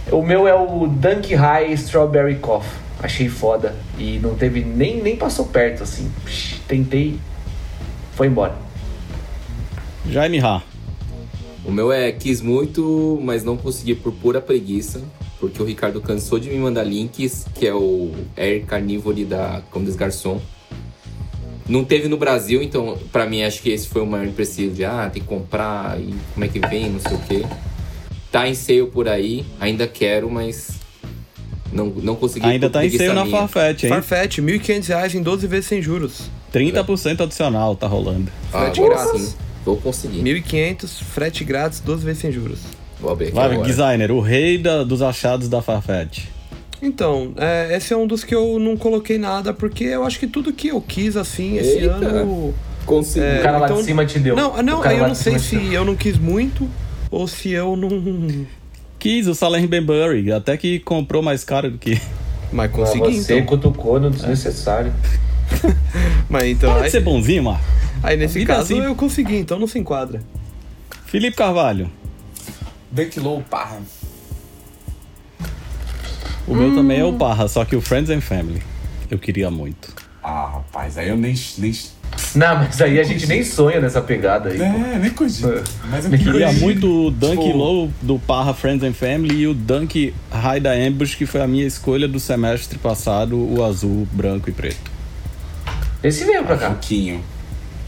O 0.10 0.22
meu 0.24 0.48
é 0.48 0.54
o 0.56 0.88
Dunk 0.88 1.34
High 1.36 1.74
Strawberry 1.74 2.36
Coffee. 2.36 2.80
Achei 3.04 3.28
foda. 3.28 3.76
E 3.98 4.18
não 4.20 4.34
teve 4.36 4.64
nem, 4.64 5.02
nem 5.04 5.18
passou 5.18 5.48
perto, 5.48 5.84
assim. 5.84 6.10
Psh, 6.24 6.62
Tentei. 6.70 7.20
Foi 8.16 8.28
embora. 8.28 8.56
Jaime 10.08 10.40
Ra. 10.40 10.62
O 11.72 11.74
meu 11.74 11.90
é 11.90 12.12
quis 12.12 12.42
muito, 12.42 13.18
mas 13.24 13.46
não 13.46 13.56
consegui 13.56 13.96
por 13.96 14.12
pura 14.12 14.42
preguiça. 14.42 15.02
Porque 15.40 15.64
o 15.64 15.66
Ricardo 15.66 16.02
cansou 16.02 16.38
de 16.38 16.50
me 16.50 16.58
mandar 16.58 16.84
links, 16.84 17.46
que 17.56 17.66
é 17.66 17.74
o 17.74 18.12
Air 18.36 18.66
Carnivore 18.66 19.24
da 19.24 19.62
Comme 19.72 19.86
des 19.86 19.96
Garçons. 19.96 20.42
Não 21.70 21.86
teve 21.86 22.10
no 22.10 22.18
Brasil, 22.18 22.62
então 22.62 22.98
pra 23.10 23.26
mim 23.26 23.44
acho 23.44 23.62
que 23.62 23.70
esse 23.70 23.88
foi 23.88 24.02
o 24.02 24.06
maior 24.06 24.28
empecilho 24.28 24.72
de 24.72 24.84
ah, 24.84 25.10
tem 25.10 25.22
que 25.22 25.28
comprar 25.30 25.98
e 25.98 26.14
como 26.34 26.44
é 26.44 26.50
que 26.50 26.60
vem, 26.60 26.90
não 26.90 27.00
sei 27.00 27.14
o 27.14 27.20
quê. 27.22 27.46
Tá 28.30 28.50
em 28.50 28.54
sale 28.54 28.88
por 28.88 29.08
aí, 29.08 29.46
ainda 29.58 29.88
quero, 29.88 30.30
mas 30.30 30.72
não, 31.72 31.86
não 31.86 32.18
consegui. 32.18 32.46
Ainda 32.46 32.70
tá 32.70 32.86
em 32.86 32.90
seio 32.90 33.14
na. 33.14 33.26
Farfetch, 33.26 33.84
hein? 33.84 33.90
Farfetch, 33.90 34.40
1.500 34.40 34.88
reais 34.90 35.16
em 35.16 35.24
12 35.24 35.48
vezes 35.48 35.68
sem 35.68 35.82
juros. 35.82 36.30
30% 36.54 37.22
adicional 37.22 37.78
tá 37.78 37.88
rolando. 37.88 38.30
Ah, 38.52 38.70
grátis. 38.70 39.22
sim, 39.22 39.34
vou 39.66 39.78
conseguir. 39.78 40.22
1.500, 40.24 41.04
frete 41.04 41.44
grátis, 41.44 41.80
12 41.80 42.04
vezes 42.06 42.22
sem 42.22 42.32
juros. 42.32 42.60
Vou 43.00 43.12
abrir 43.12 43.26
aqui 43.28 43.36
Vai, 43.36 43.52
agora. 43.52 43.68
designer, 43.68 44.12
o 44.12 44.20
rei 44.20 44.58
da- 44.58 44.84
dos 44.84 45.02
achados 45.02 45.48
da 45.50 45.62
Farfetch. 45.62 46.26
Então, 46.82 47.34
é, 47.38 47.76
esse 47.76 47.94
é 47.94 47.98
um 47.98 48.08
dos 48.08 48.24
que 48.24 48.34
eu 48.34 48.58
não 48.60 48.76
coloquei 48.76 49.18
nada, 49.18 49.54
porque 49.54 49.84
eu 49.84 50.04
acho 50.04 50.20
que 50.20 50.26
tudo 50.28 50.52
que 50.52 50.70
eu 50.70 50.82
quis, 50.82 51.16
assim, 51.16 51.58
esse 51.58 51.78
Eita. 51.80 51.94
ano... 51.94 52.54
Consegui. 52.86 53.24
É, 53.26 53.40
o 53.40 53.44
cara 53.44 53.58
lá 53.60 53.66
então- 53.68 53.78
de 53.78 53.84
cima 53.84 54.06
te 54.06 54.18
deu. 54.18 54.36
Não, 54.36 54.62
não, 54.64 54.84
eu 54.84 55.08
não 55.08 55.14
sei 55.16 55.38
se 55.38 55.56
deu. 55.56 55.72
eu 55.74 55.86
não 55.86 55.96
quis 55.96 56.18
muito 56.18 56.68
ou 57.12 57.28
se 57.28 57.52
eu 57.52 57.76
não... 57.76 58.46
Quis 58.98 59.28
o 59.28 59.36
Salem 59.36 59.68
Benbury, 59.68 60.32
até 60.32 60.58
que 60.58 60.80
comprou 60.80 61.22
mais 61.22 61.44
caro 61.44 61.70
do 61.72 61.78
que. 61.78 62.00
Mas 62.52 62.70
Ah, 62.72 62.74
consegui, 62.74 63.22
você 63.22 63.36
então. 63.36 63.46
cutucou 63.46 64.00
no 64.00 64.10
desnecessário. 64.10 64.92
Mas 66.30 66.44
então, 66.46 66.72
Pode 66.74 66.86
aí, 66.86 66.92
ser 66.92 67.00
bonzinho, 67.02 67.44
Marco. 67.44 67.64
Aí 68.04 68.18
nesse 68.18 68.40
vida 68.40 68.54
é 68.54 68.56
caso 68.58 68.74
assim. 68.74 68.84
eu 68.84 68.96
consegui, 68.96 69.38
então 69.38 69.58
não 69.60 69.68
se 69.68 69.78
enquadra. 69.80 70.22
Felipe 71.06 71.36
Carvalho. 71.38 71.90
Dunk 72.92 73.20
Low, 73.20 73.42
parra. 73.50 73.80
O 76.48 76.56
meu 76.56 76.74
também 76.76 77.00
é 77.00 77.06
o 77.06 77.14
Parra, 77.14 77.48
só 77.48 77.64
que 77.64 77.76
o 77.76 77.82
Friends 77.82 78.10
and 78.10 78.22
Family. 78.22 78.62
Eu 79.10 79.20
queria 79.20 79.50
muito. 79.52 79.94
Ah, 80.24 80.50
rapaz, 80.54 80.98
aí 80.98 81.08
eu 81.10 81.16
nem. 81.18 81.36
nem 81.58 81.72
Não, 82.36 82.56
mas 82.58 82.82
aí 82.82 83.00
a 83.00 83.04
gente 83.04 83.28
nem 83.28 83.44
sonha 83.44 83.80
nessa 83.80 84.02
pegada 84.02 84.50
aí. 84.50 84.58
pô. 84.58 84.64
é, 84.64 84.98
nem 85.00 85.12
cogito. 85.12 85.64
Mas 85.90 86.06
eu 86.06 86.12
Queria 86.12 86.32
queria 86.32 86.52
muito 86.54 87.08
o 87.08 87.12
Dunk 87.12 87.42
Tipo- 87.44 87.58
Low 87.58 87.92
do 88.02 88.20
Parra 88.20 88.54
Friends 88.54 88.84
and 88.84 88.94
Family 88.94 89.42
e 89.42 89.48
o 89.48 89.54
Dunk 89.54 90.14
High 90.32 90.60
da 90.60 90.72
Ambush, 90.74 91.16
que 91.16 91.26
foi 91.26 91.42
a 91.42 91.48
minha 91.48 91.66
escolha 91.66 92.08
do 92.08 92.20
semestre 92.20 92.78
passado, 92.80 93.38
o 93.38 93.64
azul, 93.64 94.08
branco 94.12 94.50
e 94.50 94.54
preto. 94.54 94.92
Esse 96.04 96.26
veio 96.26 96.44
pra 96.44 96.56
Um 96.56 96.60
cá. 96.60 96.68
pouquinho. 96.70 97.24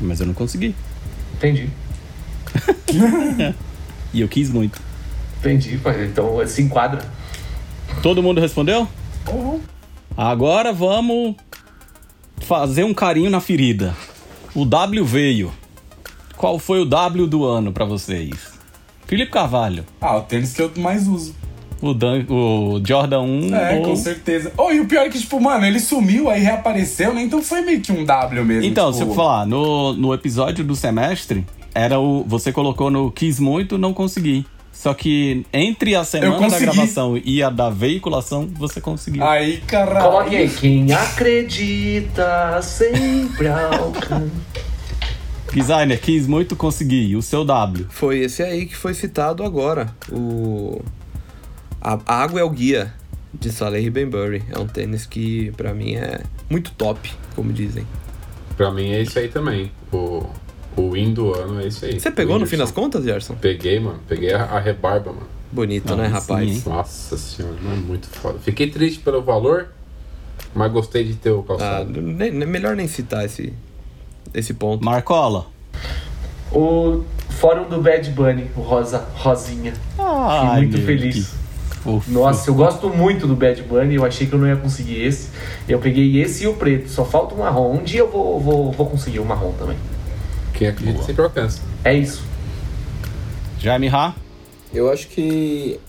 Mas 0.04 0.20
eu 0.20 0.28
não 0.28 0.34
consegui. 0.34 0.76
Entendi. 1.36 1.70
E 4.14 4.22
eu 4.22 4.28
quis 4.28 4.51
muito. 4.51 4.80
Entendi, 5.39 5.80
pai. 5.80 6.06
Então 6.06 6.45
se 6.45 6.62
enquadra. 6.62 7.01
Todo 8.04 8.22
mundo 8.22 8.39
respondeu? 8.39 8.88
Oh, 9.28 9.60
Agora 10.16 10.72
vamos 10.72 11.36
fazer 12.41 12.84
um 12.84 12.93
carinho 12.93 13.32
na 13.32 13.41
ferida. 13.41 13.95
O 14.54 14.66
W 14.66 15.04
veio. 15.04 15.51
Qual 16.38 16.60
foi 16.60 16.80
o 16.80 16.86
W 16.86 17.26
do 17.26 17.43
ano 17.43 17.74
pra 17.74 17.86
vocês? 17.86 18.54
Felipe 19.08 19.32
Carvalho. 19.32 19.84
Ah, 19.99 20.18
o 20.18 20.22
tênis 20.22 20.54
que 20.54 20.62
eu 20.62 20.72
mais 20.78 21.08
uso. 21.08 21.36
O, 21.84 21.93
Dan, 21.93 22.23
o 22.29 22.81
Jordan 22.81 23.23
1 23.23 23.55
É, 23.55 23.75
ou... 23.75 23.84
com 23.84 23.95
certeza. 23.97 24.53
Oh, 24.57 24.71
e 24.71 24.79
o 24.79 24.86
pior 24.86 25.05
é 25.05 25.09
que, 25.09 25.19
tipo, 25.19 25.38
mano, 25.41 25.65
ele 25.65 25.81
sumiu, 25.81 26.29
aí 26.29 26.41
reapareceu, 26.41 27.13
né? 27.13 27.21
Então 27.21 27.43
foi 27.43 27.59
meio 27.59 27.81
que 27.81 27.91
um 27.91 28.05
W 28.05 28.45
mesmo. 28.45 28.63
Então, 28.63 28.89
tipo... 28.93 29.03
se 29.03 29.09
eu 29.09 29.13
falar, 29.13 29.45
no, 29.45 29.91
no 29.91 30.13
episódio 30.13 30.63
do 30.63 30.77
semestre, 30.77 31.45
era 31.75 31.99
o. 31.99 32.23
Você 32.23 32.53
colocou 32.53 32.89
no 32.89 33.11
quis 33.11 33.38
muito, 33.38 33.77
não 33.77 33.93
consegui. 33.93 34.45
Só 34.71 34.93
que 34.93 35.45
entre 35.51 35.93
a 35.93 36.05
semana 36.05 36.49
da 36.49 36.57
gravação 36.57 37.19
e 37.21 37.43
a 37.43 37.49
da 37.49 37.69
veiculação, 37.69 38.49
você 38.53 38.79
conseguiu. 38.79 39.21
Aí, 39.21 39.57
caralho. 39.67 40.05
Coloque 40.05 40.36
aí. 40.38 40.49
Quem 40.49 40.89
acredita 40.93 42.61
sempre 42.61 43.49
alcança. 43.49 44.31
Designer, 45.53 45.99
quis 45.99 46.27
muito, 46.27 46.55
consegui. 46.55 47.13
O 47.17 47.21
seu 47.21 47.43
W. 47.43 47.86
Foi 47.89 48.19
esse 48.19 48.41
aí 48.41 48.65
que 48.65 48.75
foi 48.75 48.93
citado 48.93 49.43
agora. 49.43 49.93
O. 50.09 50.81
A, 51.84 51.99
a 52.07 52.23
Água 52.23 52.39
é 52.39 52.43
o 52.43 52.49
Guia, 52.49 52.93
de 53.34 53.51
Saleh 53.51 53.89
Benbury. 53.89 54.41
É 54.49 54.57
um 54.57 54.65
tênis 54.67 55.05
que, 55.05 55.51
pra 55.57 55.73
mim, 55.73 55.95
é 55.95 56.21
muito 56.49 56.71
top, 56.71 57.11
como 57.36 57.51
dizem. 57.51 57.86
Pra 58.55 58.71
mim 58.71 58.91
é 58.91 59.01
isso 59.01 59.19
aí 59.19 59.27
também. 59.27 59.69
O, 59.91 60.23
o 60.77 60.91
win 60.91 61.13
do 61.13 61.34
ano 61.34 61.59
é 61.61 61.67
isso 61.67 61.84
aí. 61.86 61.99
Você 61.99 62.09
pegou 62.09 62.39
no 62.39 62.45
fim 62.45 62.55
das 62.57 62.71
contas, 62.71 63.03
Gerson? 63.03 63.36
Peguei, 63.36 63.79
mano. 63.79 63.99
Peguei 64.07 64.34
a, 64.34 64.43
a 64.43 64.59
rebarba, 64.59 65.11
mano. 65.11 65.27
Bonito, 65.51 65.91
Ah, 65.93 65.97
né, 65.97 66.05
sim, 66.07 66.11
rapaz? 66.13 66.49
hein? 66.49 66.63
Nossa 66.65 67.17
senhora, 67.17 67.55
não 67.61 67.73
é 67.73 67.75
muito 67.75 68.07
foda. 68.07 68.39
Fiquei 68.39 68.69
triste 68.71 68.99
pelo 69.01 69.21
valor, 69.21 69.67
mas 70.55 70.71
gostei 70.71 71.03
de 71.03 71.15
ter 71.15 71.31
o 71.31 71.41
Ah, 71.41 71.43
calçado. 71.47 72.01
ne- 72.01 72.31
ne- 72.31 72.45
melhor 72.45 72.75
nem 72.75 72.88
citar 72.88 73.25
esse, 73.25 73.51
esse 74.34 74.53
ponto. 74.53 74.84
Marcola. 74.86 75.47
O 76.51 77.03
fórum 77.29 77.67
do 77.67 77.81
Bad 77.81 78.09
Bunny, 78.11 78.49
o 78.55 78.61
Rosa, 78.61 79.05
Rosinha. 79.15 79.73
Ai, 79.97 80.61
Fiquei 80.61 80.67
muito 80.69 80.86
feliz. 80.86 81.15
que 81.27 81.42
fofo. 81.84 82.11
Nossa, 82.11 82.49
eu 82.49 82.55
gosto 82.55 82.89
muito 82.89 83.27
do 83.27 83.36
Bad 83.36 83.61
Bunny, 83.63 83.95
eu 83.95 84.05
achei 84.05 84.25
que 84.25 84.34
eu 84.34 84.39
não 84.39 84.47
ia 84.47 84.55
conseguir 84.55 85.01
esse. 85.03 85.29
Eu 85.67 85.79
peguei 85.79 86.21
esse 86.21 86.43
e 86.43 86.47
o 86.47 86.53
preto, 86.55 86.89
só 86.89 87.03
falta 87.05 87.36
o 87.36 87.39
marrom. 87.39 87.73
Um 87.73 87.84
dia 87.84 87.99
eu 87.99 88.09
vou, 88.09 88.39
vou, 88.39 88.71
vou 88.71 88.86
conseguir 88.89 89.19
o 89.19 89.25
marrom 89.25 89.51
também. 89.53 89.77
Quem 90.53 90.67
acredita 90.67 90.95
Boa. 90.97 91.05
sempre 91.05 91.23
alcança. 91.23 91.61
É 91.84 91.93
isso. 91.93 92.23
Jaime 93.59 93.88
Ra. 93.88 94.15
Eu 94.73 94.91
acho 94.91 95.07
que 95.07 95.79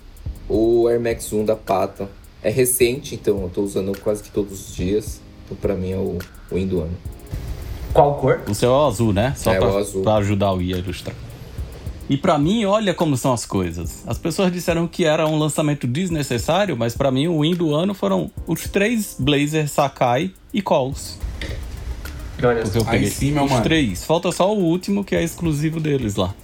o 0.48 0.86
Air 0.88 1.00
Max 1.00 1.32
1 1.32 1.44
da 1.44 1.56
Pata 1.56 2.08
é 2.42 2.50
recente, 2.50 3.14
então 3.14 3.40
eu 3.42 3.48
tô 3.48 3.62
usando 3.62 3.98
quase 4.00 4.22
que 4.22 4.30
todos 4.30 4.68
os 4.68 4.74
dias. 4.74 5.20
Então 5.44 5.56
pra 5.56 5.74
mim 5.74 5.92
é 5.92 5.96
o 5.96 6.18
win 6.52 6.66
do 6.66 6.80
ano. 6.80 6.92
Qual 7.92 8.14
cor? 8.16 8.40
O 8.48 8.54
seu 8.54 8.70
é 8.70 8.72
o 8.72 8.86
azul, 8.86 9.12
né? 9.12 9.34
Só 9.36 9.52
É, 9.52 9.58
pra, 9.58 9.68
o 9.72 9.78
azul. 9.78 10.02
pra 10.02 10.14
ajudar 10.16 10.52
o 10.52 10.60
Ia 10.60 10.76
a 10.76 10.78
ilustrar. 10.78 11.14
E 12.08 12.16
pra 12.18 12.38
mim, 12.38 12.64
olha 12.66 12.92
como 12.92 13.16
são 13.16 13.32
as 13.32 13.46
coisas. 13.46 14.02
As 14.06 14.18
pessoas 14.18 14.52
disseram 14.52 14.86
que 14.86 15.04
era 15.06 15.26
um 15.26 15.38
lançamento 15.38 15.86
desnecessário, 15.86 16.76
mas 16.76 16.94
pra 16.94 17.10
mim 17.10 17.28
o 17.28 17.40
win 17.40 17.54
do 17.54 17.74
ano 17.74 17.94
foram 17.94 18.30
os 18.46 18.64
três 18.64 19.16
Blazer 19.18 19.68
Sakai 19.68 20.30
e 20.52 20.60
Coles. 20.60 21.18
Olha 22.42 22.62
Porque 22.62 22.78
eu 22.78 22.84
peguei 22.84 23.10
sim, 23.10 23.32
meu 23.32 23.44
os 23.44 23.50
mano. 23.50 23.62
três. 23.62 24.04
Falta 24.04 24.30
só 24.32 24.52
o 24.54 24.58
último, 24.58 25.02
que 25.02 25.16
é 25.16 25.22
exclusivo 25.22 25.80
deles 25.80 26.16
lá. 26.16 26.34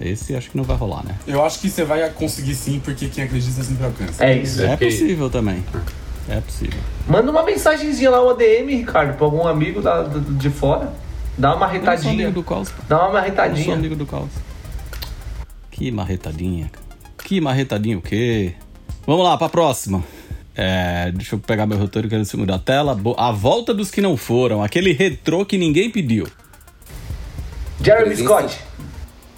Esse 0.00 0.36
acho 0.36 0.50
que 0.50 0.56
não 0.56 0.64
vai 0.64 0.76
rolar, 0.76 1.04
né? 1.04 1.16
Eu 1.26 1.44
acho 1.44 1.58
que 1.60 1.68
você 1.70 1.84
vai 1.84 2.08
conseguir 2.10 2.54
sim, 2.54 2.80
porque 2.84 3.08
quem 3.08 3.24
acredita 3.24 3.62
sempre 3.62 3.84
alcança. 3.84 4.24
É 4.24 4.36
isso. 4.36 4.62
É 4.62 4.76
que- 4.76 4.84
possível 4.86 5.28
também. 5.30 5.64
É 6.28 6.40
possível. 6.40 6.78
Manda 7.08 7.30
uma 7.30 7.42
mensagenzinha 7.42 8.10
lá, 8.10 8.22
uma 8.22 8.34
DM, 8.34 8.74
Ricardo, 8.76 9.16
pra 9.16 9.24
algum 9.26 9.46
amigo 9.46 9.80
da, 9.82 10.02
de 10.04 10.50
fora. 10.50 10.92
Dá 11.36 11.54
uma 11.54 11.54
Eu 11.54 11.58
não 11.58 11.58
sou 11.58 11.82
marretadinha. 11.82 12.12
amigo 12.12 12.32
do 12.32 12.42
pô. 12.70 12.82
Dá 12.88 12.96
uma 12.96 13.02
Eu 13.04 13.06
não 13.06 13.10
sou 13.10 13.12
marretadinha. 13.20 13.74
amigo 13.74 13.96
do 13.96 14.06
Coles. 14.06 14.32
Que 15.70 15.90
marretadinha. 15.90 16.70
Que 17.24 17.40
marretadinha 17.40 17.98
o 17.98 18.02
quê? 18.02 18.54
Vamos 19.06 19.24
lá, 19.24 19.36
pra 19.36 19.48
próxima. 19.48 20.02
É, 20.54 21.10
deixa 21.12 21.34
eu 21.34 21.38
pegar 21.40 21.66
meu 21.66 21.76
roteiro 21.78 22.08
que 22.08 22.16
no 22.16 22.24
segundo 22.24 22.46
da 22.48 22.58
tela. 22.58 22.96
A 23.16 23.32
volta 23.32 23.74
dos 23.74 23.90
que 23.90 24.00
não 24.00 24.16
foram. 24.16 24.62
Aquele 24.62 24.92
retrô 24.92 25.44
que 25.44 25.58
ninguém 25.58 25.90
pediu. 25.90 26.28
Jeremy. 27.82 28.16
Scott. 28.16 28.58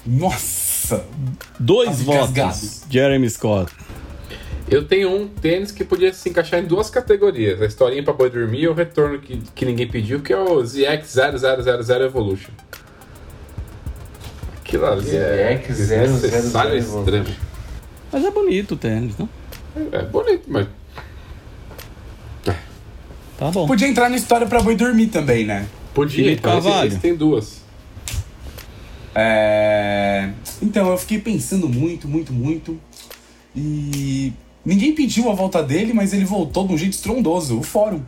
Nossa! 0.05 1.03
Dois 1.59 1.97
Tá 1.97 2.03
votos. 2.03 2.83
Jeremy 2.89 3.29
Scott. 3.29 3.71
Eu 4.69 4.85
tenho 4.85 5.09
um 5.09 5.27
tênis 5.27 5.71
que 5.71 5.83
podia 5.83 6.13
se 6.13 6.29
encaixar 6.29 6.59
em 6.59 6.65
duas 6.65 6.89
categorias: 6.89 7.61
a 7.61 7.65
historinha 7.65 8.03
pra 8.03 8.13
boi 8.13 8.29
dormir 8.29 8.61
e 8.61 8.67
o 8.67 8.73
retorno 8.73 9.19
que, 9.19 9.41
que 9.55 9.65
ninguém 9.65 9.87
pediu, 9.87 10.21
que 10.21 10.33
é 10.33 10.37
o 10.37 10.57
ZX0000 10.61 12.01
Evolution. 12.01 12.51
Aquilo 14.57 14.85
ali 14.85 15.15
é 15.15 15.63
ZX0000 15.65 15.67
desnecessário 15.67 16.75
e 16.75 16.77
Evolution. 16.79 16.99
extremo. 16.99 17.39
Mas 18.11 18.25
é 18.25 18.31
bonito 18.31 18.73
o 18.73 18.77
tênis, 18.77 19.17
não? 19.17 19.29
É 19.91 20.01
bonito, 20.03 20.43
mas 20.47 20.67
Tá 23.37 23.51
bom. 23.51 23.67
Podia 23.67 23.87
entrar 23.87 24.09
na 24.09 24.17
história 24.17 24.47
pra 24.47 24.61
boi 24.61 24.75
dormir 24.75 25.07
também, 25.07 25.45
né? 25.45 25.67
podia. 25.97 26.31
Então, 26.31 26.85
esse 26.85 26.99
tem 26.99 27.15
duas. 27.15 27.61
É... 29.15 30.29
Então, 30.61 30.89
eu 30.91 30.97
fiquei 30.97 31.19
pensando 31.19 31.67
muito, 31.67 32.07
muito, 32.07 32.31
muito. 32.31 32.79
E 33.55 34.31
ninguém 34.67 34.93
pediu 34.93 35.31
a 35.31 35.33
volta 35.33 35.63
dele, 35.63 35.93
mas 35.93 36.13
ele 36.13 36.25
voltou 36.25 36.67
de 36.67 36.73
um 36.73 36.77
jeito 36.77 36.93
estrondoso. 36.93 37.57
O 37.57 37.63
fórum. 37.63 38.01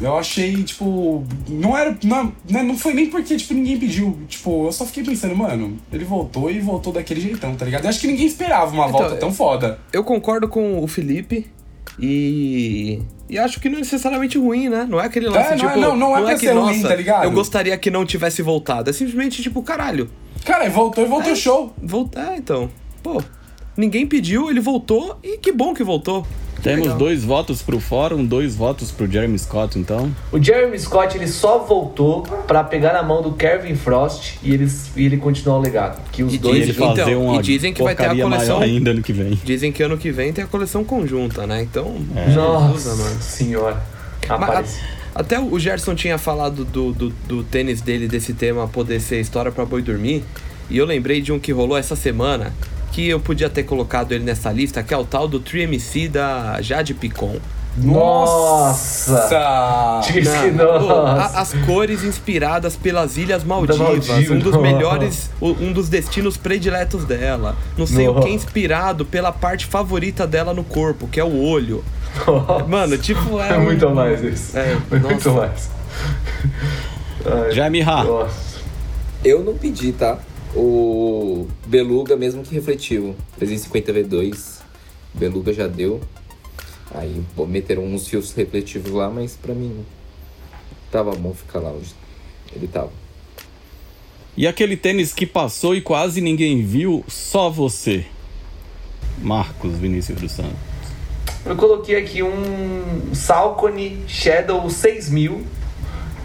Eu 0.00 0.16
achei, 0.16 0.62
tipo. 0.64 1.24
Não 1.48 1.76
era. 1.76 1.96
Não, 2.04 2.32
né, 2.50 2.62
não 2.62 2.76
foi 2.76 2.92
nem 2.94 3.06
porque, 3.08 3.36
tipo, 3.36 3.54
ninguém 3.54 3.78
pediu. 3.78 4.18
Tipo, 4.28 4.66
eu 4.66 4.72
só 4.72 4.84
fiquei 4.86 5.04
pensando, 5.04 5.36
mano, 5.36 5.76
ele 5.92 6.04
voltou 6.04 6.50
e 6.50 6.58
voltou 6.60 6.92
daquele 6.92 7.20
jeitão, 7.20 7.54
tá 7.54 7.64
ligado? 7.64 7.84
Eu 7.84 7.90
acho 7.90 8.00
que 8.00 8.06
ninguém 8.08 8.26
esperava 8.26 8.72
uma 8.72 8.86
Então, 8.88 8.98
volta 9.00 9.16
tão 9.16 9.32
foda. 9.32 9.78
Eu 9.92 10.02
concordo 10.02 10.48
com 10.48 10.82
o 10.82 10.86
Felipe 10.88 11.46
e. 11.98 13.00
E 13.28 13.38
acho 13.38 13.60
que 13.60 13.68
não 13.68 13.76
é 13.78 13.80
necessariamente 13.80 14.36
ruim, 14.38 14.68
né? 14.68 14.86
Não 14.88 15.00
é 15.00 15.06
aquele 15.06 15.28
lance, 15.28 15.52
É, 15.52 15.56
não 15.56 15.64
é- 15.64 15.68
tipo. 15.68 15.80
não- 15.80 15.96
não 15.96 16.18
é 16.18 16.22
pra 16.22 16.34
que, 16.34 16.40
ser 16.40 16.52
ruim, 16.52 16.76
nossa, 16.76 16.88
tá 16.88 16.94
ligado? 16.96 17.24
Eu 17.24 17.30
gostaria 17.30 17.78
que 17.78 17.90
não 17.90 18.04
tivesse 18.04 18.42
voltado. 18.42 18.90
É 18.90 18.92
simplesmente, 18.92 19.42
tipo, 19.42 19.62
caralho. 19.62 20.10
Cara, 20.44 20.68
voltou 20.68 21.04
e 21.04 21.06
voltou 21.06 21.32
É. 21.32 21.36
show. 21.36 21.72
Voltar, 21.80 22.36
então. 22.36 22.68
Pô, 23.02 23.22
ninguém 23.76 24.06
pediu, 24.06 24.50
ele 24.50 24.60
voltou 24.60 25.18
e 25.22 25.38
que 25.38 25.52
bom 25.52 25.74
que 25.74 25.82
voltou. 25.84 26.26
Temos 26.62 26.82
legal. 26.82 26.96
dois 26.98 27.24
votos 27.24 27.60
pro 27.60 27.80
fórum, 27.80 28.24
dois 28.24 28.54
votos 28.54 28.92
pro 28.92 29.10
Jeremy 29.10 29.36
Scott, 29.36 29.76
então. 29.76 30.14
O 30.30 30.40
Jeremy 30.40 30.78
Scott 30.78 31.16
ele 31.16 31.26
só 31.26 31.58
voltou 31.58 32.22
pra 32.46 32.62
pegar 32.62 32.92
na 32.92 33.02
mão 33.02 33.20
do 33.20 33.32
Kevin 33.32 33.74
Frost 33.74 34.34
e 34.44 34.54
ele, 34.54 34.70
e 34.96 35.04
ele 35.06 35.16
continuar 35.16 35.56
o 35.58 35.60
legado. 35.60 36.00
Que 36.12 36.22
os 36.22 36.32
E 36.32 36.38
dois. 36.38 36.58
Dizem- 36.66 36.74
fazer 36.74 37.02
então, 37.10 37.24
uma 37.24 37.36
e 37.40 37.42
dizem 37.42 37.74
que 37.74 37.82
vai 37.82 37.96
ter 37.96 38.06
a 38.06 38.14
coleção- 38.14 38.60
ainda 38.60 38.92
ano 38.92 39.02
que 39.02 39.12
vem. 39.12 39.36
Dizem 39.42 39.72
que 39.72 39.82
ano 39.82 39.98
que 39.98 40.12
vem 40.12 40.32
tem 40.32 40.44
a 40.44 40.46
coleção 40.46 40.84
conjunta, 40.84 41.48
né? 41.48 41.62
Então. 41.62 41.96
Nossa 42.32 42.72
usa, 42.72 42.94
mano. 43.02 43.20
senhora. 43.20 43.82
Rapaz. 44.28 44.78
a- 45.16 45.20
até 45.20 45.40
o 45.40 45.58
Gerson 45.58 45.96
tinha 45.96 46.16
falado 46.16 46.64
do, 46.64 46.92
do, 46.92 47.10
do 47.26 47.42
tênis 47.42 47.80
dele, 47.80 48.06
desse 48.06 48.32
tema 48.34 48.68
poder 48.68 49.00
ser 49.00 49.20
história 49.20 49.50
pra 49.50 49.64
boi 49.64 49.82
dormir. 49.82 50.22
E 50.70 50.78
eu 50.78 50.86
lembrei 50.86 51.20
de 51.20 51.32
um 51.32 51.40
que 51.40 51.50
rolou 51.50 51.76
essa 51.76 51.96
semana, 51.96 52.52
que 52.92 53.08
eu 53.08 53.18
podia 53.18 53.48
ter 53.50 53.62
colocado 53.64 54.12
ele 54.12 54.24
nessa 54.24 54.52
lista, 54.52 54.82
que 54.82 54.92
é 54.92 54.96
o 54.96 55.04
tal 55.04 55.26
do 55.26 55.40
3MC 55.40 56.08
da 56.10 56.60
Jade 56.60 56.94
Picon. 56.94 57.36
Nossa! 57.74 59.18
Diz 60.04 60.28
que 60.28 60.50
nossa. 60.50 61.38
as 61.40 61.54
cores 61.64 62.04
inspiradas 62.04 62.76
pelas 62.76 63.16
Ilhas 63.16 63.42
Maldivas, 63.44 63.78
Maldivas, 63.78 64.30
um 64.30 64.38
dos 64.38 64.52
nossa. 64.52 64.58
melhores, 64.60 65.30
um 65.40 65.72
dos 65.72 65.88
destinos 65.88 66.36
prediletos 66.36 67.06
dela. 67.06 67.56
Não 67.78 67.86
sei 67.86 68.06
o 68.08 68.20
que 68.20 68.28
é 68.28 68.32
inspirado 68.32 69.06
pela 69.06 69.32
parte 69.32 69.64
favorita 69.64 70.26
dela 70.26 70.52
no 70.52 70.62
corpo, 70.62 71.08
que 71.08 71.18
é 71.18 71.24
o 71.24 71.42
olho. 71.42 71.82
Mano, 72.68 72.98
tipo, 72.98 73.40
é, 73.40 73.54
É 73.54 73.58
um- 73.58 73.62
muito 73.62 73.88
a 73.88 73.94
mais 73.94 74.22
isso. 74.22 74.58
É, 74.58 74.76
muito 74.90 75.08
nossa. 75.08 75.30
mais. 75.32 75.70
Ai, 77.24 77.80
Ha. 77.82 78.04
Nossa. 78.04 78.52
Eu 79.24 79.42
não 79.42 79.54
pedi, 79.54 79.92
tá? 79.92 80.18
O 80.54 81.46
Beluga 81.66 82.16
mesmo 82.16 82.42
que 82.42 82.54
refletiu. 82.54 83.16
350 83.38 83.92
V2. 83.92 84.60
Beluga 85.14 85.52
já 85.52 85.66
deu. 85.66 86.00
Aí 86.94 87.22
meteram 87.48 87.84
uns 87.84 88.06
fios 88.06 88.32
refletivos 88.32 88.90
lá, 88.90 89.08
mas 89.08 89.34
pra 89.34 89.54
mim 89.54 89.84
tava 90.90 91.12
bom 91.12 91.32
ficar 91.32 91.60
lá 91.60 91.70
onde 91.70 91.94
ele 92.54 92.68
tava. 92.68 92.92
E 94.36 94.46
aquele 94.46 94.76
tênis 94.76 95.12
que 95.12 95.26
passou 95.26 95.74
e 95.74 95.80
quase 95.80 96.20
ninguém 96.20 96.62
viu, 96.62 97.04
só 97.08 97.50
você. 97.50 98.04
Marcos 99.18 99.74
Vinícius 99.76 100.20
dos 100.20 100.32
Santos. 100.32 100.56
Eu 101.44 101.56
coloquei 101.56 101.96
aqui 101.96 102.22
um 102.22 103.14
Salcone 103.14 104.04
Shadow 104.06 104.68
6000 104.70 105.42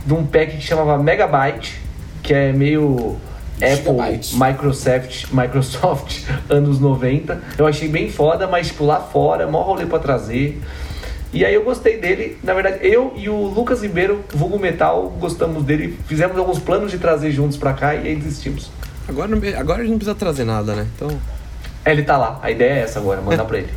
de 0.06 0.14
um 0.14 0.26
pack 0.26 0.58
que 0.58 0.64
chamava 0.64 1.02
Megabyte, 1.02 1.82
que 2.24 2.34
é 2.34 2.54
meio 2.54 3.18
Apple. 3.62 4.22
Microsoft, 4.34 5.26
Microsoft 5.32 6.24
anos 6.50 6.80
90. 6.80 7.42
Eu 7.58 7.66
achei 7.68 7.88
bem 7.88 8.10
foda, 8.10 8.48
mas 8.48 8.68
tipo 8.68 8.86
lá 8.86 9.00
fora, 9.00 9.48
mó 9.48 9.62
rolê 9.62 9.86
pra 9.86 10.00
trazer. 10.00 10.62
E 11.34 11.44
aí 11.44 11.54
eu 11.54 11.64
gostei 11.64 12.00
dele, 12.00 12.38
na 12.44 12.54
verdade, 12.54 12.80
eu 12.82 13.14
e 13.16 13.28
o 13.30 13.36
Lucas 13.36 13.82
Ribeiro, 13.82 14.24
vulgo 14.34 14.58
metal, 14.58 15.10
gostamos 15.20 15.64
dele, 15.64 15.98
fizemos 16.08 16.38
alguns 16.38 16.58
planos 16.60 16.90
de 16.90 16.98
trazer 16.98 17.32
juntos 17.32 17.58
pra 17.58 17.74
cá 17.74 17.94
e 17.96 18.08
aí 18.08 18.16
desistimos. 18.16 18.72
Agora, 19.08 19.28
não- 19.28 19.38
agora 19.60 19.80
a 19.80 19.82
gente 19.82 19.92
não 19.92 19.98
precisa 19.98 20.16
trazer 20.16 20.46
nada, 20.46 20.74
né? 20.74 20.88
Então. 20.96 21.10
É, 21.84 21.92
Ele 21.92 22.04
tá 22.04 22.18
lá, 22.18 22.40
a 22.42 22.50
ideia 22.52 22.74
é 22.74 22.80
essa 22.80 23.00
agora, 23.00 23.22
mandar 23.22 23.44
pra 23.46 23.58
ele. 23.58 23.70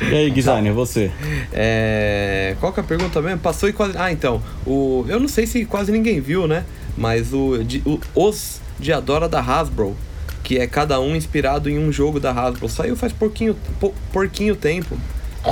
E 0.00 0.14
aí, 0.14 0.30
Designer, 0.30 0.72
você? 0.72 1.10
É... 1.52 2.54
Qual 2.60 2.72
que 2.72 2.80
é 2.80 2.82
a 2.82 2.86
pergunta 2.86 3.20
mesmo? 3.20 3.38
Passou 3.40 3.68
e 3.68 3.72
quase. 3.72 3.94
Ah, 3.96 4.12
então. 4.12 4.42
O... 4.66 5.04
Eu 5.08 5.18
não 5.18 5.28
sei 5.28 5.46
se 5.46 5.64
quase 5.64 5.90
ninguém 5.90 6.20
viu, 6.20 6.46
né? 6.46 6.64
Mas 6.96 7.32
o... 7.32 7.62
de- 7.64 7.82
o- 7.84 8.00
os 8.14 8.60
Diadora 8.78 9.28
da 9.28 9.40
Hasbro, 9.40 9.96
que 10.44 10.56
é 10.58 10.66
cada 10.66 11.00
um 11.00 11.16
inspirado 11.16 11.68
em 11.68 11.78
um 11.78 11.90
jogo 11.90 12.20
da 12.20 12.30
Hasbro, 12.30 12.68
saiu 12.68 12.94
faz 12.94 13.12
pouquinho, 13.12 13.56
pou- 13.80 13.94
porquinho 14.12 14.54
tempo. 14.54 14.96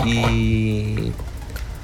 E. 0.06 1.12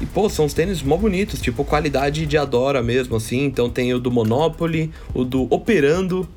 E, 0.00 0.06
pô, 0.06 0.28
são 0.28 0.44
os 0.46 0.52
tênis 0.52 0.82
mó 0.82 0.96
bonitos, 0.96 1.40
tipo 1.40 1.64
qualidade 1.64 2.26
de 2.26 2.36
Adora 2.36 2.82
mesmo, 2.82 3.16
assim. 3.16 3.44
Então 3.44 3.70
tem 3.70 3.94
o 3.94 4.00
do 4.00 4.10
Monopoly, 4.10 4.90
o 5.14 5.24
do 5.24 5.46
Operando, 5.48 6.28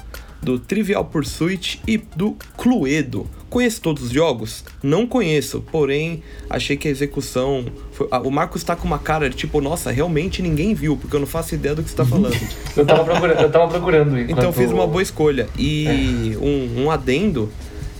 do 0.45 0.59
Trivial 0.59 1.03
Pursuit 1.03 1.81
e 1.87 1.97
do 1.97 2.37
Cluedo. 2.55 3.27
Conheço 3.49 3.81
todos 3.81 4.03
os 4.03 4.11
jogos? 4.11 4.63
Não 4.83 5.07
conheço, 5.07 5.63
porém 5.71 6.21
achei 6.49 6.77
que 6.77 6.87
a 6.87 6.91
execução. 6.91 7.65
foi- 7.91 8.07
ah, 8.11 8.19
O 8.19 8.29
Marcos 8.29 8.63
tá 8.63 8.75
com 8.75 8.85
uma 8.87 8.99
cara 8.99 9.29
de 9.29 9.35
tipo, 9.35 9.59
nossa, 9.61 9.89
realmente 9.91 10.41
ninguém 10.41 10.73
viu, 10.73 10.95
porque 10.97 11.15
eu 11.15 11.19
não 11.19 11.27
faço 11.27 11.55
ideia 11.55 11.73
do 11.73 11.81
que 11.81 11.89
você 11.89 11.95
tá 11.95 12.05
falando. 12.05 12.35
Eu 12.77 12.85
tava 12.85 13.03
procurando, 13.05 13.39
eu 13.41 13.49
tava 13.51 13.67
procurando 13.69 14.19
Então 14.19 14.31
enquanto- 14.49 14.53
fiz 14.55 14.71
uma 14.71 14.85
boa 14.85 15.01
escolha. 15.01 15.47
E 15.57 16.37
um, 16.41 16.83
um 16.83 16.91
adendo 16.91 17.49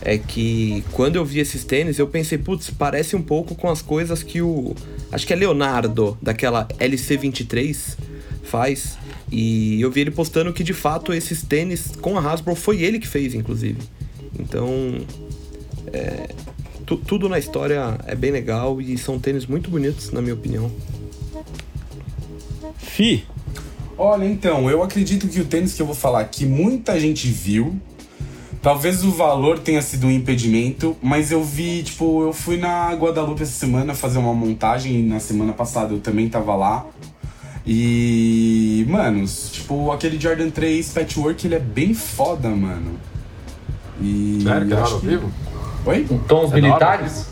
é 0.01 0.17
que 0.17 0.83
quando 0.91 1.15
eu 1.15 1.23
vi 1.25 1.39
esses 1.39 1.63
tênis, 1.63 1.97
eu 1.97 2.05
pensei, 2.07 2.37
putz, 2.37 2.69
parece 2.69 3.15
um 3.15 3.21
pouco 3.21 3.55
com 3.55 3.69
as 3.69 3.81
coisas 3.81 4.21
que 4.21 4.41
o. 4.41 4.75
Acho 5.11 5.25
que 5.25 5.31
é 5.33 5.35
Leonardo, 5.35 6.15
daquela 6.21 6.67
LC23, 6.77 7.97
faz. 8.43 8.97
E 9.38 9.81
eu 9.81 9.91
vi 9.91 9.99
ele 10.01 10.11
postando 10.11 10.53
que 10.53 10.63
de 10.63 10.71
fato 10.73 11.11
esses 11.13 11.41
tênis 11.43 11.91
com 11.99 12.17
a 12.17 12.21
Hasbro 12.21 12.55
foi 12.55 12.81
ele 12.81 12.99
que 12.99 13.07
fez, 13.07 13.33
inclusive. 13.33 13.79
Então. 14.39 14.69
é, 15.91 16.29
tu- 16.86 16.97
tudo 16.97 17.27
na 17.27 17.38
história 17.38 17.97
é 18.07 18.15
bem 18.15 18.31
legal 18.31 18.79
e 18.79 18.97
são 18.97 19.19
tênis 19.19 19.45
muito 19.45 19.69
bonitos, 19.69 20.11
na 20.11 20.21
minha 20.21 20.33
opinião. 20.33 20.71
Fi, 22.77 23.23
Olha, 23.97 24.25
então, 24.25 24.69
eu 24.69 24.83
acredito 24.83 25.25
que 25.27 25.39
o 25.39 25.45
tênis 25.45 25.73
que 25.73 25.81
eu 25.81 25.86
vou 25.86 25.95
falar 25.95 26.19
aqui, 26.19 26.45
muita 26.45 26.99
gente 26.99 27.27
viu. 27.29 27.79
Talvez 28.61 29.05
o 29.05 29.11
valor 29.11 29.59
tenha 29.59 29.81
sido 29.81 30.07
um 30.07 30.11
impedimento, 30.11 30.97
mas 31.01 31.31
eu 31.31 31.41
vi, 31.43 31.81
tipo, 31.83 32.23
eu 32.23 32.33
fui 32.33 32.57
na 32.57 32.91
Guadalupe 32.93 33.43
essa 33.43 33.53
semana 33.53 33.93
fazer 33.95 34.17
uma 34.17 34.33
montagem, 34.33 34.99
e 34.99 35.03
na 35.03 35.19
semana 35.21 35.53
passada 35.53 35.93
eu 35.93 35.99
também 35.99 36.27
tava 36.27 36.55
lá. 36.55 36.86
E, 37.68 38.86
manos, 38.88 39.49
tipo, 39.51 39.91
aquele 39.91 40.20
Jordan 40.20 40.49
3 40.49 40.88
Patchwork, 40.89 41.47
ele 41.47 41.55
é 41.55 41.59
bem 41.59 41.93
foda, 41.93 42.49
mano. 42.49 42.91
E. 44.01 44.39
Sério, 44.43 44.68
que 44.68 44.74
é 44.74 44.78
acho 44.78 44.93
ao 44.95 44.99
que- 44.99 45.07
vivo? 45.07 45.32
Oi? 45.86 46.05
Com 46.07 46.18
tons 46.20 46.51
É 46.51 46.55
militares? 46.55 47.26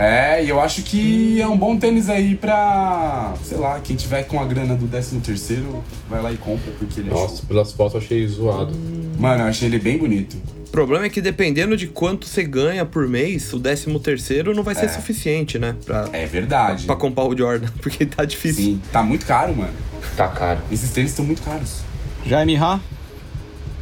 É, 0.00 0.44
e 0.44 0.48
eu 0.48 0.60
acho 0.60 0.82
que 0.82 1.40
é 1.40 1.46
um 1.48 1.56
bom 1.58 1.76
tênis 1.76 2.08
aí 2.08 2.36
pra, 2.36 3.34
sei 3.42 3.58
lá, 3.58 3.80
quem 3.80 3.96
tiver 3.96 4.22
com 4.24 4.40
a 4.40 4.44
grana 4.44 4.76
do 4.76 4.86
13 4.86 5.18
terceiro, 5.18 5.82
vai 6.08 6.22
lá 6.22 6.30
e 6.32 6.36
compra, 6.36 6.72
porque 6.78 7.00
ele 7.00 7.10
é 7.10 7.12
Nossa, 7.12 7.36
show. 7.38 7.46
pelas 7.48 7.72
fotos 7.72 7.94
eu 7.94 8.00
achei 8.00 8.26
zoado. 8.28 8.72
Mano, 9.18 9.42
eu 9.42 9.46
achei 9.48 9.68
ele 9.68 9.78
bem 9.80 9.98
bonito. 9.98 10.36
O 10.68 10.70
problema 10.70 11.06
é 11.06 11.08
que 11.08 11.20
dependendo 11.22 11.76
de 11.76 11.86
quanto 11.86 12.26
você 12.26 12.44
ganha 12.44 12.84
por 12.84 13.08
mês, 13.08 13.52
o 13.54 13.58
13 13.58 13.98
terceiro 14.00 14.54
não 14.54 14.62
vai 14.62 14.74
ser 14.74 14.88
suficiente, 14.90 15.58
né? 15.58 15.74
Pra, 15.84 16.08
É 16.12 16.26
verdade. 16.26 16.84
pra 16.84 16.94
comprar 16.94 17.24
o 17.24 17.36
Jordan, 17.36 17.68
porque 17.80 18.04
tá 18.04 18.24
difícil. 18.24 18.64
Sim, 18.64 18.82
tá 18.92 19.02
muito 19.02 19.24
caro, 19.26 19.56
mano. 19.56 19.72
Tá 20.16 20.28
caro. 20.28 20.60
Esses 20.70 20.90
tênis 20.90 21.10
estão 21.10 21.24
muito 21.24 21.42
caros. 21.42 21.80
Jaime 22.26 22.56
Ha, 22.56 22.78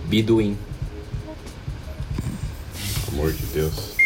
Biduin. 0.07 0.57
Amor 3.12 3.32
de 3.32 3.47
Deus. 3.47 3.97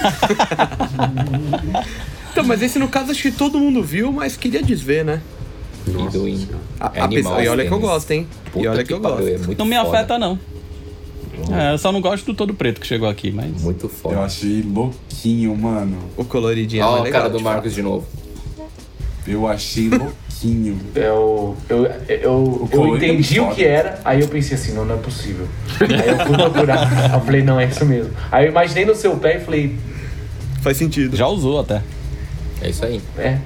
Então, 2.32 2.44
mas 2.44 2.62
esse 2.62 2.78
no 2.78 2.88
caso 2.88 3.10
acho 3.10 3.22
que 3.22 3.32
todo 3.32 3.58
mundo 3.58 3.82
viu, 3.82 4.12
mas 4.12 4.36
queria 4.36 4.62
desver, 4.62 5.04
né? 5.04 5.20
Biduin. 5.84 6.48
É 6.94 7.42
e 7.42 7.48
olha 7.48 7.66
que 7.66 7.72
eu 7.72 7.80
gosto, 7.80 8.10
hein? 8.12 8.26
Puta 8.52 8.64
e 8.64 8.68
olha 8.68 8.84
que, 8.84 8.92
eu 8.92 9.00
pariu, 9.00 9.16
gosto. 9.18 9.28
é 9.28 9.38
muito 9.46 9.58
não 9.58 9.66
me 9.66 9.76
foda. 9.76 9.88
afeta 9.88 10.18
não. 10.18 10.38
É, 11.52 11.72
eu 11.72 11.78
só 11.78 11.90
não 11.92 12.00
gosto 12.00 12.26
do 12.26 12.34
todo 12.34 12.52
preto 12.54 12.80
que 12.80 12.86
chegou 12.86 13.08
aqui, 13.08 13.30
mas. 13.30 13.62
Muito 13.62 13.86
Eu 13.86 13.90
foda. 13.90 14.20
achei 14.20 14.62
louquinho, 14.62 15.56
mano. 15.56 15.96
O 16.16 16.24
coloridinho 16.24 16.82
é 16.82 16.84
Ó, 16.86 16.90
mais 16.90 17.00
a 17.00 17.04
legal. 17.04 17.20
cara 17.22 17.32
do 17.32 17.40
Marcos 17.40 17.74
de 17.74 17.82
novo. 17.82 18.06
Eu 19.26 19.46
achei 19.46 19.88
louquinho. 19.88 20.20
Eu, 20.94 21.54
eu, 21.68 21.84
eu, 22.08 22.68
eu 22.72 22.94
é 22.94 22.96
entendi 22.96 23.38
o 23.40 23.50
que 23.50 23.62
era, 23.62 24.00
aí 24.06 24.22
eu 24.22 24.28
pensei 24.28 24.56
assim, 24.56 24.72
não, 24.72 24.86
não 24.86 24.94
é 24.94 24.98
possível. 24.98 25.46
Aí 25.78 26.08
eu 26.08 26.16
fui 26.26 26.34
procurar, 26.34 26.88
eu 27.12 27.20
falei, 27.20 27.42
não, 27.42 27.60
é 27.60 27.66
isso 27.66 27.84
mesmo. 27.84 28.10
Aí 28.32 28.46
eu 28.46 28.50
imaginei 28.50 28.86
no 28.86 28.94
seu 28.94 29.14
pé 29.18 29.36
e 29.36 29.40
falei. 29.40 29.76
Faz 30.62 30.78
sentido. 30.78 31.14
Já 31.14 31.26
usou 31.26 31.60
até. 31.60 31.82
É 32.62 32.70
isso 32.70 32.82
aí. 32.86 33.02
é, 33.18 33.36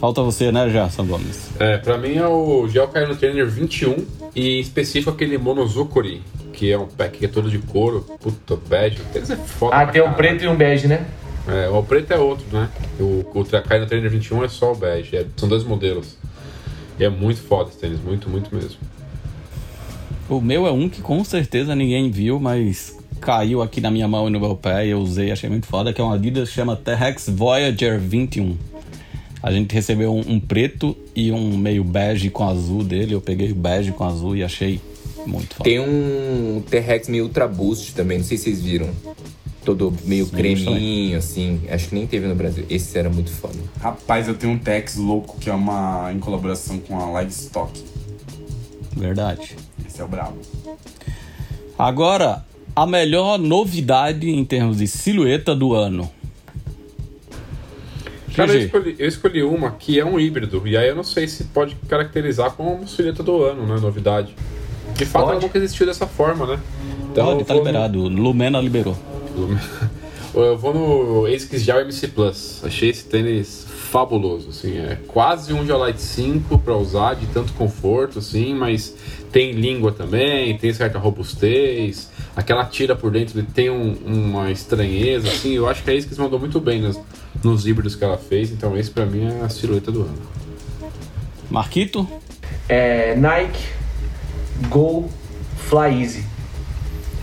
Falta 0.00 0.22
você, 0.22 0.50
né, 0.50 0.68
Gerson 0.70 1.04
Gomes? 1.06 1.50
É, 1.60 1.76
pra 1.78 1.96
mim 1.98 2.16
é 2.16 2.26
o 2.26 2.66
Gel 2.68 2.88
Kylo 2.88 3.14
Trainer 3.14 3.48
21 3.48 4.04
e 4.34 4.56
em 4.56 4.60
específico 4.60 5.10
aquele 5.10 5.38
Monozukuri, 5.38 6.22
que 6.52 6.70
é 6.72 6.78
um 6.78 6.86
pack 6.86 7.18
que 7.18 7.24
é 7.24 7.28
todo 7.28 7.50
de 7.50 7.58
couro, 7.58 8.00
puta, 8.20 8.56
bege. 8.68 8.98
Quer 9.12 9.20
dizer, 9.20 9.36
foda 9.36 9.76
ah, 9.76 9.86
tem 9.86 10.02
um 10.02 10.12
preto 10.12 10.44
e 10.44 10.48
um 10.48 10.56
bege, 10.56 10.86
né? 10.88 11.06
É, 11.46 11.68
o 11.68 11.82
preto 11.82 12.12
é 12.12 12.18
outro, 12.18 12.44
né? 12.52 12.68
O, 13.00 13.24
o 13.34 13.44
Tra- 13.44 13.62
Kylo 13.62 13.86
Trainer 13.86 14.10
21 14.10 14.44
é 14.44 14.48
só 14.48 14.72
o 14.72 14.74
bege, 14.74 15.16
é- 15.16 15.26
são 15.36 15.48
dois 15.48 15.64
modelos. 15.64 16.16
E 16.98 17.04
é 17.04 17.08
muito 17.08 17.40
foda 17.40 17.70
esse 17.70 17.78
tênis, 17.78 18.00
muito, 18.00 18.28
muito 18.28 18.54
mesmo. 18.54 18.76
O 20.28 20.40
meu 20.40 20.66
é 20.66 20.72
um 20.72 20.88
que 20.88 21.00
com 21.00 21.24
certeza 21.24 21.74
ninguém 21.74 22.10
viu, 22.10 22.38
mas 22.38 22.94
caiu 23.20 23.62
aqui 23.62 23.80
na 23.80 23.90
minha 23.90 24.06
mão 24.06 24.28
e 24.28 24.30
no 24.30 24.38
meu 24.38 24.54
pé 24.54 24.86
e 24.86 24.90
eu 24.90 24.98
usei, 24.98 25.32
achei 25.32 25.48
muito 25.48 25.66
foda, 25.66 25.92
que 25.92 26.00
é 26.00 26.04
um 26.04 26.12
Adidas 26.12 26.50
chama 26.50 26.76
T-Rex 26.76 27.28
Voyager 27.30 27.98
21. 27.98 28.56
A 29.42 29.52
gente 29.52 29.72
recebeu 29.72 30.12
um, 30.14 30.20
um 30.32 30.40
preto 30.40 30.96
e 31.14 31.30
um 31.30 31.56
meio 31.56 31.84
bege 31.84 32.30
com 32.30 32.48
azul 32.48 32.82
dele. 32.82 33.14
Eu 33.14 33.20
peguei 33.20 33.52
o 33.52 33.54
bege 33.54 33.92
com 33.92 34.04
azul 34.04 34.36
e 34.36 34.42
achei 34.42 34.80
muito 35.26 35.54
foda. 35.54 35.68
Tem 35.68 35.78
um 35.78 36.62
T-Rex 36.68 37.08
meio 37.08 37.24
Ultra 37.24 37.46
Boost 37.46 37.94
também, 37.94 38.18
não 38.18 38.24
sei 38.24 38.36
se 38.36 38.44
vocês 38.44 38.62
viram. 38.62 38.88
Todo 39.64 39.92
meio 40.04 40.24
Sim, 40.24 40.32
creminho, 40.32 41.18
assim. 41.18 41.60
Acho 41.68 41.88
que 41.88 41.94
nem 41.94 42.06
teve 42.06 42.26
no 42.26 42.34
Brasil. 42.34 42.64
Esse 42.70 42.98
era 42.98 43.10
muito 43.10 43.30
foda. 43.30 43.58
Rapaz, 43.80 44.26
eu 44.26 44.34
tenho 44.34 44.54
um 44.54 44.58
Tex 44.58 44.96
louco 44.96 45.36
que 45.38 45.50
é 45.50 45.54
uma 45.54 46.10
em 46.12 46.18
colaboração 46.18 46.78
com 46.78 46.98
a 46.98 47.20
Livestock. 47.20 47.84
Verdade. 48.96 49.56
Esse 49.86 50.00
é 50.00 50.04
o 50.04 50.08
brabo. 50.08 50.38
Agora, 51.78 52.44
a 52.74 52.86
melhor 52.86 53.38
novidade 53.38 54.28
em 54.30 54.44
termos 54.44 54.78
de 54.78 54.88
silhueta 54.88 55.54
do 55.54 55.74
ano. 55.74 56.10
Cara, 58.38 58.52
eu 58.54 58.60
escolhi, 58.60 58.96
eu 58.98 59.08
escolhi 59.08 59.42
uma 59.42 59.70
que 59.72 59.98
é 59.98 60.04
um 60.04 60.18
híbrido, 60.18 60.62
e 60.66 60.76
aí 60.76 60.88
eu 60.88 60.94
não 60.96 61.02
sei 61.04 61.26
se 61.28 61.44
pode 61.44 61.74
caracterizar 61.88 62.52
como 62.52 62.86
silhueta 62.86 63.22
do 63.22 63.42
ano, 63.42 63.66
né? 63.66 63.80
Novidade. 63.80 64.34
De 64.96 65.04
fato, 65.04 65.24
Pode. 65.24 65.36
ela 65.36 65.42
nunca 65.42 65.58
existiu 65.58 65.86
dessa 65.86 66.06
forma, 66.06 66.46
né? 66.46 66.60
Então, 67.10 67.26
Pode, 67.34 67.44
tá 67.44 67.54
no- 67.54 67.60
liberado. 67.60 67.98
Lumena 68.08 68.60
liberou. 68.60 68.96
Eu 70.34 70.56
vou 70.56 70.72
no 70.74 71.26
ASICS 71.26 71.62
Gel 71.62 71.80
MC 71.80 72.08
Plus. 72.08 72.60
Achei 72.62 72.90
esse 72.90 73.04
tênis 73.06 73.66
fabuloso, 73.90 74.50
assim, 74.50 74.76
é 74.76 74.98
quase 75.08 75.52
um 75.54 75.64
Geolite 75.66 76.00
5 76.02 76.58
para 76.58 76.76
usar, 76.76 77.14
de 77.14 77.26
tanto 77.28 77.54
conforto, 77.54 78.18
assim, 78.18 78.54
mas 78.54 78.94
tem 79.32 79.52
língua 79.52 79.90
também, 79.90 80.56
tem 80.58 80.70
certa 80.74 80.98
robustez, 80.98 82.10
aquela 82.36 82.66
tira 82.66 82.94
por 82.94 83.10
dentro 83.10 83.42
tem 83.54 83.70
um- 83.70 83.96
uma 84.04 84.50
estranheza, 84.50 85.28
assim, 85.28 85.54
eu 85.54 85.66
acho 85.66 85.82
que 85.82 85.90
a 85.90 85.94
ASICS 85.94 86.18
mandou 86.18 86.38
muito 86.38 86.60
bem 86.60 86.82
nas- 86.82 87.00
nos 87.42 87.66
híbridos 87.66 87.94
que 87.94 88.04
ela 88.04 88.18
fez, 88.18 88.50
então 88.50 88.76
esse 88.76 88.90
pra 88.90 89.06
mim 89.06 89.26
é 89.26 89.44
a 89.44 89.48
silhueta 89.48 89.90
do 89.92 90.02
ano. 90.02 90.18
Marquito? 91.50 92.06
É, 92.68 93.14
Nike 93.16 93.62
Go 94.68 95.08
Fly 95.68 96.02
Easy. 96.02 96.24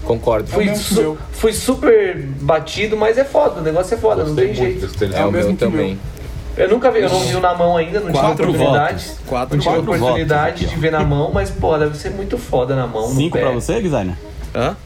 Concordo. 0.04 0.48
Fui, 0.48 0.70
que 0.70 0.76
su- 0.78 0.96
meu. 1.02 1.18
fui 1.32 1.52
super 1.54 2.22
batido, 2.42 2.96
mas 2.96 3.18
é 3.18 3.24
foda, 3.26 3.60
o 3.60 3.64
negócio 3.64 3.96
é 3.96 3.98
foda, 3.98 4.24
não 4.24 4.36
Gostei 4.36 4.54
tem 4.54 4.56
muito 4.64 4.80
jeito. 4.82 4.98
tênis. 4.98 5.16
É, 5.16 5.26
o 5.26 5.30
o 5.30 5.32
meu 5.32 5.56
também. 5.56 6.00
Eu 6.58 6.70
nunca 6.70 6.90
vi, 6.90 7.00
eu 7.02 7.10
não 7.10 7.20
vi 7.20 7.34
na 7.34 7.54
mão 7.56 7.76
ainda, 7.76 8.00
não 8.00 8.08
tive 8.08 8.20
Quatro 8.20 8.46
oportunidade. 8.46 9.04
votos. 9.06 9.20
Quatro 9.28 9.56
Não 9.58 9.64
tive 9.64 9.76
Quatro 9.76 9.94
oportunidade 9.94 10.52
votos 10.52 10.66
aqui, 10.68 10.76
de 10.76 10.80
ver 10.82 10.92
na 10.92 11.04
mão, 11.04 11.32
mas 11.34 11.50
pô, 11.50 11.78
deve 11.78 11.98
ser 11.98 12.12
muito 12.12 12.38
foda 12.38 12.76
na 12.76 12.88
mão. 12.88 13.10
no 13.10 13.16
Cinco 13.16 13.36
pé. 13.38 13.42
pra 13.44 13.52
você, 13.52 13.82
designer? 13.82 14.16
Hã? 14.54 14.78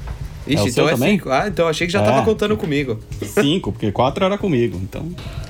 É 0.50 0.54
Ixi, 0.56 0.72
seu 0.72 0.84
então 0.84 0.89
é 0.89 0.91
também? 0.91 1.12
cinco. 1.18 1.30
Ah, 1.30 1.47
então 1.47 1.68
achei 1.68 1.86
que 1.88 1.93
já 1.93 2.02
É. 2.02 2.06
tava 2.06 2.26
contando 2.26 2.58
comigo. 2.58 3.00
Cinco, 3.24 3.72
porque 3.72 3.91
quatro 3.91 4.26
era 4.26 4.38
comigo. 4.38 4.80
Então, 4.82 5.06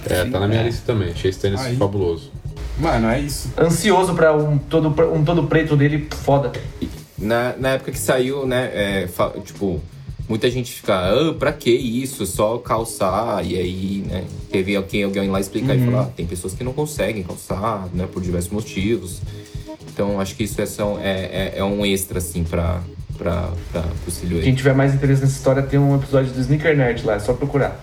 É, 0.06 0.26
tá 0.26 0.39
na 0.39 0.47
minha 0.47 0.62
é. 0.62 0.64
lista 0.66 0.84
também, 0.86 1.10
achei 1.12 1.30
esse 1.30 1.39
tênis 1.39 1.62
Aí. 1.62 1.76
fabuloso. 1.78 2.32
Mano, 2.78 3.08
é 3.10 3.20
isso. 3.20 3.50
Ansioso 3.58 4.14
pra 4.14 4.36
um 4.36 4.58
todo, 4.58 4.88
um 5.14 5.24
todo 5.24 5.43
preto 5.43 5.76
dele, 5.76 6.08
foda. 6.24 6.52
Na, 7.18 7.54
na 7.58 7.70
época 7.72 7.91
que 7.91 8.00
saiu, 8.00 8.45
né, 8.45 8.72
é, 8.74 9.08
fa- 9.08 9.34
tipo, 9.43 9.82
muita 10.30 10.50
gente 10.50 10.72
fica, 10.72 10.95
ah, 10.97 11.34
pra 11.34 11.52
que 11.52 11.70
isso? 11.72 12.26
Só 12.26 12.58
calçar. 12.58 13.45
E 13.45 13.58
aí, 13.58 14.04
né, 14.08 14.24
teve 14.52 14.76
alguém, 14.76 15.04
alguém 15.04 15.30
lá 15.30 15.39
explicar 15.41 15.76
e 15.76 15.84
falar, 15.86 16.04
ah, 16.04 16.10
tem 16.16 16.26
pessoas 16.26 16.54
que 16.54 16.64
não 16.64 16.72
conseguem 16.74 17.24
calçar, 17.24 17.88
né, 17.93 18.08
por 18.12 18.22
diversos 18.22 18.52
motivos. 18.52 19.22
Então, 19.93 20.20
acho 20.22 20.36
que 20.36 20.43
isso 20.43 20.62
é, 20.62 20.66
só- 20.66 20.97
é, 21.02 21.12
é, 21.12 21.54
é 21.58 21.64
um 21.64 21.86
extra, 21.86 22.20
assim, 22.20 22.43
pra, 22.45 22.82
pra, 23.20 23.49
pra, 23.72 23.82
pro 23.84 24.11
silhueta. 24.11 24.43
Quem 24.45 24.55
tiver 24.55 24.74
mais 24.74 24.95
interesse 24.95 25.22
nessa 25.22 25.34
história, 25.36 25.61
tem 25.61 25.78
um 25.80 25.95
episódio 25.95 26.32
do 26.32 26.39
Sneaker 26.39 26.76
Nerd 26.76 27.05
lá, 27.05 27.15
é 27.15 27.20
só 27.20 27.34
procurar. 27.34 27.80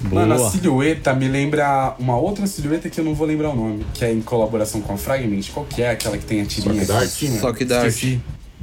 boa. 0.00 0.24
Mano, 0.26 0.42
a 0.46 0.50
silhueta 0.50 1.12
me 1.12 1.28
lembra 1.28 1.94
uma 1.98 2.16
outra 2.16 2.46
silhueta 2.46 2.88
que 2.88 2.98
eu 2.98 3.04
não 3.04 3.14
vou 3.14 3.26
lembrar 3.26 3.50
o 3.50 3.56
nome, 3.56 3.84
que 3.92 4.04
é 4.04 4.12
em 4.12 4.22
colaboração 4.22 4.80
com 4.80 4.94
a 4.94 4.96
Fragment. 4.96 5.42
Qual 5.52 5.66
que 5.66 5.82
é 5.82 5.90
aquela 5.90 6.16
que 6.16 6.24
tem 6.24 6.40
a 6.40 6.46
tirinha 6.46 6.84
Sock 6.84 7.02
aqui 7.04 7.26
Dart? 7.28 7.40
Sock 7.40 7.64
Dart. 7.66 7.86
Esqueci. 7.88 8.20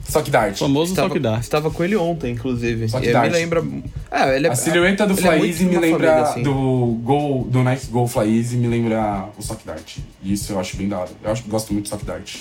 Sock 0.08 0.32
Dart. 0.32 0.58
famoso 0.58 0.91
Estava, 0.93 1.08
só 1.08 1.14
que 1.14 1.20
dá. 1.20 1.38
estava 1.38 1.70
com 1.70 1.84
ele 1.84 1.95
ontem, 1.95 2.32
inclusive. 2.32 2.89
Sock 2.89 3.04
e 3.04 3.08
ele 3.08 3.14
Dart. 3.14 3.32
me 3.32 3.38
lembra. 3.38 3.64
É, 4.10 4.36
ele 4.38 4.47
é, 4.47 4.50
A 4.50 4.56
silhueta 4.56 5.06
do 5.06 5.14
ele 5.14 5.28
é 5.28 5.32
me 5.66 5.78
lembra 5.78 6.08
família, 6.08 6.22
assim. 6.24 6.41
do 6.41 6.97
Go, 7.04 7.43
do 7.47 7.62
Nike 7.64 7.88
Go 7.88 8.08
Fly 8.08 8.38
Easy 8.38 8.56
me 8.56 8.68
lembra 8.68 9.30
o 9.38 9.41
Sock 9.43 9.64
Dart. 9.68 9.97
E 10.24 10.34
isso 10.34 10.52
eu 10.54 10.60
acho 10.60 10.78
bem 10.78 10.88
da 10.88 11.00
hora. 11.00 11.10
Eu 11.24 11.32
acho, 11.32 11.43
gosto 11.43 11.74
muito 11.74 11.86
do 11.86 11.89
Sock 11.89 12.06
Dart. 12.06 12.38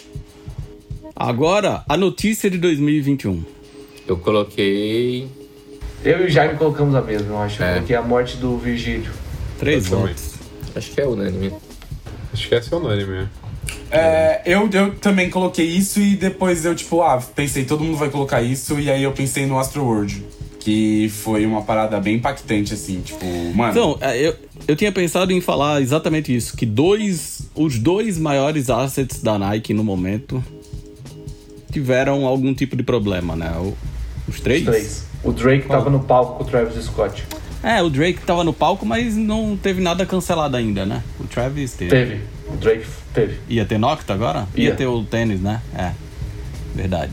Agora, 1.20 1.82
a 1.88 1.96
notícia 1.96 2.48
de 2.48 2.58
2021. 2.58 3.42
Eu 4.06 4.18
coloquei. 4.18 5.26
Eu 6.04 6.20
e 6.20 6.26
o 6.26 6.30
Jaime 6.30 6.56
colocamos 6.56 6.94
a 6.94 7.02
mesma, 7.02 7.26
eu 7.30 7.38
acho. 7.38 7.60
É. 7.60 7.70
Eu 7.70 7.74
coloquei 7.74 7.96
a 7.96 8.02
morte 8.02 8.36
do 8.36 8.56
Virgílio. 8.56 9.10
Três 9.58 9.86
Eu 9.86 9.98
também. 9.98 10.14
votos. 10.14 10.34
Acho 10.76 10.90
que 10.92 11.00
é 11.00 11.06
unânime. 11.08 11.52
Acho 12.32 12.48
que 12.48 12.54
essa 12.54 12.72
é 12.72 12.78
unânime, 12.78 13.10
né? 13.10 13.28
É, 13.90 14.42
eu, 14.46 14.70
eu 14.72 14.94
também 14.94 15.28
coloquei 15.28 15.66
isso 15.66 15.98
e 16.00 16.14
depois 16.14 16.64
eu, 16.64 16.72
tipo, 16.76 17.02
ah, 17.02 17.20
pensei, 17.34 17.64
todo 17.64 17.82
mundo 17.82 17.96
vai 17.96 18.10
colocar 18.10 18.40
isso, 18.40 18.78
e 18.78 18.88
aí 18.88 19.02
eu 19.02 19.10
pensei 19.10 19.44
no 19.44 19.58
Astro 19.58 19.82
World. 19.82 20.24
Que 20.60 21.08
foi 21.08 21.44
uma 21.44 21.62
parada 21.62 21.98
bem 21.98 22.16
impactante, 22.16 22.74
assim, 22.74 23.00
tipo, 23.00 23.24
mano. 23.56 23.72
Então, 23.72 23.98
eu, 24.14 24.36
eu 24.68 24.76
tinha 24.76 24.92
pensado 24.92 25.32
em 25.32 25.40
falar 25.40 25.80
exatamente 25.82 26.34
isso, 26.34 26.56
que 26.56 26.66
dois, 26.66 27.42
os 27.56 27.76
dois 27.76 28.18
maiores 28.18 28.70
assets 28.70 29.20
da 29.20 29.36
Nike 29.36 29.74
no 29.74 29.82
momento 29.82 30.44
tiveram 31.70 32.26
algum 32.26 32.54
tipo 32.54 32.76
de 32.76 32.82
problema, 32.82 33.34
né? 33.36 33.52
O- 33.58 33.74
os 34.28 34.40
três? 34.40 34.62
Os 34.62 34.66
três. 34.68 35.06
O 35.24 35.32
Drake 35.32 35.66
tava 35.66 35.90
no 35.90 36.00
palco 36.00 36.36
com 36.38 36.44
o 36.44 36.46
Travis 36.46 36.84
Scott. 36.84 37.24
É, 37.62 37.82
o 37.82 37.90
Drake 37.90 38.20
tava 38.24 38.44
no 38.44 38.52
palco, 38.52 38.86
mas 38.86 39.16
não 39.16 39.56
teve 39.56 39.80
nada 39.82 40.06
cancelado 40.06 40.56
ainda, 40.56 40.86
né? 40.86 41.02
O 41.18 41.24
Travis 41.24 41.72
teve. 41.74 41.90
Teve. 41.90 42.20
O 42.46 42.56
Drake 42.56 42.86
teve. 43.12 43.38
Ia 43.48 43.64
ter 43.64 43.78
Nocta 43.78 44.14
agora? 44.14 44.46
Ia 44.54 44.68
Ia. 44.68 44.74
ter 44.76 44.86
o 44.86 45.02
tênis, 45.02 45.40
né? 45.40 45.60
É. 45.76 45.90
Verdade. 46.74 47.12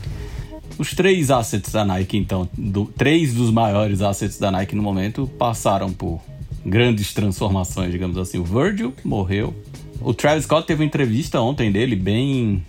Os 0.78 0.94
três 0.94 1.30
assets 1.30 1.72
da 1.72 1.84
Nike, 1.84 2.16
então, 2.16 2.48
do- 2.56 2.84
três 2.96 3.34
dos 3.34 3.50
maiores 3.50 4.02
assets 4.02 4.38
da 4.38 4.50
Nike 4.52 4.76
no 4.76 4.82
momento, 4.82 5.26
passaram 5.38 5.92
por 5.92 6.20
grandes 6.64 7.12
transformações, 7.12 7.90
digamos 7.90 8.16
assim. 8.18 8.38
O 8.38 8.44
Virgil 8.44 8.94
morreu. 9.02 9.52
O 10.00 10.14
Travis 10.14 10.44
Scott 10.44 10.66
teve 10.66 10.82
uma 10.82 10.86
entrevista 10.86 11.40
ontem 11.40 11.72
dele 11.72 11.96
bem. 11.96 12.62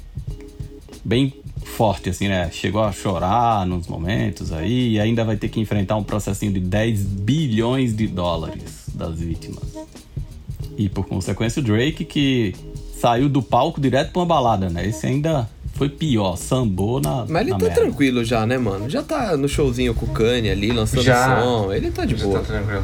bem 1.06 1.34
forte, 1.76 2.10
assim, 2.10 2.28
né? 2.28 2.50
Chegou 2.52 2.84
a 2.84 2.92
chorar 2.92 3.66
nos 3.66 3.88
momentos 3.88 4.52
aí 4.52 4.94
e 4.94 5.00
ainda 5.00 5.24
vai 5.24 5.36
ter 5.38 5.50
que 5.50 5.60
enfrentar 5.60 5.96
um 5.96 6.04
processinho 6.04 6.52
de 6.54 6.60
10 6.60 7.02
bilhões 7.04 7.96
de 7.96 8.08
dólares 8.08 8.86
das 8.94 9.20
vítimas. 9.20 9.64
E 10.78 10.90
por 10.90 11.06
consequência 11.06 11.60
o 11.60 11.64
Drake 11.64 12.04
que 12.06 12.56
saiu 13.00 13.30
do 13.30 13.42
palco 13.42 13.80
direto 13.82 14.12
pra 14.12 14.20
uma 14.22 14.26
balada, 14.26 14.70
né? 14.70 14.88
Esse 14.88 15.06
ainda 15.08 15.48
foi 15.74 15.90
pior, 15.90 16.36
sambou 16.38 17.00
na. 17.00 17.26
Mas 17.30 17.42
ele 17.42 17.52
na 17.52 17.58
tá 17.58 17.66
merda. 17.66 17.82
tranquilo 17.82 18.24
já, 18.24 18.46
né, 18.46 18.58
mano? 18.58 18.90
Já 18.90 19.04
tá 19.04 19.38
no 19.38 19.48
showzinho 19.48 19.94
com 19.94 20.06
o 20.08 20.10
Kanye 20.10 20.50
ali, 20.50 20.72
lançando 20.72 21.04
Já. 21.04 21.40
som. 21.42 21.72
Ele 21.72 21.92
tá 21.92 22.06
de 22.06 22.16
Já 22.16 22.26
boa. 22.26 22.40
tá 22.40 22.46
tranquilo. 22.46 22.84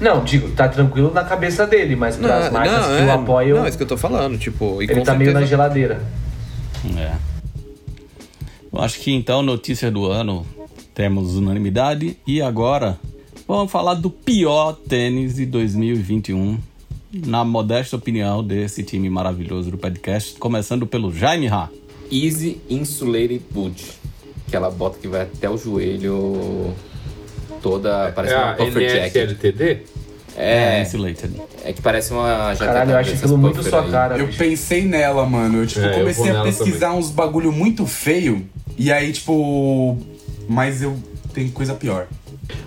Não, 0.00 0.24
digo, 0.24 0.50
tá 0.52 0.68
tranquilo 0.68 1.12
na 1.12 1.24
cabeça 1.24 1.66
dele, 1.66 1.96
mas 1.96 2.16
Não, 2.18 2.28
pras 2.28 2.52
marcas 2.52 2.86
que 2.86 2.92
é, 2.92 3.04
o 3.06 3.10
apoiam, 3.12 3.58
não, 3.58 3.66
é 3.66 3.68
isso 3.68 3.76
que 3.76 3.82
eu 3.82 3.88
tô 3.88 3.96
falando, 3.96 4.38
tipo, 4.38 4.80
e 4.82 4.84
ele 4.90 5.00
tá 5.02 5.14
meio 5.14 5.32
na 5.32 5.40
certeza- 5.40 5.46
geladeira. 5.46 6.02
É. 6.96 7.12
Eu 8.78 8.84
acho 8.84 9.00
que 9.00 9.12
então, 9.12 9.42
notícia 9.42 9.90
do 9.90 10.06
ano, 10.06 10.46
temos 10.94 11.34
unanimidade. 11.34 12.16
E 12.24 12.40
agora, 12.40 12.96
vamos 13.44 13.72
falar 13.72 13.94
do 13.94 14.08
pior 14.08 14.72
tênis 14.72 15.34
de 15.34 15.46
2021. 15.46 16.56
Na 17.26 17.44
modesta 17.44 17.96
opinião 17.96 18.40
desse 18.44 18.84
time 18.84 19.10
maravilhoso 19.10 19.72
do 19.72 19.78
podcast, 19.78 20.38
começando 20.38 20.86
pelo 20.86 21.12
Jaime 21.12 21.48
Ha. 21.48 21.68
Easy 22.12 22.60
Insulated 22.70 23.42
Boot. 23.50 23.84
Aquela 24.46 24.70
bota 24.70 24.96
que 25.00 25.08
vai 25.08 25.22
até 25.22 25.50
o 25.50 25.58
joelho, 25.58 26.72
toda, 27.60 28.12
parece 28.12 28.34
é 28.34 28.36
uma 28.36 28.50
a 28.52 28.54
puffer 28.54 28.90
jacket. 28.90 29.14
NSLTD? 29.30 29.78
É, 30.36 30.82
Insulated. 30.82 31.32
é 31.64 31.72
que 31.72 31.82
parece 31.82 32.12
uma 32.12 32.54
jaqueta 32.54 32.72
Caralho, 32.72 32.90
eu 32.92 32.96
acho 32.98 33.14
aquilo 33.14 33.36
muito 33.38 33.60
sua 33.64 33.82
aí. 33.82 33.90
cara. 33.90 34.18
Eu 34.18 34.26
bicho. 34.28 34.38
pensei 34.38 34.84
nela, 34.84 35.26
mano. 35.26 35.62
Eu, 35.62 35.66
tipo, 35.66 35.80
É, 35.80 35.94
eu 35.94 35.98
comecei 35.98 36.30
a 36.30 36.32
nela 36.32 36.44
pesquisar 36.44 36.92
uns 36.92 37.10
bagulho 37.10 37.50
muito 37.50 37.84
feio. 37.86 38.46
E 38.78 38.92
aí, 38.92 39.12
tipo. 39.12 39.98
Mas 40.48 40.80
eu 40.82 40.96
tenho 41.34 41.50
coisa 41.50 41.74
pior. 41.74 42.06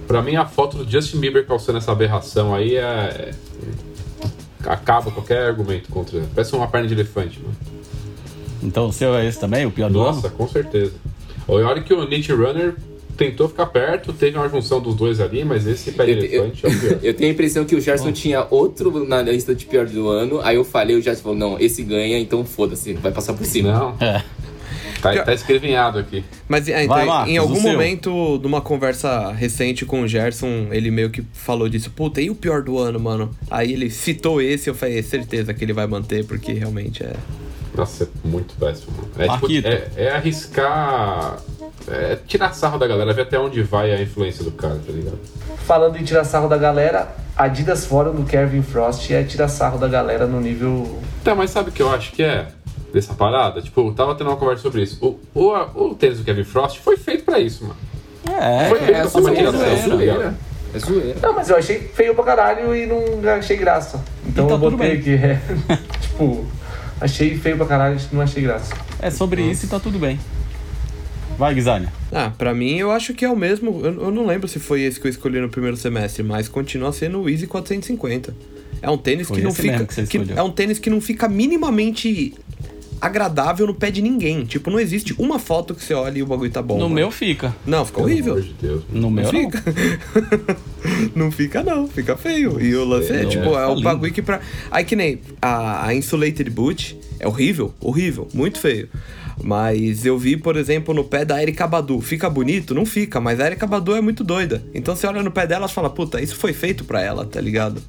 Pra 0.07 0.21
mim, 0.21 0.35
a 0.35 0.45
foto 0.45 0.77
do 0.83 0.89
Justin 0.91 1.19
Bieber 1.19 1.45
calçando 1.45 1.77
essa 1.77 1.91
aberração 1.91 2.53
aí 2.53 2.75
é. 2.75 3.31
Acaba 4.65 5.09
qualquer 5.11 5.43
argumento 5.47 5.89
contra. 5.89 6.21
Parece 6.35 6.55
uma 6.55 6.67
perna 6.67 6.87
de 6.87 6.93
elefante, 6.93 7.39
mano. 7.39 7.55
Então 8.61 8.87
o 8.87 8.93
seu 8.93 9.15
é 9.15 9.25
esse 9.27 9.39
também, 9.39 9.65
o 9.65 9.71
pior 9.71 9.89
do 9.89 9.97
Nossa, 9.97 10.27
ano? 10.27 10.35
com 10.37 10.47
certeza. 10.47 10.93
Olha 11.47 11.81
que 11.81 11.91
o 11.91 12.07
Nietzsche 12.07 12.31
Runner 12.31 12.75
tentou 13.17 13.47
ficar 13.49 13.65
perto, 13.65 14.13
teve 14.13 14.37
uma 14.37 14.47
junção 14.47 14.79
dos 14.79 14.93
dois 14.95 15.19
ali, 15.19 15.43
mas 15.43 15.65
esse 15.65 15.91
pé 15.93 16.05
de 16.05 16.11
Eu, 16.11 16.17
eu- 16.17 16.23
elefante 16.43 16.65
é 16.65 16.69
o 16.69 16.79
pior. 16.79 16.99
eu 17.03 17.13
tenho 17.15 17.29
a 17.31 17.33
impressão 17.33 17.65
que 17.65 17.75
o 17.75 17.81
Gerson 17.81 18.11
tinha 18.11 18.45
outro 18.51 19.03
na 19.07 19.23
lista 19.23 19.55
de 19.55 19.65
pior 19.65 19.87
do 19.87 20.07
ano, 20.09 20.39
aí 20.43 20.55
eu 20.57 20.63
falei, 20.63 20.95
o 20.95 21.01
Gerson 21.01 21.23
falou, 21.23 21.37
não, 21.37 21.59
esse 21.59 21.81
ganha, 21.81 22.19
então 22.19 22.45
foda-se, 22.45 22.93
vai 22.93 23.11
passar 23.11 23.33
por 23.33 23.45
cima. 23.45 23.73
Não, 23.73 23.95
É. 23.99 24.23
tá, 25.01 25.23
tá 25.23 25.33
escrevinhado 25.33 25.99
aqui. 25.99 26.23
Mas 26.47 26.67
é, 26.67 26.83
então, 26.83 26.95
Vai, 26.95 27.05
Marcos, 27.05 27.33
em 27.33 27.37
algum 27.37 27.55
seu. 27.55 27.71
momento, 27.71 28.39
numa 28.43 28.61
conversa 28.61 29.31
recente 29.31 29.85
com 29.85 30.01
o 30.01 30.07
Gerson, 30.07 30.67
ele 30.71 30.91
meio 30.91 31.09
que 31.09 31.23
falou 31.33 31.67
disso. 31.67 31.89
Puta, 31.91 32.21
e 32.21 32.29
o 32.29 32.35
pior 32.35 32.61
do 32.61 32.77
ano, 32.77 32.99
mano? 32.99 33.31
Aí 33.49 33.73
ele 33.73 33.89
citou 33.89 34.41
esse, 34.41 34.69
eu 34.69 34.75
falei, 34.75 35.01
certeza 35.01 35.53
que 35.53 35.63
ele 35.63 35.73
vai 35.73 35.87
manter, 35.87 36.25
porque 36.25 36.53
realmente 36.53 37.03
é. 37.03 37.13
Nossa, 37.75 38.03
é 38.03 38.27
muito 38.27 38.53
péssimo. 38.55 38.91
mano. 38.97 39.09
É, 39.17 39.37
tipo, 39.37 39.67
é, 39.67 39.87
é 39.95 40.11
arriscar. 40.11 41.37
É 41.87 42.15
tirar 42.27 42.53
sarro 42.53 42.77
da 42.77 42.85
galera, 42.85 43.11
ver 43.11 43.23
até 43.23 43.39
onde 43.39 43.63
vai 43.63 43.91
a 43.91 44.01
influência 44.01 44.43
do 44.43 44.51
cara, 44.51 44.79
tá 44.85 44.91
ligado? 44.91 45.17
Falando 45.65 45.97
em 45.97 46.03
tirar 46.03 46.23
sarro 46.23 46.47
da 46.47 46.57
galera, 46.57 47.15
Adidas 47.35 47.85
fora 47.85 48.11
do 48.11 48.23
Kevin 48.23 48.61
Frost 48.61 49.09
é 49.09 49.23
tirar 49.23 49.47
sarro 49.47 49.79
da 49.79 49.87
galera 49.87 50.27
no 50.27 50.39
nível. 50.39 50.99
Tá, 51.23 51.33
mas 51.33 51.49
sabe 51.49 51.69
o 51.69 51.71
que 51.71 51.81
eu 51.81 51.89
acho 51.89 52.11
que 52.11 52.21
é 52.21 52.47
dessa 52.93 53.13
parada? 53.13 53.61
Tipo, 53.61 53.87
eu 53.87 53.93
tava 53.93 54.15
tendo 54.15 54.29
uma 54.29 54.37
conversa 54.37 54.61
sobre 54.63 54.83
isso. 54.83 54.97
O, 55.01 55.19
o, 55.39 55.89
o 55.89 55.95
tênis 55.95 56.17
do 56.19 56.23
Kevin 56.23 56.43
Frost 56.43 56.79
foi 56.79 56.97
feito 56.97 57.23
pra 57.23 57.39
isso, 57.39 57.63
mano. 57.63 57.77
É, 58.39 58.69
Foi 58.69 58.79
feito 58.79 58.91
é, 58.97 59.01
pra 59.07 59.19
uma 59.19 59.31
zoeira. 59.33 59.51
tiração, 59.51 59.89
tá 59.89 59.95
ligado? 59.95 60.35
É 60.73 60.79
zoeira. 60.79 61.15
Não, 61.21 61.33
mas 61.33 61.49
eu 61.49 61.57
achei 61.57 61.79
feio 61.79 62.13
pra 62.15 62.23
caralho 62.23 62.75
e 62.75 62.85
não 62.85 63.31
achei 63.33 63.57
graça. 63.57 64.03
Então 64.27 64.45
Então 64.45 64.57
eu 64.57 64.61
tudo 64.63 64.77
botei 64.77 64.97
bem. 64.97 65.15
aqui. 65.15 65.25
É, 65.25 65.39
tipo, 65.99 66.45
achei 66.99 67.37
feio 67.37 67.57
pra 67.57 67.65
caralho 67.65 67.97
e 67.99 68.15
não 68.15 68.21
achei 68.21 68.43
graça. 68.43 68.73
É 69.01 69.09
sobre 69.09 69.41
isso 69.41 69.65
e 69.65 69.69
tá 69.69 69.79
tudo 69.79 69.97
bem. 69.97 70.19
Vai, 71.37 71.55
Guizania. 71.55 71.91
Ah, 72.11 72.31
pra 72.37 72.53
mim 72.53 72.77
eu 72.77 72.91
acho 72.91 73.13
que 73.13 73.25
é 73.25 73.29
o 73.29 73.35
mesmo. 73.35 73.81
Eu, 73.83 74.03
eu 74.03 74.11
não 74.11 74.25
lembro 74.27 74.47
se 74.47 74.59
foi 74.59 74.81
esse 74.81 74.99
que 74.99 75.07
eu 75.07 75.09
escolhi 75.09 75.39
no 75.39 75.49
primeiro 75.49 75.75
semestre, 75.75 76.21
mas 76.21 76.47
continua 76.47 76.93
sendo 76.93 77.21
o 77.21 77.29
Easy 77.29 77.47
450. 77.47 78.33
É 78.81 78.89
um 78.89 78.97
tênis 78.97 79.27
Foi 79.27 79.37
que 79.37 79.43
não 79.43 79.53
fica. 79.53 79.83
que 79.85 80.01
escolheu. 80.01 80.37
é 80.37 80.43
um 80.43 80.51
tênis 80.51 80.77
que 80.79 80.89
não 80.89 81.01
fica 81.01 81.27
minimamente 81.27 82.35
agradável 83.01 83.65
no 83.65 83.73
pé 83.73 83.89
de 83.89 84.01
ninguém. 84.01 84.45
Tipo, 84.45 84.69
não 84.69 84.79
existe 84.79 85.15
uma 85.17 85.39
foto 85.39 85.73
que 85.73 85.83
você 85.83 85.93
olha 85.93 86.19
e 86.19 86.23
o 86.23 86.25
bagulho 86.27 86.51
tá 86.51 86.61
bom. 86.61 86.75
No 86.75 86.83
mano. 86.83 86.95
meu 86.95 87.11
fica. 87.11 87.55
Não, 87.65 87.83
fica 87.83 87.97
Pelo 87.97 88.09
horrível. 88.09 88.33
amor 88.33 88.43
de 88.43 88.53
Deus. 88.53 88.83
No 88.91 89.09
meu 89.09 89.23
Não 89.23 89.31
não. 89.31 89.41
fica. 89.41 89.63
não 91.15 91.31
fica, 91.31 91.63
não. 91.63 91.87
Fica 91.87 92.15
feio. 92.15 92.61
E 92.61 92.75
o 92.75 92.85
lance 92.85 93.11
é, 93.11 93.23
Não, 93.23 93.29
tipo, 93.29 93.45
é, 93.45 93.49
é 93.49 93.53
tá 93.53 93.69
o 93.69 93.81
bagulho 93.81 94.13
que 94.13 94.21
pra. 94.21 94.39
Aí 94.69 94.85
que 94.85 94.95
nem 94.95 95.19
a, 95.41 95.87
a 95.87 95.95
Insulated 95.95 96.49
Boot 96.51 96.97
é 97.19 97.27
horrível, 97.27 97.73
horrível, 97.79 98.27
muito 98.33 98.59
feio. 98.59 98.87
Mas 99.43 100.05
eu 100.05 100.19
vi, 100.19 100.37
por 100.37 100.55
exemplo, 100.55 100.93
no 100.93 101.03
pé 101.03 101.25
da 101.25 101.41
Erika 101.41 101.65
Badu. 101.65 101.99
Fica 101.99 102.29
bonito? 102.29 102.75
Não 102.75 102.85
fica, 102.85 103.19
mas 103.19 103.39
a 103.39 103.47
Erika 103.47 103.65
Badu 103.65 103.95
é 103.95 104.01
muito 104.01 104.23
doida. 104.23 104.63
Então 104.73 104.95
você 104.95 105.07
olha 105.07 105.23
no 105.23 105.31
pé 105.31 105.47
dela 105.47 105.65
e 105.65 105.69
fala, 105.69 105.89
puta, 105.89 106.21
isso 106.21 106.35
foi 106.35 106.53
feito 106.53 106.83
pra 106.83 107.01
ela, 107.01 107.25
tá 107.25 107.41
ligado? 107.41 107.81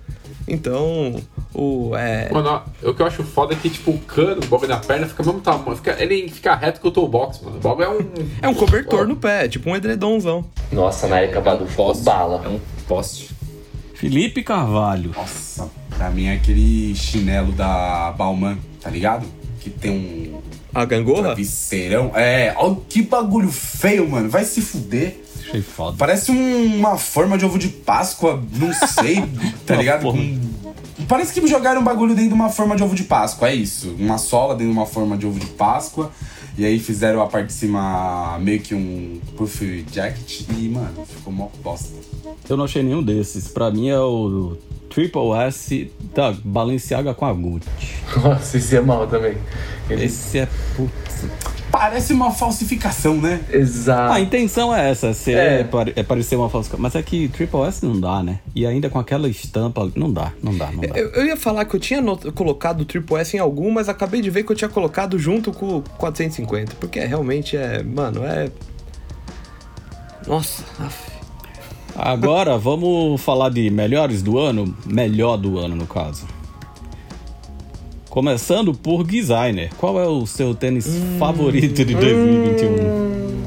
Então, 0.49 1.21
o. 1.55 1.95
É. 1.97 2.31
Mano, 2.31 2.63
o 2.83 2.95
que 2.95 3.03
eu 3.03 3.07
acho 3.07 3.23
foda 3.23 3.55
é 3.55 3.57
que, 3.57 3.69
tipo, 3.71 3.91
o 3.91 3.99
cano, 3.99 4.41
o 4.43 4.47
bagulho 4.47 4.69
na 4.69 4.79
perna 4.79 5.07
fica 5.07 5.23
mesmo 5.23 5.41
tamanho. 5.41 5.77
Fica, 5.77 5.97
ele 6.03 6.29
fica 6.29 6.55
reto 6.55 6.81
com 6.81 6.89
o 6.89 7.09
box, 7.09 7.41
mano. 7.43 7.57
O 7.57 7.61
bagulho 7.61 7.85
é 7.85 7.89
um. 7.91 7.99
É 8.43 8.49
um 8.49 8.55
cobertor 8.55 9.07
no 9.07 9.17
pé, 9.17 9.49
tipo 9.49 9.71
um 9.71 9.77
edredomzão. 9.77 10.45
Nossa, 10.71 11.07
na 11.09 11.41
Badu 11.41 11.67
ficou 11.67 11.87
Poste. 11.87 12.05
bala. 12.05 12.43
É 12.45 12.49
um 12.49 12.61
poste. 12.87 13.31
Felipe 13.95 14.43
Carvalho. 14.43 15.13
Nossa, 15.17 15.71
pra 15.97 16.11
mim 16.11 16.27
é 16.27 16.35
aquele 16.35 16.95
chinelo 16.95 17.53
da 17.53 18.13
Bauman, 18.17 18.59
tá 18.81 18.91
ligado? 18.91 19.25
Que 19.61 19.71
tem 19.71 19.91
um 20.35 20.41
A 20.75 20.85
gangorra? 20.85 21.23
travesseirão. 21.23 22.11
É, 22.17 22.53
olha 22.57 22.79
que 22.89 23.03
bagulho 23.03 23.51
feio, 23.53 24.09
mano. 24.09 24.29
Vai 24.29 24.45
se 24.45 24.61
fuder. 24.61 25.21
Achei 25.49 25.63
foda. 25.63 25.97
Parece 25.99 26.31
um- 26.31 26.77
uma 26.77 26.97
forma 26.97 27.37
de 27.39 27.45
ovo 27.45 27.59
de 27.59 27.69
Páscoa, 27.69 28.43
não 28.57 28.73
sei, 28.73 29.25
tá 29.67 29.75
ligado? 29.77 30.07
Parece 31.09 31.39
que 31.39 31.47
jogaram 31.47 31.81
um 31.81 31.85
bagulho 31.85 32.15
dentro 32.15 32.29
de 32.31 32.35
uma 32.35 32.49
forma 32.49 32.77
de 32.77 32.83
ovo 32.83 32.95
de 32.95 33.05
Páscoa, 33.05 33.49
é 33.49 33.55
isso. 33.55 33.95
Uma 33.99 34.19
sola 34.19 34.55
dentro 34.55 34.73
de 34.73 34.79
uma 34.79 34.87
forma 34.87 35.17
de 35.17 35.27
ovo 35.27 35.39
de 35.39 35.47
Páscoa. 35.47 36.11
E 36.57 36.67
aí 36.67 36.79
fizeram 36.79 37.23
a 37.23 37.27
parte 37.27 37.47
de 37.47 37.55
cima 37.55 38.39
meio 38.39 38.61
que 38.61 38.75
um 38.75 39.19
puff 39.39 39.87
jacket 39.91 40.43
e, 40.51 40.69
mano, 40.69 41.07
ficou 41.07 41.33
mó 41.33 41.49
bosta. 41.65 41.89
Eu 42.49 42.59
não 42.59 42.67
achei 42.67 42.83
nenhum 42.83 43.03
desses. 43.03 43.49
Pra 43.49 43.71
mim 43.71 43.89
é 43.89 43.99
o 43.99 44.59
Triple 44.91 45.33
S 45.47 45.91
da 46.15 46.33
Balenciaga 46.45 47.15
com 47.15 47.25
a 47.25 47.33
Gucci. 47.33 47.67
Nossa, 48.23 48.59
esse 48.59 48.77
é 48.77 48.83
mal 48.83 49.07
também. 49.07 49.35
Ele... 49.89 50.05
Esse 50.05 50.41
é 50.41 50.49
putz. 50.77 51.25
Parece 51.73 52.13
uma 52.13 52.31
falsificação, 52.31 53.17
né? 53.17 53.41
Exato. 53.51 54.13
A 54.13 54.21
intenção 54.21 54.73
é 54.77 54.91
essa, 54.91 55.15
ser, 55.15 55.37
É. 55.39 55.61
é. 55.63 55.69
é 55.97 56.03
parecer 56.03 56.37
uma 56.37 56.51
falsa. 56.51 56.77
Mas 56.79 56.95
é 56.95 57.03
que 57.03 57.29
Triple 57.29 57.63
S 57.63 57.85
não 57.85 57.99
dá, 57.99 58.23
né? 58.23 58.41
E 58.55 58.67
ainda 58.67 58.91
com 58.91 58.99
aquela 58.99 59.27
estampa, 59.29 59.91
não 59.97 60.13
dá, 60.13 60.33
não 60.43 60.55
dá, 60.57 60.71
não 60.71 60.83
dá. 60.83 60.89
Eu, 60.99 61.09
eu 61.13 61.27
ia 61.27 61.37
falar 61.37 61.65
que 61.65 61.75
eu 61.75 61.81
tinha 61.81 62.03
not- 62.03 62.31
colocado 62.33 62.83
o 62.83 62.85
Triple 62.85 63.17
S 63.17 63.35
em 63.37 63.41
algum, 63.41 63.71
mas 63.71 63.89
acabei 63.89 64.21
de 64.21 64.29
ver 64.29 64.43
que 64.45 64.53
eu 64.53 64.57
tinha 64.57 64.69
colocado 64.69 65.19
junto 65.19 65.51
com 65.51 65.79
o 65.79 65.83
450. 65.97 66.75
Porque 66.79 67.01
realmente 67.01 67.57
é. 67.57 67.83
Mano, 67.83 68.23
é. 68.25 68.51
Nossa. 70.27 70.63
af. 70.79 71.11
Agora 71.97 72.57
vamos 72.59 73.21
falar 73.21 73.49
de 73.51 73.69
melhores 73.71 74.23
do 74.23 74.39
ano, 74.39 74.75
melhor 74.87 75.37
do 75.37 75.59
ano 75.59 75.75
no 75.77 75.87
caso. 75.87 76.27
Começando 78.13 78.75
por 78.75 79.05
designer. 79.05 79.71
Qual 79.79 79.99
é 79.99 80.07
o 80.07 80.27
seu 80.27 80.55
tênis 80.55 80.87
favorito 81.19 81.83
de 81.83 81.95
2021? 81.95 83.43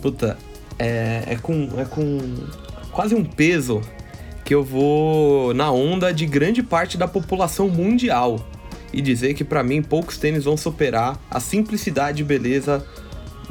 Puta, 0.00 0.38
é, 0.78 1.24
é 1.26 1.36
com. 1.36 1.68
É 1.76 1.84
com 1.84 2.18
quase 2.90 3.14
um 3.14 3.22
peso 3.22 3.82
que 4.46 4.54
eu 4.54 4.64
vou 4.64 5.52
na 5.52 5.70
onda 5.70 6.10
de 6.10 6.24
grande 6.24 6.62
parte 6.62 6.96
da 6.96 7.06
população 7.06 7.68
mundial. 7.68 8.40
E 8.94 9.02
dizer 9.02 9.34
que 9.34 9.44
pra 9.44 9.62
mim 9.62 9.82
poucos 9.82 10.16
tênis 10.16 10.44
vão 10.44 10.56
superar 10.56 11.20
a 11.30 11.38
simplicidade 11.38 12.22
e 12.22 12.24
beleza 12.24 12.82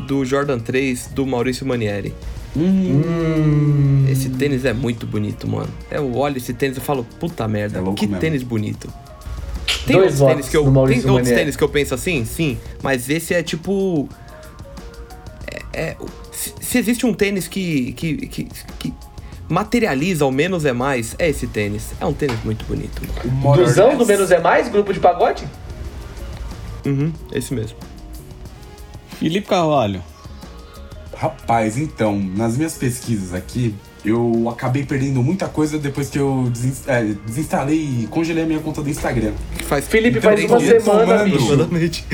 do 0.08 0.26
Jordan 0.26 0.58
3 0.58 1.12
do 1.14 1.24
Maurício 1.24 1.68
Manieri. 1.68 2.16
Esse 4.12 4.32
tênis 4.32 4.66
é 4.66 4.74
muito 4.74 5.06
bonito, 5.06 5.48
mano. 5.48 5.70
Eu 5.92 6.16
olho 6.16 6.38
esse 6.38 6.52
tênis 6.52 6.78
e 6.78 6.82
falo, 6.82 7.06
puta 7.20 7.48
merda, 7.48 7.78
É 7.78 7.94
que 7.94 8.08
mesmo. 8.08 8.20
tênis 8.20 8.42
bonito. 8.42 8.92
Tem 9.88 9.96
Dois 9.96 10.20
outros 10.22 10.36
tênis 10.36 10.50
que 10.50 10.58
eu 10.58 10.64
do 10.66 10.72
Maurício 10.72 11.04
tem 11.04 11.12
outros 11.12 11.30
tênis 11.30 11.56
que 11.56 11.64
eu 11.64 11.70
penso 11.70 11.96
assim, 11.96 12.26
sim, 12.26 12.58
mas 12.84 13.10
esse 13.10 13.34
é 13.34 13.42
tipo 13.42 14.08
é, 15.74 15.80
é- 15.92 15.98
se, 16.32 16.54
se 16.60 16.78
existe 16.78 17.06
um 17.06 17.14
tênis 17.14 17.48
que, 17.48 17.94
que, 17.94 18.28
que, 18.28 18.44
que 18.78 18.94
materializa 19.50 20.26
o 20.26 20.32
menos 20.32 20.66
é 20.66 20.74
mais, 20.74 21.16
é 21.18 21.30
esse 21.30 21.48
tênis. 21.48 21.94
É 22.00 22.06
um 22.06 22.14
tênis 22.14 22.38
muito 22.44 22.66
bonito. 22.66 23.02
Duzão 23.56 23.98
do 23.98 24.06
Menos 24.06 24.30
é 24.30 24.40
Mais, 24.40 24.68
grupo 24.68 24.94
de 24.94 25.00
pagode? 25.00 25.48
Uhum, 26.86 27.12
esse 27.34 27.54
mesmo. 27.54 27.78
Felipe 29.20 29.48
Carvalho. 29.48 30.04
Rapaz, 31.16 31.78
então, 31.78 32.20
nas 32.20 32.56
minhas 32.56 32.76
pesquisas 32.76 33.34
aqui, 33.34 33.74
eu 34.10 34.50
acabei 34.50 34.84
perdendo 34.86 35.22
muita 35.22 35.48
coisa 35.48 35.78
depois 35.78 36.10
que 36.10 36.18
eu 36.20 36.50
desin- 36.52 36.74
é, 36.88 37.04
desinstalei 37.26 37.78
e 38.04 38.08
congelei 38.10 38.44
a 38.44 38.48
minha 38.48 38.60
conta 38.60 38.82
do 38.82 38.90
Instagram. 38.90 39.34
Faz 39.68 39.88
Felipe 39.88 40.20
Então, 40.20 40.32
faz 40.32 40.44
uma 40.46 40.60
semana, 40.60 41.24
bicho. 41.24 41.54
Exatamente. 41.54 42.06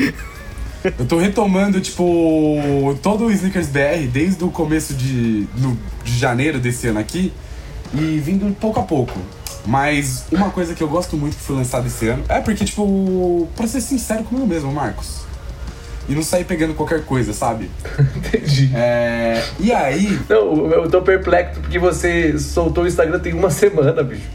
Eu 1.00 1.06
tô 1.08 1.18
retomando, 1.18 1.80
tipo, 1.80 2.98
todo 3.02 3.26
o 3.26 3.32
Sneakers 3.32 3.68
BR 3.68 4.06
desde 4.12 4.44
o 4.44 4.50
começo 4.50 4.94
de, 4.94 5.48
no- 5.58 5.78
de 6.04 6.18
janeiro 6.18 6.60
desse 6.60 6.88
ano 6.88 7.00
aqui 7.00 7.32
e 7.94 8.20
vindo 8.20 8.54
pouco 8.60 8.80
a 8.80 8.84
pouco. 8.84 9.18
Mas 9.66 10.26
uma 10.30 10.50
coisa 10.50 10.74
que 10.76 10.84
eu 10.84 10.90
gosto 10.90 11.16
muito 11.16 11.38
que 11.38 11.44
foi 11.44 11.56
lançada 11.56 11.88
esse 11.88 12.06
ano 12.10 12.24
é 12.28 12.42
porque, 12.42 12.66
tipo, 12.66 13.48
pra 13.56 13.66
ser 13.66 13.80
sincero 13.80 14.24
comigo 14.26 14.46
mesmo, 14.46 14.72
Marcos. 14.74 15.22
E 16.08 16.14
não 16.14 16.22
sair 16.24 16.44
pegando 16.44 16.74
qualquer 16.74 17.04
coisa, 17.06 17.32
sabe? 17.34 17.72
Entendi. 18.18 18.70
É, 18.76 19.42
e 19.60 19.72
aí, 19.72 20.20
Não, 20.30 20.68
eu 20.72 20.90
tô 20.90 21.02
perplexo 21.02 21.62
porque 21.62 21.80
você 21.80 22.38
soltou 22.38 22.84
o 22.84 22.88
Instagram 22.88 23.20
tem 23.20 23.34
uma 23.34 23.50
semana, 23.50 24.04
bicho. 24.04 24.28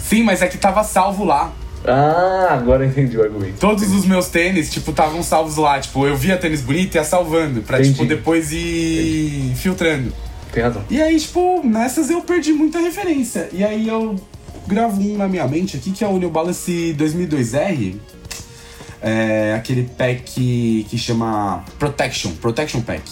sim, 0.00 0.22
mas 0.22 0.40
é 0.42 0.46
que 0.46 0.56
tava 0.58 0.82
salvo 0.84 1.24
lá. 1.24 1.52
Ah, 1.84 2.48
agora 2.52 2.86
entendi 2.86 3.18
o 3.18 3.22
argumento. 3.22 3.58
Todos 3.58 3.92
os 3.92 4.06
meus 4.06 4.28
tênis, 4.28 4.70
tipo, 4.70 4.92
estavam 4.92 5.22
salvos 5.22 5.56
lá. 5.56 5.80
Tipo, 5.80 6.06
eu 6.06 6.16
via 6.16 6.36
tênis 6.36 6.60
bonito 6.60 6.94
e 6.94 6.98
ia 6.98 7.04
salvando. 7.04 7.60
Pra, 7.62 7.78
Entendi. 7.78 7.94
tipo, 7.94 8.06
depois 8.06 8.52
ir 8.52 9.52
filtrando. 9.56 10.12
Tem 10.52 10.62
razão. 10.62 10.82
E 10.88 11.02
aí, 11.02 11.18
tipo, 11.18 11.60
nessas 11.64 12.08
eu 12.08 12.20
perdi 12.20 12.52
muita 12.52 12.78
referência. 12.78 13.48
E 13.52 13.64
aí 13.64 13.88
eu 13.88 14.14
gravo 14.66 15.00
um 15.02 15.16
na 15.16 15.26
minha 15.26 15.46
mente 15.48 15.76
aqui, 15.76 15.90
que 15.90 16.04
é 16.04 16.06
o 16.06 16.18
New 16.18 16.30
Balance 16.30 16.94
2002R. 16.96 17.96
É 19.02 19.54
aquele 19.54 19.82
pack 19.82 20.86
que 20.88 20.96
chama 20.96 21.64
Protection, 21.78 22.32
Protection 22.36 22.80
Pack. 22.80 23.02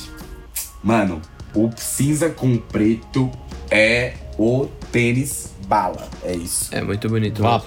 Mano, 0.83 1.21
o 1.55 1.69
cinza 1.77 2.31
com 2.31 2.57
preto 2.57 3.31
é 3.71 4.15
o 4.39 4.67
tênis 4.93 5.51
bala. 5.67 6.09
É 6.25 6.35
isso. 6.35 6.75
É 6.75 6.81
muito 6.81 7.09
bonito. 7.09 7.43
Mesmo. 7.43 7.63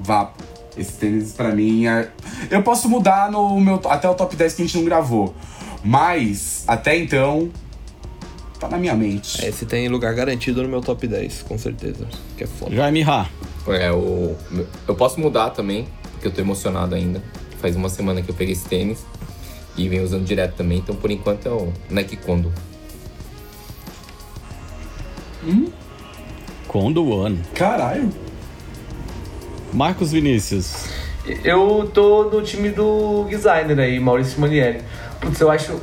Vapo. 0.00 0.44
Esse 0.76 0.92
tênis 0.92 1.32
pra 1.32 1.54
mim 1.54 1.86
é. 1.86 2.10
Eu 2.50 2.62
posso 2.62 2.88
mudar 2.88 3.30
no 3.30 3.58
meu 3.58 3.80
até 3.88 4.08
o 4.08 4.14
top 4.14 4.36
10 4.36 4.54
que 4.54 4.62
a 4.62 4.64
gente 4.66 4.76
não 4.76 4.84
gravou. 4.84 5.34
Mas, 5.82 6.64
até 6.66 6.98
então, 6.98 7.50
tá 8.58 8.68
na 8.68 8.76
minha 8.76 8.94
mente. 8.94 9.44
Esse 9.44 9.64
tem 9.64 9.88
lugar 9.88 10.14
garantido 10.14 10.62
no 10.62 10.68
meu 10.68 10.80
top 10.80 11.06
10, 11.06 11.42
com 11.42 11.56
certeza. 11.56 12.06
Que 12.36 12.44
é 12.44 12.46
foda. 12.46 12.74
Jaime 12.74 13.02
Ra. 13.02 13.28
É, 13.68 13.90
o, 13.90 14.36
eu 14.86 14.94
posso 14.94 15.18
mudar 15.18 15.50
também, 15.50 15.88
porque 16.12 16.26
eu 16.26 16.32
tô 16.32 16.40
emocionado 16.40 16.94
ainda. 16.94 17.22
Faz 17.66 17.74
uma 17.74 17.88
semana 17.88 18.22
que 18.22 18.30
eu 18.30 18.34
peguei 18.36 18.52
esse 18.52 18.64
tênis 18.68 19.04
e 19.76 19.88
venho 19.88 20.04
usando 20.04 20.24
direto 20.24 20.54
também, 20.54 20.78
então 20.78 20.94
por 20.94 21.10
enquanto 21.10 21.46
é 21.46 21.50
o 21.50 21.72
Nike 21.90 22.16
Kondo. 22.16 22.52
Kondo 26.68 27.04
One. 27.08 27.40
Caralho. 27.56 28.08
Marcos 29.72 30.12
Vinícius. 30.12 30.84
Eu 31.42 31.90
tô 31.92 32.30
no 32.30 32.40
time 32.40 32.68
do 32.68 33.24
designer 33.24 33.80
aí, 33.80 33.98
Maurício 33.98 34.40
Manieri. 34.40 34.82
Putz, 35.20 35.40
eu 35.40 35.50
acho. 35.50 35.80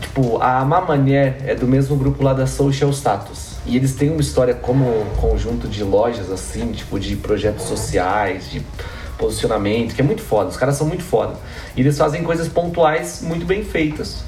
Tipo, 0.00 0.40
a 0.40 0.64
Mamanier 0.64 1.34
é 1.44 1.56
do 1.56 1.66
mesmo 1.66 1.96
grupo 1.96 2.22
lá 2.22 2.32
da 2.32 2.46
Social 2.46 2.90
Status. 2.92 3.56
E 3.66 3.76
eles 3.76 3.96
têm 3.96 4.08
uma 4.08 4.20
história 4.20 4.54
como 4.54 4.86
conjunto 5.20 5.66
de 5.66 5.82
lojas, 5.82 6.30
assim, 6.30 6.70
tipo, 6.70 7.00
de 7.00 7.16
projetos 7.16 7.64
sociais, 7.64 8.48
de 8.48 8.62
posicionamento, 9.22 9.94
que 9.94 10.00
é 10.00 10.04
muito 10.04 10.22
foda. 10.22 10.50
Os 10.50 10.56
caras 10.56 10.74
são 10.76 10.86
muito 10.86 11.04
foda. 11.04 11.34
E 11.76 11.80
eles 11.80 11.96
fazem 11.96 12.24
coisas 12.24 12.48
pontuais 12.48 13.22
muito 13.22 13.46
bem 13.46 13.64
feitas. 13.64 14.24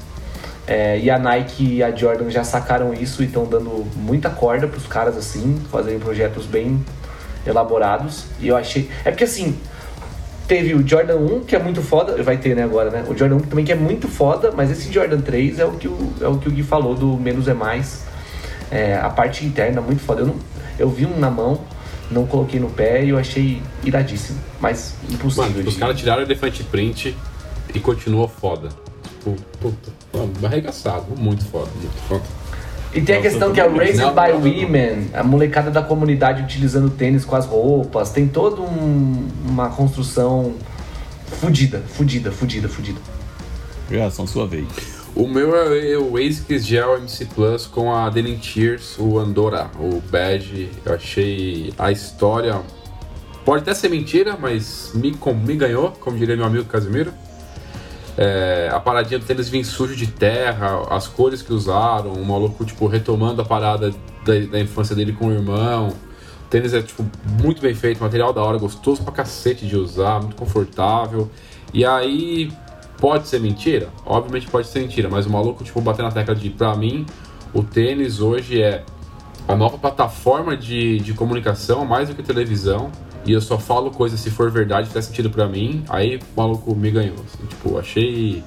É, 0.65 0.97
e 0.97 1.11
a 1.11 1.19
Nike 1.19 1.75
e 1.75 1.83
a 1.83 1.93
Jordan 1.93 2.29
já 2.29 2.43
sacaram 2.43 2.93
isso 2.93 3.21
e 3.21 3.25
estão 3.25 3.45
dando 3.45 3.85
muita 3.95 4.29
corda 4.29 4.67
pros 4.67 4.87
caras, 4.87 5.17
assim, 5.17 5.61
fazerem 5.69 5.99
projetos 5.99 6.45
bem 6.45 6.83
elaborados. 7.45 8.25
E 8.39 8.47
eu 8.47 8.55
achei. 8.55 8.89
É 9.03 9.11
porque 9.11 9.25
assim, 9.25 9.57
teve 10.47 10.73
o 10.73 10.87
Jordan 10.87 11.17
1, 11.17 11.41
que 11.41 11.55
é 11.55 11.59
muito 11.59 11.81
foda, 11.81 12.21
vai 12.23 12.37
ter, 12.37 12.55
né, 12.55 12.63
agora, 12.63 12.89
né? 12.89 13.03
O 13.07 13.15
Jordan 13.15 13.35
1 13.35 13.39
também 13.41 13.65
que 13.65 13.71
é 13.71 13.75
muito 13.75 14.07
foda, 14.07 14.51
mas 14.55 14.71
esse 14.71 14.91
Jordan 14.91 15.19
3 15.19 15.59
é 15.59 15.65
o 15.65 15.73
que 15.73 15.87
o, 15.87 16.13
é 16.21 16.27
o, 16.27 16.37
que 16.37 16.47
o 16.47 16.51
Gui 16.51 16.63
falou 16.63 16.95
do 16.95 17.17
menos 17.17 17.47
é 17.47 17.53
mais. 17.53 18.05
É, 18.71 18.95
a 18.95 19.09
parte 19.09 19.45
interna 19.45 19.81
muito 19.81 20.01
foda. 20.01 20.21
Eu, 20.21 20.27
não, 20.27 20.35
eu 20.79 20.89
vi 20.89 21.05
um 21.05 21.19
na 21.19 21.29
mão, 21.29 21.59
não 22.11 22.25
coloquei 22.25 22.59
no 22.59 22.69
pé 22.69 23.03
e 23.03 23.09
eu 23.09 23.17
achei 23.17 23.61
iradíssimo. 23.83 24.39
Mas 24.59 24.93
impossível. 25.09 25.43
Mano, 25.43 25.55
tipo, 25.55 25.67
os 25.69 25.73
de- 25.73 25.79
caras 25.79 25.97
tiraram 25.97 26.21
o 26.21 26.25
elefante 26.25 26.63
print 26.63 27.15
e 27.73 27.79
continuou 27.79 28.27
foda. 28.27 28.69
Tipo, 29.03 29.35
puta, 29.59 29.91
mano, 30.13 30.31
arregaçado. 30.43 31.05
Muito 31.17 31.43
foda, 31.45 31.69
muito 31.79 31.97
foda. 32.07 32.23
E 32.93 33.01
tem 33.01 33.17
a 33.17 33.21
questão 33.21 33.51
que 33.51 33.59
é 33.59 33.67
o 33.67 33.75
Raised 33.75 33.99
by. 34.13 34.31
Women, 34.31 35.09
a 35.13 35.21
molecada 35.23 35.69
da 35.69 35.81
comunidade 35.81 36.41
utilizando 36.43 36.89
tênis 36.89 37.25
com 37.25 37.35
as 37.35 37.45
roupas, 37.45 38.09
tem 38.11 38.25
toda 38.27 38.61
um- 38.61 39.27
uma 39.45 39.67
construção 39.69 40.53
fudida, 41.41 41.83
fudida, 41.89 42.31
fudida, 42.31 42.69
fudida. 42.69 42.99
Gerson, 43.89 44.25
sua 44.25 44.47
vez. 44.47 44.65
O 45.15 45.27
meu 45.27 45.55
é 45.55 45.97
o 45.97 46.17
ASICS 46.17 46.65
Gel 46.65 46.97
MC 46.97 47.25
Plus 47.25 47.65
com 47.65 47.93
a 47.95 48.09
Denim 48.09 48.37
Tears, 48.37 48.97
o 48.99 49.17
Andorra, 49.17 49.71
o 49.79 50.01
badge. 50.11 50.69
Eu 50.85 50.93
achei 50.93 51.73
a 51.77 51.89
história. 51.91 52.61
Pode 53.45 53.61
até 53.61 53.73
ser 53.73 53.89
mentira, 53.89 54.35
mas 54.37 54.91
me, 54.93 55.13
com- 55.15 55.33
me 55.33 55.55
ganhou, 55.55 55.91
como 55.91 56.17
diria 56.17 56.35
meu 56.35 56.45
amigo 56.45 56.65
Casimiro. 56.65 57.13
É, 58.17 58.69
a 58.73 58.79
paradinha 58.79 59.19
do 59.19 59.25
tênis 59.25 59.47
vir 59.47 59.63
sujo 59.63 59.95
de 59.95 60.07
terra, 60.07 60.85
as 60.89 61.07
cores 61.07 61.41
que 61.41 61.53
usaram, 61.53 62.11
o 62.11 62.25
maluco, 62.25 62.65
tipo, 62.65 62.85
retomando 62.87 63.41
a 63.41 63.45
parada 63.45 63.91
da, 64.25 64.39
da 64.51 64.59
infância 64.59 64.95
dele 64.95 65.13
com 65.13 65.27
o 65.27 65.31
irmão. 65.31 65.89
O 66.45 66.49
tênis 66.49 66.73
é, 66.73 66.81
tipo, 66.81 67.05
muito 67.41 67.61
bem 67.61 67.73
feito, 67.73 68.01
material 68.01 68.33
da 68.33 68.41
hora, 68.43 68.57
gostoso 68.57 69.01
pra 69.03 69.13
cacete 69.13 69.65
de 69.65 69.77
usar, 69.77 70.19
muito 70.21 70.35
confortável. 70.35 71.29
E 71.73 71.85
aí, 71.85 72.51
pode 72.97 73.27
ser 73.27 73.39
mentira? 73.39 73.89
Obviamente 74.05 74.47
pode 74.47 74.67
ser 74.67 74.79
mentira, 74.79 75.09
mas 75.09 75.25
o 75.25 75.29
maluco, 75.29 75.63
tipo, 75.63 75.79
bater 75.81 76.03
na 76.03 76.11
tecla 76.11 76.35
de, 76.35 76.49
pra 76.49 76.75
mim, 76.75 77.05
o 77.53 77.63
tênis 77.63 78.19
hoje 78.19 78.61
é 78.61 78.83
a 79.47 79.55
nova 79.55 79.77
plataforma 79.77 80.57
de, 80.57 80.99
de 80.99 81.13
comunicação, 81.13 81.85
mais 81.85 82.09
do 82.09 82.15
que 82.15 82.23
televisão. 82.23 82.91
E 83.25 83.31
eu 83.31 83.41
só 83.41 83.57
falo 83.57 83.89
coisa 83.89 84.17
se 84.17 84.29
for 84.29 84.51
verdade, 84.51 84.89
faz 84.89 85.05
sentido 85.05 85.29
pra 85.29 85.47
mim. 85.47 85.83
Aí 85.89 86.17
o 86.17 86.19
maluco 86.39 86.75
me 86.75 86.91
ganhou. 86.91 87.15
assim, 87.15 87.45
tipo, 87.47 87.77
achei. 87.77 88.43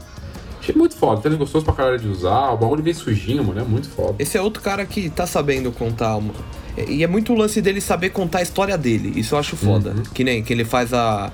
Achei 0.61 0.75
muito 0.75 0.97
foda. 0.97 1.21
Tênis 1.21 1.39
gostoso 1.39 1.65
pra 1.65 1.75
caralho 1.75 1.99
de 1.99 2.09
usar. 2.09 2.53
O 2.53 2.57
bagulho 2.57 2.83
vem 2.83 2.95
sujinho, 2.95 3.43
mano. 3.43 3.61
É 3.61 3.65
muito 3.65 3.89
foda. 3.89 4.15
Esse 4.19 4.37
é 4.37 4.43
outro 4.43 4.63
cara 4.63 4.85
que 4.87 5.11
tá 5.11 5.27
sabendo 5.27 5.73
contar 5.73 6.17
uma. 6.17 6.33
E 6.87 7.03
é 7.03 7.07
muito 7.09 7.33
o 7.33 7.37
lance 7.37 7.61
dele 7.61 7.81
saber 7.81 8.11
contar 8.11 8.39
a 8.39 8.43
história 8.43 8.79
dele. 8.79 9.19
Isso 9.19 9.35
eu 9.35 9.39
acho 9.39 9.57
foda. 9.57 9.95
Que 10.15 10.23
nem 10.23 10.43
que 10.43 10.53
ele 10.53 10.65
faz 10.65 10.93
a. 10.93 11.33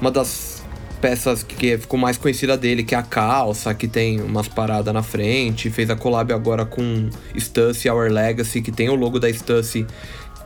Uma 0.00 0.10
das 0.10 0.55
peças 0.96 1.42
que 1.42 1.78
ficou 1.78 1.98
mais 1.98 2.16
conhecida 2.16 2.56
dele, 2.56 2.82
que 2.82 2.94
é 2.94 2.98
a 2.98 3.02
calça, 3.02 3.72
que 3.74 3.86
tem 3.86 4.20
umas 4.20 4.48
paradas 4.48 4.92
na 4.92 5.02
frente. 5.02 5.70
Fez 5.70 5.88
a 5.90 5.96
collab 5.96 6.32
agora 6.32 6.64
com 6.64 7.08
Stussy 7.38 7.88
Our 7.88 8.10
Legacy, 8.10 8.60
que 8.60 8.72
tem 8.72 8.88
o 8.88 8.94
logo 8.94 9.18
da 9.18 9.32
Stussy, 9.32 9.86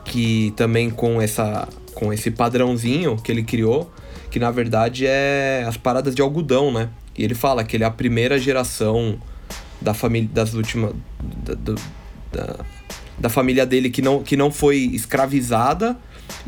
que 0.05 0.53
também 0.57 0.91
com 0.91 1.21
essa. 1.21 1.69
com 1.95 2.13
esse 2.13 2.31
padrãozinho 2.31 3.17
que 3.17 3.33
ele 3.33 3.43
criou, 3.43 3.91
que 4.31 4.39
na 4.39 4.51
verdade 4.51 5.07
é 5.07 5.65
as 5.67 5.77
paradas 5.77 6.15
de 6.15 6.23
algodão, 6.23 6.73
né? 6.73 6.89
E 7.17 7.25
ele 7.25 7.35
fala 7.35 7.65
que 7.65 7.77
ele 7.77 7.85
é 7.85 7.87
a 7.87 7.91
primeira 7.91 8.39
geração 8.39 9.19
da 9.81 9.95
família 9.95 10.29
das 10.33 10.55
últimas 10.55 10.93
da, 11.19 11.55
da, 12.33 12.65
da 13.19 13.29
família 13.29 13.67
dele 13.67 13.91
que 13.91 14.01
não, 14.01 14.23
que 14.23 14.37
não 14.37 14.51
foi 14.51 14.77
escravizada 14.79 15.97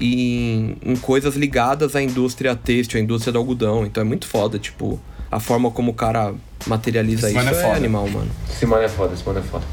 em, 0.01 0.77
em 0.85 0.97
coisas 0.97 1.35
ligadas 1.37 1.95
à 1.97 2.03
indústria 2.03 2.55
têxtil, 2.57 3.01
à 3.01 3.03
indústria 3.03 3.33
do 3.33 3.39
algodão. 3.39 3.85
Então 3.87 4.01
é 4.03 4.05
muito 4.05 4.27
foda, 4.27 4.59
tipo, 4.59 4.99
a 5.31 5.41
forma 5.41 5.71
como 5.71 5.91
o 5.93 5.95
cara 5.95 6.35
materializa 6.67 7.29
Esse 7.31 7.39
isso 7.39 7.49
é 7.49 7.53
é, 7.53 7.55
foda. 7.63 7.77
animal, 7.77 8.09
mano. 8.09 8.31
Esse 8.51 8.67
mano 8.67 8.83
é 8.85 8.89
foda, 8.89 9.15
esse 9.15 9.27
mano 9.27 9.39
é 9.39 9.43
foda. 9.43 9.65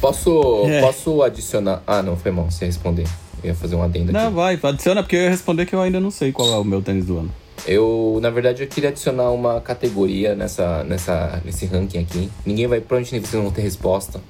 Posso, 0.00 0.64
É. 0.66 0.80
posso 0.80 1.22
adicionar. 1.22 1.82
Ah, 1.86 2.02
não, 2.02 2.16
foi 2.16 2.30
mal 2.30 2.50
você 2.50 2.66
responder. 2.66 3.06
Eu 3.42 3.48
ia 3.50 3.54
fazer 3.54 3.74
um 3.74 3.82
adendo 3.82 4.12
Não, 4.12 4.26
aqui. 4.26 4.34
vai, 4.34 4.58
adiciona, 4.62 5.02
porque 5.02 5.16
eu 5.16 5.20
ia 5.22 5.30
responder 5.30 5.66
que 5.66 5.74
eu 5.74 5.80
ainda 5.80 6.00
não 6.00 6.10
sei 6.10 6.32
qual 6.32 6.52
é 6.52 6.58
o 6.58 6.64
meu 6.64 6.82
tênis 6.82 7.06
do 7.06 7.18
ano. 7.18 7.30
Eu, 7.66 8.18
na 8.20 8.28
verdade, 8.28 8.62
eu 8.62 8.66
queria 8.68 8.90
adicionar 8.90 9.30
uma 9.30 9.60
categoria 9.60 10.34
nessa, 10.34 10.84
nessa, 10.84 11.40
nesse 11.44 11.64
ranking 11.66 11.98
aqui. 11.98 12.30
Ninguém 12.44 12.66
vai, 12.66 12.80
provavelmente 12.80 13.22
vocês 13.26 13.34
não 13.34 13.42
vão 13.44 13.52
ter 13.52 13.62
resposta. 13.62 14.20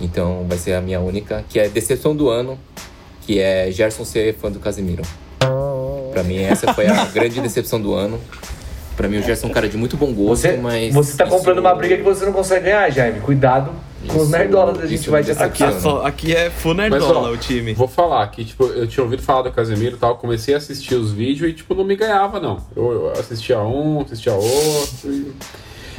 Então 0.00 0.46
vai 0.48 0.56
ser 0.58 0.72
a 0.74 0.80
minha 0.80 1.00
única, 1.00 1.44
que 1.48 1.58
é 1.58 1.68
decepção 1.68 2.16
do 2.16 2.28
ano, 2.30 2.58
que 3.26 3.38
é 3.40 3.70
Gerson 3.70 4.04
ser 4.04 4.34
fã 4.34 4.50
do 4.50 4.58
Casemiro. 4.58 5.02
Pra 6.12 6.22
mim, 6.22 6.38
essa 6.38 6.72
foi 6.74 6.86
a 6.86 7.04
grande 7.06 7.40
decepção 7.40 7.80
do 7.80 7.94
ano. 7.94 8.20
Pra 8.96 9.08
mim, 9.08 9.18
o 9.18 9.22
Gerson 9.22 9.48
é 9.48 9.50
um 9.50 9.52
cara 9.52 9.68
de 9.68 9.76
muito 9.76 9.96
bom 9.96 10.12
gosto, 10.12 10.42
Você, 10.42 10.56
mas. 10.56 10.94
você 10.94 11.16
tá 11.16 11.26
comprando 11.26 11.56
isso- 11.58 11.66
uma 11.66 11.74
briga 11.74 11.96
que 11.96 12.02
você 12.02 12.24
não 12.24 12.32
consegue 12.32 12.66
ganhar, 12.66 12.88
Jaime. 12.90 13.18
Cuidado 13.20 13.72
com 14.06 14.18
os 14.18 14.28
nerdolas 14.30 14.80
a 14.80 14.86
gente 14.86 15.10
vai 15.10 15.24
te 15.24 15.32
atacar. 15.32 15.48
Aqui 15.48 15.64
é, 15.64 15.80
só, 15.80 16.06
aqui 16.06 16.36
é 16.36 16.48
full 16.50 16.74
Mas, 16.74 16.90
nerdola 16.92 17.30
ó, 17.30 17.32
o 17.32 17.36
time. 17.36 17.72
Vou 17.74 17.88
falar 17.88 18.24
que, 18.28 18.44
tipo, 18.44 18.64
eu 18.66 18.86
tinha 18.86 19.02
ouvido 19.02 19.20
falar 19.22 19.42
do 19.42 19.50
Casemiro 19.50 19.96
e 19.96 19.98
tal, 19.98 20.16
comecei 20.18 20.54
a 20.54 20.58
assistir 20.58 20.94
os 20.94 21.10
vídeos 21.10 21.50
e, 21.50 21.54
tipo, 21.54 21.74
não 21.74 21.82
me 21.82 21.96
ganhava, 21.96 22.38
não. 22.38 22.58
Eu, 22.76 22.92
eu 22.92 23.12
assistia 23.12 23.58
um, 23.60 24.02
assistia 24.02 24.34
outro. 24.34 25.10
e- 25.10 25.32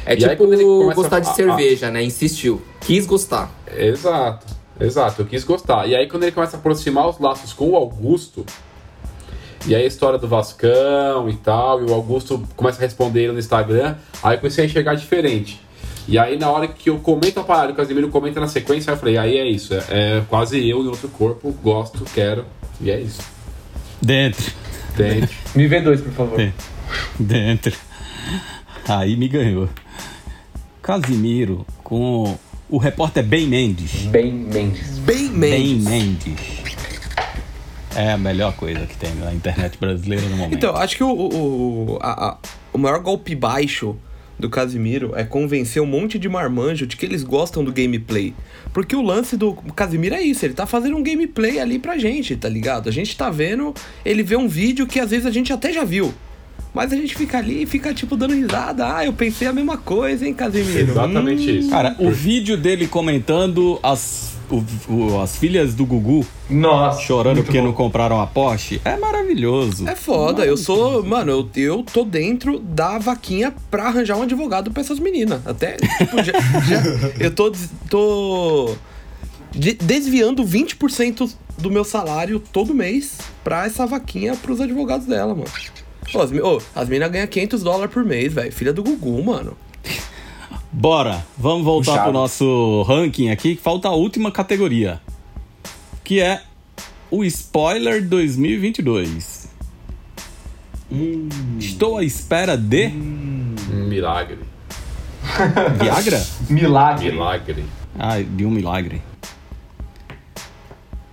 É 0.05 0.11
E 0.11 0.13
aí, 0.13 0.17
tipo 0.17 0.35
quando 0.37 0.53
ele 0.53 0.63
começa 0.63 0.93
gostar 0.95 1.17
a- 1.17 1.19
de 1.19 1.35
cerveja, 1.35 1.89
né? 1.91 2.01
Insistiu. 2.03 2.61
Quis 2.79 3.05
gostar. 3.07 3.51
Exato, 3.75 4.54
exato, 4.79 5.21
eu 5.21 5.25
quis 5.25 5.43
gostar. 5.43 5.87
E 5.87 5.95
aí, 5.95 6.07
quando 6.07 6.23
ele 6.23 6.31
começa 6.31 6.57
a 6.57 6.59
aproximar 6.59 7.07
os 7.07 7.19
laços 7.19 7.53
com 7.53 7.69
o 7.69 7.75
Augusto, 7.75 8.45
e 9.67 9.73
aí 9.73 9.83
a 9.83 9.87
história 9.87 10.19
do 10.19 10.27
Vascão 10.27 11.27
e 11.29 11.35
tal, 11.35 11.81
e 11.81 11.89
o 11.89 11.93
Augusto 11.93 12.43
começa 12.55 12.77
a 12.79 12.81
responder 12.81 13.23
ele 13.23 13.33
no 13.33 13.39
Instagram, 13.39 13.95
aí 14.21 14.35
eu 14.35 14.39
comecei 14.39 14.63
a 14.63 14.67
enxergar 14.67 14.95
diferente. 14.95 15.61
E 16.07 16.19
aí, 16.19 16.37
na 16.37 16.49
hora 16.51 16.67
que 16.67 16.89
eu 16.89 16.99
comento 16.99 17.39
a 17.39 17.43
parada, 17.43 17.73
o 17.73 17.75
Casimiro 17.75 18.09
comenta 18.09 18.39
na 18.39 18.47
sequência, 18.47 18.91
aí 18.91 18.95
eu 18.95 18.99
falei, 18.99 19.17
aí 19.17 19.37
é 19.37 19.47
isso, 19.49 19.73
é, 19.73 19.79
é 19.89 20.23
quase 20.29 20.57
eu 20.69 20.83
em 20.83 20.87
outro 20.87 21.09
corpo, 21.09 21.51
gosto, 21.63 22.05
quero, 22.13 22.45
e 22.79 22.91
é 22.91 22.99
isso. 22.99 23.21
Dentro. 24.01 24.53
Entende? 24.93 25.29
Me 25.55 25.67
vê 25.67 25.81
dois, 25.81 25.99
por 25.99 26.13
favor. 26.13 26.53
Dentro. 27.19 27.75
Aí 28.87 29.15
me 29.15 29.27
ganhou. 29.27 29.67
Casimiro 30.81 31.65
com 31.83 32.37
o 32.69 32.77
repórter 32.77 33.23
Ben 33.23 33.47
Mendes. 33.47 33.91
Bem 34.07 34.31
Mendes. 34.33 34.97
Bem 34.99 35.27
Ben 35.29 35.75
Mendes. 35.75 35.85
Mendes. 35.85 36.65
É 37.95 38.11
a 38.11 38.17
melhor 38.17 38.53
coisa 38.55 38.85
que 38.85 38.97
tem 38.97 39.13
na 39.15 39.33
internet 39.33 39.77
brasileira 39.79 40.27
no 40.27 40.35
momento. 40.35 40.55
Então, 40.57 40.75
acho 40.75 40.97
que 40.97 41.03
o, 41.03 41.09
o, 41.11 41.97
a- 42.01 42.29
a- 42.31 42.37
o 42.73 42.77
maior 42.77 42.99
golpe 42.99 43.33
baixo 43.33 43.95
do 44.37 44.49
Casimiro 44.49 45.13
é 45.15 45.23
convencer 45.23 45.81
um 45.81 45.85
monte 45.85 46.19
de 46.19 46.27
marmanjo 46.27 46.85
de 46.85 46.97
que 46.97 47.05
eles 47.05 47.23
gostam 47.23 47.63
do 47.63 47.71
gameplay. 47.71 48.33
Porque 48.73 48.93
o 48.93 49.01
lance 49.01 49.37
do 49.37 49.53
Casimiro 49.73 50.13
é 50.13 50.21
isso, 50.21 50.45
ele 50.45 50.53
tá 50.53 50.65
fazendo 50.65 50.97
um 50.97 51.01
gameplay 51.03 51.57
ali 51.57 51.79
pra 51.79 51.97
gente, 51.97 52.35
tá 52.35 52.49
ligado? 52.49 52.89
A 52.89 52.91
gente 52.91 53.15
tá 53.15 53.29
vendo, 53.29 53.73
ele 54.03 54.23
vê 54.23 54.35
um 54.35 54.49
vídeo 54.49 54.85
que 54.85 54.99
às 54.99 55.11
vezes 55.11 55.25
a 55.25 55.31
gente 55.31 55.53
até 55.53 55.71
já 55.71 55.85
viu. 55.85 56.13
Mas 56.75 56.91
a 56.91 56.95
gente 56.97 57.15
fica 57.15 57.37
ali 57.37 57.63
e 57.63 57.65
fica, 57.65 57.93
tipo, 57.93 58.17
dando 58.17 58.33
risada. 58.35 58.97
Ah, 58.97 59.05
eu 59.05 59.13
pensei 59.13 59.47
a 59.47 59.53
mesma 59.53 59.77
coisa, 59.77 60.27
hein, 60.27 60.33
Casimiro? 60.33 60.77
Exatamente 60.91 61.49
Hum. 61.49 61.55
isso. 61.55 61.69
Cara, 61.69 61.95
o 61.97 62.11
vídeo 62.11 62.57
dele 62.57 62.85
comentando 62.85 63.79
as, 63.81 64.33
o- 64.51 64.63
o- 64.91 65.21
as 65.21 65.37
filhas 65.37 65.73
do 65.73 65.85
Gugu 65.85 66.25
Nossa. 66.49 66.99
chorando 67.01 67.41
porque 67.43 67.59
bom. 67.59 67.67
não 67.67 67.73
compraram 67.73 68.19
a 68.21 68.27
Porsche 68.27 68.81
é 68.83 68.97
maravilhoso. 68.97 69.87
É 69.87 69.95
foda, 69.95 70.45
eu 70.45 70.57
sou. 70.57 71.01
Mano, 71.03 71.31
eu, 71.31 71.49
eu 71.63 71.83
tô 71.83 72.03
dentro 72.03 72.59
da 72.59 72.97
vaquinha 72.99 73.53
pra 73.71 73.85
arranjar 73.87 74.17
um 74.17 74.23
advogado 74.23 74.69
pra 74.69 74.81
essas 74.81 74.99
meninas. 74.99 75.41
Até, 75.47 75.77
tipo, 75.77 76.17
já, 76.23 76.33
já- 76.33 76.83
eu 77.19 77.31
tô. 77.31 77.51
tô 77.89 78.75
de- 79.53 79.73
desviando 79.75 80.43
20% 80.43 81.31
do 81.57 81.71
meu 81.71 81.85
salário 81.85 82.37
todo 82.51 82.73
mês 82.73 83.17
pra 83.45 83.65
essa 83.65 83.85
vaquinha 83.87 84.35
pros 84.35 84.59
advogados 84.59 85.07
dela, 85.07 85.33
mano. 85.33 85.47
Pô, 86.11 86.21
as, 86.21 86.31
ô, 86.31 86.61
as 86.75 86.87
meninas 86.87 87.11
ganham 87.11 87.27
500 87.27 87.63
dólares 87.63 87.93
por 87.93 88.05
mês, 88.05 88.33
velho. 88.33 88.51
Filha 88.51 88.73
do 88.73 88.83
Gugu, 88.83 89.23
mano. 89.23 89.57
Bora, 90.71 91.25
vamos 91.37 91.63
voltar 91.63 91.91
Puxado. 91.91 92.11
pro 92.11 92.19
nosso 92.19 92.83
ranking 92.83 93.29
aqui, 93.29 93.55
que 93.55 93.61
falta 93.61 93.87
a 93.87 93.91
última 93.91 94.31
categoria, 94.31 94.99
que 96.03 96.19
é 96.19 96.41
o 97.09 97.23
Spoiler 97.23 98.05
2022. 98.05 99.47
Estou 101.59 101.97
à 101.97 102.03
espera 102.03 102.57
de 102.57 102.89
Milagre. 102.89 104.39
Viagra? 105.81 106.25
Milagre. 106.49 107.11
Milagre. 107.11 107.65
Ah, 107.97 108.21
de 108.21 108.45
um 108.45 108.49
milagre. 108.51 109.01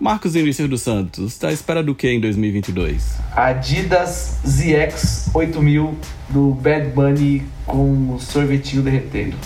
Marcos 0.03 0.33
Vinícius 0.33 0.69
dos 0.69 0.83
Santos, 0.83 1.33
está 1.35 1.47
à 1.47 1.53
espera 1.53 1.81
do 1.81 1.95
que 1.95 2.09
em 2.09 2.19
2022? 2.21 3.19
Adidas 3.37 4.39
ZX 4.45 5.31
8000 5.33 5.97
do 6.29 6.51
Bad 6.55 6.89
Bunny 6.89 7.45
com 7.65 8.13
o 8.17 8.19
sorvetinho 8.19 8.83
derretendo. 8.83 9.37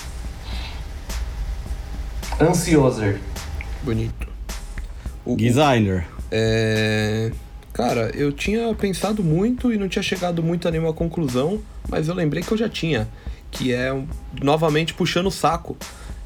Ansioser. 2.41 3.21
Bonito. 3.83 4.27
O, 5.27 5.35
o- 5.35 5.37
Designer. 5.37 6.07
É. 6.31 7.31
Cara, 7.75 8.11
eu 8.15 8.33
tinha 8.33 8.75
pensado 8.75 9.23
muito 9.23 9.71
e 9.71 9.77
não 9.77 9.91
tinha 9.91 10.03
chegado 10.03 10.43
muito 10.43 10.67
a 10.67 10.71
nenhuma 10.71 10.95
conclusão, 10.95 11.61
mas 11.87 12.09
eu 12.09 12.15
lembrei 12.15 12.43
que 12.43 12.51
eu 12.51 12.57
já 12.57 12.71
tinha. 12.71 13.07
Que 13.51 13.75
é 13.75 13.95
novamente 14.43 14.95
puxando 14.95 15.27
o 15.27 15.31
saco. 15.31 15.77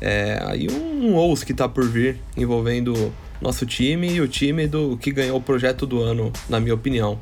É 0.01 0.40
aí 0.47 0.69
um, 0.70 1.09
um 1.09 1.15
ouço 1.16 1.44
que 1.44 1.52
tá 1.52 1.69
por 1.69 1.85
vir, 1.89 2.20
envolvendo 2.36 3.12
nosso 3.41 3.65
time 3.67 4.11
e 4.12 4.21
o 4.21 4.29
time 4.29 4.67
do 4.67 4.97
que 4.99 5.12
ganhou 5.12 5.39
o 5.39 5.43
projeto 5.43 5.87
do 5.87 6.01
ano, 6.03 6.33
na 6.49 6.61
minha 6.61 6.75
opinião. 6.75 7.19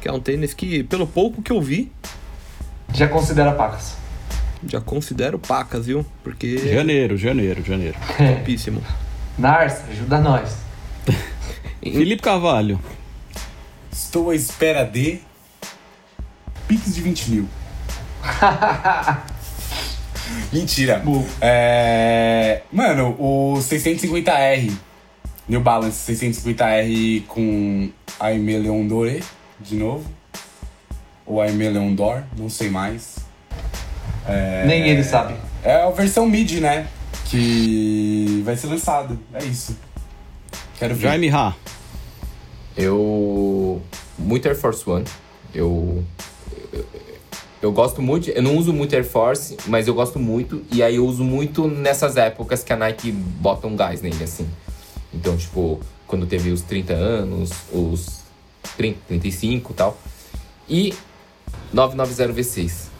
Que 0.00 0.08
é 0.08 0.12
um 0.12 0.20
tênis 0.20 0.54
que, 0.54 0.82
pelo 0.84 1.06
pouco 1.06 1.42
que 1.42 1.52
eu 1.52 1.60
vi, 1.60 1.90
Já 2.94 3.06
considera 3.08 3.52
pacas. 3.52 3.94
já 4.66 4.80
considero 4.80 5.38
pacas, 5.38 5.86
viu? 5.86 6.04
Porque 6.24 6.58
Janeiro, 6.72 7.16
janeiro, 7.16 7.62
janeiro. 7.64 7.96
é 8.18 8.32
topíssimo. 8.34 8.82
Nars, 9.38 9.80
ajuda 9.90 10.18
nós. 10.20 10.56
Felipe 11.82 12.22
Carvalho. 12.22 12.80
Estou 13.92 14.30
à 14.30 14.34
espera 14.34 14.84
de. 14.84 15.20
Pix 16.68 16.94
de 16.94 17.00
20 17.00 17.30
mil. 17.30 17.48
Mentira. 20.52 21.02
É... 21.40 22.62
Mano, 22.72 23.16
o 23.18 23.54
650R. 23.58 24.72
New 25.50 25.60
Balance 25.60 26.12
650R 26.12 27.26
com 27.26 27.90
Aimé 28.20 28.56
Leon 28.58 28.86
Doré, 28.86 29.18
de 29.58 29.74
novo. 29.74 30.08
Ou 31.26 31.40
Aimé 31.42 31.68
Leon 31.70 31.92
Dor, 31.92 32.22
não 32.38 32.48
sei 32.48 32.70
mais. 32.70 33.16
É... 34.28 34.64
Nem 34.64 34.88
ele 34.88 35.02
sabe. 35.02 35.34
É 35.64 35.82
a 35.82 35.90
versão 35.90 36.24
mid, 36.24 36.52
né? 36.60 36.86
Que 37.24 38.42
vai 38.44 38.56
ser 38.56 38.68
lançado. 38.68 39.18
É 39.34 39.42
isso. 39.44 39.76
Quero 40.78 40.94
ver. 40.94 41.02
Jaime 41.02 41.28
Ha. 41.30 41.52
Eu. 42.76 43.82
Muito 44.16 44.46
Air 44.46 44.56
Force 44.56 44.88
One. 44.88 45.04
Eu. 45.52 46.04
eu- 46.72 46.86
Eu 47.62 47.72
gosto 47.72 48.00
muito. 48.00 48.30
Eu 48.30 48.42
não 48.42 48.56
uso 48.56 48.72
muito 48.72 48.94
Air 48.94 49.04
Force, 49.04 49.56
mas 49.66 49.86
eu 49.88 49.94
gosto 49.94 50.18
muito. 50.18 50.62
E 50.72 50.80
aí 50.82 50.94
eu 50.96 51.04
uso 51.04 51.22
muito 51.24 51.66
nessas 51.68 52.16
épocas 52.16 52.62
que 52.62 52.72
a 52.72 52.76
Nike 52.76 53.10
bota 53.12 53.66
um 53.66 53.74
gás 53.76 54.00
nele, 54.00 54.22
assim. 54.24 54.48
Então, 55.12 55.36
tipo, 55.36 55.80
quando 56.06 56.26
teve 56.26 56.50
os 56.50 56.62
30 56.62 56.92
anos, 56.92 57.50
os 57.72 58.20
30, 58.76 58.98
35 59.08 59.72
e 59.72 59.74
tal. 59.74 59.98
E 60.68 60.94
990 61.72 62.32
V6. 62.40 62.90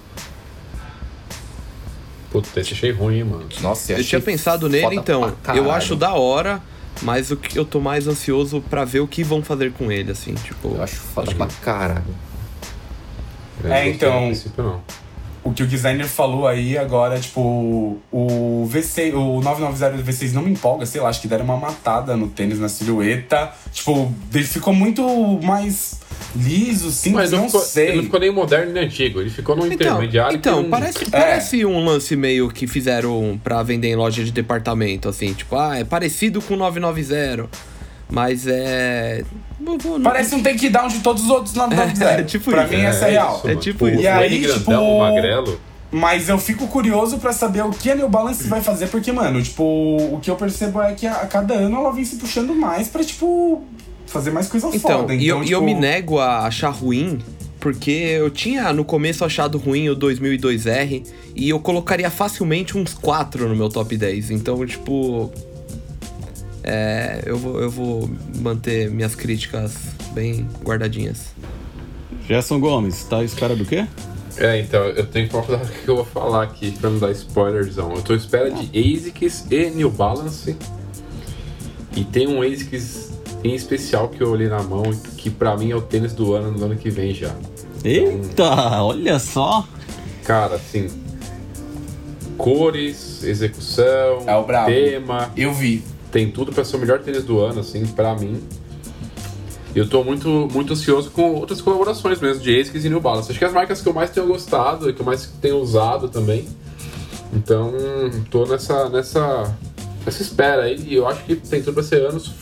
Puta, 2.31 2.61
esse 2.61 2.73
achei 2.75 2.93
ruim, 2.93 3.17
hein, 3.19 3.25
mano. 3.25 3.47
Nossa, 3.61 3.93
Eu 3.93 3.97
achei 3.97 4.09
tinha 4.09 4.21
pensado 4.21 4.69
nele, 4.69 4.97
então. 4.97 5.21
pra 5.23 5.31
Eu 5.31 5.37
caralho. 5.65 5.71
acho 5.73 5.97
da 5.97 6.15
hora, 6.15 6.63
mas 7.03 7.31
o 7.31 7.37
que 7.37 7.59
eu 7.59 7.65
tô 7.65 7.81
mais 7.81 8.07
ansioso 8.07 8.61
pra 8.71 8.85
ver 8.85 9.01
o 9.01 9.09
que 9.09 9.25
vão 9.25 9.43
fazer 9.43 9.73
com 9.73 9.91
ele, 9.91 10.13
assim, 10.13 10.35
tipo. 10.35 10.75
Eu 10.77 10.83
acho 10.83 10.97
foda 10.97 11.35
pra 11.35 11.47
caralho. 11.61 12.05
Eu 13.63 13.69
não 13.69 13.77
É, 13.77 13.89
gostei 13.91 14.09
então-. 14.09 14.81
O 15.43 15.53
que 15.53 15.63
o 15.63 15.67
designer 15.67 16.07
falou 16.07 16.47
aí 16.47 16.77
agora, 16.77 17.19
tipo, 17.19 17.99
o 18.13 18.69
V6, 18.71 19.15
o 19.15 19.41
990 19.41 19.97
do 19.97 20.05
V6 20.05 20.33
não 20.33 20.43
me 20.43 20.51
empolga, 20.51 20.85
sei 20.85 21.01
lá, 21.01 21.09
acho 21.09 21.21
que 21.23 21.29
deram 21.29 21.45
uma 21.47 21.57
matada 21.57 22.15
no 22.17 22.29
tênis 22.29 22.59
na 22.59 22.69
silhueta. 22.69 23.51
Tipo, 23.73 24.13
ele 24.35 24.45
ficou 24.45 24.75
muito 24.75 25.03
mais 25.43 25.99
liso, 26.37 26.91
simples, 26.93 27.15
Mas 27.23 27.31
não 27.33 27.39
não 27.41 27.47
ficou, 27.47 27.61
sei. 27.63 27.89
ele 27.89 27.97
não 27.97 28.05
ficou 28.05 28.21
nem 28.21 28.31
moderno 28.31 28.73
nem 28.73 28.85
antigo. 28.85 29.21
Ele 29.21 29.31
ficou 29.31 29.57
no 29.57 29.63
Então, 29.67 29.75
intermediário. 29.75 30.37
então 30.37 30.63
não- 30.63 30.71
parece, 30.71 31.11
parece 31.11 31.65
um 31.65 31.83
lance 31.85 32.15
meio 32.15 32.51
que 32.51 32.67
fizeram 32.67 33.41
pra 33.43 33.63
vender 33.63 33.89
em 33.89 33.97
loja 33.97 34.23
de 34.23 34.31
departamento, 34.33 35.09
assim, 35.09 35.33
tipo, 35.33 35.57
ah, 35.57 35.79
é 35.79 35.85
parecido 35.85 36.43
com 36.43 36.53
o 36.53 36.57
990, 36.59 37.49
mas 38.11 38.47
é. 38.47 39.25
Parece 40.03 40.35
um 40.35 40.43
takedown 40.43 40.89
de 40.89 41.01
todos 41.01 41.25
os 41.25 41.31
outros 41.31 41.55
990. 41.55 42.05
É, 42.05 42.23
tipo 42.25 42.51
pra 42.51 42.65
isso. 42.65 42.73
mim, 42.75 42.81
essa 42.83 43.07
é 43.07 43.11
real. 43.11 43.43
É 43.45 43.55
tipo 43.57 43.89
isso. 43.89 44.03
E 44.03 44.07
aí, 44.09 44.41
tipo, 44.41 44.65
grandão, 44.71 44.97
o 44.97 44.99
magrelo. 45.01 45.61
Mas 45.93 46.29
eu 46.29 46.39
fico 46.39 46.67
curioso 46.69 47.19
pra 47.19 47.33
saber 47.33 47.65
o 47.65 47.71
que 47.71 47.91
a 47.91 47.95
New 47.97 48.09
Balance 48.09 48.47
vai 48.49 48.61
fazer, 48.61 48.87
porque, 48.87 49.11
mano, 49.13 49.43
tipo, 49.43 49.63
o 49.65 50.21
que 50.23 50.31
eu 50.31 50.37
percebo 50.37 50.81
é 50.81 50.93
que 50.95 51.07
a, 51.07 51.15
a 51.15 51.27
cada 51.27 51.55
ano 51.55 51.77
ela 51.77 51.93
vem 51.93 52.05
se 52.05 52.17
puxando 52.17 52.55
mais 52.55 52.87
pra, 52.89 53.03
tipo, 53.03 53.65
fazer 54.07 54.31
mais 54.31 54.47
coisa 54.49 54.69
Então, 54.73 55.01
foda. 55.01 55.15
e, 55.15 55.27
eu, 55.27 55.39
e 55.43 55.51
eu 55.51 55.61
tipo, 55.61 55.63
me 55.65 55.75
nego 55.75 56.19
a 56.21 56.47
achar 56.47 56.71
ruim, 56.71 57.19
porque 57.59 57.91
eu 57.91 58.31
tinha 58.31 58.73
no 58.73 58.85
começo 58.85 59.25
achado 59.25 59.59
ruim 59.59 59.89
o 59.89 59.97
2002R 59.97 61.05
e 61.35 61.49
eu 61.51 61.59
colocaria 61.59 62.09
facilmente 62.09 62.79
uns 62.79 62.95
4 62.95 63.49
no 63.49 63.57
meu 63.57 63.69
top 63.69 63.97
10. 63.97 64.31
Então, 64.31 64.65
tipo. 64.65 65.31
É, 66.63 67.23
eu, 67.25 67.37
vou, 67.37 67.61
eu 67.61 67.71
vou 67.71 68.11
manter 68.39 68.91
minhas 68.91 69.15
críticas 69.15 69.75
bem 70.13 70.49
guardadinhas. 70.63 71.35
Gerson 72.27 72.61
Gomes, 72.61 73.05
tá 73.05 73.19
à 73.19 73.25
espera 73.25 73.57
do 73.57 73.65
quê? 73.65 73.87
É, 74.37 74.59
então, 74.61 74.85
eu 74.85 75.07
tenho 75.07 75.27
que 75.29 75.33
falar 75.33 75.61
o 75.63 75.69
que 75.69 75.89
eu 75.89 75.97
vou 75.97 76.05
falar 76.05 76.45
aqui 76.45 76.71
pra 76.73 76.91
não 76.91 76.99
dar 76.99 77.11
spoilerzão. 77.13 77.93
Eu 77.95 78.03
tô 78.03 78.13
à 78.13 78.17
espera 78.17 78.51
de 78.51 78.67
ASICS 78.79 79.47
e 79.51 79.71
New 79.71 79.91
Balance. 79.91 80.57
E 81.97 82.05
tem 82.05 82.29
um 82.29 82.41
ASICS 82.43 83.11
em 83.43 83.55
especial 83.55 84.09
que 84.09 84.23
eu 84.23 84.31
olhei 84.31 84.49
na 84.49 84.63
mão, 84.63 84.83
que 85.17 85.31
pra 85.31 85.57
mim 85.57 85.71
é 85.71 85.77
o 85.77 85.81
tênis 85.81 86.13
do 86.13 86.35
ano, 86.35 86.53
no 86.53 86.65
ano 86.65 86.77
que 86.77 86.91
vem 86.91 87.15
já. 87.15 87.35
Eita, 87.83 88.83
olha 88.83 89.19
só. 89.19 89.67
Cara, 90.25 90.57
assim. 90.57 90.89
Cores, 92.37 93.23
execução, 93.23 94.25
É 94.27 94.65
tema, 94.65 95.31
Eu 95.37 95.53
vi. 95.53 95.83
Tem 96.11 96.31
tudo 96.31 96.53
pra 96.53 96.65
ser 96.65 96.77
o 96.77 96.79
melhor 96.79 97.01
tênis 97.01 97.25
do 97.25 97.41
ano, 97.41 97.61
assim, 97.61 97.87
pra 97.87 98.15
mim. 98.15 98.41
E 99.75 99.79
eu 99.79 99.89
tô 99.89 100.03
muito, 100.03 100.49
muito 100.53 100.73
ansioso 100.73 101.11
com 101.11 101.35
outras 101.35 101.61
colaborações 101.61 102.21
mesmo, 102.21 102.43
de 102.43 102.59
ASICS 102.59 102.85
e 102.85 102.89
New 102.89 103.01
Balance. 103.01 103.31
Acho 103.31 103.39
que 103.39 103.45
as 103.45 103.53
marcas 103.53 103.81
que 103.81 103.89
eu 103.89 103.95
mais 103.95 104.11
tenho 104.11 104.27
gostado 104.27 104.91
e 104.91 104.93
que 104.93 105.01
eu 105.01 105.07
mais 105.07 105.27
tenho 105.41 105.59
usado 105.59 106.09
também. 106.09 106.49
Então, 107.33 107.73
tô 108.31 108.45
nessa, 108.47 108.89
nessa, 108.89 109.57
nessa 110.05 110.23
espera 110.23 110.63
aí. 110.63 110.77
E 110.89 110.95
eu 110.97 111.07
acho 111.07 111.23
que 111.23 111.37
tem 111.37 111.63
tudo 111.63 111.75
pra 111.75 111.83
ser 111.85 112.03
anos. 112.05 112.33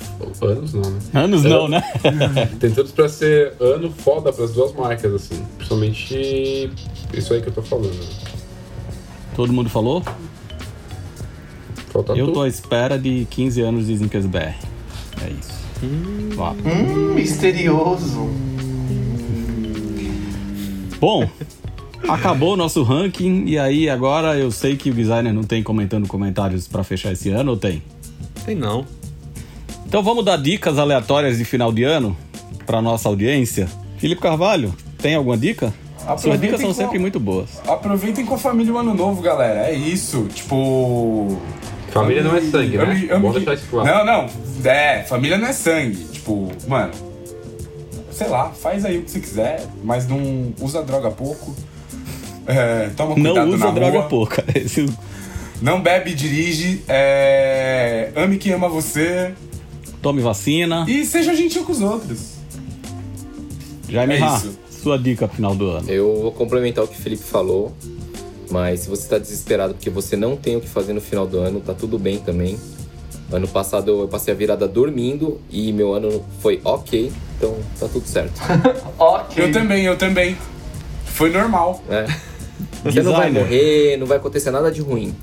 Anos 0.40 0.72
não, 0.72 0.90
né? 0.90 0.98
Anos 1.12 1.44
não, 1.44 1.68
né? 1.68 1.82
Tem 2.58 2.72
tudo 2.72 2.90
pra 2.92 3.08
ser 3.08 3.52
ano 3.60 3.88
foda 3.90 4.32
pras 4.32 4.52
duas 4.52 4.72
marcas, 4.72 5.14
assim. 5.14 5.44
Principalmente 5.56 6.72
isso 7.12 7.34
aí 7.34 7.40
que 7.40 7.48
eu 7.48 7.52
tô 7.52 7.62
falando. 7.62 7.96
Todo 9.36 9.52
mundo 9.52 9.70
falou? 9.70 10.02
Falta 11.92 12.12
Eu 12.12 12.32
tô 12.32 12.42
à 12.42 12.48
espera 12.48 12.98
de 12.98 13.26
15 13.30 13.60
anos 13.62 13.86
de 13.86 13.96
Zincas 13.96 14.26
BR. 14.26 14.38
É 15.22 15.30
isso. 15.40 15.58
Ó. 16.36 16.52
Hum, 16.52 17.14
misterioso. 17.14 18.28
Bom, 21.00 21.28
acabou 22.08 22.54
o 22.54 22.56
nosso 22.56 22.82
ranking 22.82 23.44
e 23.46 23.58
aí 23.58 23.88
agora 23.88 24.36
eu 24.36 24.50
sei 24.50 24.76
que 24.76 24.90
o 24.90 24.94
designer 24.94 25.32
não 25.32 25.44
tem 25.44 25.62
comentando 25.62 26.08
comentários 26.08 26.66
pra 26.66 26.82
fechar 26.82 27.12
esse 27.12 27.30
ano, 27.30 27.52
ou 27.52 27.56
tem? 27.56 27.82
Tem 28.44 28.54
não. 28.54 28.84
Então 29.86 30.02
vamos 30.02 30.24
dar 30.24 30.36
dicas 30.36 30.78
aleatórias 30.78 31.38
de 31.38 31.44
final 31.44 31.72
de 31.72 31.84
ano 31.84 32.16
pra 32.66 32.82
nossa 32.82 33.08
audiência. 33.08 33.68
Felipe 33.98 34.20
Carvalho, 34.20 34.74
tem 34.98 35.14
alguma 35.14 35.36
dica? 35.36 35.72
Suas 35.98 36.10
Aproveitem 36.24 36.40
dicas 36.48 36.60
são 36.60 36.68
com- 36.70 36.74
sempre 36.74 36.98
muito 36.98 37.20
boas. 37.20 37.48
Aproveitem 37.66 38.24
com 38.24 38.34
a 38.34 38.38
família 38.38 38.72
o 38.72 38.78
ano 38.78 38.94
novo, 38.94 39.20
galera. 39.22 39.60
É 39.68 39.74
isso. 39.74 40.26
Tipo. 40.34 41.38
Família 41.92 42.22
não 42.22 42.36
é 42.36 42.40
sangue, 42.40 42.76
né? 42.76 42.84
ame- 42.84 43.10
ame 43.10 43.22
Bom 43.22 43.32
deixar 43.32 43.54
isso 43.54 43.66
claro. 43.70 43.88
Não, 43.88 44.04
não. 44.04 44.70
É, 44.70 45.02
família 45.04 45.38
não 45.38 45.46
é 45.46 45.52
sangue. 45.52 46.04
Tipo, 46.12 46.50
mano. 46.66 46.92
Sei 48.12 48.26
lá, 48.28 48.50
faz 48.50 48.84
aí 48.84 48.98
o 48.98 49.02
que 49.02 49.10
você 49.10 49.20
quiser, 49.20 49.64
mas 49.84 50.06
não 50.08 50.52
usa 50.60 50.82
droga 50.82 51.10
pouco. 51.10 51.54
É, 52.46 52.88
toma 52.96 53.14
cuidado 53.14 53.34
Não 53.46 53.48
usa 53.54 53.64
na 53.66 53.70
droga 53.70 53.98
rua. 54.00 54.08
pouca. 54.08 54.44
Não 55.62 55.80
bebe 55.80 56.10
e 56.10 56.14
dirige. 56.14 56.82
É, 56.88 58.10
ame 58.16 58.36
quem 58.38 58.52
ama 58.52 58.68
você. 58.68 59.32
tome 60.02 60.20
vacina. 60.22 60.84
E 60.88 61.04
seja 61.04 61.34
gentil 61.34 61.64
com 61.64 61.72
os 61.72 61.80
outros. 61.80 62.38
Jaime 63.88 64.14
é 64.14 64.18
isso. 64.36 64.58
sua 64.70 64.98
dica 64.98 65.26
final 65.28 65.54
do 65.54 65.70
ano. 65.70 65.88
Eu 65.90 66.20
vou 66.22 66.32
complementar 66.32 66.84
o 66.84 66.88
que 66.88 66.98
o 66.98 67.02
Felipe 67.02 67.22
falou, 67.24 67.72
mas 68.50 68.80
se 68.80 68.88
você 68.88 69.02
está 69.02 69.18
desesperado 69.18 69.74
porque 69.74 69.90
você 69.90 70.16
não 70.16 70.36
tem 70.36 70.56
o 70.56 70.60
que 70.60 70.68
fazer 70.68 70.92
no 70.92 71.00
final 71.00 71.26
do 71.26 71.38
ano, 71.38 71.60
tá 71.60 71.74
tudo 71.74 71.98
bem 71.98 72.18
também. 72.18 72.58
Ano 73.30 73.46
passado 73.46 73.90
eu 74.02 74.08
passei 74.08 74.32
a 74.32 74.36
virada 74.36 74.66
dormindo 74.66 75.38
e 75.50 75.72
meu 75.72 75.92
ano 75.92 76.24
foi 76.40 76.60
ok, 76.64 77.12
então 77.36 77.56
tá 77.78 77.86
tudo 77.88 78.06
certo. 78.06 78.40
Ok. 78.98 79.44
Eu 79.44 79.52
também, 79.52 79.84
eu 79.84 79.96
também. 79.98 80.36
Foi 81.04 81.30
normal. 81.30 81.82
né? 81.88 82.06
Você 82.84 83.02
não 83.02 83.12
vai 83.12 83.30
morrer, 83.30 83.96
não 83.98 84.06
vai 84.06 84.16
acontecer 84.16 84.50
nada 84.50 84.70
de 84.70 84.80
ruim. 84.80 85.14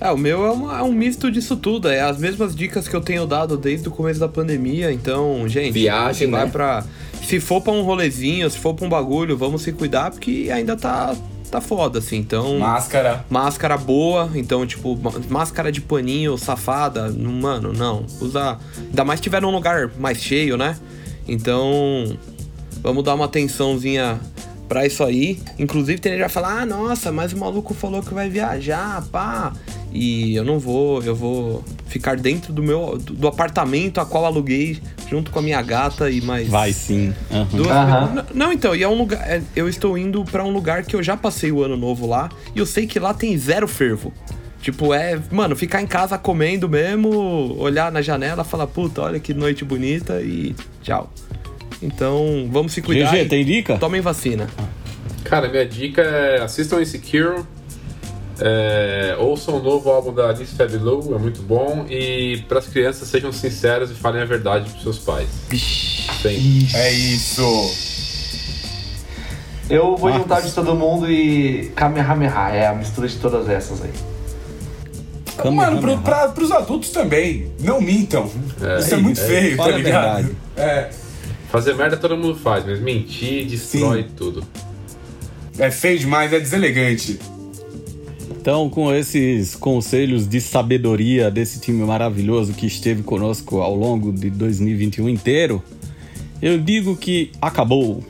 É, 0.00 0.10
o 0.12 0.16
meu 0.16 0.44
é, 0.46 0.50
uma- 0.52 0.78
é 0.78 0.82
um 0.82 0.92
misto 0.92 1.30
disso 1.30 1.56
tudo. 1.56 1.88
É 1.88 2.00
as 2.00 2.18
mesmas 2.18 2.54
dicas 2.54 2.86
que 2.86 2.94
eu 2.94 3.00
tenho 3.00 3.26
dado 3.26 3.56
desde 3.56 3.88
o 3.88 3.90
começo 3.90 4.20
da 4.20 4.28
pandemia. 4.28 4.92
Então, 4.92 5.48
gente, 5.48 5.72
Viagem, 5.72 6.30
vai 6.30 6.44
né? 6.44 6.50
pra. 6.50 6.84
Se 7.22 7.40
for 7.40 7.60
pra 7.60 7.72
um 7.72 7.82
rolezinho, 7.82 8.48
se 8.48 8.58
for 8.58 8.74
pra 8.74 8.86
um 8.86 8.88
bagulho, 8.88 9.36
vamos 9.36 9.62
se 9.62 9.72
cuidar, 9.72 10.10
porque 10.12 10.48
ainda 10.52 10.76
tá, 10.76 11.16
tá 11.50 11.60
foda, 11.60 11.98
assim. 11.98 12.16
Então. 12.16 12.58
Máscara. 12.58 13.24
Máscara 13.28 13.76
boa, 13.76 14.30
então, 14.34 14.66
tipo, 14.66 14.98
máscara 15.28 15.70
de 15.72 15.80
paninho 15.80 16.36
safada, 16.38 17.10
mano, 17.10 17.72
não. 17.72 18.04
Usa. 18.20 18.58
Ainda 18.78 19.04
mais 19.04 19.18
se 19.18 19.24
tiver 19.24 19.42
num 19.42 19.50
lugar 19.50 19.90
mais 19.98 20.18
cheio, 20.18 20.56
né? 20.56 20.76
Então, 21.26 22.16
vamos 22.82 23.04
dar 23.04 23.14
uma 23.14 23.26
atençãozinha 23.26 24.20
pra 24.68 24.86
isso 24.86 25.02
aí. 25.02 25.40
Inclusive, 25.58 26.00
tem 26.00 26.12
gente 26.12 26.18
que 26.18 26.24
vai 26.24 26.42
falar: 26.42 26.62
ah, 26.62 26.66
nossa, 26.66 27.10
mas 27.10 27.32
o 27.32 27.38
maluco 27.38 27.74
falou 27.74 28.02
que 28.02 28.12
vai 28.14 28.28
viajar, 28.28 29.04
pá. 29.10 29.52
E 29.92 30.36
eu 30.36 30.44
não 30.44 30.58
vou, 30.58 31.02
eu 31.02 31.14
vou 31.16 31.64
ficar 31.86 32.16
dentro 32.16 32.52
do 32.52 32.62
meu 32.62 32.98
do, 32.98 33.14
do 33.14 33.26
apartamento 33.28 34.00
a 34.00 34.04
qual 34.06 34.26
aluguei 34.26 34.78
junto 35.08 35.30
com 35.30 35.38
a 35.38 35.42
minha 35.42 35.60
gata 35.62 36.10
e 36.10 36.20
mais 36.20 36.46
Vai 36.48 36.72
sim. 36.72 37.14
Duas 37.52 37.68
Aham. 37.70 38.00
vezes- 38.06 38.14
Não, 38.34 38.46
Não, 38.46 38.52
então, 38.52 38.74
e 38.76 38.82
é 38.82 38.88
um 38.88 38.96
lugar. 38.98 39.20
é- 39.28 39.42
eu 39.56 39.68
estou 39.68 39.96
indo 39.96 40.22
pra 40.24 40.44
um 40.44 40.50
lugar 40.50 40.84
que 40.84 40.94
eu 40.94 41.02
já 41.02 41.16
passei 41.16 41.50
o 41.50 41.62
ano 41.62 41.76
novo 41.76 42.06
lá 42.06 42.28
e 42.54 42.58
eu 42.58 42.66
sei 42.66 42.86
que 42.86 42.98
lá 42.98 43.14
tem 43.14 43.36
zero 43.38 43.66
fervo. 43.66 44.12
Tipo, 44.60 44.92
é, 44.92 45.18
mano, 45.30 45.54
ficar 45.56 45.80
em 45.80 45.86
casa 45.86 46.18
comendo 46.18 46.68
mesmo, 46.68 47.54
olhar 47.58 47.90
na 47.92 48.02
janela, 48.02 48.42
falar, 48.44 48.66
puta, 48.66 49.02
olha 49.02 49.20
que 49.20 49.32
noite 49.32 49.64
bonita 49.64 50.20
e 50.20 50.54
tchau. 50.82 51.10
Então, 51.80 52.48
vamos 52.50 52.72
se 52.72 52.82
cuidar. 52.82 53.10
GG, 53.12 53.24
tem 53.28 53.44
dica? 53.44 53.78
Tomem 53.78 54.00
vacina. 54.00 54.48
Cara, 55.24 55.48
minha 55.48 55.64
dica 55.64 56.02
é 56.02 56.42
assistam 56.42 56.80
Insecure, 56.82 57.44
é, 58.40 59.16
ouçam 59.18 59.56
o 59.56 59.62
novo 59.62 59.90
álbum 59.90 60.12
da 60.12 60.28
Alice 60.28 60.54
Fabilow, 60.54 61.14
é 61.14 61.18
muito 61.18 61.42
bom. 61.42 61.86
E 61.88 62.44
para 62.48 62.58
as 62.58 62.68
crianças, 62.68 63.08
sejam 63.08 63.32
sinceros 63.32 63.90
e 63.90 63.94
falem 63.94 64.22
a 64.22 64.24
verdade 64.24 64.70
pros 64.70 64.82
seus 64.82 64.98
pais. 64.98 65.28
Sempre. 66.22 66.68
É 66.74 66.92
isso. 66.92 67.42
Eu 69.70 69.96
vou 69.96 70.10
Marcos. 70.10 70.22
juntar 70.22 70.40
de 70.40 70.52
todo 70.52 70.74
mundo 70.74 71.10
e 71.10 71.70
Kamehameha. 71.74 72.50
É 72.52 72.66
a 72.68 72.74
mistura 72.74 73.06
de 73.06 73.16
todas 73.16 73.48
essas 73.48 73.82
aí. 73.82 73.92
Mano, 75.52 75.80
pro, 75.80 75.98
pra, 75.98 76.28
pros 76.28 76.50
adultos 76.50 76.90
também. 76.90 77.52
Não 77.60 77.80
mintam. 77.80 78.30
É, 78.60 78.78
Isso 78.80 78.94
é 78.94 78.96
muito 78.96 79.20
é, 79.20 79.24
feio, 79.24 79.56
tá 79.56 79.68
ligado? 79.68 80.36
É, 80.56 80.90
Fazer 81.50 81.74
merda 81.74 81.96
todo 81.96 82.16
mundo 82.16 82.34
faz, 82.36 82.64
mas 82.66 82.78
mentir 82.78 83.46
destrói 83.46 84.06
tudo. 84.16 84.44
é 85.58 85.70
feio 85.70 85.98
demais, 85.98 86.32
é 86.32 86.38
deselegante. 86.38 87.18
Então, 88.40 88.70
com 88.70 88.94
esses 88.94 89.56
conselhos 89.56 90.26
de 90.26 90.40
sabedoria 90.40 91.28
desse 91.28 91.60
time 91.60 91.84
maravilhoso 91.84 92.54
que 92.54 92.66
esteve 92.66 93.02
conosco 93.02 93.60
ao 93.60 93.74
longo 93.74 94.12
de 94.12 94.30
2021 94.30 95.08
inteiro, 95.08 95.62
eu 96.40 96.56
digo 96.56 96.96
que 96.96 97.32
acabou. 97.42 98.02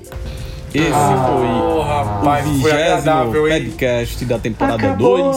Esse 0.73 0.91
Ô, 0.91 1.83
foi 2.13 2.51
o 2.51 2.61
vigésimo 2.61 3.49
podcast 3.49 4.25
da 4.27 4.39
temporada 4.39 4.95
2. 4.95 5.37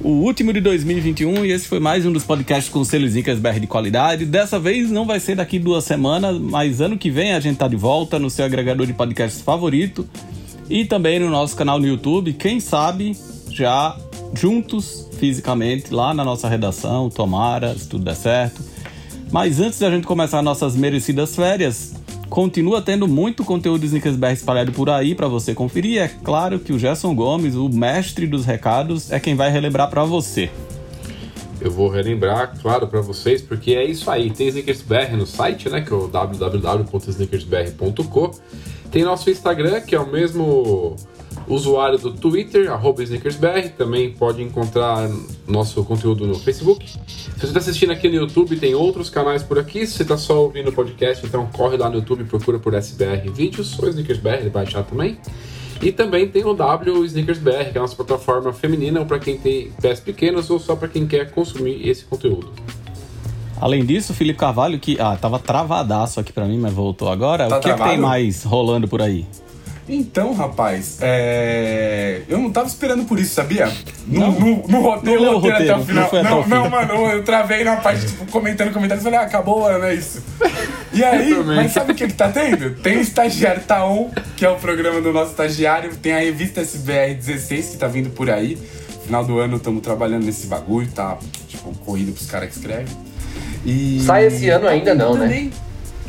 O 0.00 0.10
último 0.10 0.52
de 0.52 0.60
2021 0.60 1.46
e 1.46 1.50
esse 1.50 1.66
foi 1.66 1.80
mais 1.80 2.04
um 2.04 2.12
dos 2.12 2.24
podcasts 2.24 2.70
com 2.70 2.84
selos 2.84 3.16
Incas 3.16 3.38
BR 3.38 3.58
de 3.58 3.66
qualidade. 3.66 4.26
Dessa 4.26 4.60
vez 4.60 4.90
não 4.90 5.06
vai 5.06 5.18
ser 5.20 5.36
daqui 5.36 5.58
duas 5.58 5.84
semanas, 5.84 6.38
mas 6.38 6.82
ano 6.82 6.98
que 6.98 7.10
vem 7.10 7.32
a 7.32 7.40
gente 7.40 7.56
tá 7.56 7.66
de 7.66 7.76
volta 7.76 8.18
no 8.18 8.28
seu 8.28 8.44
agregador 8.44 8.86
de 8.86 8.92
podcasts 8.92 9.40
favorito 9.40 10.06
e 10.68 10.84
também 10.84 11.18
no 11.18 11.30
nosso 11.30 11.56
canal 11.56 11.78
no 11.80 11.86
YouTube. 11.86 12.34
Quem 12.34 12.60
sabe 12.60 13.16
já 13.58 13.96
juntos 14.32 15.06
fisicamente 15.18 15.92
lá 15.92 16.14
na 16.14 16.24
nossa 16.24 16.48
redação, 16.48 17.10
tomara, 17.10 17.76
se 17.76 17.88
tudo 17.88 18.04
der 18.04 18.14
certo. 18.14 18.62
Mas 19.30 19.60
antes 19.60 19.78
da 19.78 19.90
gente 19.90 20.06
começar 20.06 20.40
nossas 20.42 20.74
merecidas 20.76 21.34
férias, 21.34 21.94
continua 22.30 22.80
tendo 22.80 23.06
muito 23.08 23.44
conteúdo 23.44 23.84
Snickers 23.84 24.16
BR 24.16 24.28
espalhado 24.28 24.72
por 24.72 24.88
aí 24.88 25.14
para 25.14 25.28
você 25.28 25.54
conferir. 25.54 26.00
É 26.00 26.08
claro 26.08 26.58
que 26.60 26.72
o 26.72 26.78
Gerson 26.78 27.14
Gomes, 27.14 27.54
o 27.56 27.68
mestre 27.68 28.26
dos 28.26 28.46
recados, 28.46 29.10
é 29.10 29.18
quem 29.18 29.34
vai 29.34 29.50
relembrar 29.50 29.90
para 29.90 30.04
você. 30.04 30.48
Eu 31.60 31.72
vou 31.72 31.88
relembrar, 31.88 32.54
claro, 32.62 32.86
pra 32.86 33.00
vocês, 33.00 33.42
porque 33.42 33.72
é 33.72 33.84
isso 33.84 34.08
aí. 34.08 34.30
Tem 34.30 34.46
SneakersBR 34.46 35.16
no 35.16 35.26
site, 35.26 35.68
né? 35.68 35.80
Que 35.80 35.92
é 35.92 35.96
o 35.96 36.06
www.sneakersbr.co. 36.06 38.30
Tem 38.92 39.02
nosso 39.02 39.28
Instagram, 39.28 39.80
que 39.80 39.96
é 39.96 40.00
o 40.00 40.06
mesmo 40.06 40.94
usuário 41.48 41.98
do 41.98 42.12
Twitter, 42.12 42.70
arroba 42.70 43.02
SneakersBR. 43.02 43.70
Também 43.70 44.10
pode 44.10 44.42
encontrar 44.42 45.08
nosso 45.46 45.82
conteúdo 45.84 46.26
no 46.26 46.34
Facebook. 46.34 46.88
Se 46.88 47.30
você 47.38 47.46
está 47.46 47.58
assistindo 47.58 47.92
aqui 47.92 48.08
no 48.08 48.16
YouTube, 48.16 48.56
tem 48.56 48.74
outros 48.74 49.10
canais 49.10 49.42
por 49.42 49.58
aqui. 49.58 49.86
Se 49.86 49.94
você 49.94 50.02
está 50.02 50.16
só 50.16 50.42
ouvindo 50.42 50.70
o 50.70 50.72
podcast, 50.72 51.24
então 51.24 51.46
corre 51.52 51.76
lá 51.76 51.88
no 51.88 51.96
YouTube, 51.96 52.24
procura 52.24 52.58
por 52.58 52.74
SBR 52.74 53.30
Vídeos 53.30 53.78
ou 53.78 53.88
SneakersBR, 53.88 54.40
ele 54.40 54.50
vai 54.50 54.64
achar 54.64 54.82
também. 54.82 55.18
E 55.80 55.92
também 55.92 56.26
tem 56.26 56.44
o 56.44 56.54
W 56.54 57.04
Sneakers 57.04 57.38
BR, 57.38 57.70
que 57.70 57.76
é 57.76 57.78
a 57.78 57.82
nossa 57.82 57.94
plataforma 57.94 58.52
feminina, 58.52 59.00
ou 59.00 59.06
para 59.06 59.18
quem 59.18 59.38
tem 59.38 59.70
pés 59.80 60.00
pequenos 60.00 60.50
ou 60.50 60.58
só 60.58 60.74
para 60.74 60.88
quem 60.88 61.06
quer 61.06 61.30
consumir 61.30 61.88
esse 61.88 62.04
conteúdo. 62.04 62.50
Além 63.60 63.84
disso, 63.84 64.12
o 64.12 64.14
Felipe 64.14 64.38
Carvalho, 64.38 64.78
que 64.78 65.00
ah, 65.00 65.16
tava 65.16 65.38
travadaço 65.38 66.20
aqui 66.20 66.32
para 66.32 66.46
mim, 66.46 66.58
mas 66.58 66.72
voltou 66.72 67.08
agora. 67.08 67.48
Tá 67.48 67.58
o 67.58 67.60
que, 67.60 67.70
é 67.70 67.74
que 67.74 67.82
tem 67.82 67.98
mais 67.98 68.44
rolando 68.44 68.86
por 68.86 69.02
aí? 69.02 69.26
Então, 69.88 70.34
rapaz, 70.34 70.98
é... 71.00 72.20
eu 72.28 72.38
não 72.38 72.50
tava 72.50 72.66
esperando 72.66 73.04
por 73.04 73.18
isso, 73.18 73.34
sabia? 73.34 73.72
No, 74.06 74.20
Não? 74.20 74.32
no, 74.32 74.68
no 74.68 74.80
roteiro, 74.80 75.20
Não 75.20 75.30
leu 75.30 75.32
o 75.32 75.38
roteiro 75.38 75.56
até 75.56 75.72
roteiro, 75.72 76.02
o 76.02 76.08
final. 76.08 76.22
não 76.22 76.46
não, 76.46 76.62
não, 76.64 76.70
mano, 76.70 76.94
eu 77.10 77.24
travei 77.24 77.64
na 77.64 77.76
parte, 77.76 78.06
tipo, 78.06 78.26
comentando, 78.26 78.72
comentando, 78.72 79.00
falei, 79.00 79.18
ah, 79.18 79.22
acabou 79.22 79.62
o 79.62 79.64
ano, 79.64 79.86
é 79.86 79.94
isso. 79.94 80.22
E 80.92 81.02
aí, 81.02 81.34
mas 81.44 81.72
sabe 81.72 81.92
o 81.92 81.94
que 81.94 82.06
que 82.06 82.12
tá 82.12 82.28
tendo? 82.28 82.74
Tem 82.76 82.98
o 82.98 83.00
Estagiário 83.00 83.62
Taon, 83.62 84.10
que 84.36 84.44
é 84.44 84.50
o 84.50 84.56
programa 84.56 85.00
do 85.00 85.12
nosso 85.12 85.30
estagiário, 85.30 85.96
tem 85.96 86.12
a 86.12 86.18
revista 86.18 86.60
SBR 86.60 87.14
16, 87.14 87.70
que 87.70 87.76
tá 87.78 87.86
vindo 87.86 88.10
por 88.10 88.30
aí. 88.30 88.58
Final 89.06 89.24
do 89.24 89.38
ano 89.38 89.56
estamos 89.56 89.80
trabalhando 89.80 90.24
nesse 90.24 90.46
bagulho, 90.48 90.88
tá, 90.88 91.16
tipo, 91.48 91.74
corrido 91.78 92.12
pros 92.12 92.30
caras 92.30 92.50
que 92.50 92.56
escrevem. 92.56 92.86
E... 93.64 94.02
Sai 94.04 94.26
esse 94.26 94.48
ano 94.50 94.68
ainda 94.68 94.94
não, 94.94 95.14
né? 95.14 95.50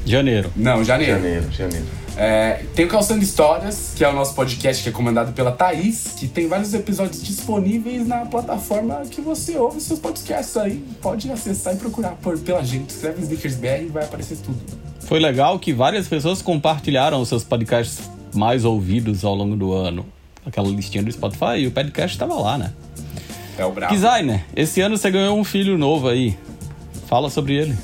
Janeiro. 0.06 0.52
Não, 0.56 0.84
janeiro. 0.84 1.14
Janeiro, 1.14 1.46
janeiro. 1.52 1.86
É, 2.22 2.66
tem 2.76 2.86
o 2.86 2.90
Calçando 2.90 3.24
Histórias, 3.24 3.94
que 3.96 4.04
é 4.04 4.10
o 4.10 4.12
nosso 4.12 4.36
podcast 4.36 4.84
que 4.84 4.90
é 4.90 4.92
comandado 4.92 5.32
pela 5.32 5.54
Thaís, 5.54 6.16
que 6.18 6.28
tem 6.28 6.50
vários 6.50 6.74
episódios 6.74 7.24
disponíveis 7.24 8.06
na 8.06 8.26
plataforma 8.26 9.04
que 9.10 9.22
você 9.22 9.58
ouve 9.58 9.80
seus 9.80 10.00
podcasts 10.00 10.58
aí. 10.58 10.84
Pode 11.02 11.32
acessar 11.32 11.76
e 11.76 11.78
procurar 11.78 12.18
por, 12.22 12.38
pela 12.38 12.62
gente. 12.62 12.90
Escreve 12.90 13.22
Snickers 13.22 13.56
BR 13.56 13.84
e 13.84 13.86
vai 13.86 14.04
aparecer 14.04 14.38
tudo. 14.40 14.60
Foi 15.00 15.18
legal 15.18 15.58
que 15.60 15.72
várias 15.72 16.10
pessoas 16.10 16.42
compartilharam 16.42 17.22
os 17.22 17.30
seus 17.30 17.46
podcasts 17.46 18.12
mais 18.36 18.66
ouvidos 18.66 19.24
ao 19.24 19.34
longo 19.34 19.56
do 19.56 19.72
ano. 19.72 20.06
Aquela 20.46 20.68
listinha 20.68 21.02
do 21.02 21.10
Spotify 21.10 21.60
e 21.60 21.68
o 21.68 21.72
podcast 21.72 22.18
estava 22.18 22.36
lá, 22.36 22.58
né? 22.58 22.74
É 23.58 23.64
o 23.64 23.72
brabo. 23.72 23.94
Designer, 23.94 24.44
esse 24.54 24.82
ano 24.82 24.98
você 24.98 25.10
ganhou 25.10 25.40
um 25.40 25.46
filho 25.46 25.78
novo 25.78 26.10
aí. 26.10 26.38
Fala 27.08 27.30
sobre 27.30 27.56
ele. 27.56 27.78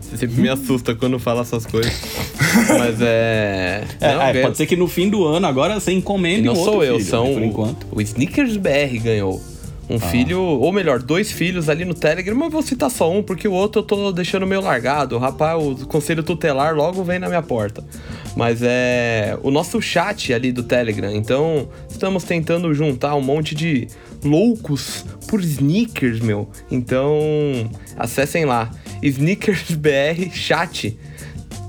Você 0.00 0.16
sempre 0.16 0.40
me 0.40 0.48
assusta 0.48 0.94
quando 0.94 1.18
fala 1.18 1.42
essas 1.42 1.66
coisas. 1.66 1.92
Mas 2.78 3.00
é. 3.00 3.84
É, 4.00 4.14
Não, 4.14 4.22
é, 4.22 4.42
pode 4.42 4.56
ser 4.56 4.66
que 4.66 4.76
no 4.76 4.88
fim 4.88 5.08
do 5.08 5.24
ano 5.24 5.46
agora 5.46 5.78
você 5.78 5.92
encomende 5.92 6.42
não 6.42 6.52
um 6.54 6.56
sou 6.64 6.82
eu, 6.84 6.98
filho, 6.98 7.08
são 7.08 7.24
né, 7.26 7.32
por 7.34 7.42
o- 7.42 7.44
enquanto. 7.44 7.86
O, 7.92 8.00
Snickers 8.00 8.56
BR 8.56 8.98
ganhou. 9.02 9.40
Um 9.90 9.98
filho, 9.98 10.38
ou 10.42 10.70
melhor, 10.70 11.00
dois 11.00 11.32
filhos 11.32 11.70
ali 11.70 11.82
no 11.82 11.94
Telegram, 11.94 12.34
mas 12.34 12.44
eu 12.44 12.50
vou 12.50 12.60
citar 12.60 12.90
só 12.90 13.10
um, 13.10 13.22
porque 13.22 13.48
o 13.48 13.52
outro 13.52 13.80
eu 13.80 13.86
tô 13.86 14.12
deixando 14.12 14.46
meio 14.46 14.60
largado. 14.60 15.16
O 15.16 15.18
rapaz, 15.18 15.62
o 15.64 15.86
conselho 15.86 16.22
tutelar 16.22 16.74
logo 16.74 17.02
vem 17.02 17.18
na 17.18 17.26
minha 17.26 17.40
porta. 17.40 17.82
Mas 18.36 18.60
é 18.62 19.38
o 19.42 19.50
nosso 19.50 19.80
chat 19.80 20.34
ali 20.34 20.52
do 20.52 20.62
Telegram. 20.62 21.10
Então, 21.16 21.70
estamos 21.88 22.22
tentando 22.24 22.74
juntar 22.74 23.14
um 23.14 23.22
monte 23.22 23.54
de 23.54 23.88
loucos 24.22 25.06
por 25.26 25.40
sneakers, 25.40 26.20
meu. 26.20 26.46
Então, 26.70 27.10
acessem 27.96 28.44
lá. 28.44 28.70
Sneakers 29.02 29.70
BR 29.70 30.28
Chat 30.34 30.98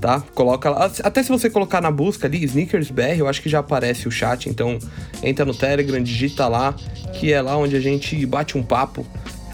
tá? 0.00 0.20
Coloca 0.34 0.70
lá. 0.70 0.90
Até 1.02 1.22
se 1.22 1.28
você 1.28 1.50
colocar 1.50 1.80
na 1.80 1.90
busca 1.90 2.26
ali, 2.26 2.42
Sneakers 2.44 2.90
BR, 2.90 3.18
eu 3.18 3.28
acho 3.28 3.42
que 3.42 3.48
já 3.48 3.58
aparece 3.58 4.08
o 4.08 4.10
chat. 4.10 4.48
Então, 4.48 4.78
entra 5.22 5.44
no 5.44 5.54
Telegram, 5.54 6.02
digita 6.02 6.48
lá, 6.48 6.74
que 7.12 7.32
é 7.32 7.40
lá 7.40 7.56
onde 7.56 7.76
a 7.76 7.80
gente 7.80 8.24
bate 8.24 8.56
um 8.56 8.62
papo, 8.62 9.06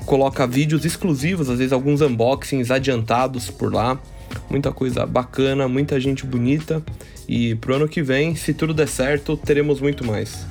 coloca 0.04 0.46
vídeos 0.46 0.84
exclusivos, 0.84 1.50
às 1.50 1.58
vezes 1.58 1.72
alguns 1.72 2.00
unboxings 2.00 2.70
adiantados 2.70 3.50
por 3.50 3.72
lá. 3.72 3.98
Muita 4.48 4.72
coisa 4.72 5.04
bacana, 5.04 5.68
muita 5.68 5.98
gente 5.98 6.24
bonita. 6.24 6.82
E 7.28 7.56
pro 7.56 7.74
ano 7.74 7.88
que 7.88 8.02
vem, 8.02 8.36
se 8.36 8.54
tudo 8.54 8.72
der 8.72 8.88
certo, 8.88 9.36
teremos 9.36 9.80
muito 9.80 10.04
mais. 10.04 10.46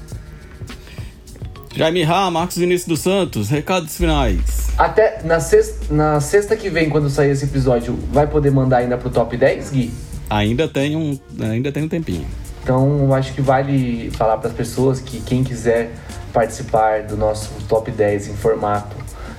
Jaime 1.75 2.03
Rá, 2.03 2.31
Marcos 2.31 2.55
Vinícius 2.55 2.87
dos 2.87 3.01
Santos, 3.01 3.49
recados 3.49 3.97
finais. 3.97 4.39
Até 4.77 5.21
na 5.25 5.41
sexta, 5.41 5.93
na 5.93 6.21
sexta 6.21 6.55
que 6.55 6.69
vem, 6.69 6.89
quando 6.89 7.09
sair 7.09 7.31
esse 7.31 7.43
episódio, 7.43 7.99
vai 8.13 8.25
poder 8.25 8.49
mandar 8.49 8.77
ainda 8.77 8.97
pro 8.97 9.09
top 9.09 9.35
10, 9.35 9.71
Gui? 9.71 9.93
Ainda 10.29 10.69
tem 10.69 10.95
um, 10.95 11.19
ainda 11.41 11.73
tem 11.73 11.83
um 11.83 11.89
tempinho. 11.89 12.25
Então, 12.63 13.13
acho 13.13 13.33
que 13.33 13.41
vale 13.41 14.09
falar 14.11 14.37
para 14.37 14.47
as 14.49 14.55
pessoas 14.55 15.01
que 15.01 15.19
quem 15.19 15.43
quiser 15.43 15.91
participar 16.31 17.03
do 17.03 17.17
nosso 17.17 17.51
top 17.67 17.91
10 17.91 18.29
em 18.29 18.35
formato 18.35 18.95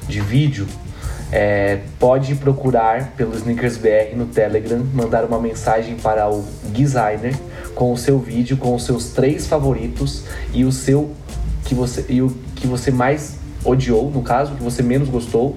de 0.06 0.20
vídeo, 0.20 0.66
é, 1.32 1.80
pode 1.98 2.34
procurar 2.34 3.14
pelo 3.16 3.34
Sneakers 3.34 3.78
BR 3.78 4.14
no 4.14 4.26
Telegram, 4.26 4.84
mandar 4.92 5.24
uma 5.24 5.40
mensagem 5.40 5.96
para 5.96 6.28
o 6.30 6.44
designer 6.64 7.34
com 7.74 7.92
o 7.92 7.96
seu 7.96 8.18
vídeo, 8.18 8.58
com 8.58 8.74
os 8.74 8.84
seus 8.84 9.06
três 9.06 9.46
favoritos 9.46 10.24
e 10.52 10.64
o 10.66 10.70
seu 10.70 11.14
que 11.66 11.74
você 11.74 12.04
e 12.08 12.22
o 12.22 12.34
que 12.54 12.66
você 12.66 12.90
mais 12.90 13.36
odiou, 13.64 14.10
no 14.10 14.22
caso, 14.22 14.54
que 14.54 14.62
você 14.62 14.82
menos 14.82 15.08
gostou, 15.08 15.56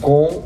com 0.00 0.42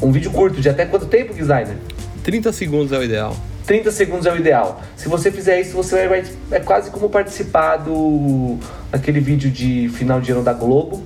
um 0.00 0.10
vídeo 0.10 0.30
curto 0.30 0.60
de 0.60 0.68
até 0.68 0.84
quanto 0.86 1.06
tempo, 1.06 1.34
designer? 1.34 1.76
30 2.22 2.52
segundos 2.52 2.92
é 2.92 2.98
o 2.98 3.02
ideal. 3.04 3.36
30 3.66 3.90
segundos 3.92 4.26
é 4.26 4.32
o 4.32 4.36
ideal. 4.36 4.80
Se 4.96 5.08
você 5.08 5.30
fizer 5.30 5.60
isso, 5.60 5.76
você 5.76 6.08
vai. 6.08 6.24
É 6.50 6.58
quase 6.60 6.90
como 6.90 7.08
participar 7.08 7.76
do. 7.76 8.58
daquele 8.90 9.20
vídeo 9.20 9.50
de 9.50 9.88
final 9.90 10.20
de 10.20 10.32
ano 10.32 10.42
da 10.42 10.52
Globo, 10.52 11.02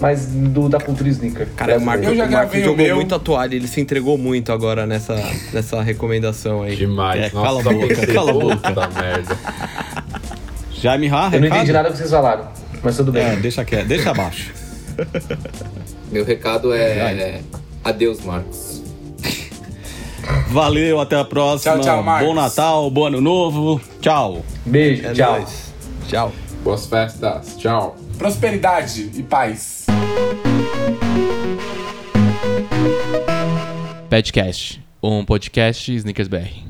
mas 0.00 0.26
do, 0.26 0.68
da 0.68 0.78
cultura 0.78 1.08
sneaker. 1.08 1.48
Cara, 1.56 1.78
o 1.78 1.80
Marco, 1.80 2.04
Eu 2.04 2.14
já 2.14 2.26
o 2.26 2.30
Marco 2.30 2.30
gravei 2.52 2.60
o 2.62 2.64
jogou 2.64 2.84
meu. 2.86 2.96
muito 2.96 3.14
a 3.14 3.18
toalha, 3.18 3.56
ele 3.56 3.66
se 3.66 3.80
entregou 3.80 4.16
muito 4.16 4.52
agora 4.52 4.86
nessa, 4.86 5.16
nessa 5.52 5.82
recomendação 5.82 6.62
aí. 6.62 6.76
Demais. 6.76 7.20
É, 7.24 7.30
Nossa, 7.30 7.46
cala 7.46 7.60
a 7.60 7.62
boca, 7.64 8.06
cala 8.06 8.30
a 8.30 8.34
boca. 8.34 8.56
puta 8.56 8.88
merda. 9.00 9.36
Jaime 10.72 11.08
Rá, 11.08 11.30
Eu 11.32 11.40
não 11.40 11.48
entendi 11.48 11.72
nada 11.72 11.88
do 11.88 11.92
que 11.92 11.98
vocês 11.98 12.10
falaram, 12.10 12.46
mas 12.82 12.96
tudo 12.96 13.12
bem. 13.12 13.22
É, 13.24 13.36
deixa 13.36 13.64
quieto, 13.64 13.86
deixa 13.86 14.10
abaixo. 14.10 14.52
Meu 16.10 16.24
recado 16.24 16.72
é. 16.72 17.40
Adeus, 17.84 18.20
Marcos. 18.24 18.82
Valeu, 20.48 21.00
até 21.00 21.16
a 21.16 21.24
próxima. 21.24 21.74
Tchau, 21.74 21.82
tchau, 21.82 22.02
Marcos. 22.02 22.28
Bom 22.28 22.34
Natal, 22.34 22.90
bom 22.90 23.06
ano 23.06 23.20
novo. 23.20 23.80
Tchau. 24.00 24.44
Beijo, 24.64 25.06
É 25.06 25.12
tchau. 25.12 25.32
nóis. 25.40 25.72
Tchau. 26.08 26.32
Boas 26.64 26.86
festas. 26.86 27.56
Tchau. 27.56 27.96
Prosperidade 28.18 29.10
e 29.14 29.22
paz. 29.22 29.86
Padcast, 34.08 34.80
um 35.02 35.24
podcast 35.24 35.92
Snickers 35.94 36.28
BR. 36.28 36.65